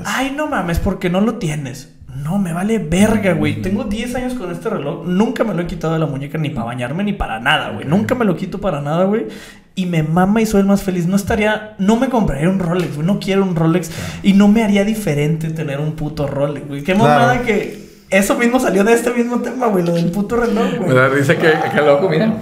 Ay, 0.04 0.32
no 0.36 0.48
mames, 0.48 0.80
porque 0.80 1.10
no 1.10 1.20
lo 1.20 1.36
tienes. 1.36 1.90
No, 2.22 2.38
me 2.38 2.52
vale 2.52 2.78
verga, 2.78 3.32
güey. 3.32 3.62
Tengo 3.62 3.84
10 3.84 4.14
años 4.16 4.34
con 4.34 4.50
este 4.50 4.68
reloj. 4.68 5.06
Nunca 5.06 5.44
me 5.44 5.54
lo 5.54 5.62
he 5.62 5.66
quitado 5.66 5.94
de 5.94 5.98
la 5.98 6.06
muñeca 6.06 6.36
ni 6.38 6.50
para 6.50 6.66
bañarme 6.66 7.04
ni 7.04 7.12
para 7.12 7.40
nada, 7.40 7.70
güey. 7.70 7.86
Nunca 7.86 8.14
me 8.14 8.24
lo 8.24 8.36
quito 8.36 8.60
para 8.60 8.82
nada, 8.82 9.04
güey. 9.04 9.28
Y 9.74 9.86
me 9.86 10.02
mama 10.02 10.42
y 10.42 10.46
soy 10.46 10.60
el 10.60 10.66
más 10.66 10.82
feliz. 10.82 11.06
No 11.06 11.16
estaría. 11.16 11.74
No 11.78 11.96
me 11.96 12.10
compraría 12.10 12.50
un 12.50 12.58
Rolex, 12.58 12.96
güey. 12.96 13.06
No 13.06 13.18
quiero 13.18 13.44
un 13.44 13.56
Rolex. 13.56 13.90
Y 14.22 14.34
no 14.34 14.48
me 14.48 14.62
haría 14.62 14.84
diferente 14.84 15.50
tener 15.50 15.80
un 15.80 15.92
puto 15.92 16.26
Rolex, 16.26 16.68
güey. 16.68 16.82
Qué 16.82 16.94
mamada 16.94 17.42
que 17.42 17.81
eso 18.12 18.36
mismo 18.36 18.60
salió 18.60 18.84
de 18.84 18.92
este 18.92 19.10
mismo 19.10 19.40
tema, 19.40 19.66
güey, 19.66 19.84
lo 19.84 19.94
del 19.94 20.10
puto 20.10 20.36
reloj, 20.36 20.76
güey. 20.76 20.88
Me 20.88 20.94
da 20.94 21.08
risa 21.08 21.36
que, 21.36 21.50
que 21.74 21.80
loco, 21.80 22.08
mira. 22.08 22.32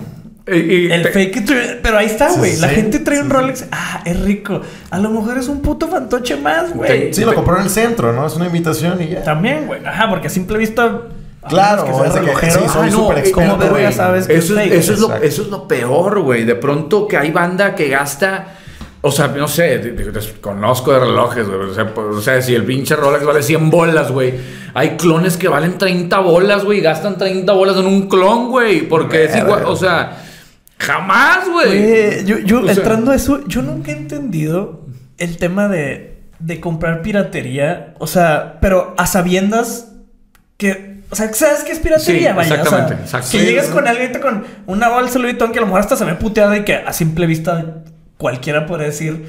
el 0.47 1.09
fake 1.09 1.81
pero 1.83 1.99
ahí 1.99 2.07
está, 2.07 2.33
güey. 2.33 2.57
la 2.57 2.69
gente 2.69 2.99
trae 2.99 3.21
un 3.21 3.31
Rolex. 3.31 3.67
Ah, 3.71 4.03
es 4.05 4.21
rico. 4.21 4.61
A 4.91 4.99
lo 4.99 5.11
mejor 5.11 5.39
es 5.39 5.49
un 5.49 5.63
puto 5.63 5.89
fantoche 5.89 6.37
más, 6.37 6.75
güey. 6.75 7.15
Sí, 7.15 7.25
lo 7.25 7.35
compró 7.35 7.57
en 7.57 7.65
el 7.65 7.71
centro, 7.71 8.13
¿no? 8.13 8.27
Es 8.27 8.35
una 8.35 8.47
invitación 8.47 9.01
y 9.01 9.09
ya. 9.09 9.23
También, 9.23 9.67
güey. 9.67 9.85
Ajá, 9.85 10.09
porque 10.11 10.27
a 10.27 10.31
simple 10.31 10.59
vista. 10.59 11.03
Claro, 11.49 11.87
que 11.87 11.95
sea 11.95 12.21
relojero. 12.21 12.61
sí, 12.61 12.69
soy 12.69 12.91
súper 12.91 13.19
experto, 13.19 13.57
¿Cómo 13.57 13.93
sabes 13.93 14.27
que 14.27 14.35
eso, 14.35 14.61
es, 14.61 14.73
eso, 14.73 14.93
es 14.93 14.99
lo, 14.99 15.15
eso 15.15 15.43
es 15.43 15.49
lo 15.49 15.67
peor, 15.67 16.21
güey. 16.21 16.45
De 16.45 16.55
pronto 16.55 17.09
que 17.09 17.17
hay 17.17 17.31
banda 17.31 17.75
que 17.75 17.89
gasta 17.89 18.59
o 19.03 19.11
sea, 19.11 19.29
no 19.29 19.49
sé, 19.49 19.95
conozco 20.41 20.93
de 20.93 21.01
relojes, 21.01 21.47
güey. 21.47 21.61
O 21.97 22.21
sea, 22.21 22.43
si 22.43 22.55
el 22.55 22.65
pinche 22.65 22.95
Rolex 22.95 23.25
vale 23.25 23.43
100 23.43 23.71
bolas, 23.71 24.11
güey. 24.11 24.35
Hay 24.75 24.97
clones 24.97 25.39
que 25.39 25.49
valen 25.49 25.79
30 25.79 26.19
bolas, 26.19 26.65
güey. 26.65 26.81
Gastan 26.81 27.17
30 27.17 27.51
bolas 27.53 27.77
en 27.77 27.87
un 27.87 28.09
clon, 28.09 28.51
güey. 28.51 28.87
Porque 28.89 29.25
es 29.25 29.37
igual, 29.37 29.65
o 29.65 29.75
sea, 29.75 30.23
jamás, 30.79 31.49
güey. 31.49 32.25
Yo, 32.27 32.39
yo 32.41 32.69
entrando 32.69 33.13
a 33.13 33.15
eso, 33.15 33.47
yo 33.47 33.63
nunca 33.63 33.91
he 33.91 33.97
entendido 33.97 34.85
el 35.17 35.39
tema 35.39 35.69
de, 35.69 36.23
de 36.39 36.61
comprar 36.61 37.01
piratería. 37.01 37.95
O 38.01 38.07
sea, 38.07 38.59
pero 38.61 38.95
a 38.99 39.07
sabiendas 39.07 39.93
que 40.59 40.91
o 41.13 41.17
sea, 41.17 41.33
¿sabes 41.33 41.65
qué 41.65 41.73
es 41.73 41.81
piratería? 41.81 42.35
Sí, 42.35 42.53
exactamente, 42.53 43.17
o 43.17 43.31
Que 43.31 43.39
llegues 43.39 43.67
con 43.67 43.89
alguien 43.89 44.13
con 44.21 44.45
una 44.67 44.89
bolsa 44.91 45.19
Louis 45.19 45.33
Vuitton 45.33 45.51
que 45.51 45.59
a 45.59 45.63
lo 45.63 45.67
mejor 45.67 45.81
hasta 45.81 45.97
se 45.97 46.05
ve 46.05 46.15
puteada 46.15 46.57
y 46.57 46.65
que 46.65 46.75
a 46.77 46.93
simple 46.93 47.27
vista 47.27 47.83
cualquiera 48.21 48.67
puede 48.67 48.85
decir, 48.85 49.25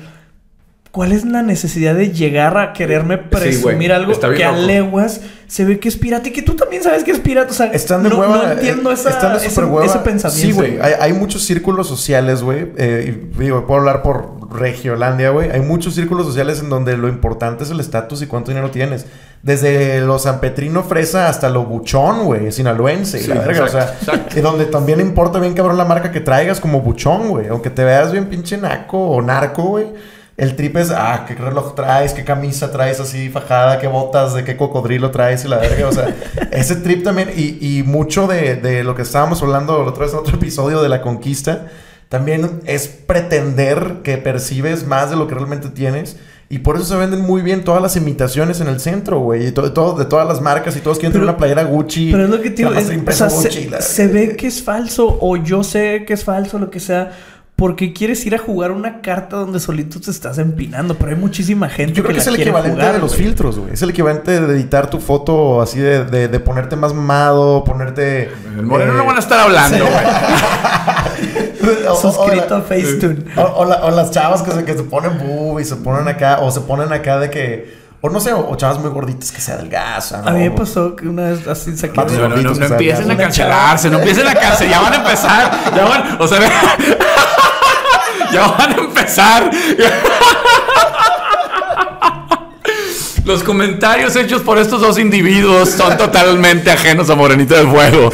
¿cuál 0.92 1.14
es 1.14 1.24
la 1.24 1.42
necesidad 1.42 1.96
de 1.96 2.12
llegar 2.12 2.58
a 2.58 2.74
quererme 2.74 3.18
presumir 3.18 3.94
algo 3.94 4.12
que 4.36 4.44
a 4.44 4.52
leguas 4.52 5.22
se 5.48 5.64
ve 5.64 5.80
que 5.80 5.88
es 5.88 5.96
pirata 5.96 6.28
y 6.28 6.32
que 6.34 6.42
tú 6.42 6.58
también 6.58 6.84
sabes 6.84 7.06
que 7.06 7.12
es 7.12 7.20
pirata? 7.20 7.52
O 7.52 7.54
sea, 7.54 7.68
están 7.68 8.04
de 8.04 8.10
no, 8.10 8.20
hueva, 8.20 8.36
no 8.36 8.52
entiendo 8.52 8.92
eh, 8.92 8.96
esa, 8.96 9.38
ese, 9.38 10.00
pensamiento. 10.00 10.30
Sí, 10.30 10.52
güey. 10.52 10.78
Hay, 10.82 11.14
muchos 11.14 11.44
círculos 11.44 11.88
sociales, 11.88 12.44
güey. 12.44 12.68
Eh, 12.76 13.30
digo, 13.40 13.66
puedo 13.66 13.80
hablar 13.80 14.04
por 14.04 14.41
Regiolandia, 14.52 15.30
güey, 15.30 15.50
hay 15.50 15.62
muchos 15.62 15.96
círculos 15.96 16.26
sociales 16.26 16.60
en 16.60 16.70
donde 16.70 16.98
lo 16.98 17.08
importante 17.08 17.64
es 17.64 17.72
el 17.72 17.80
estatus 17.80 18.22
y 18.22 18.28
cuánto 18.28 18.52
dinero 18.52 18.70
tienes. 18.70 19.06
Desde 19.42 20.02
lo 20.02 20.20
San 20.20 20.40
Petrino 20.40 20.84
fresa 20.84 21.30
hasta 21.30 21.50
lo 21.50 21.64
buchón, 21.66 22.26
güey, 22.26 22.52
sinaloense. 22.52 23.20
y 23.20 23.24
Sí, 23.24 23.30
la 23.30 23.42
verga, 23.42 23.66
exacto, 23.66 23.98
o 24.02 24.06
sea, 24.06 24.28
y 24.36 24.42
donde 24.42 24.66
también 24.66 25.00
importa 25.00 25.40
bien 25.40 25.54
cabrón 25.54 25.78
la 25.78 25.86
marca 25.86 26.12
que 26.12 26.20
traigas 26.20 26.60
como 26.60 26.82
buchón, 26.82 27.30
güey. 27.30 27.48
Aunque 27.48 27.70
te 27.70 27.84
veas 27.84 28.12
bien 28.12 28.28
pinche 28.28 28.58
naco 28.58 29.00
o 29.00 29.22
narco, 29.22 29.64
güey. 29.64 29.88
El 30.38 30.56
trip 30.56 30.78
es, 30.78 30.92
ah, 30.92 31.26
qué 31.28 31.36
reloj 31.36 31.76
traes, 31.76 32.14
qué 32.14 32.24
camisa 32.24 32.72
traes 32.72 33.00
así 33.00 33.30
fajada, 33.30 33.80
qué 33.80 33.88
botas, 33.88 34.34
de 34.34 34.44
qué 34.44 34.58
cocodrilo 34.58 35.12
traes 35.12 35.46
y 35.46 35.48
la 35.48 35.58
verga. 35.58 35.88
O 35.88 35.92
sea, 35.92 36.16
ese 36.52 36.78
trip 36.78 37.04
también, 37.04 37.30
y, 37.36 37.80
y 37.80 37.84
mucho 37.84 38.28
de, 38.28 38.56
de 38.56 38.84
lo 38.84 38.96
que 38.96 39.04
estábamos 39.04 39.42
hablando 39.44 39.84
la 39.84 39.90
otra 39.90 40.06
vez 40.06 40.14
en 40.14 40.20
otro 40.20 40.38
episodio 40.38 40.82
de 40.82 40.90
la 40.90 41.02
conquista, 41.02 41.68
también 42.12 42.60
es 42.66 42.90
pretender 42.90 44.02
que 44.04 44.18
percibes 44.18 44.86
más 44.86 45.10
de 45.10 45.16
lo 45.16 45.28
que 45.28 45.36
realmente 45.36 45.70
tienes. 45.70 46.18
Y 46.50 46.60
por 46.60 46.76
eso 46.76 46.84
se 46.84 46.98
venden 46.98 47.22
muy 47.22 47.42
bien 47.42 47.64
todas 47.64 47.82
las 47.82 47.96
imitaciones 47.96 48.60
en 48.60 48.68
el 48.68 48.82
centro, 48.82 49.20
güey. 49.20 49.48
Y 49.48 49.52
todo, 49.54 49.72
todo- 49.72 49.98
de 49.98 50.04
todas 50.04 50.28
las 50.28 50.42
marcas 50.42 50.76
y 50.76 50.82
todos 50.82 50.98
quieren 51.00 51.14
tener 51.14 51.24
Pero- 51.26 51.32
una 51.32 51.38
playera 51.38 51.64
Gucci. 51.64 52.12
Pero 52.12 52.26
es 52.26 52.30
lo 52.30 52.42
que 52.42 52.50
te 52.50 52.58
digo, 52.58 52.74
es- 52.74 52.90
o 52.90 53.12
sea, 53.14 53.28
Gucci, 53.30 53.50
se, 53.64 53.70
la 53.70 53.82
se 53.82 54.08
ve 54.08 54.36
que 54.38 54.48
es 54.48 54.62
falso 54.62 55.18
o 55.22 55.38
yo 55.38 55.64
sé 55.64 56.04
que 56.06 56.14
es 56.14 56.26
falso, 56.26 56.60
lo 56.60 56.70
que 56.70 56.82
sea, 56.82 57.12
porque 57.56 57.94
quieres 57.94 58.26
ir 58.26 58.36
a 58.36 58.40
jugar 58.40 58.72
una 58.72 59.00
carta 59.02 59.38
donde 59.38 59.62
solito 59.62 60.02
te 60.02 60.12
estás 60.12 60.40
empinando, 60.40 60.96
pero 60.98 61.12
hay 61.12 61.18
muchísima 61.18 61.70
gente 61.70 61.94
Yo 61.94 62.04
creo 62.04 62.10
que, 62.10 62.18
la 62.18 62.22
es 62.24 62.28
el 62.28 62.36
equivalente 62.42 62.72
jugar, 62.82 62.94
de 62.96 63.00
los 63.00 63.12
güey. 63.14 63.24
filtros, 63.24 63.58
güey. 63.60 63.74
Es 63.74 63.82
el 63.84 63.92
equivalente 63.92 64.42
de 64.42 64.54
editar 64.56 64.90
tu 64.90 65.00
foto 65.00 65.62
así 65.62 65.80
de, 65.80 66.04
de, 66.04 66.28
de 66.28 66.40
ponerte 66.42 66.76
más 66.76 66.94
mamado, 66.94 67.64
ponerte. 67.64 68.24
El 68.58 68.64
moreno 68.64 68.92
eh, 68.94 68.98
no 68.98 69.06
van 69.06 69.16
a 69.16 69.20
estar 69.20 69.40
hablando, 69.40 69.78
güey. 69.86 71.31
Suscrito 72.02 72.56
a 72.56 72.62
Facetune. 72.62 73.26
O, 73.38 73.42
o 73.42 73.66
la- 73.66 73.84
o 73.86 73.92
las 73.92 74.12
chavas 74.12 74.42
que 74.42 74.52
se, 74.52 74.64
que 74.66 74.74
se 74.74 74.84
ponen 74.84 75.18
boob 75.20 75.60
y 75.60 75.66
se 75.66 75.76
ponen 75.78 76.08
acá, 76.08 76.40
o 76.42 76.52
se 76.52 76.62
ponen 76.62 76.92
acá 76.94 77.20
de 77.20 77.30
que. 77.30 77.82
O 78.04 78.10
no 78.10 78.20
sé, 78.20 78.34
o, 78.34 78.56
chavas 78.56 78.80
muy 78.80 78.90
gorditas 78.90 79.32
que 79.32 79.40
se 79.40 79.52
adelgazan. 79.52 80.28
A 80.28 80.32
mí 80.32 80.40
me 80.40 80.52
pasó 80.52 80.96
que 80.96 81.08
una 81.08 81.30
vez 81.30 81.48
así 81.48 81.78
saqué... 81.78 81.94
No, 81.96 82.30
no, 82.30 82.66
empiecen 82.66 83.12
a 83.12 83.18
cancelarse, 83.18 83.90
no 83.92 84.00
empiecen 84.00 84.28
a 84.28 84.34
cancelar, 84.34 84.72
ya 84.74 84.82
van 84.82 84.94
a 84.94 84.96
empezar, 84.96 85.52
ya 85.76 85.86
van, 85.86 86.18
o 86.20 86.28
sea, 86.28 86.40
ya 88.34 88.48
van 88.48 88.72
a 88.72 88.76
empezar. 88.76 89.52
Los 93.24 93.44
comentarios 93.44 94.16
hechos 94.16 94.42
por 94.42 94.58
estos 94.58 94.82
dos 94.82 94.98
individuos 94.98 95.70
son 95.70 95.96
totalmente 95.96 96.72
ajenos 96.72 97.08
a 97.12 97.16
Morenito 97.16 97.54
del 97.54 97.68
Fuego. 97.70 98.10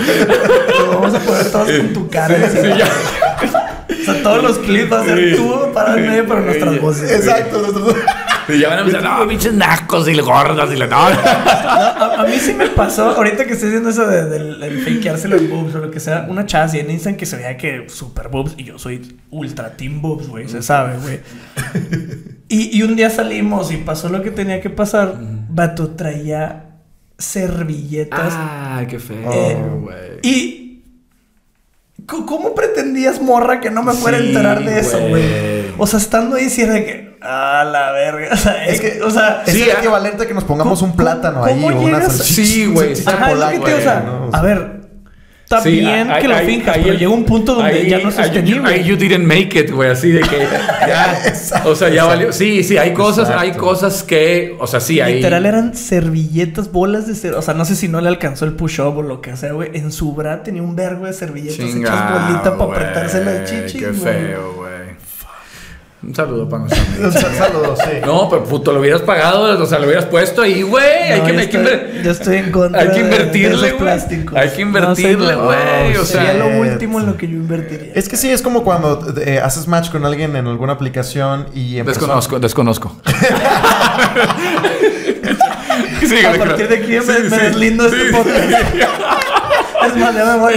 Vamos 1.12 1.22
a 1.22 1.26
poner 1.26 1.51
todos 1.51 1.72
con 1.72 1.93
tu 1.93 2.10
cara. 2.10 2.49
Sí, 2.49 2.58
ya. 2.78 2.88
O 3.89 4.03
sea, 4.14 4.24
todos 4.24 4.43
los 4.43 4.58
clips 4.60 4.91
va 4.91 5.01
a 5.01 5.05
ser 5.05 5.36
tú 5.36 5.72
para 5.74 5.95
en 5.95 6.08
medio, 6.08 6.26
pero 6.28 6.41
nuestras 6.41 6.82
voces. 6.82 7.12
Exacto. 7.12 7.62
nosotros- 7.62 7.95
Y 8.49 8.60
ya 8.60 8.70
van 8.70 8.78
a 8.80 8.82
empezar, 8.84 9.03
no, 9.03 9.28
pinches 9.28 9.51
nacos 9.53 10.08
y 10.08 10.18
gordas 10.22 10.72
y 10.72 10.78
la 10.78 10.88
no. 10.88 10.95
A, 10.97 12.22
a 12.22 12.26
mí 12.26 12.38
sí 12.39 12.53
me 12.53 12.68
pasó, 12.70 13.10
ahorita 13.12 13.45
que 13.45 13.53
estoy 13.53 13.68
haciendo 13.70 13.89
eso 13.89 14.08
de- 14.08 14.24
del 14.30 14.60
del 14.62 14.82
fakeárselo 14.86 15.36
en 15.36 15.49
boobs 15.49 15.76
o 15.76 15.80
lo 15.80 15.91
que 15.91 15.99
sea, 15.99 16.26
una 16.30 16.45
chava 16.45 16.64
así 16.64 16.80
en 16.80 16.89
Instagram 16.89 17.18
que 17.18 17.26
se 17.26 17.36
veía 17.36 17.58
que 17.58 17.89
super 17.89 18.30
boobs 18.30 18.53
y 18.58 18.64
yo 18.64 18.80
soy 18.80 19.18
ultra 19.32 19.76
team 19.76 20.01
boobs, 20.01 20.28
güey, 20.30 20.47
se 20.47 20.62
sabe, 20.62 20.95
güey. 20.97 21.20
Y, 22.47 22.78
y 22.78 22.84
un 22.84 22.95
día 22.95 23.10
salimos 23.10 23.70
y 23.74 23.78
pasó 23.78 24.08
lo 24.08 24.22
que 24.22 24.32
tenía 24.32 24.62
que 24.62 24.70
pasar. 24.70 25.16
Vato 25.49 25.89
traía 25.89 26.68
servilletas. 27.18 28.34
Ay, 28.38 28.88
qué 28.88 28.99
feo, 28.99 29.32
Eh, 29.34 29.58
güey. 29.82 29.97
Y. 30.24 30.66
¿Cómo 32.08 32.55
pretendías, 32.55 33.22
morra, 33.22 33.60
que 33.60 33.70
no 33.70 33.84
me 33.84 33.91
fuera 33.93 34.18
a 34.18 34.22
enterar 34.22 34.64
de 34.64 34.80
eso, 34.80 34.97
güey. 35.10 35.24
O 35.78 35.86
sea, 35.86 35.99
estando 35.99 36.38
ahí, 36.38 36.49
sí 36.49 36.62
era 36.62 36.74
de 36.74 36.86
que. 36.86 37.18
Ah, 37.22 37.68
la 37.70 37.91
verga. 37.91 38.30
O 38.34 38.38
sea, 38.38 38.66
es 38.66 38.80
que. 38.80 39.01
O 39.03 39.12
sea. 39.12 39.43
Es 39.45 39.53
Sí, 39.53 39.64
el 39.64 39.72
ah. 39.72 39.80
equivalente 39.80 40.24
a 40.24 40.26
que 40.28 40.34
nos 40.34 40.45
pongamos 40.45 40.80
¿Cómo- 40.80 40.91
un 40.91 40.97
plátano 40.97 41.43
ahí 41.43 41.62
cómo 41.62 41.78
o 41.78 41.82
una 41.82 41.97
a- 41.97 42.10
salchicha. 42.10 42.24
Sí, 42.45 42.66
güey. 42.68 42.93
o 42.93 43.82
sea, 43.82 44.03
¿no? 44.05 44.30
a 44.32 44.41
ver, 44.41 44.77
está 45.48 45.62
Sí, 45.62 45.80
bien 45.80 46.10
que 46.20 46.28
lo 46.28 46.38
finjas, 46.39 46.78
pero 46.78 46.93
llega 46.93 47.10
un 47.10 47.24
punto 47.24 47.56
donde 47.56 47.89
ya 47.89 48.00
no 48.00 48.10
es 48.10 48.16
sostenible. 48.16 48.68
Ahí 48.68 48.84
you 48.84 48.98
didn't 48.98 49.26
make 49.26 49.58
it, 49.58 49.72
güey, 49.72 49.89
así 49.89 50.12
de 50.12 50.20
que 50.20 50.39
ya, 50.88 51.64
o 51.66 51.74
sea, 51.74 51.88
ya 51.88 52.04
valió. 52.04 52.34
Sí, 52.34 52.64
sí, 52.64 52.78
hay 52.78 52.93
cosas, 52.93 53.30
hay 53.30 53.52
cosas 53.54 54.04
que, 54.04 54.56
o 54.60 54.68
sea, 54.68 54.82
sí, 54.82 55.00
hay. 55.00 55.16
Literal 55.16 55.45
eran 55.45 55.76
servilletas, 55.76 56.72
bolas 56.72 57.08
de 57.08 57.16
ser, 57.16 57.34
o 57.34 57.41
sea, 57.41 57.54
no 57.54 57.64
sé 57.64 57.78
si 57.78 57.88
no 57.88 58.02
le 58.02 58.10
alcanzó 58.10 58.43
el 58.43 58.54
push-up 58.54 58.98
o 58.98 59.02
lo 59.02 59.22
que 59.22 59.38
sea, 59.38 59.54
güey. 59.54 59.70
En 59.74 59.93
su 59.93 60.14
bra 60.14 60.43
tenía 60.43 60.62
un 60.62 60.76
vergo 60.76 61.06
de 61.06 61.14
servilletas 61.14 61.60
hechas 61.60 61.72
Chingado, 61.72 62.28
bolita 62.28 62.58
para 62.58 62.72
apretarse 62.72 63.24
las 63.24 63.50
chichis, 63.50 63.82
Qué 63.82 63.93
feo, 63.93 64.54
güey. 64.54 64.66
Un 66.08 66.16
saludo 66.16 66.47
para 66.47 66.64
nuestro 66.64 66.82
amigo. 66.88 67.12
Saludos, 67.12 67.80
sí. 67.84 67.97
No, 68.05 68.30
pero 68.30 68.43
puto, 68.45 68.72
lo 68.72 68.80
hubieras 68.80 69.01
pagado, 69.01 69.62
o 69.62 69.66
sea, 69.66 69.78
lo 69.78 69.88
hubieras 69.88 70.05
puesto 70.05 70.41
ahí, 70.41 70.62
güey. 70.62 70.86
hay 70.86 71.20
que, 71.22 71.34
yo 71.34 71.39
hay 71.39 71.47
que 71.49 71.58
estoy- 71.58 71.62
inver- 71.66 72.01
yo 72.01 72.12
estoy 72.12 72.38
en 72.38 72.51
contra 72.51 72.82
Hay 72.82 72.88
que 72.88 72.93
de- 72.93 72.99
de 72.99 73.05
invertirle, 73.05 73.68
esos 73.68 73.78
plásticos. 73.82 74.38
Hay 74.38 74.49
que 74.51 74.62
invertirle, 74.62 75.36
güey. 75.36 75.97
o 75.97 76.05
Sería 76.05 76.32
sea, 76.32 76.34
lo 76.36 76.47
último 76.62 77.01
en 77.01 77.08
lo 77.08 77.18
que 77.18 77.28
yo 77.28 77.34
invertiría. 77.36 77.91
Es 77.93 78.08
que 78.08 78.16
sí, 78.16 78.30
es 78.32 78.41
como 78.41 78.64
cuando 78.64 79.05
eh, 79.22 79.39
haces 79.43 79.68
match 79.68 79.89
con 79.91 80.05
alguien 80.05 80.34
en 80.38 80.47
alguna 80.47 80.72
aplicación 80.74 81.47
y 81.53 81.78
en 81.80 81.86
desconozco, 81.86 82.39
desconozco. 82.39 82.95
Sí, 86.08 86.26
A 86.26 86.38
partir 86.38 86.68
de 86.70 86.76
aquí 86.78 86.91
me, 86.93 87.01
sí, 87.01 87.12
me 87.24 87.30
sí. 87.30 87.36
deslindo 87.38 87.86
este 87.88 88.08
Sí, 88.08 88.14
podcast. 88.14 88.41
sí. 89.94 90.00
Es 90.00 90.06
más, 90.06 90.16
ya 90.16 90.26
me 90.26 90.40
voy. 90.40 90.54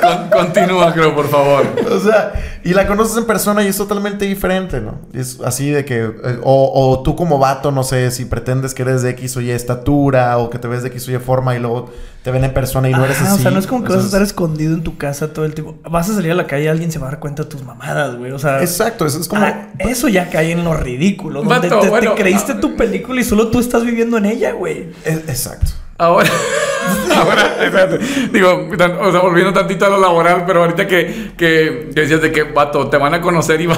Con- 0.00 0.28
continúa, 0.30 0.92
creo, 0.92 1.14
por 1.14 1.28
favor. 1.28 1.64
O 1.90 2.00
sea, 2.00 2.32
y 2.64 2.74
la 2.74 2.86
conoces 2.86 3.16
en 3.16 3.24
persona 3.24 3.62
y 3.62 3.68
es 3.68 3.76
totalmente 3.76 4.24
diferente, 4.26 4.80
¿no? 4.80 4.98
Es 5.14 5.38
así 5.44 5.70
de 5.70 5.84
que, 5.84 6.00
eh, 6.04 6.38
o, 6.42 6.70
o 6.90 7.02
tú 7.02 7.16
como 7.16 7.38
vato, 7.38 7.70
no 7.70 7.82
sé, 7.84 8.10
si 8.10 8.24
pretendes 8.24 8.74
que 8.74 8.82
eres 8.82 9.02
de 9.02 9.10
X 9.10 9.36
o 9.36 9.40
Y 9.40 9.50
estatura 9.50 10.36
o 10.38 10.50
que 10.50 10.58
te 10.58 10.68
ves 10.68 10.82
de 10.82 10.88
X 10.88 11.08
o 11.08 11.12
Y 11.12 11.18
forma 11.18 11.54
y 11.56 11.58
luego 11.60 11.90
te 12.22 12.30
ven 12.30 12.44
en 12.44 12.52
persona 12.52 12.90
y 12.90 12.92
no 12.92 13.04
eres 13.04 13.16
Ajá, 13.20 13.30
así. 13.32 13.40
O 13.40 13.42
sea, 13.42 13.50
no 13.50 13.58
es 13.58 13.66
como 13.66 13.82
que 13.84 13.92
vas 13.94 14.02
a 14.02 14.06
estar 14.06 14.22
escondido 14.22 14.74
en 14.74 14.82
tu 14.82 14.98
casa 14.98 15.32
todo 15.32 15.44
el 15.46 15.54
tiempo. 15.54 15.76
Vas 15.88 16.10
a 16.10 16.14
salir 16.14 16.32
a 16.32 16.34
la 16.34 16.46
calle 16.46 16.64
y 16.64 16.68
alguien 16.68 16.90
se 16.92 16.98
va 16.98 17.06
a 17.06 17.10
dar 17.12 17.20
cuenta 17.20 17.44
de 17.44 17.48
tus 17.48 17.62
mamadas, 17.64 18.16
güey. 18.16 18.32
O 18.32 18.38
sea, 18.38 18.60
Exacto, 18.60 19.06
eso 19.06 19.20
es 19.20 19.28
como... 19.28 19.42
ah, 19.42 19.68
eso 19.78 20.08
ya 20.08 20.28
cae 20.28 20.52
en 20.52 20.64
lo 20.64 20.74
ridículo. 20.74 21.42
Donde 21.42 21.68
Vato, 21.68 21.78
te, 21.80 21.84
te 21.86 21.90
bueno, 21.90 22.14
creíste 22.14 22.52
ah, 22.52 22.60
tu 22.60 22.76
película 22.76 23.20
y 23.20 23.24
solo 23.24 23.48
tú 23.48 23.58
estás 23.60 23.84
viviendo 23.84 24.18
en 24.18 24.26
ella, 24.26 24.52
güey. 24.52 24.90
es- 25.04 25.28
exacto. 25.28 25.70
Ahora, 26.00 26.30
ahora. 27.14 27.98
Digo, 28.32 28.68
o 29.00 29.10
sea, 29.12 29.20
volviendo 29.20 29.52
tantito 29.52 29.84
a 29.84 29.90
lo 29.90 30.00
laboral, 30.00 30.44
pero 30.46 30.62
ahorita 30.62 30.86
que, 30.86 31.32
que, 31.36 31.90
que 31.94 32.00
decías 32.00 32.22
de 32.22 32.32
que, 32.32 32.42
vato, 32.44 32.88
te 32.88 32.96
van 32.96 33.12
a 33.14 33.20
conocer 33.20 33.60
y 33.60 33.66
va. 33.66 33.76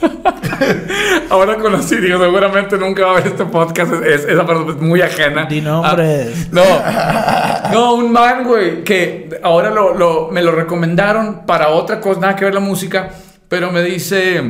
Ahora 1.30 1.56
conocí, 1.56 1.96
digo, 1.96 2.18
seguramente 2.18 2.78
nunca 2.78 3.04
va 3.04 3.12
a 3.12 3.14
ver 3.16 3.26
este 3.28 3.44
podcast. 3.44 3.92
Es, 4.04 4.24
esa 4.24 4.46
persona 4.46 4.70
es 4.72 4.80
muy 4.80 5.00
ajena. 5.02 5.44
Di 5.44 5.60
nombres. 5.60 6.48
Ah, 6.54 7.70
no, 7.72 7.72
no, 7.72 7.94
un 7.94 8.12
man, 8.12 8.44
güey, 8.44 8.82
que 8.82 9.28
ahora 9.42 9.70
lo, 9.70 9.94
lo- 9.94 10.28
me 10.30 10.42
lo 10.42 10.52
recomendaron 10.52 11.44
para 11.46 11.68
otra 11.68 12.00
cosa, 12.00 12.20
nada 12.20 12.36
que 12.36 12.44
ver 12.46 12.54
la 12.54 12.60
música, 12.60 13.10
pero 13.48 13.70
me 13.70 13.82
dice 13.82 14.42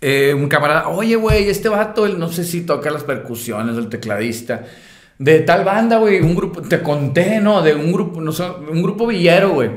eh, 0.00 0.34
un 0.34 0.48
camarada, 0.48 0.88
oye, 0.88 1.16
güey, 1.16 1.48
este 1.48 1.68
vato, 1.68 2.04
él 2.04 2.18
no 2.18 2.28
sé 2.30 2.44
si 2.44 2.62
toca 2.66 2.90
las 2.90 3.04
percusiones, 3.04 3.76
el 3.76 3.88
tecladista, 3.88 4.64
de 5.18 5.40
tal 5.40 5.64
banda, 5.64 5.98
güey, 5.98 6.20
un 6.20 6.34
grupo, 6.34 6.60
te 6.62 6.82
conté, 6.82 7.40
¿no? 7.40 7.62
De 7.62 7.74
un 7.74 7.92
grupo, 7.92 8.20
no 8.20 8.32
sé, 8.32 8.44
un 8.70 8.82
grupo 8.82 9.06
villero, 9.06 9.50
güey. 9.50 9.70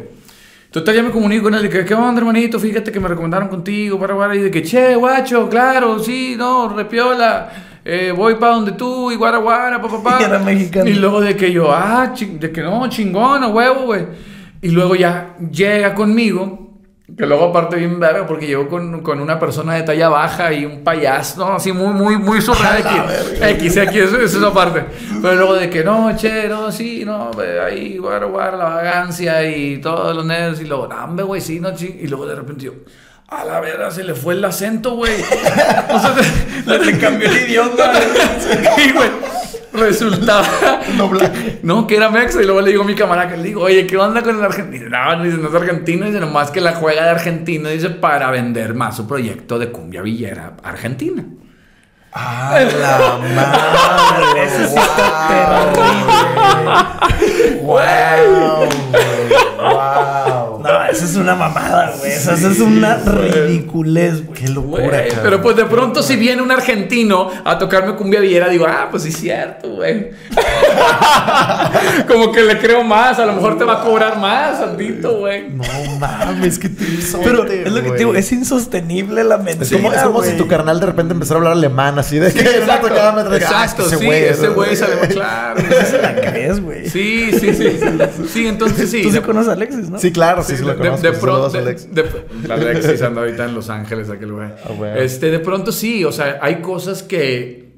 Total, 0.72 0.96
ya 0.96 1.02
me 1.04 1.10
comunico 1.10 1.44
con 1.46 1.56
él, 1.56 1.64
de 1.64 1.70
que, 1.70 1.84
¿qué 1.86 1.94
onda, 1.96 2.20
hermanito? 2.20 2.60
Fíjate 2.60 2.92
que 2.92 3.00
me 3.00 3.08
recomendaron 3.08 3.48
contigo, 3.48 3.98
para, 4.00 4.16
para, 4.16 4.36
y 4.36 4.40
de 4.40 4.52
que, 4.52 4.62
che, 4.62 4.96
guacho, 4.96 5.50
claro, 5.50 5.98
sí, 5.98 6.36
no, 6.38 6.70
repiola, 6.76 7.50
eh, 7.84 8.14
voy 8.16 8.36
para 8.36 8.54
donde 8.56 8.74
tú, 8.74 9.12
y 9.12 9.16
guara, 9.16 9.40
guara, 9.40 9.82
pa, 9.82 9.88
pa, 9.88 10.04
pa. 10.04 10.18
Y. 10.54 10.90
Y 10.90 10.94
luego 11.00 11.22
de 11.22 11.36
que 11.36 11.52
yo, 11.52 11.72
ah, 11.74 12.12
ching- 12.14 12.38
de 12.38 12.52
que 12.52 12.62
no, 12.62 12.88
chingón, 12.90 13.44
a 13.44 13.48
huevo, 13.48 13.86
güey. 13.88 14.06
Y 14.62 14.70
luego 14.70 14.94
ya 14.96 15.36
llega 15.52 15.96
conmigo, 15.96 16.69
que 17.18 17.26
luego 17.26 17.46
aparte 17.46 17.76
bien 17.76 18.00
verga, 18.00 18.26
porque 18.26 18.48
llegó 18.48 18.68
con, 18.68 19.02
con 19.02 19.20
una 19.20 19.40
persona 19.40 19.76
de 19.76 19.84
talla 19.84 20.10
baja 20.10 20.54
y 20.54 20.66
un 20.66 20.84
payaso, 20.84 21.46
¿no? 21.46 21.56
Así 21.56 21.72
muy, 21.72 21.94
muy, 21.94 22.18
muy 22.18 22.42
surreal. 22.44 22.80
X, 22.80 23.42
X, 23.42 23.78
X, 23.78 23.96
eso, 23.96 24.22
es 24.22 24.34
esa 24.34 24.54
parte. 24.54 24.86
Pero 25.22 25.36
luego 25.36 25.54
de 25.56 25.70
que 25.70 25.84
no, 25.84 26.16
che, 26.16 26.48
no, 26.48 26.72
sí, 26.72 27.04
no, 27.06 27.32
ahí, 27.66 27.98
guara, 27.98 28.26
guara, 28.26 28.58
la 28.58 28.66
vagancia 28.66 29.44
y 29.46 29.80
todos 29.80 30.16
los 30.16 30.26
nervios. 30.26 30.62
Y 30.62 30.66
luego, 30.66 30.88
no, 30.88 31.04
hombre, 31.04 31.26
güey, 31.26 31.42
sí, 31.42 31.60
no, 31.60 31.74
ching. 31.76 32.00
Y 32.02 32.08
luego 32.08 32.26
de 32.26 32.36
repente 32.36 32.66
yo, 32.66 32.74
a 33.28 33.44
la 33.46 33.60
verdad, 33.60 33.92
se 33.92 34.04
le 34.04 34.16
fue 34.16 34.34
el 34.34 34.46
acento, 34.46 34.96
güey. 34.96 35.22
O 35.92 36.00
sea, 36.00 36.16
Le, 36.66 36.86
le 36.86 36.98
cambió 37.00 37.30
el 37.30 37.50
idioma. 37.50 37.92
Sí, 38.76 38.92
güey. 38.92 39.10
Resultaba. 39.74 40.46
No, 41.64 41.86
que 41.88 41.96
era 41.96 42.10
Mexa. 42.10 42.42
Y 42.42 42.46
luego 42.46 42.62
le 42.62 42.72
digo 42.72 42.84
a 42.84 42.86
mi 42.86 42.96
camarada 42.96 43.30
que 43.30 43.38
le 43.38 43.44
digo, 43.44 43.62
oye, 43.62 43.86
¿qué 43.86 43.98
onda 43.98 44.22
con 44.22 44.38
el 44.38 44.44
argentino? 44.44 44.90
No, 44.90 45.16
no, 45.18 45.24
dice, 45.24 45.38
no 45.38 45.50
es 45.50 45.56
argentino. 45.56 46.06
Dice, 46.06 46.20
nomás 46.20 46.52
que 46.52 46.62
la 46.62 46.74
juega 46.74 47.04
de 47.04 47.10
argentino. 47.12 47.70
Dice, 47.70 47.90
para 47.90 48.32
vender 48.32 48.74
más 48.74 48.96
su 48.96 49.08
proyecto 49.08 49.60
de 49.60 49.72
cumbia 49.72 50.02
villera 50.02 50.54
argentina. 50.64 51.24
¡Ah, 52.12 52.60
la 52.60 53.20
madre! 53.36 54.44
Ese 54.44 54.68
sí 54.68 54.76
está 54.76 55.72
¡Wow! 57.62 58.70
¡Wow! 59.60 60.39
No, 60.64 60.86
esa 60.86 61.06
es 61.06 61.16
una 61.16 61.36
mamada, 61.36 61.94
güey. 62.00 62.12
Esa 62.12 62.34
es 62.34 62.60
una 62.60 62.96
ridiculez, 62.96 64.26
güey. 64.26 64.40
Qué 64.40 64.48
locura, 64.50 64.84
Güey, 64.84 65.08
cabrón. 65.10 65.20
pero 65.24 65.42
pues 65.42 65.56
de 65.56 65.66
pronto 65.66 66.04
si 66.04 66.16
viene 66.16 66.42
un 66.42 66.52
argentino 66.52 67.30
a 67.44 67.58
tocarme 67.58 67.96
cumbia 67.96 68.20
villera, 68.20 68.50
digo, 68.50 68.66
ah, 68.68 68.88
pues 68.92 69.04
sí 69.04 69.10
es 69.10 69.18
cierto, 69.18 69.70
güey. 69.70 70.10
Como 72.08 72.32
que 72.32 72.44
le 72.44 72.58
creo 72.60 72.84
más, 72.84 73.20
a 73.20 73.26
lo 73.26 73.34
mejor 73.34 73.58
te 73.58 73.64
va 73.64 73.82
a 73.82 73.84
cobrar 73.84 74.18
más, 74.20 74.60
Sandito, 74.60 75.20
güey. 75.20 75.50
No 75.50 75.64
mames, 76.00 76.58
que 76.60 76.70
te 76.70 76.86
Pero 77.24 77.46
es 77.46 77.72
lo 77.72 77.82
que 77.84 77.92
te 77.92 77.98
digo, 77.98 78.16
es 78.16 78.32
insostenible 78.32 79.24
la 79.24 79.38
mentira. 79.38 79.64
Es 79.66 79.72
como, 79.72 79.94
es 79.94 80.02
como 80.02 80.22
si 80.22 80.28
güey. 80.30 80.38
tu 80.38 80.48
carnal 80.48 80.80
de 80.80 80.86
repente 80.88 81.14
empezara 81.14 81.38
a 81.38 81.40
hablar 81.40 81.54
alemán, 81.54 82.00
así 82.00 82.18
de 82.20 82.32
que 82.34 82.44
no 82.44 82.50
Exacto, 82.50 82.88
tocaba 82.88 83.12
me 83.24 83.30
trae- 83.30 83.32
ah, 83.48 83.66
es 83.66 83.74
que 83.74 83.82
exacto, 83.84 83.90
sí, 84.00 84.08
ese 84.10 84.48
güey 84.50 84.76
sabe 84.76 84.96
más 84.98 85.08
claro. 85.14 85.62
¿Se 85.90 86.02
la 86.02 86.16
crees, 86.16 86.62
güey? 86.62 86.90
Sí, 86.90 87.32
sí, 87.40 87.54
sí. 87.54 87.80
Sí, 88.32 88.48
entonces 88.48 88.90
sí. 88.90 89.04
Tú 89.04 89.12
sí 89.12 89.20
conoces 89.20 89.50
a 89.50 89.54
Alexis, 89.54 89.90
¿no? 89.90 90.00
Sí, 90.00 90.12
claro, 90.12 90.44
sí, 90.50 90.58
sí, 90.58 90.64
lo 90.64 90.70
de, 90.70 90.78
conozco. 90.78 91.08
de 91.12 91.18
pronto. 91.18 91.50
De, 91.50 91.60
Alex. 91.60 91.94
de- 91.94 92.06
la 92.48 92.54
Alexis 92.56 93.02
anda 93.02 93.22
ahorita 93.22 93.46
en 93.46 93.56
Los 93.56 93.70
Ángeles, 93.70 94.10
aquel 94.10 94.32
güey. 94.32 94.48
Ah, 94.64 94.72
bueno. 94.78 94.96
Este, 94.98 95.32
de 95.32 95.40
pronto 95.40 95.72
sí, 95.72 96.04
o 96.06 96.12
sea, 96.12 96.40
hay 96.42 96.62
cosas 96.62 97.04
que. 97.04 97.70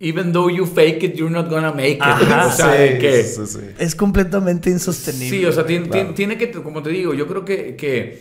Even 0.00 0.32
though 0.32 0.48
you 0.48 0.64
fake 0.64 1.02
it, 1.02 1.14
you're 1.16 1.32
not 1.32 1.48
gonna 1.50 1.72
make 1.72 1.94
it. 1.94 2.02
Ajá, 2.02 2.46
o 2.46 2.52
sea, 2.52 2.72
Sí, 2.72 2.98
que. 2.98 3.22
sí, 3.24 3.46
sí. 3.46 3.58
Es 3.80 3.96
completamente 3.96 4.70
insostenible. 4.70 5.28
Sí, 5.38 5.44
o 5.44 5.52
sea, 5.52 5.66
tiene, 5.66 5.88
Claro. 5.88 6.14
tiene- 6.14 6.38
que, 6.38 6.52
como 6.52 6.82
te 6.84 6.90
digo, 6.90 7.14
yo 7.14 7.26
creo 7.26 7.44
que, 7.44 7.74
que, 7.74 8.20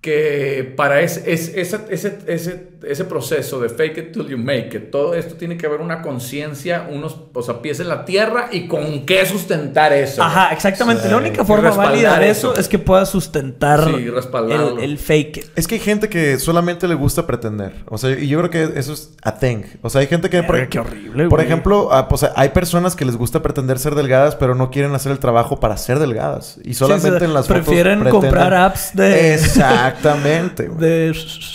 que 0.00 0.72
para 0.76 1.00
ese, 1.02 1.32
es- 1.32 1.52
ese, 1.54 1.78
ese, 1.90 2.18
ese, 2.26 2.68
ese 2.86 3.04
proceso 3.04 3.60
de 3.60 3.68
fake 3.68 3.98
it 3.98 4.12
till 4.12 4.26
you 4.28 4.36
make 4.38 4.70
it, 4.76 4.90
todo 4.90 5.14
esto 5.14 5.34
tiene 5.36 5.56
que 5.56 5.66
haber 5.66 5.80
una 5.80 6.02
conciencia, 6.02 6.86
unos 6.90 7.16
o 7.32 7.42
sea, 7.42 7.62
pies 7.62 7.80
en 7.80 7.88
la 7.88 8.04
tierra 8.04 8.48
y 8.52 8.66
con 8.68 9.06
qué 9.06 9.24
sustentar 9.26 9.92
eso. 9.92 10.22
Ajá, 10.22 10.52
exactamente. 10.52 11.04
Sí. 11.04 11.08
La 11.10 11.16
única 11.16 11.44
forma 11.44 11.70
válida 11.70 12.18
de 12.18 12.30
eso 12.30 12.52
eso. 12.52 12.60
es 12.60 12.68
que 12.68 12.78
puedas 12.78 13.08
sustentar 13.10 13.84
Sí, 13.84 14.08
respaldarlo. 14.10 14.78
el, 14.78 14.84
el 14.90 14.98
fake. 14.98 15.36
it. 15.38 15.44
Es 15.56 15.66
que 15.66 15.76
hay 15.76 15.80
gente 15.80 16.08
que 16.08 16.38
solamente 16.38 16.86
le 16.88 16.94
gusta 16.94 17.26
pretender. 17.26 17.72
O 17.86 17.98
sea, 17.98 18.10
y 18.10 18.28
yo 18.28 18.38
creo 18.38 18.50
que 18.50 18.78
eso 18.78 18.92
es 18.92 19.12
a 19.22 19.38
thing. 19.38 19.62
O 19.82 19.90
sea, 19.90 20.00
hay 20.00 20.06
gente 20.06 20.28
que... 20.30 20.40
Verga, 20.42 20.68
qué 20.68 20.78
horrible, 20.78 21.24
Por 21.28 21.38
güey. 21.38 21.46
ejemplo, 21.46 21.88
ah, 21.92 22.08
pues, 22.08 22.26
hay 22.34 22.50
personas 22.50 22.94
que 22.96 23.04
les 23.04 23.16
gusta 23.16 23.42
pretender 23.42 23.78
ser 23.78 23.94
delgadas, 23.94 24.36
pero 24.36 24.54
no 24.54 24.70
quieren 24.70 24.94
hacer 24.94 25.12
el 25.12 25.18
trabajo 25.18 25.58
para 25.60 25.76
ser 25.76 25.98
delgadas. 25.98 26.58
Y 26.62 26.74
solamente 26.74 27.18
sí, 27.18 27.24
en 27.24 27.34
las 27.34 27.46
fotos 27.48 27.64
prefieren 27.64 28.04
comprar 28.08 28.54
apps 28.54 28.90
de- 28.94 29.34
Exactamente. 29.34 30.68
De... 30.68 31.08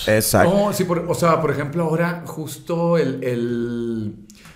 Exacto. 0.07 0.53
No, 0.53 0.73
sí, 0.73 0.83
por- 0.83 1.10
o 1.11 1.15
sea, 1.15 1.39
por 1.41 1.51
ejemplo, 1.51 1.83
ahora 1.83 2.23
justo 2.25 2.97
el, 2.97 3.23
el- 3.23 4.13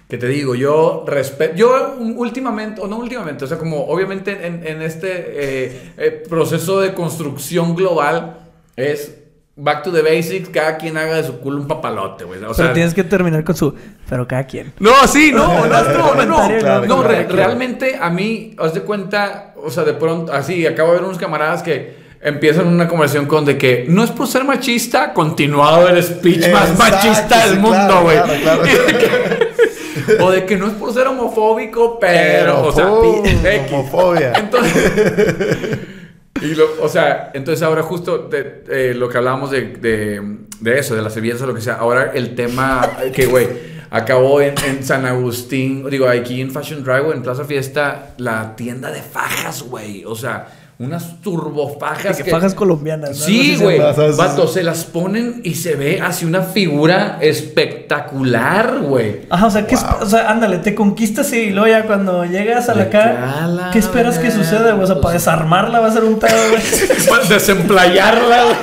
que 0.10 0.18
te 0.18 0.28
digo, 0.28 0.54
yo 0.56 1.04
respeto, 1.08 1.56
yo 1.56 1.96
últimamente, 2.16 2.80
o 2.82 2.88
no 2.88 2.98
últimamente, 2.98 3.44
o 3.46 3.48
sea, 3.48 3.58
como 3.58 3.86
obviamente 3.86 4.46
en, 4.46 4.66
en 4.66 4.82
este 4.84 5.08
eh, 5.12 5.92
eh, 5.98 6.24
proceso 6.30 6.80
de 6.80 6.94
construcción 6.94 7.76
global 7.76 8.38
es 8.76 9.16
back 9.56 9.84
to 9.84 9.92
the 9.92 10.02
basics, 10.04 10.50
cada 10.50 10.78
quien 10.78 10.98
haga 10.98 11.16
de 11.16 11.24
su 11.24 11.40
culo 11.40 11.60
un 11.62 11.68
papalote, 11.68 12.24
güey. 12.26 12.44
O 12.44 12.54
sea, 12.54 12.66
Pero 12.66 12.74
tienes 12.76 12.94
que 12.94 13.04
terminar 13.06 13.44
con 13.44 13.56
su... 13.56 13.74
Pero 14.10 14.28
cada 14.28 14.44
quien. 14.46 14.74
no, 14.80 14.92
sí, 15.08 15.32
no, 15.34 15.66
no, 15.66 15.84
no, 15.84 15.84
no, 15.94 16.26
no, 16.26 16.26
no, 16.26 16.60
claro, 16.60 17.04
re- 17.04 17.26
claro. 17.26 17.36
realmente 17.36 17.98
a 18.00 18.10
mí, 18.10 18.54
haz 18.60 18.74
de 18.74 18.82
cuenta, 18.82 19.54
o 19.58 19.72
sea, 19.72 19.86
de 19.86 19.94
pronto, 19.94 20.32
así, 20.34 20.68
acabo 20.68 20.90
de 20.92 20.96
ver 20.98 21.06
unos 21.06 21.18
camaradas 21.18 21.64
que 21.64 22.05
empiezan 22.26 22.68
una 22.68 22.88
conversación 22.88 23.28
con 23.28 23.46
de 23.46 23.58
que 23.58 23.86
no 23.88 24.04
es 24.04 24.10
por 24.12 24.28
ser 24.28 24.44
machista, 24.44 25.14
continuado 25.14 25.88
el 25.88 26.04
speech 26.04 26.50
más 26.52 26.78
machista 26.78 27.44
sí, 27.44 27.50
del 27.52 27.60
mundo, 27.60 28.02
güey. 28.02 28.18
claro, 28.22 28.42
claro. 28.42 28.64
O 30.20 30.30
de 30.30 30.46
que 30.46 30.56
no 30.56 30.68
es 30.68 30.74
por 30.74 30.94
ser 30.94 31.08
homofóbico, 31.08 31.98
pero, 32.00 32.68
o 32.68 32.72
sea, 32.72 32.92
homofobia. 33.72 34.34
Entonces, 34.36 34.92
y 36.42 36.54
lo- 36.54 36.82
o 36.82 36.90
sea, 36.90 37.32
entonces 37.34 37.64
ahora 37.64 37.82
justo 37.82 38.28
de, 38.30 38.64
eh, 38.70 38.94
lo 38.96 39.08
que 39.10 39.18
hablábamos 39.18 39.52
de, 39.52 39.62
de, 39.78 40.22
de 40.60 40.80
eso, 40.80 40.96
de 40.96 41.02
las 41.02 41.16
o 41.16 41.46
lo 41.46 41.56
que 41.56 41.62
sea, 41.62 41.76
ahora 41.76 42.12
el 42.14 42.36
tema 42.36 42.88
que, 43.14 43.26
güey, 43.26 43.48
acabó 43.90 44.42
en, 44.42 44.54
en 44.68 44.84
San 44.84 45.06
Agustín, 45.06 45.90
digo, 45.90 46.08
aquí 46.08 46.42
en 46.42 46.52
Fashion 46.52 46.84
Drive, 46.84 47.12
en 47.14 47.24
Plaza 47.24 47.46
Fiesta, 47.46 48.14
la 48.18 48.56
tienda 48.56 48.92
de 48.92 49.02
fajas, 49.02 49.64
güey, 49.64 50.04
o 50.06 50.16
sea, 50.16 50.48
unas 50.78 51.22
turbofajas. 51.22 52.18
Que 52.18 52.30
fajas 52.30 52.54
colombianas, 52.54 53.12
¿no? 53.12 53.16
Sí, 53.26 53.38
No 53.38 53.44
sé 53.44 53.58
si 53.58 53.64
güey. 53.64 53.80
Vato, 54.18 54.48
se 54.48 54.62
las 54.62 54.84
ponen 54.84 55.40
y 55.44 55.56
se 55.56 55.76
ve 55.76 56.02
así 56.04 56.26
una 56.26 56.42
figura 56.42 57.18
espectacular, 57.22 58.80
güey. 58.82 59.22
Ajá, 59.30 59.46
o 59.46 59.52
sea, 59.52 59.66
¿qué 59.68 59.76
esp- 59.76 60.02
o 60.02 60.06
sea, 60.06 60.30
ándale, 60.30 60.58
te 60.58 60.76
conquistas 60.76 61.32
y 61.32 61.52
luego 61.52 61.68
ya 61.68 61.84
cuando 61.86 62.26
llegas 62.26 62.68
a 62.68 62.76
la 62.76 62.90
cara, 62.90 63.70
¿qué 63.72 63.80
esperas 63.80 64.20
que 64.20 64.32
suceda, 64.32 64.72
güey? 64.72 64.84
O 64.84 64.88
sea, 64.88 64.96
para 64.96 65.02
pues- 65.04 65.14
desarmarla 65.14 65.80
va 65.80 65.88
a 65.88 65.92
ser 65.92 66.04
un 66.04 66.20
pedo, 66.20 66.50
güey. 66.50 66.62
Para 67.10 67.24
desemplayarla, 67.24 68.44
güey. 68.44 68.56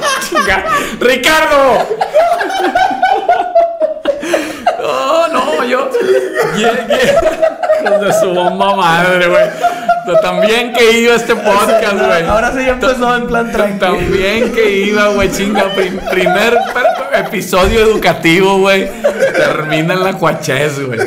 ¡Ricardo! 1.00 1.86
No, 4.80 5.28
no, 5.28 5.64
yo. 5.64 5.88
Yeah, 6.56 6.86
yeah. 6.88 7.98
De 7.98 8.12
su 8.12 8.32
bomba 8.34 8.76
madre, 8.76 9.28
güey. 9.28 9.44
También 10.20 10.72
que 10.72 10.98
iba 11.00 11.14
este 11.14 11.34
podcast, 11.36 11.94
güey. 11.94 12.24
Ahora 12.24 12.52
sí 12.52 12.64
ya 12.64 12.72
empezó 12.72 13.14
en 13.16 13.26
plan 13.26 13.52
tranquilo. 13.52 13.92
También 13.92 14.52
que 14.52 14.70
iba, 14.86 15.08
güey, 15.08 15.30
chinga. 15.30 15.64
prim- 15.74 16.00
primer 16.10 16.58
episodio 17.14 17.80
educativo, 17.80 18.58
güey. 18.58 18.88
Termina 19.36 19.94
en 19.94 20.02
la 20.04 20.12
cuachez, 20.14 20.84
güey. 20.84 20.98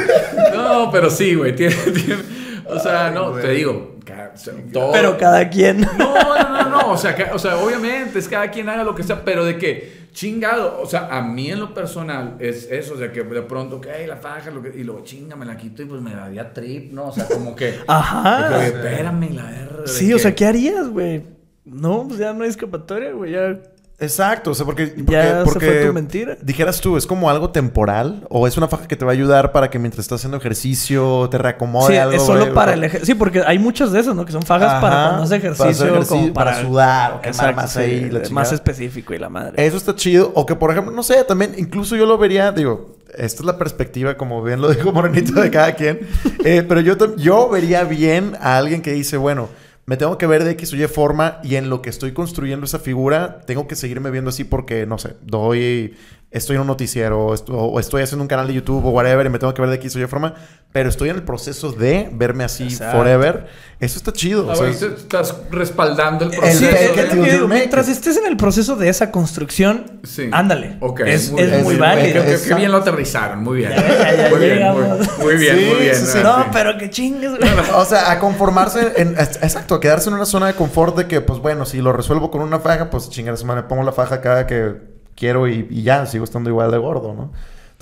No, 0.55 0.89
pero 0.91 1.09
sí, 1.09 1.35
güey. 1.35 1.55
Tiene, 1.55 1.75
tiene- 1.75 2.23
o 2.67 2.79
sea, 2.79 3.11
no, 3.11 3.31
te 3.31 3.49
digo. 3.49 3.94
Ca- 4.35 4.51
o 4.51 4.53
sea, 4.53 4.53
todo- 4.73 4.91
Pero 4.91 5.17
cada 5.17 5.49
quien. 5.49 5.81
no, 5.81 5.89
no, 5.97 6.49
no, 6.49 6.69
no. 6.69 6.91
O 6.91 6.97
sea, 6.97 7.15
o 7.33 7.39
sea, 7.39 7.57
obviamente 7.57 8.19
es 8.19 8.27
cada 8.27 8.51
quien 8.51 8.69
haga 8.69 8.83
lo 8.83 8.93
que 8.95 9.03
sea, 9.03 9.23
pero 9.23 9.43
de 9.45 9.57
que 9.57 10.05
chingado. 10.13 10.79
O 10.81 10.85
sea, 10.85 11.07
a 11.11 11.21
mí 11.21 11.49
en 11.51 11.59
lo 11.59 11.73
personal 11.73 12.35
es 12.39 12.69
eso, 12.71 12.93
o 12.93 12.97
sea, 12.97 13.11
que 13.11 13.23
de 13.23 13.41
pronto, 13.41 13.81
que 13.81 13.91
"Ay, 13.91 14.07
la 14.07 14.15
faja, 14.17 14.49
lo 14.51 14.61
que, 14.61 14.69
y 14.77 14.83
luego 14.83 15.03
chinga, 15.03 15.35
me 15.35 15.45
la 15.45 15.57
quito 15.57 15.81
y 15.81 15.85
pues 15.85 16.01
me 16.01 16.13
daría 16.15 16.53
trip, 16.53 16.93
¿no? 16.93 17.07
O 17.07 17.11
sea, 17.11 17.25
como 17.27 17.55
que. 17.55 17.75
Ajá. 17.87 18.59
que, 18.59 18.65
espérame, 18.67 19.33
la 19.33 19.51
R. 19.51 19.81
de 19.81 19.87
Sí, 19.87 20.13
o 20.13 20.17
que- 20.17 20.21
sea, 20.23 20.35
¿qué 20.35 20.45
harías, 20.45 20.87
güey? 20.89 21.23
No, 21.65 22.05
pues 22.07 22.19
ya 22.19 22.31
no 22.33 22.43
hay 22.43 22.49
escapatoria, 22.49 23.11
güey. 23.11 23.31
Ya. 23.31 23.57
Exacto, 23.97 24.51
o 24.51 24.53
sea, 24.53 24.65
porque, 24.65 24.87
porque, 24.87 25.11
Ya 25.11 25.39
se 25.39 25.43
porque 25.45 25.65
fue 25.65 25.85
tu 25.85 25.93
mentira. 25.93 26.37
dijeras 26.41 26.81
tú, 26.81 26.97
¿es 26.97 27.07
como 27.07 27.29
algo 27.29 27.51
temporal? 27.51 28.25
¿O 28.29 28.45
es 28.45 28.57
una 28.57 28.67
faja 28.67 28.87
que 28.87 28.97
te 28.97 29.05
va 29.05 29.11
a 29.11 29.13
ayudar 29.13 29.53
para 29.53 29.69
que 29.69 29.79
mientras 29.79 30.03
estás 30.03 30.19
haciendo 30.19 30.35
ejercicio 30.37 31.29
te 31.29 31.37
reacomode 31.37 31.93
Sí, 31.93 31.97
algo? 31.97 32.13
es 32.13 32.21
solo 32.21 32.53
para 32.53 32.73
el 32.73 32.83
ejercicio. 32.83 33.13
Sí, 33.13 33.17
porque 33.17 33.43
hay 33.45 33.57
muchas 33.57 33.93
de 33.93 34.01
esas, 34.01 34.13
¿no? 34.13 34.25
Que 34.25 34.33
son 34.33 34.43
fajas 34.43 34.69
Ajá, 34.69 34.81
para 34.81 34.95
cuando 34.95 35.23
haces 35.23 35.39
para 35.39 35.53
ejercicio, 35.53 35.69
hacer 35.69 35.87
ejercicio, 35.89 36.17
como 36.17 36.33
para 36.33 36.51
para, 36.51 36.65
sudar 36.67 37.11
o 37.13 37.21
quemar 37.21 37.27
Exacto, 37.27 37.55
más 37.55 37.71
sí, 37.71 37.79
ahí, 37.79 38.09
la 38.09 38.29
más 38.31 38.51
específico 38.51 39.13
y 39.13 39.17
la 39.17 39.29
madre. 39.29 39.65
Eso 39.65 39.77
está 39.77 39.95
chido. 39.95 40.31
O 40.35 40.45
que, 40.45 40.55
por 40.55 40.71
ejemplo, 40.71 40.91
no 40.91 41.01
sé, 41.03 41.23
también, 41.23 41.53
incluso 41.57 41.95
yo 41.95 42.05
lo 42.05 42.17
vería, 42.17 42.51
digo, 42.51 42.97
esta 43.15 43.43
es 43.43 43.45
la 43.45 43.57
perspectiva, 43.57 44.17
como 44.17 44.43
bien 44.43 44.59
lo 44.61 44.69
dijo 44.73 44.91
Morenito, 44.91 45.39
de 45.39 45.49
cada 45.49 45.73
quien. 45.73 45.99
Eh, 46.43 46.63
pero 46.67 46.79
yo, 46.79 47.15
yo 47.15 47.49
vería 47.49 47.85
bien 47.85 48.37
a 48.39 48.57
alguien 48.57 48.81
que 48.83 48.91
dice, 48.91 49.17
bueno, 49.17 49.47
me 49.85 49.97
tengo 49.97 50.17
que 50.17 50.25
ver 50.27 50.43
de 50.43 50.51
X 50.51 50.73
o 50.73 50.77
Y 50.77 50.87
forma 50.87 51.39
y 51.43 51.55
en 51.55 51.69
lo 51.69 51.81
que 51.81 51.89
estoy 51.89 52.13
construyendo 52.13 52.65
esa 52.65 52.79
figura, 52.79 53.41
tengo 53.45 53.67
que 53.67 53.75
seguirme 53.75 54.09
viendo 54.09 54.29
así 54.29 54.43
porque, 54.43 54.85
no 54.85 54.97
sé, 54.97 55.15
doy, 55.21 55.95
estoy 56.35 56.55
en 56.57 56.61
un 56.61 56.67
noticiero 56.67 57.27
o 57.27 57.79
estoy 57.79 58.03
haciendo 58.03 58.21
un 58.23 58.27
canal 58.27 58.47
de 58.47 58.53
YouTube 58.53 58.85
o 58.85 58.89
whatever 58.89 59.25
y 59.25 59.29
me 59.29 59.39
tengo 59.39 59.53
que 59.53 59.61
ver 59.61 59.69
de 59.71 59.77
X 59.77 59.95
o 59.95 59.99
Y 59.99 60.05
forma, 60.07 60.35
pero 60.71 60.89
estoy 60.89 61.09
en 61.09 61.15
el 61.15 61.23
proceso 61.23 61.71
de 61.71 62.09
verme 62.11 62.43
así 62.43 62.63
Exacto. 62.63 62.97
forever. 62.97 63.47
Eso 63.79 63.97
está 63.97 64.11
chido. 64.11 64.47
Ah, 64.49 64.53
o 64.53 64.55
sea, 64.55 64.67
es- 64.69 64.79
tú 64.79 64.85
estás 64.87 65.33
respaldando 65.49 66.25
el 66.25 66.31
proceso. 66.31 67.15
Digo, 67.23 67.47
mientras 67.47 67.87
estés 67.87 68.17
en 68.17 68.25
el 68.25 68.35
proceso 68.37 68.75
de 68.75 68.89
esa 68.89 69.11
construcción, 69.11 69.99
Sí. 70.03 70.29
ándale. 70.31 70.77
Ok, 70.81 71.01
es 71.01 71.31
muy 71.31 71.41
es 71.41 71.51
bien. 71.51 71.63
muy 71.63 71.73
Es- 71.75 71.79
válido. 71.79 72.23
Qué 72.47 72.53
bien 72.55 72.71
lo 72.71 72.77
aterrizaron, 72.77 73.43
muy 73.43 73.57
bien. 73.57 73.71
Ya, 73.71 74.15
ya 74.15 74.29
muy, 74.29 74.39
bien 74.39 74.63
muy, 74.73 74.83
muy 75.25 75.35
bien, 75.37 75.57
Sí, 75.57 75.65
muy 75.65 75.79
bien. 75.83 75.95
sí, 75.95 76.17
ah, 76.17 76.23
No, 76.23 76.43
sí. 76.43 76.49
pero 76.51 76.77
que 76.77 76.89
chingues, 76.89 77.31
güey. 77.37 77.49
O 77.75 77.85
sea, 77.85 78.11
a 78.11 78.19
conformarse 78.19 78.93
en... 78.97 79.15
Exacto, 79.17 79.75
a 79.75 79.79
quedarse 79.79 80.09
en 80.09 80.15
una 80.15 80.25
zona 80.25 80.47
de 80.47 80.53
confort 80.53 80.97
de 80.97 81.07
que, 81.07 81.21
pues 81.21 81.39
bueno, 81.39 81.65
si 81.65 81.79
lo 81.81 81.93
resuelvo 81.93 82.29
con 82.31 82.41
una 82.41 82.59
faja, 82.59 82.89
pues 82.89 83.09
chingar 83.09 83.35
me 83.45 83.63
pongo 83.63 83.83
la 83.83 83.91
faja 83.91 84.21
cada 84.21 84.47
que 84.47 84.94
quiero 85.15 85.47
y, 85.47 85.67
y 85.69 85.83
ya, 85.83 86.05
sigo 86.05 86.23
estando 86.23 86.49
igual 86.49 86.71
de 86.71 86.77
gordo, 86.77 87.13
¿no? 87.13 87.31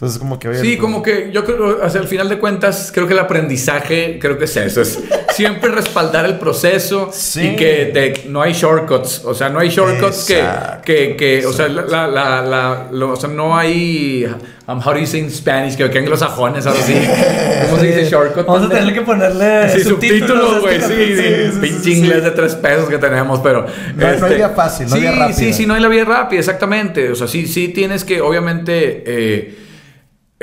Entonces, 0.04 0.20
como 0.20 0.38
que... 0.38 0.50
oye, 0.50 0.60
Sí, 0.60 0.68
pues, 0.72 0.80
como 0.82 1.02
que 1.02 1.30
yo 1.32 1.46
creo, 1.46 1.80
hacia 1.82 2.02
el 2.02 2.10
final 2.10 2.28
de 2.28 2.38
cuentas, 2.38 2.92
creo 2.94 3.08
que 3.08 3.14
el 3.14 3.20
aprendizaje, 3.20 4.18
creo 4.20 4.38
que 4.38 4.44
es 4.46 4.58
eso, 4.58 4.82
es 4.82 5.00
siempre 5.34 5.72
respaldar 5.72 6.26
el 6.26 6.38
proceso 6.40 7.10
Sí. 7.14 7.52
y 7.52 7.56
que 7.56 8.26
no 8.28 8.42
hay 8.42 8.52
shortcuts, 8.52 9.24
o 9.24 9.34
sea, 9.34 9.48
no 9.48 9.60
hay 9.60 9.70
shortcuts 9.70 10.26
que, 10.26 10.40
Exacto. 10.40 10.82
que, 10.84 11.16
que, 11.16 11.46
o 11.46 11.54
sea, 11.54 11.70
la, 11.70 11.84
la, 11.84 12.08
la, 12.08 12.42
la- 12.42 12.88
lo- 12.92 13.12
o 13.12 13.16
sea, 13.16 13.30
no 13.30 13.58
hay, 13.58 14.26
um, 14.68 14.80
how 14.86 14.92
do 14.94 15.00
you 15.00 15.06
say 15.06 15.22
in 15.22 15.32
Spanish, 15.32 15.78
que, 15.78 15.90
que 15.90 16.00
anglosajones, 16.00 16.66
algo 16.68 16.80
así, 16.80 16.96
¿cómo 17.70 17.80
se 17.80 17.88
dice 17.88 18.04
shortcut? 18.10 18.46
Vamos 18.46 18.64
a 18.64 18.70
tener 18.76 18.94
que 18.94 19.02
ponerle 19.04 19.70
Sí, 19.70 19.86
subtítulos, 19.86 20.60
güey, 20.60 20.76
este 20.80 20.88
sí, 20.90 21.22
capítulo. 21.22 21.54
sí, 21.54 21.60
pinche 21.62 21.90
inglés 21.92 22.24
de 22.26 22.32
tres 22.32 22.56
pesos 22.56 22.90
que 22.90 22.98
tenemos, 22.98 23.40
pero... 23.40 23.66
No 23.96 24.06
hay- 24.06 24.20
no 24.20 24.26
hay 24.26 24.36
vía 24.36 24.50
fácil, 24.50 24.88
no 24.90 24.96
hay 24.96 25.02
sí, 25.02 25.08
vía 25.08 25.16
rápida. 25.18 25.38
Sí, 25.38 25.54
sí, 25.54 25.66
no 25.66 25.74
hay 25.76 25.82
la 25.82 25.88
vía 25.88 26.04
rápida, 26.04 26.40
exactamente. 26.42 27.10
O 27.10 27.16
sea, 27.16 27.28
sí, 27.28 27.48
sí 27.48 27.70
tienes 27.70 28.04
que, 28.04 28.20
obviamente, 28.22 29.04
eh, 29.06 29.63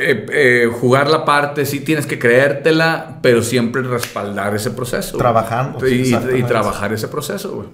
eh, 0.01 0.27
eh, 0.33 0.67
jugar 0.81 1.09
la 1.09 1.25
parte, 1.25 1.67
sí 1.67 1.81
tienes 1.81 2.07
que 2.07 2.19
creértela, 2.19 3.19
pero 3.23 3.43
siempre 3.43 3.83
respaldar 3.83 4.55
ese 4.55 4.71
proceso. 4.71 5.17
Trabajando, 5.19 5.81
sí, 5.81 6.15
Y, 6.35 6.39
y 6.39 6.43
trabajar 6.45 6.93
ese 6.93 7.09
proceso, 7.09 7.53
güey. 7.53 7.69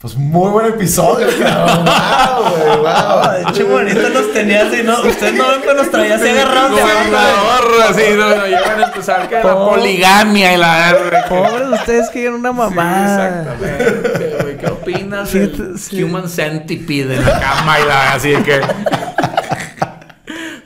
Pues 0.00 0.16
muy 0.16 0.50
buen 0.50 0.64
episodio, 0.64 1.26
cabrón. 1.42 1.84
wow, 1.84 2.52
güey, 2.56 2.78
wow. 2.78 3.32
De 3.32 3.42
hecho, 3.42 3.66
bonito 3.66 4.08
nos 4.08 4.32
tenía 4.32 4.66
así, 4.66 4.82
¿no? 4.82 4.98
Ustedes 5.02 5.34
no 5.34 5.46
ven, 5.50 5.60
pero 5.60 5.74
nos 5.74 5.90
traía 5.90 6.14
así 6.14 6.26
agarrados 6.26 6.74
de 6.74 6.80
abajo. 6.80 6.96
Gobernador, 7.04 7.82
así, 7.90 8.02
no, 8.16 8.36
no, 8.36 8.46
llegan 8.46 8.80
a 8.80 8.86
empezar 8.86 9.28
que 9.28 9.34
la 9.34 9.54
poligamia 9.66 10.54
y 10.54 10.56
la. 10.56 10.96
Pobres 11.28 11.68
ustedes 11.80 12.08
que 12.08 12.22
eran 12.22 12.36
una 12.36 12.50
mamá. 12.50 13.06
Sí, 13.06 13.12
exactamente, 13.12 14.36
güey. 14.42 14.56
¿Qué 14.56 14.66
opinas 14.68 15.28
Sí, 15.28 15.38
del 15.38 15.78
sí. 15.78 16.02
Human 16.02 16.30
Centipede 16.30 17.16
en 17.16 17.26
la 17.26 17.38
cama 17.38 17.80
y 17.80 17.86
la 17.86 18.12
así 18.14 18.30
de 18.30 18.42
que... 18.42 18.60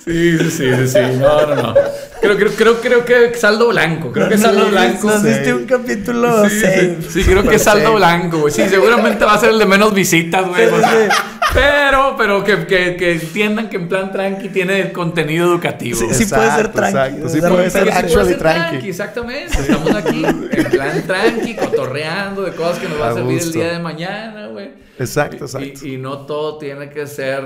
Sí, 0.05 0.39
sí, 0.39 0.51
sí, 0.51 0.70
sí, 0.76 0.89
sí. 0.89 0.98
No, 1.18 1.47
no, 1.47 1.55
no. 1.56 1.74
Creo, 2.20 2.36
creo, 2.36 2.52
creo, 2.56 2.81
creo 2.81 3.05
que 3.32 3.39
saldo 3.39 3.68
blanco. 3.68 4.12
Creo 4.12 4.28
que 4.28 4.36
saldo 4.36 4.66
blanco. 4.68 5.06
Nos 5.09 5.22
sí. 5.22 5.28
diste 5.28 5.55
un 5.55 5.64
capítulo 5.64 6.48
Sí, 6.48 6.60
safe. 6.60 6.97
sí, 7.09 7.22
sí, 7.22 7.31
creo 7.31 7.43
que 7.43 7.55
es 7.56 7.62
saldo 7.62 7.94
blanco, 7.94 8.40
güey. 8.40 8.52
Sí, 8.52 8.62
seguramente 8.68 9.24
va 9.24 9.35
a 9.35 9.39
ser 9.39 9.51
el 9.51 9.59
de 9.59 9.66
menos 9.66 9.94
visitas, 9.94 10.47
güey. 10.47 10.68
Sí, 10.68 10.74
o 10.74 10.78
sea, 10.81 10.90
sí. 10.90 11.16
Pero, 11.55 12.16
pero 12.18 12.43
que, 12.44 12.66
que, 12.66 12.97
que 12.97 13.12
entiendan 13.12 13.68
que 13.70 13.76
en 13.76 13.89
plan 13.89 14.10
tranqui 14.10 14.48
tiene 14.48 14.90
contenido 14.93 15.47
educativo. 15.47 15.98
Sí, 15.98 16.06
sí 16.12 16.26
puede 16.26 16.51
ser 16.51 16.66
Exacto, 16.66 16.72
tranqui. 16.81 16.98
exacto. 16.98 17.28
Sí 17.28 17.40
de 17.40 17.48
puede 17.48 17.70
ser 17.70 17.90
actually 17.90 18.12
puede 18.14 18.28
ser 18.28 18.39
tranqui. 18.39 18.89
Exactamente. 18.89 19.59
Estamos 19.60 19.94
aquí 19.94 20.24
en 20.51 20.64
plan 20.70 21.02
tranqui, 21.06 21.55
cotorreando 21.55 22.43
de 22.43 22.52
cosas 22.52 22.78
que 22.81 22.89
nos 22.89 23.01
va 23.01 23.06
a, 23.09 23.10
A 23.10 23.14
servir 23.14 23.40
el 23.40 23.52
día 23.52 23.72
de 23.72 23.78
mañana, 23.78 24.47
güey. 24.48 24.70
Exacto, 24.98 25.36
Y- 25.36 25.44
exacto. 25.44 25.86
Y, 25.86 25.94
y 25.94 25.97
no 25.98 26.18
todo 26.26 26.59
tiene 26.59 26.90
que 26.90 27.06
ser 27.06 27.43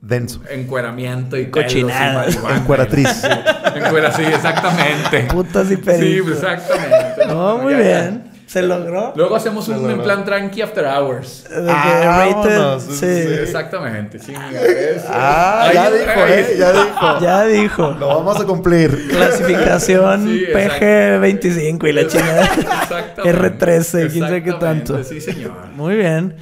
Denso. 0.00 0.40
encueramiento 0.50 1.36
y 1.36 1.50
Cochinada. 1.50 2.26
Encueratriz. 2.56 3.24
Encuera, 3.74 4.12
sí, 4.12 4.22
exactamente. 4.22 5.22
Putas 5.32 5.66
y 5.66 5.76
Sí, 5.76 5.76
peritos. 5.76 6.32
exactamente. 6.32 7.26
No, 7.26 7.58
muy 7.58 7.72
Ya, 7.74 7.78
bien. 7.80 8.30
Se 8.46 8.62
logró. 8.62 9.12
Luego 9.16 9.34
hacemos 9.34 9.66
un 9.68 9.90
en 9.90 10.00
plan 10.02 10.24
tranqui 10.24 10.62
after 10.62 10.84
hours. 10.86 11.42
De 11.50 11.64
que 11.64 11.70
Ah, 11.72 12.28
rated. 12.32 12.78
Sí. 12.78 12.94
sí. 13.00 13.34
Exactamente. 13.42 14.20
Sí, 14.20 14.30
mira, 14.32 14.62
eso. 14.62 15.06
Ah, 15.10 15.62
Ahí 15.64 15.74
ya 15.74 15.90
dijo, 15.90 16.10
ahí- 16.22 16.32
¿eh? 16.32 16.56
Ya 16.56 16.72
dijo. 16.72 17.18
Ya 17.20 17.44
dijo. 17.46 17.96
Lo 17.98 18.06
vamos 18.06 18.40
a 18.40 18.44
cumplir. 18.44 19.08
Clasificación 19.08 20.26
Sí, 20.28 20.44
exacto. 20.44 20.84
PG25 20.86 21.88
y 21.88 21.92
la 21.92 22.06
chingada. 22.06 22.44
Exactamente. 22.44 23.58
R13, 23.58 24.12
quién 24.12 24.24
sabe 24.24 24.42
qué 24.44 24.52
tanto. 24.52 25.02
Sí, 25.02 25.20
señor. 25.20 25.52
Muy 25.74 25.96
bien. 25.96 26.36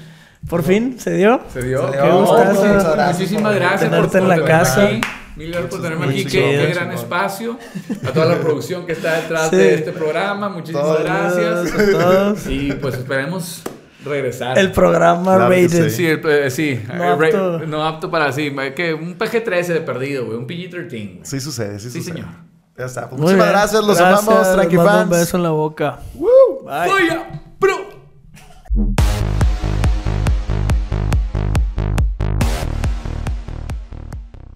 Por 0.49 0.63
fin, 0.63 0.97
¿se 0.99 1.13
dio? 1.13 1.41
Se 1.53 1.63
dio. 1.63 1.91
Qué 1.91 1.99
gustazo. 2.11 2.65
Muchas 2.65 2.93
gracias 2.95 3.19
Muchísimas 3.19 3.53
por- 3.53 3.55
gracias 3.61 3.91
tenerte 3.91 4.19
por, 4.19 4.33
en 4.33 4.41
la 4.41 4.45
casa. 4.47 4.85
aquí. 4.85 5.01
Mil 5.37 5.51
gracias 5.51 5.71
por 5.71 5.83
tenerme 5.83 6.07
aquí. 6.07 6.25
Qué, 6.27 6.67
gran 6.75 6.93
espacio. 6.93 7.59
A 8.07 8.13
toda 8.13 8.27
la 8.27 8.37
producción 8.41 8.87
que 8.87 8.93
está 8.93 9.21
detrás 9.21 9.51
Sí. 9.51 9.57
de 9.57 9.75
este 9.75 9.93
programa. 9.93 10.49
Muchísimas 10.49 10.85
Todos, 10.85 11.03
gracias. 11.03 11.73
a 11.75 11.91
todos. 11.91 12.47
Y 12.47 12.73
pues 12.73 12.95
esperemos 12.95 13.63
regresar. 14.05 14.59
El 14.59 14.71
programa 14.71 15.35
Claro 15.37 15.49
rated. 15.51 15.89
Sí, 15.89 16.07
el- 16.07 16.21
eh, 16.29 16.51
sí. 16.51 16.81
No 16.95 17.05
eh, 17.05 17.27
apto. 17.29 17.59
no 17.67 17.85
apto 17.85 18.11
para 18.11 18.31
sí. 18.33 18.55
Que 18.77 18.93
un 18.95 19.17
PG-13 19.19 19.67
de 19.73 19.81
perdido, 19.81 20.27
güey. 20.27 20.37
Un 20.39 20.47
PG-13. 20.47 21.21
Sí 21.25 21.41
sucede, 21.41 21.79
sí, 21.81 21.91
Sí, 21.91 21.99
sucede. 22.01 22.17
señor. 22.17 22.29
Ya 22.77 22.85
está. 22.85 23.09
Pues 23.09 23.21
muchísimas 23.21 23.47
bien. 23.47 23.59
gracias, 23.59 23.85
los 23.85 23.97
Gracias, 23.99 24.29
amamos, 24.29 24.53
Tranqui 24.53 24.77
fans. 24.77 25.05
Un 25.05 25.11
beso 25.11 25.37
en 25.39 25.43
la 25.43 25.51
boca. 25.51 25.99
Woo. 26.15 26.65
Bye. 26.65 26.91
¡Vaya! 26.91 27.41